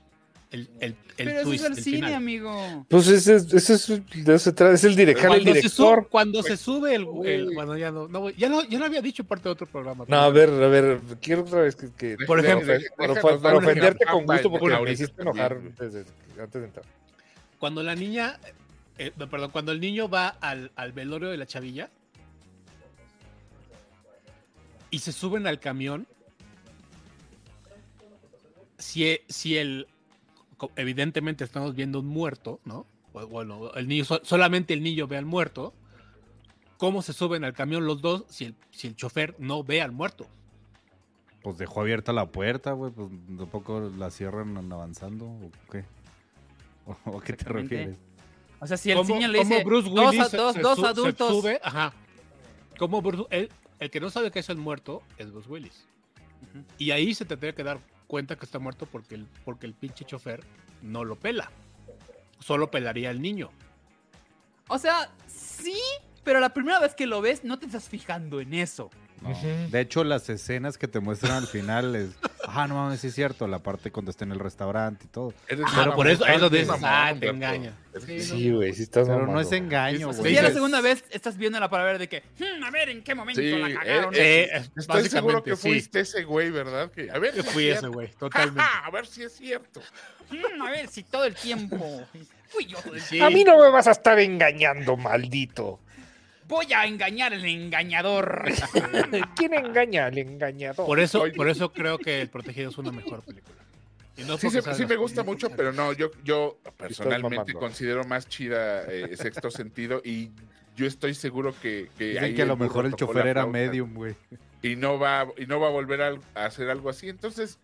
el, 0.52 0.68
el, 0.80 0.90
el 0.90 0.96
pero 1.16 1.30
eso 1.30 1.42
twist. 1.48 1.64
es 1.64 1.70
el 1.70 1.76
el 1.78 1.82
cine, 1.84 1.96
final. 1.96 2.14
amigo. 2.14 2.86
Pues 2.88 3.08
ese, 3.08 3.36
es- 3.36 3.52
ese 3.54 3.72
es, 3.74 3.80
se 3.82 3.94
el, 3.94 4.04
direc- 4.06 5.16
el 5.16 5.26
Cuando, 5.26 5.36
se, 5.38 5.52
director. 5.54 5.70
sube, 5.70 6.06
cuando 6.10 6.42
se 6.42 6.56
sube 6.56 6.94
el, 6.94 7.06
el- 7.24 7.54
bueno, 7.54 7.76
ya 7.78 7.90
no, 7.90 8.06
no, 8.08 8.28
ya 8.30 8.48
no, 8.48 8.62
ya 8.64 8.78
lo 8.78 8.84
había 8.84 9.00
dicho 9.00 9.24
parte 9.24 9.44
de 9.44 9.50
otro 9.50 9.66
programa. 9.66 10.04
No, 10.08 10.16
a 10.18 10.28
ver, 10.30 10.50
a 10.50 10.68
ver, 10.68 11.00
quiero 11.20 11.42
otra 11.42 11.62
vez 11.62 11.74
que... 11.74 11.90
que- 11.92 12.16
Por 12.26 12.38
ejemplo, 12.38 12.72
para, 12.96 13.56
ofenderte 13.56 14.04
con 14.04 14.26
gusto 14.26 14.50
porque 14.50 14.78
me 14.80 14.92
hiciste 14.92 15.22
enojar 15.22 15.58
antes 15.58 15.92
de 15.92 16.64
entrar. 16.64 16.84
Cuando 17.58 17.82
la 17.82 17.94
niña, 17.94 18.38
eh, 18.98 19.10
perdón, 19.30 19.50
cuando 19.52 19.72
el 19.72 19.80
niño 19.80 20.08
va 20.08 20.28
al, 20.28 20.70
al 20.76 20.92
velorio 20.92 21.30
de 21.30 21.36
la 21.38 21.46
chavilla 21.46 21.88
y 24.90 24.98
se 24.98 25.12
suben 25.12 25.46
al 25.46 25.60
camión, 25.60 26.06
si, 28.78 29.06
e- 29.06 29.24
si 29.28 29.56
el, 29.56 29.86
evidentemente 30.76 31.44
estamos 31.44 31.74
viendo 31.74 32.00
un 32.00 32.06
muerto, 32.06 32.60
¿no? 32.64 32.86
Bu- 33.12 33.28
Bueno, 33.28 33.72
el 33.74 33.88
niño, 33.88 34.04
so- 34.04 34.20
solamente 34.24 34.72
el 34.74 34.82
niño 34.82 35.06
ve 35.06 35.16
al 35.16 35.24
muerto. 35.26 35.74
¿Cómo 36.78 37.02
se 37.02 37.12
suben 37.12 37.44
al 37.44 37.52
camión 37.52 37.86
los 37.86 38.00
dos 38.02 38.24
si 38.28 38.46
el, 38.46 38.54
si 38.70 38.88
el 38.88 38.96
chofer 38.96 39.36
no 39.38 39.62
ve 39.62 39.80
al 39.82 39.92
muerto? 39.92 40.26
Pues 41.42 41.58
dejó 41.58 41.80
abierta 41.80 42.12
la 42.12 42.26
puerta, 42.26 42.72
güey. 42.72 42.92
Pues 42.92 43.08
tampoco 43.38 43.92
la 43.96 44.10
cierran 44.10 44.56
avanzando. 44.72 45.26
¿O 45.26 45.50
qué? 45.70 45.84
¿O 47.06 47.18
a 47.18 47.22
qué 47.22 47.32
te 47.34 47.44
refieres? 47.44 47.96
O 48.60 48.66
sea, 48.66 48.76
si 48.76 48.90
el 48.90 48.98
¿Cómo- 48.98 49.14
niño 49.14 49.28
le 49.28 49.38
cómo 49.38 49.50
dice 49.50 49.64
Bruce 49.64 49.90
dos, 49.90 50.10
Willis 50.12 50.28
se- 50.28 50.36
dos, 50.36 50.54
se 50.54 50.60
dos 50.60 50.76
su- 50.76 50.82
se 50.82 50.88
adultos. 50.88 51.28
sube, 51.28 51.60
ajá. 51.62 51.92
Como 52.78 53.00
Bruce- 53.02 53.26
el, 53.30 53.48
el 53.80 53.90
que 53.90 54.00
no 54.00 54.10
sabe 54.10 54.30
que 54.30 54.38
es 54.40 54.48
el 54.48 54.56
muerto 54.56 55.02
es 55.18 55.30
Bruce 55.30 55.48
Willis. 55.48 55.86
Y 56.78 56.90
ahí 56.90 57.14
se 57.14 57.24
tendría 57.24 57.54
que 57.54 57.62
dar 57.62 57.78
cuenta 58.12 58.36
que 58.36 58.44
está 58.44 58.58
muerto 58.58 58.84
porque 58.84 59.14
el, 59.14 59.26
porque 59.42 59.64
el 59.64 59.72
pinche 59.72 60.04
chofer 60.04 60.44
no 60.82 61.02
lo 61.02 61.16
pela. 61.16 61.50
Solo 62.40 62.70
pelaría 62.70 63.08
al 63.08 63.22
niño. 63.22 63.50
O 64.68 64.76
sea, 64.78 65.10
sí, 65.26 65.80
pero 66.22 66.38
la 66.38 66.52
primera 66.52 66.78
vez 66.78 66.94
que 66.94 67.06
lo 67.06 67.22
ves 67.22 67.42
no 67.42 67.58
te 67.58 67.64
estás 67.64 67.88
fijando 67.88 68.42
en 68.42 68.52
eso. 68.52 68.90
No. 69.22 69.68
De 69.70 69.80
hecho, 69.80 70.04
las 70.04 70.28
escenas 70.28 70.78
que 70.78 70.88
te 70.88 71.00
muestran 71.00 71.32
al 71.32 71.46
final 71.46 71.94
es. 71.96 72.10
Ah, 72.46 72.66
no 72.66 72.74
mames, 72.74 73.00
sí 73.00 73.06
es 73.06 73.14
cierto. 73.14 73.46
La 73.46 73.60
parte 73.60 73.90
cuando 73.92 74.10
está 74.10 74.24
en 74.24 74.32
el 74.32 74.40
restaurante 74.40 75.04
y 75.04 75.08
todo. 75.08 75.32
Eres 75.48 75.64
Ah, 75.68 75.92
por 75.94 76.08
eso- 76.08 76.24
ahí 76.24 76.38
lo 76.38 76.46
eres 76.48 76.66
dices, 76.66 76.80
ah, 76.84 77.14
te. 77.18 77.28
Eres- 77.28 78.26
Sí, 78.28 78.50
güey, 78.50 78.72
sí 78.74 78.82
estás 78.82 79.06
Pero 79.06 79.26
no 79.26 79.38
es 79.40 79.52
engaño, 79.52 80.10
Eso 80.10 80.20
güey. 80.20 80.32
Si 80.32 80.38
a 80.38 80.42
la 80.42 80.48
dices- 80.48 80.54
segunda 80.54 80.80
vez 80.80 81.04
estás 81.10 81.36
viendo 81.36 81.60
la 81.60 81.68
palabra 81.68 81.98
de 81.98 82.08
que, 82.08 82.22
"Hmm, 82.38 82.64
a 82.64 82.70
ver 82.70 82.88
en 82.88 83.02
qué 83.04 83.14
momento 83.14 83.40
Sí, 83.40 83.50
la 83.50 83.72
cagaron. 83.74 84.14
eh, 84.16 84.48
Sí, 84.64 84.70
Estoy 84.80 85.08
seguro 85.08 85.42
que 85.44 85.56
sí. 85.56 85.68
fuiste 85.68 86.00
ese 86.00 86.24
güey, 86.24 86.50
¿verdad? 86.50 86.90
Que, 86.90 87.10
a 87.10 87.18
ver, 87.18 87.34
Yo 87.34 87.42
si 87.42 87.48
es 87.48 87.54
fui 87.54 87.64
ese 87.68 87.78
cierto. 87.80 87.92
güey, 87.92 88.08
totalmente. 88.18 88.62
a 88.84 88.90
ver 88.90 89.06
si 89.06 89.22
es 89.22 89.32
cierto. 89.36 89.80
"Hmm, 90.30 90.62
a 90.62 90.70
ver 90.70 90.88
si 90.88 91.02
todo 91.04 91.24
el 91.26 91.34
tiempo 91.34 92.02
fui 92.48 92.64
yo 92.66 92.78
todo 92.80 92.94
el 92.94 93.00
Sí. 93.02 93.20
A 93.20 93.28
mí 93.30 93.44
no 93.44 93.58
me 93.58 93.68
vas 93.70 93.86
a 93.86 93.90
estar 93.92 94.18
engañando, 94.18 94.96
maldito. 94.96 95.78
Voy 96.52 96.70
a 96.74 96.84
engañar 96.84 97.32
al 97.32 97.44
engañador. 97.46 98.44
¿Quién 99.36 99.54
engaña 99.54 100.04
al 100.04 100.18
engañador? 100.18 100.84
Por 100.84 101.00
eso, 101.00 101.24
por 101.34 101.48
eso 101.48 101.72
creo 101.72 101.96
que 101.96 102.20
El 102.20 102.28
Protegido 102.28 102.68
es 102.68 102.76
una 102.76 102.92
mejor 102.92 103.22
película. 103.22 103.56
Y 104.18 104.24
no 104.24 104.36
Sí, 104.36 104.48
me 104.86 104.96
gusta 104.96 105.22
mucho, 105.22 105.48
pero 105.48 105.72
no, 105.72 105.94
yo, 105.94 106.10
yo 106.22 106.58
personalmente 106.76 107.54
considero 107.54 108.04
más 108.04 108.28
chida 108.28 108.84
eh, 108.84 109.16
Sexto 109.16 109.50
Sentido 109.50 110.02
y 110.04 110.30
yo 110.76 110.86
estoy 110.86 111.14
seguro 111.14 111.54
que, 111.58 111.88
que 111.96 112.08
Dicen 112.10 112.24
ahí 112.24 112.34
que 112.34 112.42
a 112.42 112.46
lo 112.46 112.58
mejor 112.58 112.84
el 112.84 112.96
chofer 112.96 113.28
era 113.28 113.46
medium, 113.46 113.94
güey. 113.94 114.14
y 114.60 114.76
no 114.76 114.98
va 114.98 115.26
y 115.38 115.46
no 115.46 115.58
va 115.58 115.68
a 115.68 115.70
volver 115.70 116.02
a, 116.02 116.14
a 116.34 116.44
hacer 116.44 116.68
algo 116.68 116.90
así. 116.90 117.08
Entonces, 117.08 117.58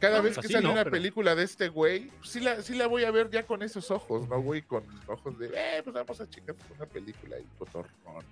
cada 0.00 0.16
No, 0.18 0.22
vez 0.24 0.34
pues 0.34 0.46
que 0.46 0.52
sale 0.54 0.64
no, 0.66 0.72
una 0.72 0.82
pero- 0.84 0.92
película 0.92 1.34
de 1.34 1.44
este 1.44 1.68
güey, 1.68 2.06
pues 2.18 2.30
sí 2.30 2.40
la, 2.40 2.60
sí 2.62 2.74
la 2.74 2.86
voy 2.88 3.04
a 3.04 3.10
ver 3.10 3.30
ya 3.30 3.44
con 3.46 3.62
esos 3.62 3.90
ojos, 3.90 4.28
¿no, 4.28 4.40
güey? 4.40 4.62
Con 4.62 4.82
ojos 5.06 5.38
de, 5.38 5.46
eh, 5.54 5.80
pues 5.84 5.94
vamos 5.94 6.20
a 6.20 6.28
checar 6.28 6.56
una 6.76 6.86
película 6.86 7.38
y 7.38 7.44
cotorrón. 7.58 8.24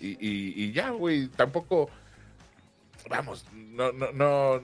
Y, 0.00 0.08
y, 0.10 0.54
y 0.64 0.72
ya, 0.72 0.90
güey, 0.90 1.28
tampoco, 1.28 1.90
vamos, 3.10 3.44
no, 3.52 3.92
no, 3.92 4.12
no, 4.12 4.62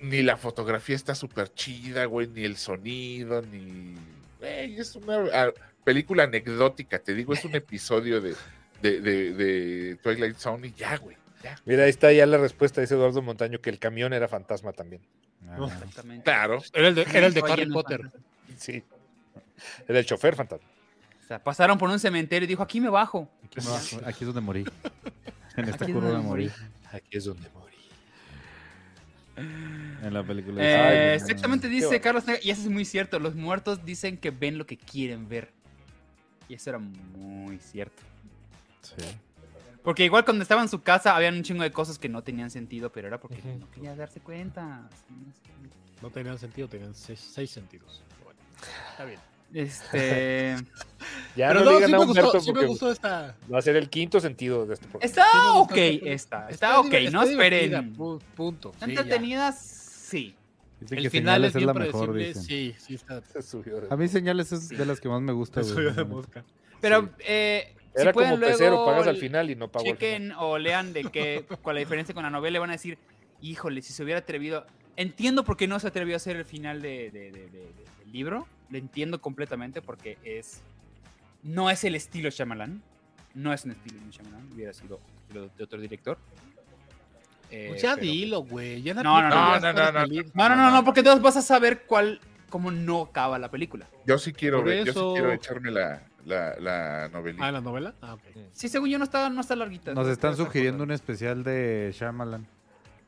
ni 0.00 0.22
la 0.22 0.36
fotografía 0.36 0.96
está 0.96 1.14
súper 1.14 1.52
chida, 1.54 2.04
güey, 2.06 2.26
ni 2.26 2.44
el 2.44 2.56
sonido, 2.56 3.40
ni, 3.42 3.94
güey, 4.38 4.78
es 4.78 4.96
una 4.96 5.24
ah, 5.32 5.52
película 5.84 6.24
anecdótica, 6.24 6.98
te 6.98 7.14
digo, 7.14 7.32
es 7.34 7.44
un 7.44 7.54
episodio 7.54 8.20
de, 8.20 8.34
de, 8.82 9.00
de, 9.00 9.32
de 9.34 9.96
Twilight 9.96 10.36
Zone 10.36 10.68
y 10.68 10.72
ya, 10.72 10.96
güey. 10.98 11.16
Mira, 11.64 11.84
ahí 11.84 11.90
está 11.90 12.12
ya 12.12 12.26
la 12.26 12.38
respuesta, 12.38 12.80
dice 12.80 12.94
Eduardo 12.94 13.22
Montaño, 13.22 13.60
que 13.60 13.70
el 13.70 13.78
camión 13.78 14.12
era 14.12 14.28
fantasma 14.28 14.72
también. 14.72 15.02
Ah, 15.48 15.56
Exactamente. 15.64 16.24
Claro, 16.24 16.62
Era 16.72 16.88
el 16.88 16.94
de, 16.94 17.02
era 17.02 17.26
el 17.26 17.34
de 17.34 17.42
Oye, 17.42 17.52
Harry 17.52 17.70
Potter. 17.70 18.10
Sí. 18.56 18.82
Era 19.88 19.98
el 19.98 20.06
chofer 20.06 20.36
fantasma. 20.36 20.68
O 21.22 21.26
sea, 21.26 21.42
pasaron 21.42 21.78
por 21.78 21.88
un 21.88 21.98
cementerio 21.98 22.44
y 22.44 22.48
dijo, 22.48 22.62
aquí 22.62 22.80
me 22.80 22.90
bajo. 22.90 23.30
Aquí, 23.44 23.60
me 23.60 23.70
bajo, 23.70 24.00
aquí 24.04 24.24
es 24.24 24.26
donde 24.26 24.40
morí. 24.40 24.64
En 25.56 25.68
esta 25.68 25.84
Aquí 25.84 25.90
es 25.90 25.96
curva 25.96 26.10
donde 26.10 26.22
me 26.22 26.28
morí. 26.28 26.50
Aquí 26.92 27.16
es 27.18 27.24
donde 27.24 27.48
morí. 27.50 27.60
En 29.36 30.14
la 30.14 30.22
película. 30.22 30.62
Eh, 30.62 30.76
Ay, 30.76 31.16
exactamente 31.16 31.66
no, 31.66 31.74
dice. 31.74 32.00
Carlos 32.00 32.24
y 32.42 32.50
eso 32.50 32.62
es 32.62 32.68
muy 32.68 32.84
cierto, 32.84 33.18
los 33.18 33.34
muertos 33.34 33.84
dicen 33.84 34.16
que 34.16 34.30
ven 34.30 34.58
lo 34.58 34.66
que 34.66 34.76
quieren 34.76 35.28
ver. 35.28 35.50
Y 36.48 36.54
eso 36.54 36.70
era 36.70 36.78
muy 36.78 37.58
cierto. 37.58 38.02
Sí. 38.82 39.04
Porque 39.82 40.04
igual 40.04 40.24
cuando 40.24 40.42
estaba 40.42 40.60
en 40.62 40.68
su 40.68 40.82
casa 40.82 41.16
habían 41.16 41.34
un 41.36 41.42
chingo 41.42 41.62
de 41.62 41.72
cosas 41.72 41.98
que 41.98 42.08
no 42.08 42.22
tenían 42.22 42.50
sentido, 42.50 42.90
pero 42.92 43.08
era 43.08 43.18
porque 43.18 43.38
Ujú. 43.38 43.58
no 43.60 43.70
quería 43.70 43.94
darse 43.96 44.20
cuenta. 44.20 44.88
No 46.02 46.10
tenían 46.10 46.38
sentido, 46.38 46.68
tenían 46.68 46.94
seis, 46.94 47.18
seis 47.32 47.50
sentidos. 47.50 48.02
Bueno, 48.24 48.38
está 48.90 49.04
bien. 49.04 49.20
Este. 49.52 50.56
Ya 51.36 51.48
Pero 51.48 51.60
no, 51.64 51.72
no, 51.72 51.78
sí 51.78 51.84
a 51.84 51.88
me 51.88 52.04
gustó, 52.04 52.40
sí 52.40 52.52
me 52.52 52.66
gustó 52.66 52.90
esta. 52.90 53.36
va 53.52 53.58
a 53.58 53.62
ser 53.62 53.76
el 53.76 53.88
quinto 53.88 54.18
sentido 54.20 54.66
de 54.66 54.74
este 54.74 54.86
programa. 54.88 55.06
Está 55.06 55.22
Sí 55.22 55.58
ok, 55.58 55.72
esta 55.76 56.10
está. 56.12 56.48
Está 56.50 56.80
ok, 56.80 56.92
no 57.12 57.22
esperen. 57.22 57.96
pu- 57.96 58.20
Punto. 58.36 58.70
¿Está 58.72 58.86
Sí, 58.86 58.94
ya. 58.94 59.00
entretenidas? 59.00 59.58
Sí. 59.60 60.34
Dicen 60.80 60.98
El 60.98 61.04
que 61.04 61.10
final 61.10 61.44
es 61.44 61.54
bien 61.54 61.66
la 61.68 61.74
mejor, 61.74 62.14
dicen. 62.14 62.42
Sí, 62.42 62.74
sí, 62.78 62.94
está. 62.96 63.22
Se 63.22 63.42
subió 63.42 63.80
de- 63.80 63.86
A 63.90 63.96
mí 63.96 64.08
Señales 64.08 64.50
es 64.52 64.68
Sí. 64.68 64.76
de 64.76 64.84
las 64.86 65.00
que 65.00 65.08
más 65.08 65.20
me 65.22 65.32
gusta, 65.32 65.62
Se 65.64 65.72
güey. 65.72 65.86
subió 65.88 66.04
de 66.04 66.04
mosca. 66.04 66.44
Pero, 66.80 67.10
eh. 67.20 67.74
Si 67.94 68.02
Era 68.02 68.12
pueden 68.12 68.30
como 68.32 68.46
pecero, 68.46 68.70
luego 68.70 68.86
pagas 68.86 69.06
al 69.08 69.16
final 69.16 69.50
y 69.50 69.56
no 69.56 69.68
pago 69.68 69.84
al 69.84 69.96
final. 69.96 69.98
chequen 69.98 70.32
o 70.38 70.58
lean 70.58 70.92
de 70.92 71.04
qué, 71.04 71.44
cuál 71.62 71.76
la 71.76 71.80
diferencia 71.80 72.14
con 72.14 72.22
la 72.22 72.30
novela, 72.30 72.58
y 72.58 72.60
van 72.60 72.70
a 72.70 72.74
decir, 72.74 72.98
híjole, 73.40 73.82
si 73.82 73.92
se 73.92 74.02
hubiera 74.04 74.20
atrevido. 74.20 74.66
Entiendo 74.96 75.44
por 75.44 75.56
qué 75.56 75.66
no 75.66 75.80
se 75.80 75.86
atrevió 75.88 76.14
a 76.14 76.18
hacer 76.18 76.36
el 76.36 76.44
final 76.44 76.82
de, 76.82 77.10
de- 77.10 77.30
de- 77.30 77.32
de- 77.32 77.48
de- 77.48 77.72
del 78.00 78.12
libro. 78.12 78.46
Lo 78.68 78.78
entiendo 78.78 79.20
completamente 79.20 79.80
porque 79.82 80.18
es. 80.24 80.60
No 81.42 81.70
es 81.70 81.82
el 81.84 81.94
estilo 81.94 82.28
Shyamalan. 82.30 82.82
No 83.34 83.52
es 83.52 83.64
un 83.64 83.70
estilo 83.70 83.98
de 84.04 84.10
Shyamalan. 84.10 84.52
Hubiera 84.52 84.72
sido 84.74 85.00
de 85.32 85.64
otro 85.64 85.80
director. 85.80 86.18
Eh, 87.50 87.66
Pues 87.70 87.82
ya 87.82 87.94
pero- 87.94 88.02
dilo, 88.06 88.40
güey. 88.42 88.82
No, 88.82 88.94
no, 89.02 89.02
no, 89.02 89.60
no, 89.60 89.72
no, 89.72 89.72
no. 89.72 90.06
No, 90.34 90.48
no, 90.48 90.56
no, 90.56 90.70
no, 90.70 90.84
porque 90.84 91.00
entonces 91.00 91.22
vas 91.22 91.36
a 91.36 91.42
saber 91.42 91.82
cuál. 91.86 92.20
cómo 92.50 92.70
no 92.72 93.02
acaba 93.02 93.38
la 93.38 93.48
película. 93.50 93.86
Yo 94.06 94.18
sí 94.18 94.32
quiero 94.32 94.58
Por 94.58 94.66
ver, 94.66 94.84
yo 94.84 94.92
sí 94.92 95.00
quiero 95.14 95.32
echarme 95.32 95.70
la, 95.70 96.02
la, 96.24 96.56
la 96.60 97.08
novelita. 97.12 97.44
Ah, 97.46 97.52
la 97.52 97.60
novela. 97.60 97.94
Ah, 98.02 98.14
ok. 98.14 98.22
Sí, 98.52 98.68
según 98.68 98.88
yo 98.88 98.98
no 98.98 99.04
está, 99.04 99.28
no 99.30 99.40
está 99.40 99.56
larguita. 99.56 99.92
Nos 99.94 100.08
están 100.08 100.32
Está 100.32 100.44
sugiriendo 100.44 100.84
un 100.84 100.90
especial 100.92 101.42
de 101.44 101.92
Shyamalan. 101.96 102.46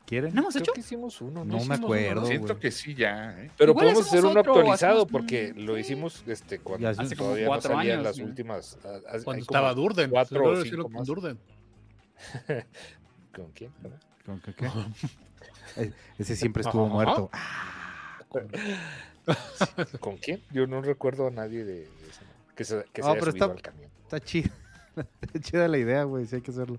¿Quieren? 0.05 0.35
¿No 0.35 0.41
hemos 0.41 0.55
Creo 0.55 0.63
hecho? 0.65 0.73
que 0.73 0.81
hicimos 0.81 1.21
uno, 1.21 1.45
No 1.45 1.59
me 1.59 1.63
uno, 1.65 1.75
acuerdo. 1.75 2.21
¿no? 2.23 2.27
Siento 2.27 2.59
que 2.59 2.71
sí 2.73 2.95
ya, 2.95 3.39
¿eh? 3.41 3.51
Pero 3.57 3.71
Igual 3.71 3.85
podemos 3.87 4.07
hacer 4.09 4.21
uno 4.25 4.41
otro, 4.41 4.53
actualizado 4.55 5.03
un- 5.05 5.09
porque 5.09 5.55
lo 5.57 5.79
hicimos 5.79 6.25
este, 6.27 6.59
cuando 6.59 6.89
hace 6.89 7.03
Hace 7.03 7.17
como 7.17 7.29
todavía 7.31 7.45
no 7.45 7.51
cuatro 7.51 7.75
salían 7.75 7.93
años, 7.95 8.05
las 8.05 8.17
sí. 8.17 8.23
últimas. 8.23 8.79
ah, 8.85 8.99
ah, 9.09 9.19
Cuando 9.25 9.43
estaba 9.43 9.73
Durden. 9.75 10.11
Cuatro 10.11 10.45
o 10.45 10.57
cinco 10.65 10.83
con 10.85 10.93
más. 10.93 11.07
Durden. 11.07 11.39
¿Con 13.35 13.53
quién? 13.53 13.73
¿Verdad? 13.81 14.01
¿Con 14.27 14.41
qué, 14.41 14.55
qué? 14.55 14.69
Eh, 15.77 15.91
Ese 16.19 16.37
siempre 16.37 16.63
estuvo 16.63 16.87
muerto. 16.87 17.31
¿Con 20.01 20.17
quién? 20.19 20.43
Yo 20.51 20.67
no 20.67 20.83
recuerdo 20.83 21.29
a 21.29 21.31
nadie 21.31 21.65
de, 21.65 21.89
que 22.63 22.67
se, 22.67 22.85
que 22.93 23.03
se 23.03 23.07
No, 23.07 23.13
haya 23.13 23.21
pero 23.21 23.33
subido 23.33 23.47
está- 23.47 23.57
al 23.57 23.63
camión. 23.63 23.91
Está 24.05 24.21
chida. 24.21 24.51
Está 25.23 25.41
chida 25.41 25.69
la 25.69 25.79
idea, 25.79 26.05
güey. 26.05 26.27
Sí 26.27 26.37
hay 26.37 26.43
que 26.43 26.51
hacerlo. 26.51 26.79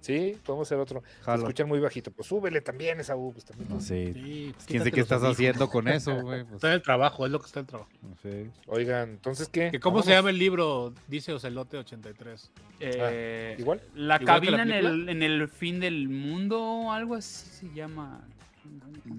Sí, 0.00 0.36
podemos 0.44 0.66
hacer 0.66 0.78
otro. 0.80 1.00
Se 1.20 1.24
Jalo. 1.24 1.42
escuchan 1.44 1.68
muy 1.68 1.78
bajito. 1.78 2.10
Pues 2.10 2.26
súbele 2.26 2.60
también 2.60 2.98
esa 2.98 3.14
U. 3.14 3.32
Pues 3.32 3.44
también. 3.44 3.68
No 3.68 3.80
sé. 3.80 4.12
Sí, 4.12 4.50
pues 4.52 4.66
¿Quién 4.66 4.82
sé 4.82 4.90
qué 4.90 5.00
estás 5.00 5.22
audífonos. 5.22 5.36
haciendo 5.36 5.70
con 5.70 5.86
eso, 5.86 6.12
güey? 6.22 6.42
Pues, 6.42 6.54
Está 6.56 6.68
en 6.68 6.74
el 6.74 6.82
trabajo, 6.82 7.24
es 7.24 7.30
lo 7.30 7.38
que 7.38 7.46
está 7.46 7.60
en 7.60 7.64
el 7.64 7.68
trabajo. 7.68 7.90
no 8.02 8.16
sé. 8.16 8.50
Oigan, 8.66 9.10
entonces, 9.10 9.48
¿qué? 9.48 9.70
¿Que 9.70 9.78
¿Cómo 9.78 10.02
se 10.02 10.10
Vámonos. 10.10 10.18
llama 10.18 10.30
el 10.30 10.38
libro? 10.38 10.92
Dice 11.06 11.32
Ocelote 11.32 11.76
83. 11.78 12.50
Eh, 12.80 13.54
¿Igual? 13.60 13.80
La 13.94 14.16
¿Igual 14.20 14.24
cabina 14.26 14.64
la 14.64 14.78
en, 14.80 14.84
el, 14.86 15.08
en 15.08 15.22
el 15.22 15.48
fin 15.48 15.78
del 15.78 16.08
mundo, 16.08 16.90
algo 16.90 17.14
así 17.14 17.48
se 17.68 17.72
llama. 17.72 18.26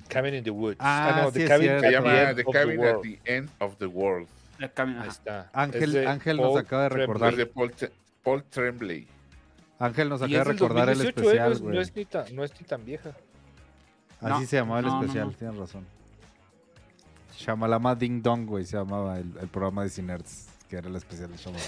Cabin 0.10 0.36
in 0.36 0.44
the 0.44 0.50
Woods. 0.52 0.78
Ah, 0.80 1.30
sí 1.34 1.40
The 1.40 1.48
Cabin 1.48 1.68
cierto. 1.68 1.82
Se 1.82 1.88
the 1.88 2.44
Cabin 2.52 2.84
at 2.86 2.96
the 3.02 3.20
End 3.26 3.50
of 3.60 3.78
the 3.78 3.86
World. 3.86 4.28
Ahí 5.02 5.08
está. 5.10 5.50
Ángel- 5.54 5.84
Es 5.84 5.94
de 5.94 6.08
Ángel 6.08 6.38
nos 6.38 6.58
acaba 6.58 6.84
de 6.84 6.90
Tremblay. 6.90 7.08
recordar. 7.08 7.32
Es 7.32 7.38
de 7.38 7.46
Paul, 7.46 7.72
Tre- 7.76 7.92
Paul 8.24 8.44
Tremblay. 8.46 9.08
Ángel 9.80 10.10
nos 10.10 10.22
acaba 10.22 10.38
de 10.38 10.44
recordar 10.46 10.90
el 10.90 10.98
2018, 10.98 11.20
¿eh? 11.22 11.24
especial, 11.26 11.50
no, 11.50 11.54
es, 11.56 11.62
no, 11.76 11.82
es 11.82 11.96
ni 11.96 12.06
tan, 12.06 12.36
no 12.36 12.44
es 12.44 12.52
ni 12.62 12.66
tan 12.68 12.86
vieja. 12.86 13.10
Así 14.22 14.30
No, 14.42 14.48
se 14.48 14.56
llamaba 14.56 14.80
el 14.80 14.86
especial, 14.88 15.28
no. 15.28 15.34
tienes 15.34 15.58
razón. 15.58 15.86
Shamalama 17.38 17.96
Ding 17.96 18.22
Dong, 18.22 18.46
güey, 18.46 18.66
se 18.66 18.78
llamaba 18.78 19.18
el, 19.20 19.26
el 19.42 19.48
programa 19.48 19.84
de 19.84 19.90
Cinerts, 19.90 20.48
que 20.70 20.78
era 20.78 20.88
el 20.88 20.96
especial 20.96 21.32
de 21.32 21.38
Shamalama. 21.38 21.66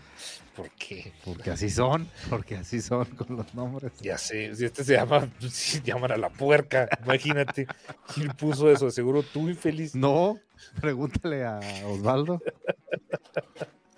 ¿Por 0.56 0.70
qué? 0.70 1.12
Porque 1.24 1.50
así 1.50 1.70
son, 1.70 2.08
porque 2.28 2.56
así 2.56 2.80
son 2.80 3.04
con 3.06 3.36
los 3.36 3.54
nombres. 3.54 3.92
Ya 4.00 4.18
sé, 4.18 4.54
si 4.56 4.64
este 4.64 4.84
se 4.84 4.94
llama, 4.94 5.28
si 5.50 5.80
llaman 5.82 6.12
a 6.12 6.16
la 6.16 6.30
puerca, 6.30 6.88
imagínate. 7.04 7.66
¿Quién 8.14 8.28
puso 8.30 8.70
eso? 8.70 8.90
Seguro 8.90 9.22
tú 9.22 9.48
infeliz. 9.48 9.94
No, 9.94 10.38
pregúntale 10.80 11.44
a 11.44 11.60
Osvaldo. 11.86 12.40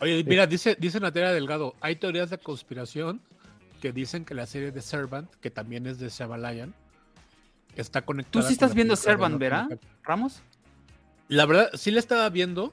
Oye, 0.01 0.25
mira, 0.25 0.47
dice, 0.47 0.77
dice 0.79 1.01
Natalia 1.01 1.33
Delgado, 1.33 1.75
hay 1.81 1.97
teorías 1.97 2.31
de 2.31 2.39
conspiración 2.39 3.21
que 3.81 3.93
dicen 3.93 4.25
que 4.25 4.35
la 4.35 4.47
serie 4.47 4.71
de 4.73 4.83
Servant, 4.83 5.31
que 5.41 5.51
también 5.51 5.87
es 5.87 5.99
de 5.99 6.09
Shyamalan, 6.09 6.75
está 7.77 8.01
Tú 8.01 8.07
conectada. 8.07 8.47
sí 8.47 8.53
estás 8.55 8.75
viendo 8.75 8.97
Servant, 8.97 9.39
¿verdad? 9.39 9.69
Ramos. 10.03 10.41
La 11.29 11.47
verdad, 11.47 11.71
sí 11.75 11.91
la 11.91 12.01
estaba 12.01 12.29
viendo. 12.31 12.73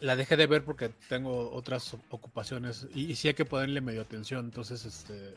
La 0.00 0.16
dejé 0.16 0.36
de 0.36 0.46
ver 0.46 0.64
porque 0.64 0.90
tengo 1.08 1.50
otras 1.52 1.94
ocupaciones 2.10 2.86
y, 2.94 3.10
y 3.10 3.16
sí 3.16 3.28
hay 3.28 3.34
que 3.34 3.44
ponerle 3.44 3.80
medio 3.80 4.02
atención. 4.02 4.44
Entonces, 4.46 4.84
este 4.84 5.34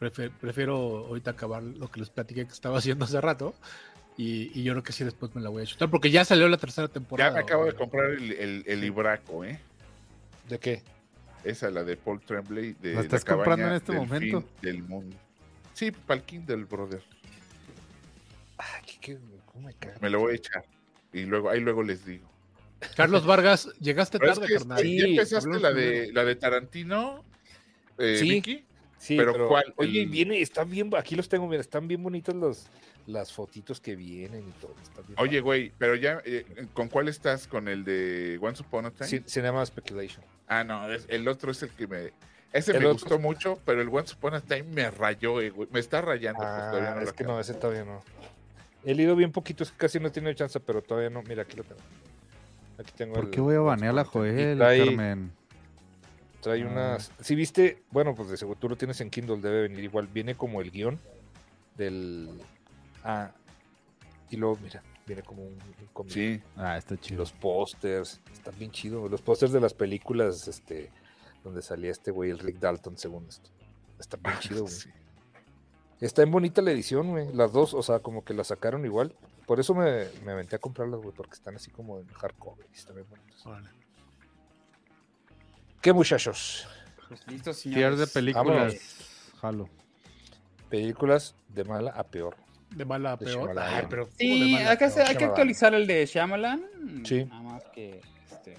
prefe- 0.00 0.32
prefiero 0.40 1.06
ahorita 1.06 1.32
acabar 1.32 1.62
lo 1.62 1.88
que 1.90 2.00
les 2.00 2.10
platiqué 2.10 2.44
que 2.46 2.52
estaba 2.52 2.78
haciendo 2.78 3.04
hace 3.04 3.20
rato. 3.20 3.54
Y, 4.16 4.50
y 4.58 4.62
yo 4.62 4.72
creo 4.74 4.82
que 4.82 4.92
sí 4.92 5.04
después 5.04 5.34
me 5.34 5.40
la 5.40 5.48
voy 5.48 5.62
a 5.62 5.66
chutar 5.66 5.88
porque 5.90 6.10
ya 6.10 6.24
salió 6.24 6.48
la 6.48 6.58
tercera 6.58 6.88
temporada. 6.88 7.30
Ya 7.30 7.34
me 7.34 7.40
acabo 7.40 7.64
de 7.64 7.72
comprar 7.74 8.10
el, 8.10 8.32
el, 8.32 8.64
el 8.66 8.80
libraco, 8.80 9.44
¿eh? 9.44 9.58
¿De 10.48 10.58
qué? 10.58 10.82
Esa, 11.44 11.70
la 11.70 11.82
de 11.82 11.96
Paul 11.96 12.20
Tremblay. 12.20 12.74
De 12.74 12.94
¿La 12.94 13.00
estás 13.00 13.24
comprando 13.24 13.66
en 13.68 13.72
este 13.74 13.92
del 13.92 14.00
momento? 14.02 14.40
fin 14.42 14.48
del 14.60 14.82
mundo. 14.82 15.16
Sí, 15.74 15.90
para 15.90 16.20
el 16.20 16.26
Kindle, 16.26 16.64
brother. 16.64 17.02
Ay, 18.58 18.82
¿qué, 18.86 18.98
qué, 19.00 19.18
¿Cómo 19.46 19.66
me 19.66 19.74
cago? 19.74 19.94
Me 20.00 20.10
lo 20.10 20.20
voy 20.20 20.32
a 20.32 20.36
echar. 20.36 20.64
Y 21.12 21.22
luego, 21.24 21.50
ahí 21.50 21.60
luego 21.60 21.82
les 21.82 22.04
digo. 22.04 22.30
Carlos 22.96 23.24
Vargas, 23.26 23.68
llegaste 23.80 24.18
Pero 24.18 24.32
es 24.32 24.38
tarde, 24.38 24.52
que 24.52 24.58
carnal. 24.58 24.78
este- 24.78 24.96
ya 24.98 25.04
Sí, 25.04 25.10
empezaste 25.10 25.60
la 25.60 25.72
de, 25.72 26.12
la 26.12 26.24
de 26.24 26.36
Tarantino, 26.36 27.24
eh, 27.98 28.16
Sí. 28.18 28.30
Vicky. 28.30 28.64
Sí, 29.02 29.16
Pero 29.16 29.32
pero, 29.32 29.48
¿cuál? 29.48 29.74
Oye, 29.78 30.02
El- 30.02 30.08
viene, 30.10 30.40
están 30.40 30.70
bien, 30.70 30.88
aquí 30.96 31.16
los 31.16 31.28
tengo, 31.28 31.48
mira, 31.48 31.60
están 31.60 31.88
bien 31.88 32.00
bonitos 32.04 32.36
los, 32.36 32.66
las 33.08 33.32
fotitos 33.32 33.80
que 33.80 33.96
vienen 33.96 34.46
y 34.48 34.52
todo. 34.60 34.76
Oye, 35.16 35.40
güey, 35.40 35.72
pero 35.76 35.96
ya, 35.96 36.22
eh, 36.24 36.46
¿con 36.72 36.86
cuál 36.88 37.08
estás? 37.08 37.48
¿Con 37.48 37.66
el 37.66 37.82
de 37.84 38.38
Once 38.40 38.62
Upon 38.62 38.86
a 38.86 38.90
Time? 38.92 39.08
Sí, 39.08 39.20
Cinema 39.26 39.66
Speculation. 39.66 40.24
Ah, 40.46 40.62
no, 40.62 40.88
es- 40.92 41.06
el 41.08 41.26
otro 41.26 41.50
es 41.50 41.60
el 41.64 41.70
que 41.70 41.88
me... 41.88 42.12
Ese 42.52 42.70
El 42.70 42.78
me 42.78 42.86
otro- 42.86 42.92
gustó 42.92 43.18
mucho, 43.18 43.58
pero 43.66 43.82
el 43.82 43.88
Once 43.88 44.14
Upon 44.14 44.34
a 44.34 44.40
Time 44.40 44.62
me 44.64 44.88
rayó, 44.92 45.40
eh, 45.40 45.50
güey. 45.50 45.68
Me 45.72 45.80
está 45.80 46.00
rayando. 46.00 46.38
pues, 46.38 46.50
Ah, 46.52 46.92
no 46.94 47.00
es 47.00 47.12
que 47.12 47.24
acabo. 47.24 47.34
no, 47.34 47.40
ese 47.40 47.54
todavía 47.54 47.84
no. 47.84 48.04
He 48.84 48.94
leído 48.94 49.16
bien 49.16 49.32
poquito, 49.32 49.64
es 49.64 49.72
que 49.72 49.78
casi 49.78 49.98
no 49.98 50.12
tiene 50.12 50.32
chance, 50.36 50.60
pero 50.60 50.80
todavía 50.80 51.10
no. 51.10 51.22
Mira, 51.24 51.42
aquí 51.42 51.56
lo 51.56 51.64
tengo. 51.64 51.80
Aquí 52.78 52.92
tengo 52.96 53.14
¿Por 53.14 53.24
el- 53.24 53.30
qué 53.30 53.40
voy 53.40 53.56
a 53.56 53.60
banear 53.60 53.90
a 53.90 53.94
la 53.94 54.04
Joel, 54.04 54.58
Carmen? 54.58 55.32
Trae 56.42 56.62
Ah. 56.62 56.66
unas. 56.68 57.10
Si 57.20 57.34
viste, 57.34 57.82
bueno, 57.90 58.14
pues 58.14 58.28
de 58.28 58.36
seguro 58.36 58.58
tú 58.58 58.68
lo 58.68 58.76
tienes 58.76 59.00
en 59.00 59.08
Kindle, 59.08 59.38
debe 59.40 59.62
venir 59.62 59.84
igual. 59.84 60.06
Viene 60.08 60.34
como 60.34 60.60
el 60.60 60.70
guion 60.70 61.00
del. 61.76 62.28
Ah, 63.04 63.30
y 64.28 64.36
luego, 64.36 64.58
mira, 64.62 64.82
viene 65.06 65.22
como 65.22 65.44
un, 65.44 65.58
cómic. 65.92 66.12
Sí, 66.12 66.42
Ah, 66.56 66.76
está 66.76 66.98
chido. 66.98 67.20
los 67.20 67.32
pósters, 67.32 68.20
están 68.32 68.58
bien 68.58 68.70
chidos. 68.70 69.10
Los 69.10 69.22
pósters 69.22 69.52
de 69.52 69.60
las 69.60 69.72
películas, 69.74 70.48
este, 70.48 70.90
donde 71.44 71.62
salía 71.62 71.90
este 71.90 72.10
güey, 72.10 72.30
el 72.30 72.38
Rick 72.38 72.58
Dalton, 72.58 72.98
según 72.98 73.26
esto. 73.28 73.48
Está 73.98 74.16
bien 74.16 74.38
chido, 74.40 74.62
güey. 74.62 74.72
sí. 74.74 74.90
Está 76.00 76.22
en 76.22 76.32
bonita 76.32 76.60
la 76.62 76.72
edición, 76.72 77.10
güey. 77.10 77.32
Las 77.32 77.52
dos, 77.52 77.74
o 77.74 77.82
sea, 77.84 78.00
como 78.00 78.24
que 78.24 78.34
las 78.34 78.48
sacaron 78.48 78.84
igual. 78.84 79.14
Por 79.46 79.60
eso 79.60 79.72
me, 79.74 80.06
me 80.24 80.32
aventé 80.32 80.56
a 80.56 80.58
comprarlas, 80.58 81.00
güey, 81.00 81.14
porque 81.14 81.34
están 81.34 81.54
así 81.54 81.70
como 81.70 82.00
en 82.00 82.08
hardcover. 82.08 82.66
y 82.72 82.76
Están 82.76 82.96
bien 82.96 83.06
bonitas. 83.08 83.46
Órale. 83.46 83.68
¿Qué 85.82 85.92
muchachos? 85.92 86.68
Listo, 87.26 87.52
Tier 87.52 87.74
señores. 87.74 87.98
de 87.98 88.06
películas. 88.06 88.46
Vámonos. 88.46 89.34
Jalo. 89.40 89.68
Películas 90.70 91.34
de 91.48 91.64
mala 91.64 91.90
a 91.90 92.04
peor. 92.04 92.36
De 92.70 92.84
mala 92.84 93.14
a 93.14 93.16
De 93.16 93.26
peor. 93.26 93.58
Ay, 93.58 93.86
pero 93.90 94.04
¿cómo 94.04 94.16
de 94.16 94.16
Sí, 94.16 94.54
hay 94.54 94.76
que, 94.76 94.84
hay 94.84 95.16
que 95.16 95.24
actualizar 95.24 95.74
el 95.74 95.88
de 95.88 96.06
Shyamalan. 96.06 96.62
Sí. 97.04 97.24
Nada 97.24 97.42
más 97.42 97.64
que. 97.74 98.00
Este, 98.30 98.56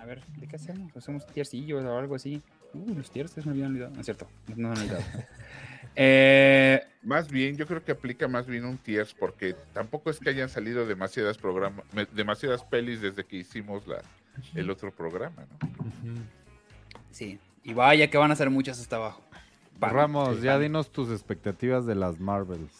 a 0.00 0.04
ver, 0.04 0.20
¿de 0.26 0.48
qué 0.48 0.56
hacemos? 0.56 0.94
¿Hacemos 0.96 1.24
tiercillos 1.28 1.84
o 1.84 1.96
algo 1.96 2.16
así? 2.16 2.42
Uh, 2.74 2.92
los 2.92 3.08
tiers 3.12 3.30
se 3.30 3.42
me 3.42 3.52
habían 3.52 3.68
olvidado. 3.68 3.92
No 3.92 4.00
es 4.00 4.06
cierto, 4.06 4.26
no 4.48 4.56
me 4.56 4.74
han 4.74 4.78
olvidado. 4.82 5.02
eh, 5.94 6.82
Más 7.02 7.30
bien, 7.30 7.56
yo 7.56 7.68
creo 7.68 7.84
que 7.84 7.92
aplica 7.92 8.26
más 8.26 8.48
bien 8.48 8.64
un 8.64 8.78
tiers, 8.78 9.14
porque 9.14 9.54
tampoco 9.72 10.10
es 10.10 10.18
que 10.18 10.30
hayan 10.30 10.48
salido 10.48 10.86
demasiadas 10.86 11.38
programas, 11.38 11.84
demasiadas 12.12 12.64
pelis 12.64 13.00
desde 13.00 13.24
que 13.24 13.36
hicimos 13.36 13.86
la, 13.86 14.02
el 14.54 14.70
otro 14.70 14.90
programa, 14.94 15.42
¿no? 15.60 15.68
Sí, 17.10 17.38
y 17.64 17.72
vaya 17.74 18.08
que 18.10 18.18
van 18.18 18.30
a 18.30 18.36
ser 18.36 18.50
muchas 18.50 18.80
hasta 18.80 18.96
abajo. 18.96 19.22
Van, 19.78 19.92
Ramos, 19.94 20.36
sí, 20.36 20.42
ya 20.42 20.58
dinos 20.58 20.90
tus 20.90 21.10
expectativas 21.10 21.86
de 21.86 21.94
las 21.94 22.20
Marvels. 22.20 22.70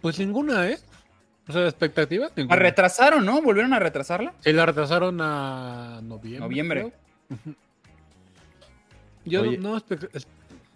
Pues 0.00 0.18
ninguna, 0.18 0.68
¿eh? 0.68 0.78
O 1.48 1.52
sea, 1.52 1.64
expectativas. 1.66 2.32
La 2.36 2.56
retrasaron, 2.56 3.24
¿no? 3.24 3.42
¿Volvieron 3.42 3.72
a 3.72 3.78
retrasarla? 3.78 4.32
Sí, 4.40 4.52
la 4.52 4.66
retrasaron 4.66 5.20
a 5.20 6.00
noviembre. 6.02 6.40
Noviembre. 6.40 6.92
creo. 7.28 7.54
Yo 9.24 9.42
Oye. 9.42 9.58
no, 9.58 9.80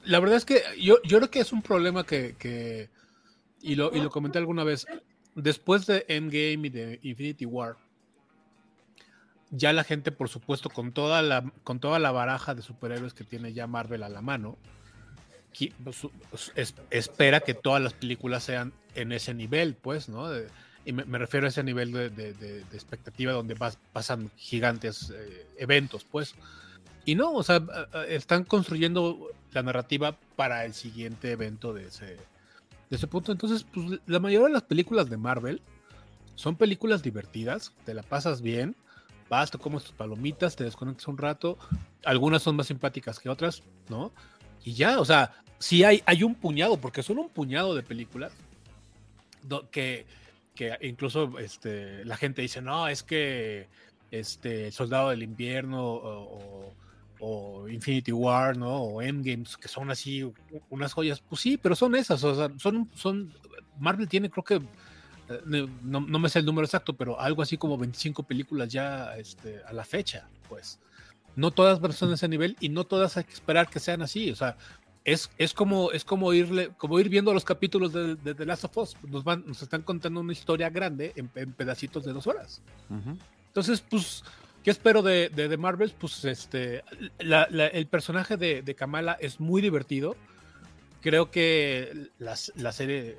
la 0.05 0.21
verdad 0.21 0.37
es 0.37 0.45
que 0.45 0.61
yo, 0.81 0.97
yo 1.05 1.19
creo 1.19 1.31
que 1.31 1.41
es 1.41 1.53
un 1.53 1.63
problema 1.63 2.05
que, 2.05 2.37
que- 2.39 2.89
y, 3.61 3.75
lo, 3.75 3.93
y 3.95 4.01
lo 4.01 4.11
comenté 4.11 4.39
alguna 4.39 4.63
vez, 4.63 4.87
después 5.35 5.87
de 5.87 6.05
Endgame 6.09 6.67
y 6.67 6.71
de 6.71 6.99
Infinity 7.03 7.45
War, 7.47 7.77
ya 9.51 9.73
la 9.73 9.85
gente, 9.85 10.13
por 10.13 10.29
supuesto, 10.29 10.71
con 10.71 10.93
toda 10.93 11.23
la, 11.23 11.51
con 11.65 11.79
toda 11.81 11.99
la 11.99 12.11
baraja 12.13 12.55
de 12.55 12.63
superhéroes 12.63 13.15
que 13.15 13.25
tiene 13.25 13.53
ya 13.53 13.67
Marvel 13.67 14.03
a 14.03 14.09
la 14.09 14.21
mano, 14.23 14.57
qui- 15.55 15.73
su- 15.93 16.11
es- 16.55 16.75
espera 16.91 17.41
que 17.41 17.55
todas 17.55 17.83
las 17.83 17.93
películas 17.93 18.43
sean 18.45 18.73
en 18.95 19.13
ese 19.13 19.35
nivel, 19.35 19.75
pues, 19.75 20.09
¿no? 20.09 20.29
Y 20.85 20.93
me, 20.93 21.19
refiero 21.19 21.47
a 21.47 21.49
ese 21.49 21.65
nivel 21.65 21.93
de, 21.93 22.65
expectativa 22.73 23.33
donde 23.33 23.57
pas- 23.57 23.79
pasan 23.93 24.31
gigantes 24.37 25.11
eh, 25.11 25.47
eventos, 25.59 26.05
pues. 26.05 26.35
Y 27.05 27.15
no, 27.15 27.33
o 27.33 27.43
sea, 27.43 27.63
están 28.09 28.45
construyendo 28.45 29.29
la 29.53 29.63
narrativa 29.63 30.17
para 30.37 30.65
el 30.65 30.75
siguiente 30.75 31.31
evento 31.33 31.73
de 31.73 31.87
ese, 31.89 32.05
de 32.91 32.97
ese 32.97 33.07
punto. 33.07 33.33
Entonces, 33.33 33.65
pues, 33.73 34.01
la 34.07 34.19
mayoría 34.21 34.49
de 34.49 34.53
las 34.53 34.63
películas 34.65 35.09
de 35.09 35.17
Marvel 35.17 35.61
son 36.35 36.57
películas 36.57 37.03
divertidas, 37.03 37.73
te 37.85 37.95
la 37.95 38.03
pasas 38.03 38.43
bien, 38.43 38.77
vas, 39.29 39.51
te 39.51 39.59
comes 39.59 39.85
tus 39.85 39.93
palomitas, 39.93 40.57
te 40.57 40.65
desconectas 40.65 41.09
un 41.09 41.19
rato. 41.19 41.59
Algunas 42.05 42.43
son 42.43 42.57
más 42.57 42.67
simpáticas 42.67 43.19
que 43.19 43.29
otras, 43.29 43.63
¿no? 43.89 44.13
Y 44.65 44.75
ya, 44.75 45.01
o 45.01 45.05
sea, 45.05 45.33
sí 45.59 45.85
hay, 45.85 46.03
hay 46.07 46.23
un 46.23 46.35
puñado, 46.35 46.77
porque 46.77 47.03
son 47.03 47.19
un 47.19 47.29
puñado 47.29 47.75
de 47.75 47.83
películas 47.83 48.33
que, 49.71 50.07
que 50.55 50.77
incluso 50.83 51.39
este, 51.39 52.05
la 52.05 52.17
gente 52.17 52.43
dice, 52.43 52.61
no, 52.61 52.89
es 52.89 53.03
que 53.03 53.69
este, 54.11 54.71
Soldado 54.73 55.11
del 55.11 55.23
Invierno 55.23 55.83
o, 55.85 56.73
Infinity 57.69 58.13
War, 58.13 58.57
¿no? 58.57 58.77
O 58.77 59.03
Endgames, 59.03 59.57
que 59.57 59.69
son 59.69 59.91
así 59.91 60.31
unas 60.69 60.93
joyas. 60.93 61.21
Pues 61.21 61.41
sí, 61.41 61.57
pero 61.57 61.75
son 61.75 61.95
esas, 61.95 62.23
o 62.23 62.35
sea, 62.35 62.51
son, 62.59 62.91
son, 62.95 63.33
Marvel 63.79 64.09
tiene 64.09 64.31
creo 64.31 64.45
que, 64.45 64.61
no, 65.83 66.01
no 66.01 66.19
me 66.19 66.29
sé 66.29 66.39
el 66.41 66.45
número 66.47 66.65
exacto, 66.65 66.95
pero 66.95 67.21
algo 67.21 67.43
así 67.43 67.57
como 67.57 67.77
25 67.79 68.23
películas 68.23 68.69
ya 68.69 69.17
este, 69.17 69.61
a 69.67 69.73
la 69.73 69.85
fecha, 69.85 70.29
pues. 70.49 70.79
No 71.35 71.51
todas 71.51 71.81
de 72.09 72.15
ese 72.15 72.29
nivel 72.29 72.57
y 72.61 72.69
no 72.71 72.85
todas 72.85 73.17
hay 73.17 73.25
que 73.25 73.33
esperar 73.35 73.69
que 73.69 73.79
sean 73.81 74.01
así, 74.03 74.31
o 74.31 74.37
sea, 74.37 74.57
es, 75.05 75.31
es 75.39 75.53
como 75.53 75.93
es 75.93 76.05
como 76.05 76.33
irle 76.33 76.71
como 76.79 76.99
ir 76.99 77.09
viendo 77.09 77.33
los 77.35 77.45
capítulos 77.45 77.93
de, 77.93 78.17
de 78.17 78.35
The 78.35 78.45
Last 78.47 78.65
of 78.65 78.77
Us 78.79 78.97
nos 79.07 79.23
van 79.23 79.45
nos 79.47 79.63
están 79.63 79.83
contando 79.83 80.19
una 80.21 80.33
historia 80.33 80.69
grande 80.71 81.13
en, 81.15 81.31
en 81.37 81.53
pedacitos 81.53 82.05
de 82.05 82.13
dos 82.13 82.27
horas 82.27 82.61
Ujú. 82.91 83.17
entonces 83.47 83.81
pues 83.89 84.25
qué 84.65 84.73
espero 84.73 85.03
de, 85.03 85.29
de, 85.29 85.47
de 85.47 85.57
Marvel 85.57 85.95
pues 85.97 86.25
este 86.25 86.83
la- 87.21 87.47
la- 87.53 87.69
el 87.69 87.87
personaje 87.87 88.37
de, 88.37 88.63
de 88.63 88.75
Kamala 88.75 89.13
es 89.21 89.39
muy 89.39 89.63
divertido 89.63 90.17
creo 91.07 91.31
que 91.31 92.09
la, 92.19 92.35
serie 92.35 93.17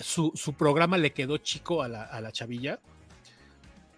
su, 0.00 0.32
programa 0.58 0.98
le 0.98 1.12
quedó 1.12 1.36
chico 1.36 1.80
a 1.80 1.86
la, 1.86 2.02
a 2.02 2.20
la 2.20 2.32
chavilla 2.32 2.80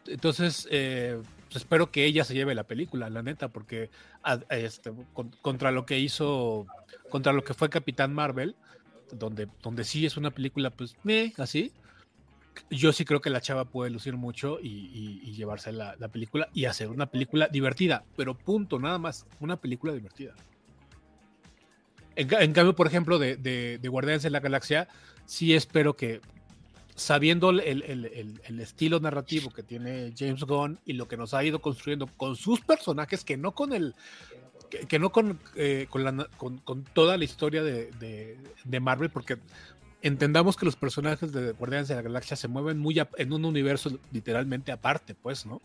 entonces 0.06 0.68
eh, 0.70 1.18
pues, 1.46 1.56
espero 1.56 1.90
que 1.90 2.04
ella 2.04 2.24
se 2.24 2.34
lleve 2.34 2.54
la 2.54 2.64
película 2.64 3.08
la 3.08 3.22
neta 3.22 3.48
porque 3.48 3.88
a- 4.22 4.40
este, 4.50 4.92
con- 5.14 5.30
contra 5.40 5.70
lo 5.70 5.86
que 5.86 5.98
hizo 5.98 6.66
contra 7.08 7.32
lo 7.32 7.42
que 7.42 7.54
fue 7.54 7.70
Capitán 7.70 8.12
Marvel, 8.12 8.54
donde, 9.12 9.48
donde 9.62 9.84
sí 9.84 10.04
es 10.04 10.18
una 10.18 10.30
película, 10.30 10.68
pues, 10.68 10.96
meh, 11.02 11.32
así. 11.38 11.72
Yo 12.68 12.92
sí 12.92 13.06
creo 13.06 13.22
que 13.22 13.30
la 13.30 13.40
chava 13.40 13.64
puede 13.64 13.90
lucir 13.90 14.16
mucho 14.16 14.58
y- 14.60 15.20
y 15.22 15.32
llevarse 15.32 15.72
la, 15.72 15.94
la 15.98 16.08
película 16.08 16.48
y 16.52 16.66
hacer 16.66 16.90
una 16.90 17.06
película 17.06 17.48
divertida, 17.48 18.04
pero 18.16 18.34
punto, 18.36 18.78
nada 18.78 18.98
más, 18.98 19.24
una 19.40 19.56
película 19.56 19.94
divertida. 19.94 20.34
En, 22.16 22.28
ca- 22.28 22.42
en 22.42 22.52
cambio, 22.52 22.74
por 22.74 22.86
ejemplo, 22.86 23.18
de, 23.18 23.36
de, 23.36 23.78
de 23.78 23.88
Guardianes 23.88 24.22
de 24.22 24.30
la 24.30 24.40
Galaxia, 24.40 24.88
sí 25.26 25.54
espero 25.54 25.94
que, 25.96 26.20
sabiendo 26.94 27.50
el, 27.50 27.60
el- 27.60 28.40
el- 28.44 28.60
estilo 28.60 28.98
narrativo 29.00 29.50
que 29.50 29.62
tiene 29.62 30.12
James 30.16 30.42
Gunn 30.44 30.78
y 30.86 30.94
lo 30.94 31.06
que 31.08 31.16
nos 31.18 31.34
ha 31.34 31.44
ido 31.44 31.60
construyendo 31.60 32.06
con 32.06 32.34
sus 32.36 32.60
personajes, 32.62 33.22
que 33.22 33.36
no 33.36 33.52
con 33.52 33.72
el, 33.74 33.94
que, 34.88 34.98
no 34.98 35.12
con, 35.12 35.38
eh, 35.56 35.86
con, 35.90 36.04
la 36.04 36.26
con- 36.38 36.84
toda 36.94 37.16
la 37.18 37.24
historia 37.24 37.62
de, 37.62 37.90
de- 37.92 38.38
de 38.64 38.80
Marvel, 38.80 39.10
porque 39.10 39.36
entendamos 40.02 40.56
que 40.56 40.64
los 40.64 40.76
personajes 40.76 41.32
de 41.32 41.52
Guardianes 41.52 41.88
de 41.88 41.96
la 41.96 42.02
Galaxia 42.02 42.36
se 42.36 42.48
mueven 42.48 42.78
muy 42.78 42.98
ap- 42.98 43.14
en 43.18 43.32
un 43.32 43.44
universo 43.44 43.98
literalmente 44.12 44.72
aparte, 44.72 45.14
pues, 45.14 45.44
¿no? 45.46 45.60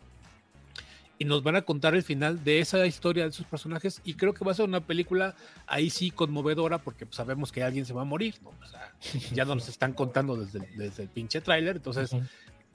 Y 1.21 1.25
nos 1.25 1.43
van 1.43 1.55
a 1.55 1.61
contar 1.61 1.93
el 1.93 2.01
final 2.01 2.43
de 2.43 2.59
esa 2.61 2.83
historia 2.87 3.25
de 3.25 3.29
esos 3.29 3.45
personajes 3.45 4.01
y 4.03 4.15
creo 4.15 4.33
que 4.33 4.43
va 4.43 4.53
a 4.53 4.55
ser 4.55 4.65
una 4.65 4.81
película 4.81 5.35
ahí 5.67 5.91
sí 5.91 6.09
conmovedora 6.09 6.79
porque 6.79 7.05
pues, 7.05 7.15
sabemos 7.15 7.51
que 7.51 7.61
alguien 7.61 7.85
se 7.85 7.93
va 7.93 8.01
a 8.01 8.05
morir, 8.05 8.33
¿no? 8.41 8.49
O 8.49 8.65
sea, 8.67 8.91
ya 9.35 9.45
nos 9.45 9.69
están 9.69 9.93
contando 9.93 10.35
desde, 10.35 10.65
el- 10.65 10.77
desde 10.77 11.03
el 11.03 11.09
pinche 11.09 11.39
tráiler, 11.39 11.75
entonces 11.75 12.11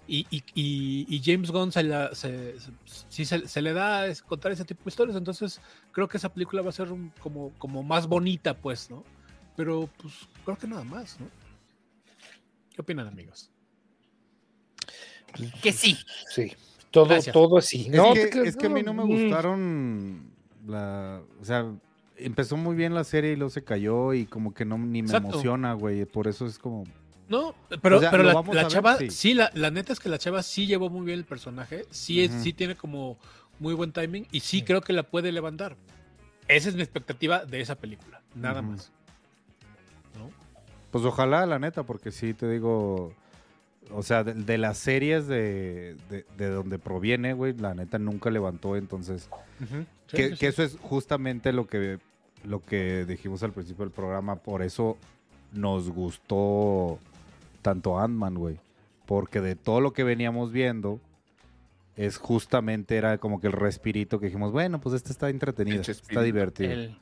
y, 0.07 0.25
y- 0.31 0.45
y- 0.55 1.07
y 1.09 1.23
James 1.25 1.51
Gunn 1.51 1.73
se, 1.73 1.83
la- 1.83 2.15
se- 2.15 2.61
se- 2.61 2.71
sí 3.09 3.25
se, 3.25 3.49
se 3.49 3.63
le 3.63 3.73
da 3.73 4.07
es 4.07 4.23
contar 4.23 4.53
ese 4.53 4.65
tipo 4.65 4.85
de 4.85 4.91
historias, 4.91 5.17
entonces 5.17 5.61
creo 5.91 6.07
que 6.07 6.17
esa 6.19 6.33
película 6.33 6.63
va 6.63 6.69
a 6.69 6.73
ser 6.73 6.93
un- 6.93 7.11
como, 7.19 7.51
como 7.59 7.83
más 7.83 8.07
bonita, 8.07 8.55
pues, 8.55 8.89
¿no? 8.91 9.03
Pero 9.57 9.91
pues 10.01 10.15
creo 10.45 10.57
que 10.57 10.69
nada 10.69 10.85
más, 10.85 11.19
¿no? 11.19 11.27
¿Qué 12.77 12.81
opinan, 12.83 13.09
amigos? 13.09 13.51
Que 15.61 15.73
sí. 15.73 15.99
Sí, 16.31 16.53
todo, 16.97 17.09
Gracias. 17.09 17.33
todo 17.33 17.59
así. 17.59 17.83
Es, 17.83 17.97
No, 17.97 18.15
que, 18.15 18.27
te 18.27 18.49
es 18.49 18.57
que 18.57 18.67
a 18.67 18.71
mí 18.71 18.83
no 18.83 18.95
me 18.95 19.05
mm. 19.05 19.09
gustaron 19.09 20.31
la... 20.67 21.21
O 21.41 21.45
sea, 21.45 21.67
empezó 22.17 22.57
muy 22.57 22.75
bien 22.75 22.95
la 22.95 23.05
serie 23.05 23.33
y 23.33 23.37
luego 23.37 23.51
se 23.51 23.65
cayó 23.65 24.15
y 24.15 24.27
como 24.27 24.55
que 24.55 24.65
no 24.65 24.79
ni 24.79 25.03
me 25.03 25.09
Exacto. 25.09 25.29
emociona, 25.29 25.75
güey. 25.75 26.05
Por 26.07 26.27
eso 26.27 26.47
es 26.47 26.59
como... 26.59 26.85
No, 27.29 27.55
pero, 27.83 27.99
O 27.99 28.01
sea, 28.01 28.11
pero 28.11 28.23
¿lo 28.23 28.33
la, 28.33 28.43
ver? 28.43 28.67
chava, 28.69 28.97
Sí. 28.99 29.11
sí, 29.11 29.35
la, 29.35 29.51
la 29.55 29.71
neta 29.71 29.93
es 29.93 29.99
que 29.99 30.09
la 30.09 30.19
chava 30.19 30.43
sí 30.43 30.67
llevó 30.67 30.89
muy 30.89 31.05
bien 31.05 31.19
el 31.19 31.25
personaje, 31.25 31.85
sí, 31.91 32.29
sí 32.29 32.53
tiene 32.53 32.77
como 32.77 33.19
muy 33.59 33.75
buen 33.75 33.91
timing 33.91 34.29
y 34.31 34.41
sí 34.41 34.63
creo 34.63 34.81
que 34.81 34.93
la 34.93 35.03
puede 35.03 35.33
levantar. 35.33 35.77
Esa 36.47 36.69
es 36.69 36.77
mi 36.77 36.83
expectativa 36.83 37.45
de 37.45 37.61
esa 37.61 37.75
película, 37.75 38.23
nada 38.35 38.63
más. 38.63 38.93
¿No? 40.17 40.31
Pues 40.93 41.05
ojalá, 41.05 41.45
la 41.47 41.59
neta, 41.59 41.83
porque 41.83 42.13
sí 42.13 42.33
te 42.33 42.49
digo... 42.49 43.13
O 43.91 44.03
sea, 44.03 44.25
de, 44.25 44.35
de 44.35 44.59
las 44.59 44.79
series 44.79 45.27
de, 45.27 45.97
de, 46.11 46.27
de 46.37 46.49
donde 46.49 46.79
proviene, 46.79 47.33
güey, 47.35 47.55
la 47.57 47.75
neta 47.75 47.99
nunca 47.99 48.31
levantó, 48.31 48.77
entonces... 48.77 49.29
Sí, 49.59 50.17
que, 50.17 50.25
sí, 50.25 50.31
sí. 50.33 50.37
que 50.39 50.47
eso 50.49 50.63
es 50.63 50.77
justamente 50.81 51.53
lo 51.53 51.67
que, 51.67 51.99
lo 52.45 52.65
que 52.65 53.05
dijimos 53.07 53.43
al 53.43 53.53
principio 53.53 53.85
del 53.85 53.93
programa, 53.93 54.37
por 54.37 54.63
eso 54.63 54.97
nos 55.53 55.91
gustó 55.91 56.99
tanto 57.63 57.99
Ant-Man, 57.99 58.35
güey. 58.35 58.61
Porque 59.07 59.41
de 59.41 59.55
todo 59.57 59.81
lo 59.81 59.93
que 59.93 60.05
veníamos 60.05 60.53
viendo, 60.53 61.01
es 61.97 62.19
justamente, 62.19 62.97
era 62.97 63.19
como 63.19 63.41
que 63.41 63.47
el 63.47 63.53
respirito 63.53 64.21
que 64.21 64.27
dijimos, 64.27 64.53
bueno, 64.53 64.81
pues 64.81 64.95
este 64.95 65.13
está 65.13 65.31
entretenido, 65.31 65.81
El 65.83 65.91
está 65.91 66.23
divertido, 66.23 66.73
El- 66.73 66.99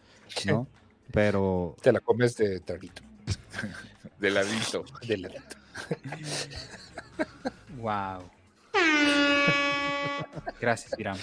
¿no? 0.46 0.66
Pero 1.12 1.76
Te 1.82 1.92
la 1.92 2.00
comes 2.00 2.36
de 2.36 2.60
traguito. 2.60 3.02
De 4.18 4.30
ladito. 4.30 4.84
De 5.06 5.18
ladito. 5.18 5.56
Wow. 7.78 8.30
Gracias, 10.60 10.98
Iram. 10.98 11.18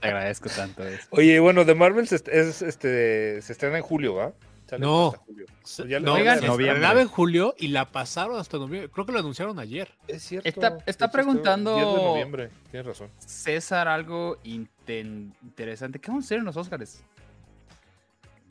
Te 0.00 0.06
agradezco 0.08 0.48
tanto 0.48 0.86
eso. 0.86 1.06
Oye, 1.10 1.38
bueno, 1.40 1.64
de 1.64 1.74
Marvel 1.74 2.06
se, 2.08 2.16
est- 2.16 2.28
es, 2.28 2.62
este, 2.62 3.42
se 3.42 3.52
estrena 3.52 3.76
en 3.78 3.82
julio, 3.82 4.14
¿va? 4.14 4.32
Sale 4.68 4.84
No. 4.84 5.12
julio. 5.26 5.46
Se- 5.64 5.86
Ya 5.88 5.98
no, 6.00 6.14
Oigan, 6.14 6.42
estrenaba 6.42 7.00
en 7.00 7.08
julio 7.08 7.54
y 7.58 7.68
la 7.68 7.90
pasaron 7.90 8.38
hasta 8.38 8.58
noviembre. 8.58 8.90
Creo 8.90 9.06
que 9.06 9.12
lo 9.12 9.18
anunciaron 9.18 9.58
ayer. 9.58 9.90
Es 10.06 10.22
cierto. 10.24 10.48
Está- 10.48 10.78
está 10.86 11.10
preguntando- 11.10 11.74
10 11.74 11.86
de 11.86 12.02
noviembre. 12.02 12.50
Tienes 12.70 12.86
razón. 12.86 13.08
César, 13.18 13.88
algo 13.88 14.38
interesante. 14.44 15.98
¿Qué 15.98 16.08
vamos 16.10 16.24
a 16.24 16.26
hacer 16.26 16.38
en 16.38 16.44
los 16.44 16.56
Óscares? 16.56 17.02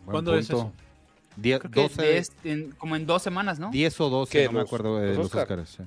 buen 0.03 0.11
¿Cuándo 0.13 0.35
es 0.35 0.45
eso? 0.49 0.71
Die- 1.37 1.57
Creo 1.59 1.71
que 1.71 1.81
12 1.81 2.01
de 2.01 2.17
este- 2.17 2.51
en- 2.51 2.71
como 2.71 2.95
en 2.95 3.05
dos 3.05 3.21
semanas, 3.21 3.59
¿no? 3.59 3.69
10 3.71 3.99
o 4.01 4.09
12, 4.09 4.31
¿Qué, 4.31 4.45
no 4.45 4.51
me 4.53 4.59
los- 4.59 4.67
acuerdo 4.67 4.97
de 4.99 5.07
los 5.09 5.17
los 5.17 5.25
Oscar? 5.27 5.41
Óscares. 5.43 5.69
sí. 5.69 5.83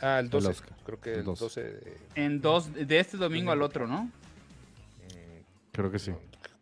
Ah, 0.00 0.18
el 0.18 0.30
12. 0.30 0.48
Oscar. 0.48 0.72
Creo 0.84 1.00
que 1.00 1.12
El 1.12 1.18
el 1.20 1.24
12. 1.24 1.44
12 1.44 1.62
de... 1.62 1.96
En 2.16 2.40
dos, 2.40 2.72
de 2.74 2.98
este 2.98 3.16
domingo 3.16 3.52
al 3.52 3.62
otro, 3.62 3.86
¿no? 3.86 4.04
mm, 4.04 4.10
Creo 5.72 5.90
que 5.92 5.98
sí. 5.98 6.12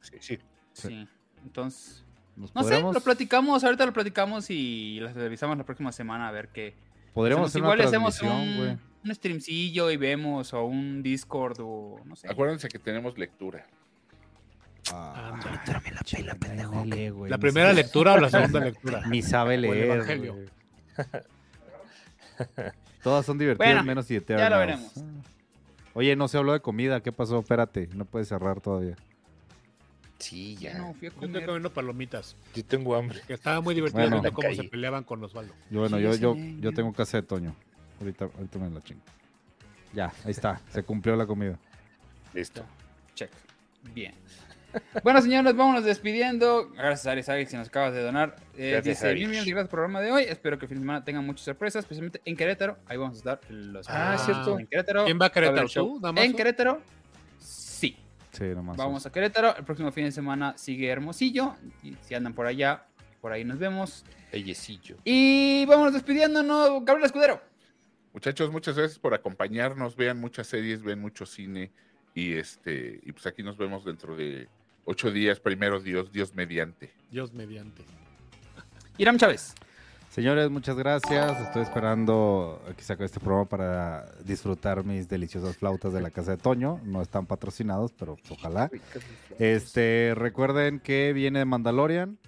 Sí, 0.01 0.17
sí. 0.21 0.39
Sí. 0.73 0.89
Sí. 0.89 1.09
Entonces, 1.43 2.05
Nos 2.37 2.55
no 2.55 2.63
sé, 2.65 2.81
lo 2.81 3.01
platicamos, 3.01 3.65
ahorita 3.65 3.87
lo 3.87 3.93
platicamos 3.93 4.51
y 4.51 4.99
las 5.01 5.15
revisamos 5.15 5.57
la 5.57 5.65
próxima 5.65 5.91
semana 5.93 6.29
a 6.29 6.33
ver 6.33 6.49
qué. 6.49 6.75
Podríamos 7.15 7.49
hacer 7.49 7.61
Igual 7.63 7.79
una 7.81 7.89
hacemos 7.89 8.21
un, 8.23 8.79
un 9.05 9.15
streamcillo 9.15 9.91
y 9.91 9.97
vemos, 9.97 10.53
o 10.55 10.65
un 10.65 11.03
Discord, 11.03 11.59
o 11.61 12.01
no 12.05 12.17
sé. 12.17 12.29
Acuérdense 12.29 12.69
que 12.69 12.79
tenemos 12.79 13.17
lectura. 13.19 13.67
Ah, 14.93 15.33
Ándale. 15.35 15.59
ándale, 16.65 17.11
güey, 17.11 17.31
¿La 17.31 17.39
primera 17.39 17.69
sabe- 17.71 17.83
lectura 17.83 18.15
o 18.15 18.19
la 18.19 18.31
segunda 18.31 18.61
lectura? 18.65 19.03
Ni 19.09 19.23
sabe 19.23 19.55
el 19.57 19.63
leer. 19.63 20.51
Todas 23.03 23.25
son 23.27 23.39
divertidas 23.39 23.69
Bueno, 23.75 23.85
menos 23.85 24.11
y 24.11 24.21
ya 24.27 24.51
lo 24.51 24.59
veremos. 24.59 24.93
Oye, 25.95 26.15
no 26.17 26.29
se 26.29 26.39
habló 26.39 26.53
de 26.53 26.61
comida. 26.61 27.03
¿Qué 27.03 27.13
pasó? 27.13 27.39
Espérate, 27.41 27.89
no 27.95 28.05
puedes 28.05 28.29
cerrar 28.29 28.61
todavía. 28.61 28.97
Sí, 30.19 30.57
Ya 30.57 30.75
no 30.79 30.93
fui 30.95 31.09
a 31.09 31.11
Yo 31.11 31.15
estoy 31.15 31.29
comer. 31.29 31.47
comiendo 31.47 31.73
palomitas. 31.73 32.37
Yo 32.55 32.65
tengo 32.65 32.95
hambre. 32.95 33.21
Estaba 33.29 33.61
muy 33.63 33.75
divertido 33.75 34.03
Bueno. 34.03 34.17
viendo 34.21 34.33
cómo 34.35 34.49
La 34.49 34.55
se 34.55 34.65
peleaban 34.65 35.03
con 35.05 35.25
Osvaldo. 35.25 35.55
Yo, 35.71 35.81
bueno, 35.81 35.97
Sí, 35.97 36.03
yo, 36.03 36.13
sí, 36.13 36.21
yo, 36.21 36.35
sí. 36.35 36.59
yo 36.61 36.73
tengo 36.73 36.93
casa 36.93 37.17
de 37.17 37.23
Toño. 37.23 37.55
Ahorita, 38.01 38.27
ahorita 38.37 38.59
me 38.59 38.71
la 38.71 38.83
chingo. 38.83 39.01
Ya, 39.95 40.13
ahí 40.25 40.31
está. 40.31 40.61
Se 40.71 40.83
cumplió 40.83 41.17
la 41.17 41.27
comida. 41.27 41.59
Listo. 42.35 42.65
Check. 43.15 43.31
Bien. 43.95 44.15
Bueno, 45.03 45.21
señores, 45.23 45.55
vámonos 45.55 45.85
despidiendo. 45.85 46.69
Gracias 46.71 47.07
a 47.07 47.13
Aries 47.13 47.29
Águil, 47.29 47.47
si 47.47 47.57
nos 47.57 47.69
acabas 47.69 47.93
de 47.93 48.03
donar. 48.03 48.37
Eh, 48.57 48.73
Gracias, 48.73 49.01
dice, 49.01 49.15
bien, 49.15 49.31
bien, 49.31 49.45
gracias 49.45 49.55
por 49.55 49.61
el 49.63 49.69
programa 49.69 50.01
de 50.01 50.13
hoy. 50.13 50.23
Espero 50.25 50.59
que 50.59 50.67
el 50.67 50.69
fin 50.69 50.79
de 50.79 50.83
semana 50.83 51.05
tengan 51.05 51.25
muchas 51.27 51.45
sorpresas, 51.45 51.85
especialmente 51.85 52.21
en 52.25 52.37
Querétaro. 52.37 52.79
Ahí 52.87 52.97
vamos 52.97 53.17
a 53.17 53.19
estar 53.19 53.41
los 53.51 53.87
Ah, 53.89 54.17
cierto. 54.19 54.59
En 54.59 54.67
Querétaro. 54.67 55.05
¿Quién 55.05 55.19
va 55.21 55.27
a 55.27 55.31
Querétaro? 55.33 55.69
¿Tú, 55.69 56.01
Damaso? 56.01 56.25
En 56.25 56.35
Querétaro, 56.35 56.81
sí. 57.39 57.97
Sí, 58.33 58.45
nomás. 58.45 58.77
Vamos 58.77 59.07
a 59.07 59.13
Querétaro. 59.13 59.57
El 59.57 59.65
próximo 59.65 59.91
fin 59.93 60.05
de 60.05 60.13
semana 60.13 60.55
sigue 60.57 60.89
Hermosillo. 60.89 61.57
Y 61.83 61.95
si 62.03 62.15
andan 62.15 62.35
por 62.35 62.47
allá, 62.47 62.85
por 63.21 63.33
ahí 63.33 63.45
nos 63.45 63.59
vemos. 63.59 64.05
Bellecillo. 64.33 64.97
Y 65.05 65.65
vámonos 65.67 65.93
despidiéndonos, 65.93 66.85
Gabriel 66.85 67.07
Escudero. 67.07 67.41
Muchachos, 68.13 68.51
muchas 68.51 68.77
gracias 68.77 68.99
por 68.99 69.15
acompañarnos. 69.15 69.97
Vean 69.97 70.21
muchas 70.21 70.47
series, 70.47 70.83
vean 70.83 71.01
mucho 71.01 71.27
cine. 71.27 71.71
Y 72.15 72.35
este, 72.35 73.01
y 73.05 73.13
pues 73.13 73.27
aquí 73.27 73.43
nos 73.43 73.57
vemos 73.57 73.85
dentro 73.85 74.17
de 74.17 74.49
ocho 74.85 75.11
días, 75.11 75.41
primero 75.41 75.81
Dios, 75.81 76.13
Dios 76.13 76.35
mediante. 76.35 76.91
Dios 77.11 77.33
mediante. 77.33 77.83
Iram 78.99 79.17
Chávez. 79.17 79.55
Señores, 80.11 80.51
muchas 80.51 80.77
gracias. 80.77 81.41
Estoy 81.41 81.63
esperando 81.63 82.61
que 82.77 82.83
saque 82.83 83.05
este 83.05 83.21
programa 83.21 83.49
para 83.49 84.07
disfrutar 84.25 84.85
mis 84.85 85.09
deliciosas 85.09 85.57
flautas 85.57 85.93
de 85.93 86.01
la 86.01 86.11
casa 86.11 86.33
de 86.33 86.37
Toño. 86.37 86.81
No 86.85 87.01
están 87.01 87.27
patrocinados, 87.27 87.93
pero 87.93 88.17
ojalá. 88.29 88.71
Este, 89.39 90.13
recuerden 90.17 90.81
que 90.81 91.13
viene 91.13 91.45
Mandalorian. 91.45 92.19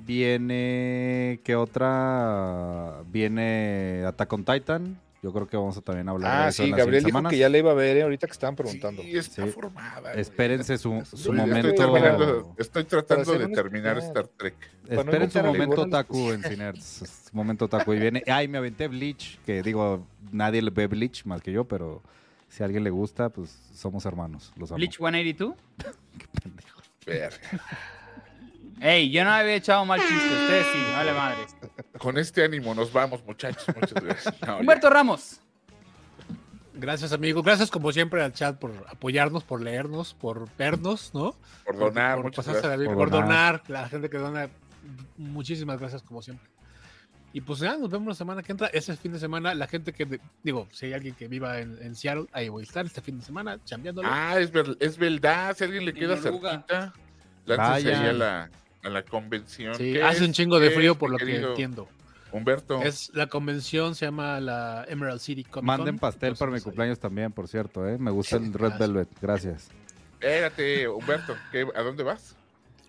Viene. 0.00 1.40
¿Qué 1.42 1.56
otra? 1.56 3.02
Viene 3.06 4.04
Attack 4.06 4.32
on 4.34 4.44
Titan. 4.44 5.00
Yo 5.22 5.32
creo 5.34 5.46
que 5.46 5.54
vamos 5.56 5.76
a 5.76 5.82
también 5.82 6.08
hablar 6.08 6.30
de 6.32 6.44
Ah, 6.44 6.48
eso 6.48 6.56
sí, 6.58 6.64
en 6.64 6.70
las 6.70 6.78
Gabriel 6.78 7.04
dijo 7.04 7.08
semanas. 7.18 7.30
que 7.30 7.36
ya 7.38 7.48
le 7.50 7.58
iba 7.58 7.70
a 7.70 7.74
ver, 7.74 7.96
¿eh? 7.98 8.02
ahorita 8.04 8.26
que 8.26 8.32
estaban 8.32 8.56
preguntando. 8.56 9.02
Sí, 9.02 9.18
está 9.18 9.44
Sí. 9.44 9.50
formada. 9.50 10.14
Espérense 10.14 10.78
su, 10.78 11.02
su 11.04 11.16
Estoy 11.16 11.36
momento. 11.36 11.74
terminando- 11.74 12.54
estoy 12.56 12.84
tratando 12.84 13.38
de 13.38 13.48
terminar. 13.48 13.98
Star 13.98 14.28
Trek. 14.28 14.54
Esperen 14.88 15.30
su 15.30 15.42
momento 15.42 15.82
otaku 15.82 16.30
en 16.32 16.42
Cinerts. 16.42 17.02
Su 17.30 17.36
momento 17.36 17.66
otaku. 17.66 17.92
Y 17.92 17.98
viene. 18.00 18.22
Ay, 18.26 18.48
me 18.48 18.58
aventé 18.58 18.88
Bleach. 18.88 19.38
Que 19.44 19.62
digo, 19.62 20.06
nadie 20.32 20.62
le 20.62 20.70
ve 20.70 20.86
Bleach 20.86 21.24
más 21.26 21.42
que 21.42 21.52
yo, 21.52 21.64
pero 21.64 22.02
si 22.48 22.62
a 22.62 22.66
alguien 22.66 22.82
le 22.82 22.90
gusta, 22.90 23.28
pues 23.28 23.56
somos 23.74 24.04
hermanos. 24.06 24.52
Los 24.56 24.70
amo. 24.70 24.76
Bleach 24.78 24.96
182. 24.96 25.54
Verga. 27.06 27.36
Ey, 28.80 29.10
yo 29.10 29.24
no 29.24 29.30
había 29.30 29.54
echado 29.56 29.84
mal 29.84 30.00
chiste. 30.00 30.14
Ustedes 30.14 30.66
sí, 30.72 30.92
vale 30.92 31.12
madres. 31.12 31.56
Con 31.98 32.16
este 32.18 32.44
ánimo 32.44 32.74
nos 32.74 32.92
vamos, 32.92 33.22
muchachos. 33.24 33.64
Muchas 33.74 34.02
gracias. 34.02 34.34
No, 34.40 34.46
ya. 34.46 34.56
Humberto 34.56 34.88
Ramos. 34.90 35.40
Gracias, 36.74 37.12
amigos. 37.12 37.42
Gracias, 37.44 37.70
como 37.70 37.92
siempre, 37.92 38.22
al 38.22 38.32
chat 38.32 38.58
por 38.58 38.72
apoyarnos, 38.88 39.44
por 39.44 39.60
leernos, 39.60 40.14
por 40.14 40.48
vernos, 40.56 41.12
¿no? 41.12 41.34
por 41.66 41.76
donar, 41.76 42.14
por, 42.16 42.24
muchas 42.26 42.46
pasarse 42.46 42.68
la 42.78 42.84
Por 42.86 42.94
por 42.96 43.10
donar. 43.10 43.60
donar. 43.60 43.62
La 43.68 43.88
gente 43.88 44.08
que 44.08 44.16
dona, 44.16 44.48
muchísimas 45.18 45.78
gracias, 45.78 46.02
como 46.02 46.22
siempre. 46.22 46.48
Y 47.34 47.42
pues 47.42 47.58
ya, 47.58 47.76
nos 47.76 47.90
vemos 47.90 48.08
la 48.08 48.14
semana 48.14 48.42
que 48.42 48.52
entra. 48.52 48.68
Ese 48.68 48.96
fin 48.96 49.12
de 49.12 49.18
semana, 49.18 49.54
la 49.54 49.66
gente 49.66 49.92
que, 49.92 50.20
digo, 50.42 50.68
si 50.72 50.86
hay 50.86 50.94
alguien 50.94 51.14
que 51.14 51.28
viva 51.28 51.58
en, 51.58 51.76
en 51.82 51.94
Seattle, 51.94 52.26
ahí 52.32 52.48
voy 52.48 52.62
a 52.62 52.64
estar 52.66 52.86
este 52.86 53.02
fin 53.02 53.18
de 53.18 53.24
semana, 53.26 53.58
chambeándolo. 53.64 54.08
Ah, 54.10 54.38
es, 54.38 54.50
ver- 54.50 54.76
es 54.80 54.96
verdad. 54.96 55.54
Si 55.56 55.64
a 55.64 55.66
alguien 55.66 55.84
le 55.84 55.92
queda 55.92 56.16
cerquita, 56.16 56.94
láncese 57.44 57.94
ahí 57.94 58.08
a 58.08 58.12
la, 58.14 58.50
a 58.82 58.88
la 58.88 59.02
convención. 59.02 59.74
sí, 59.74 59.92
¿Qué 59.94 60.02
hace 60.02 60.18
es? 60.22 60.26
un 60.28 60.32
chingo 60.32 60.58
de 60.58 60.68
¿Qué 60.70 60.74
frío 60.76 60.94
por 60.96 61.10
lo 61.10 61.16
que 61.18 61.36
entiendo. 61.36 61.88
Humberto, 62.32 62.80
Es 62.82 63.10
la 63.12 63.26
convención, 63.26 63.94
se 63.96 64.04
llama 64.06 64.38
la 64.38 64.84
Emerald 64.88 65.20
City 65.20 65.42
Comic 65.42 65.52
Con. 65.54 65.64
Manden 65.64 65.98
pastel 65.98 66.36
para 66.36 66.50
mi 66.52 66.58
ahí. 66.58 66.62
cumpleaños 66.62 67.00
también, 67.00 67.32
por 67.32 67.48
cierto. 67.48 67.88
¿eh? 67.88 67.98
Me 67.98 68.12
gusta 68.12 68.36
el 68.36 68.52
Red. 68.52 68.74
Velvet. 68.78 69.08
Gracias. 69.20 69.68
espérate, 70.12 70.86
Humberto, 70.88 71.34
¿qué- 71.50 71.66
¿a 71.74 71.82
dónde 71.82 72.04
vas? 72.04 72.36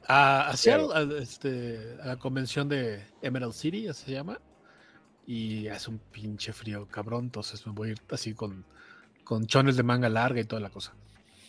A, 0.08 0.50
a 0.50 0.58
Seattle, 0.58 0.90
a, 0.94 1.22
este, 1.22 1.98
a 2.04 2.08
la 2.08 2.16
convención 2.18 2.70
de 2.70 3.04
Emerald 3.24 3.54
City, 3.54 3.88
así 3.88 4.06
se 4.06 4.12
llama. 4.12 4.40
Y 5.26 5.68
hace 5.70 5.90
un 5.90 5.98
pinche 6.00 6.54
frío, 6.54 6.88
cabrón. 6.88 7.26
Entonces 7.26 7.66
me 7.66 7.74
voy 7.74 7.90
a 7.90 7.92
ir 7.94 8.02
así 8.12 8.34
con, 8.34 8.64
con 9.24 9.48
chones 9.48 9.76
de 9.76 9.84
manga 9.84 10.10
larga 10.10 10.40
y 10.42 10.44
toda 10.44 10.62
la 10.62 10.70
cosa. 10.70 10.94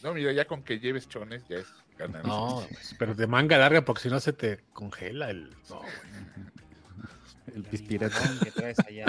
No, 0.02 0.14
mira, 0.14 0.32
ya 0.32 0.46
con 0.46 0.62
que 0.62 0.78
lleves 0.78 1.08
chones 1.08 1.42
ya 1.48 1.56
es 1.58 1.66
No, 2.08 2.64
pues, 2.68 2.94
pero 2.98 3.14
de 3.14 3.26
manga 3.26 3.58
larga 3.58 3.84
porque 3.84 4.02
si 4.02 4.08
no 4.08 4.20
se 4.20 4.32
te 4.32 4.60
congela 4.72 5.30
el. 5.30 5.50
No, 5.70 5.76
güey. 5.78 5.90
El 7.54 7.64
pispirete. 7.64 8.14
que 8.42 8.50
traes 8.50 8.78
allá. 8.80 9.04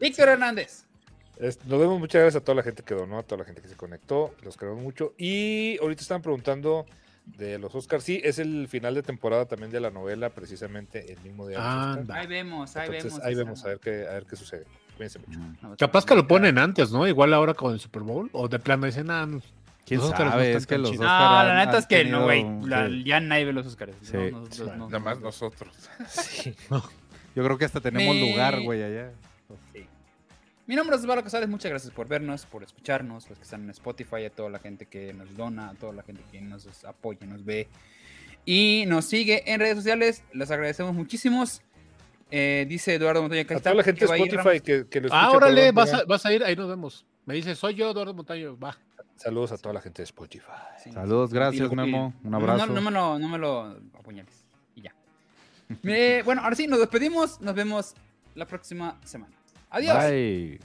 Víctor 0.00 0.28
Hernández. 0.30 0.84
Es- 1.38 1.62
Nos 1.66 1.78
vemos, 1.78 1.98
muchas 1.98 2.22
gracias 2.22 2.40
a 2.40 2.44
toda 2.44 2.56
la 2.56 2.62
gente 2.62 2.82
que 2.82 2.94
donó, 2.94 3.18
a 3.18 3.22
toda 3.22 3.40
la 3.40 3.44
gente 3.44 3.60
que 3.60 3.68
se 3.68 3.76
conectó, 3.76 4.34
los 4.42 4.56
queremos 4.56 4.82
mucho. 4.82 5.12
Y 5.18 5.76
ahorita 5.82 6.00
están 6.00 6.22
preguntando 6.22 6.86
de 7.26 7.58
los 7.58 7.74
Oscars. 7.74 8.02
Sí, 8.04 8.20
es 8.24 8.38
el 8.38 8.68
final 8.68 8.94
de 8.94 9.02
temporada 9.02 9.44
también 9.46 9.70
de 9.72 9.80
la 9.80 9.90
novela, 9.90 10.30
precisamente 10.30 11.12
el 11.12 11.20
mismo 11.20 11.46
día. 11.46 11.58
Anda. 11.92 12.14
Ahí 12.14 12.26
vemos, 12.26 12.76
ahí 12.76 12.86
Entonces 12.86 13.12
vemos. 13.12 13.26
ahí 13.26 13.32
esa- 13.34 13.42
vemos 13.44 13.64
a 13.64 13.68
ver 13.68 13.80
qué, 13.80 14.06
a 14.08 14.12
ver 14.12 14.24
qué 14.26 14.36
sucede. 14.36 14.64
Cuídense 14.96 15.18
mucho. 15.18 15.76
Capaz 15.76 16.06
que 16.06 16.14
lo 16.14 16.26
ponen 16.26 16.56
antes, 16.56 16.90
¿no? 16.92 17.06
Igual 17.06 17.34
ahora 17.34 17.52
con 17.52 17.74
el 17.74 17.80
Super 17.80 18.02
Bowl. 18.02 18.30
O 18.32 18.48
de 18.48 18.58
plano 18.58 18.86
dicen, 18.86 19.10
ah, 19.10 19.26
no. 19.26 19.42
¿Quién 19.86 20.00
Los 20.00 20.10
no 20.10 20.16
sabe? 20.16 20.52
es 20.52 20.66
que 20.66 20.78
los 20.78 20.90
chidos. 20.90 21.06
No, 21.06 21.12
la 21.12 21.64
neta 21.64 21.78
es 21.78 21.86
que 21.86 22.04
no, 22.04 22.24
güey. 22.24 22.44
Ya 23.04 23.20
nadie 23.20 23.44
ve 23.44 23.52
los 23.52 23.66
Oscars. 23.66 23.94
Sí. 24.02 24.12
No, 24.16 24.40
no, 24.40 24.46
Sí. 24.50 24.62
no, 24.66 24.76
no. 24.76 24.86
Nada 24.86 24.98
más 24.98 25.20
nosotros. 25.20 25.72
Yo 27.34 27.44
creo 27.44 27.56
que 27.58 27.64
hasta 27.66 27.80
tenemos 27.80 28.14
Me- 28.14 28.30
lugar, 28.32 28.60
güey, 28.62 28.82
allá. 28.82 29.12
Sí. 29.72 29.86
Mi 30.66 30.74
nombre 30.74 30.96
es 30.96 31.02
Osvaldo 31.02 31.22
Casales, 31.22 31.48
muchas 31.48 31.70
gracias 31.70 31.92
por 31.92 32.08
vernos, 32.08 32.46
por 32.46 32.64
escucharnos, 32.64 33.28
los 33.30 33.38
que 33.38 33.44
están 33.44 33.62
en 33.62 33.70
Spotify, 33.70 34.24
a 34.24 34.30
toda 34.30 34.50
la 34.50 34.58
gente 34.58 34.86
que 34.86 35.12
nos 35.12 35.36
dona, 35.36 35.68
a 35.70 35.74
toda 35.74 35.92
la 35.92 36.02
gente 36.02 36.22
que 36.32 36.40
nos 36.40 36.84
apoya, 36.84 37.24
nos 37.26 37.44
ve 37.44 37.68
y 38.44 38.84
nos 38.88 39.04
sigue 39.04 39.44
en 39.52 39.60
redes 39.60 39.76
sociales. 39.76 40.24
Les 40.32 40.50
agradecemos 40.50 40.94
muchísimos. 40.94 41.62
Eh, 42.32 42.66
dice 42.68 42.94
Eduardo 42.94 43.22
Montoya 43.22 43.44
que 43.44 43.54
ahí 43.54 43.56
A 43.56 43.58
está, 43.58 43.70
toda 43.70 43.76
la 43.82 43.84
gente 43.84 44.04
de 44.04 44.16
Spotify 44.16 44.60
que, 44.60 44.88
que 44.88 45.00
lo 45.00 45.06
escucha. 45.06 45.22
Ah, 45.26 45.30
órale, 45.30 45.68
a, 45.68 45.72
vas 45.72 46.26
a 46.26 46.32
ir, 46.32 46.42
ahí 46.42 46.56
nos 46.56 46.68
vemos. 46.68 47.06
Me 47.24 47.34
dice, 47.34 47.54
soy 47.54 47.74
yo, 47.74 47.88
Eduardo 47.92 48.14
Montaño. 48.14 48.58
Va. 48.58 48.76
Saludos 49.16 49.52
a 49.52 49.58
toda 49.58 49.72
la 49.72 49.80
gente 49.80 50.02
de 50.02 50.04
Spotify. 50.04 50.44
Sí. 50.82 50.92
Saludos, 50.92 51.32
gracias, 51.32 51.72
Memo. 51.72 52.12
Un 52.22 52.30
No, 52.30 52.36
abrazo. 52.36 52.66
No, 52.66 52.74
no 52.74 52.80
me 52.82 52.90
lo, 52.90 53.18
no 53.18 53.28
me 53.28 53.38
lo 53.38 53.76
apuñales. 53.98 54.44
Y 54.74 54.82
ya. 54.82 54.94
Eh, 55.84 56.22
bueno, 56.24 56.42
ahora 56.42 56.54
sí, 56.54 56.66
nos 56.66 56.78
despedimos. 56.78 57.40
Nos 57.40 57.54
vemos 57.54 57.94
la 58.34 58.46
próxima 58.46 58.98
semana. 59.04 59.34
Adiós. 59.70 59.96
Bye. 59.96 60.60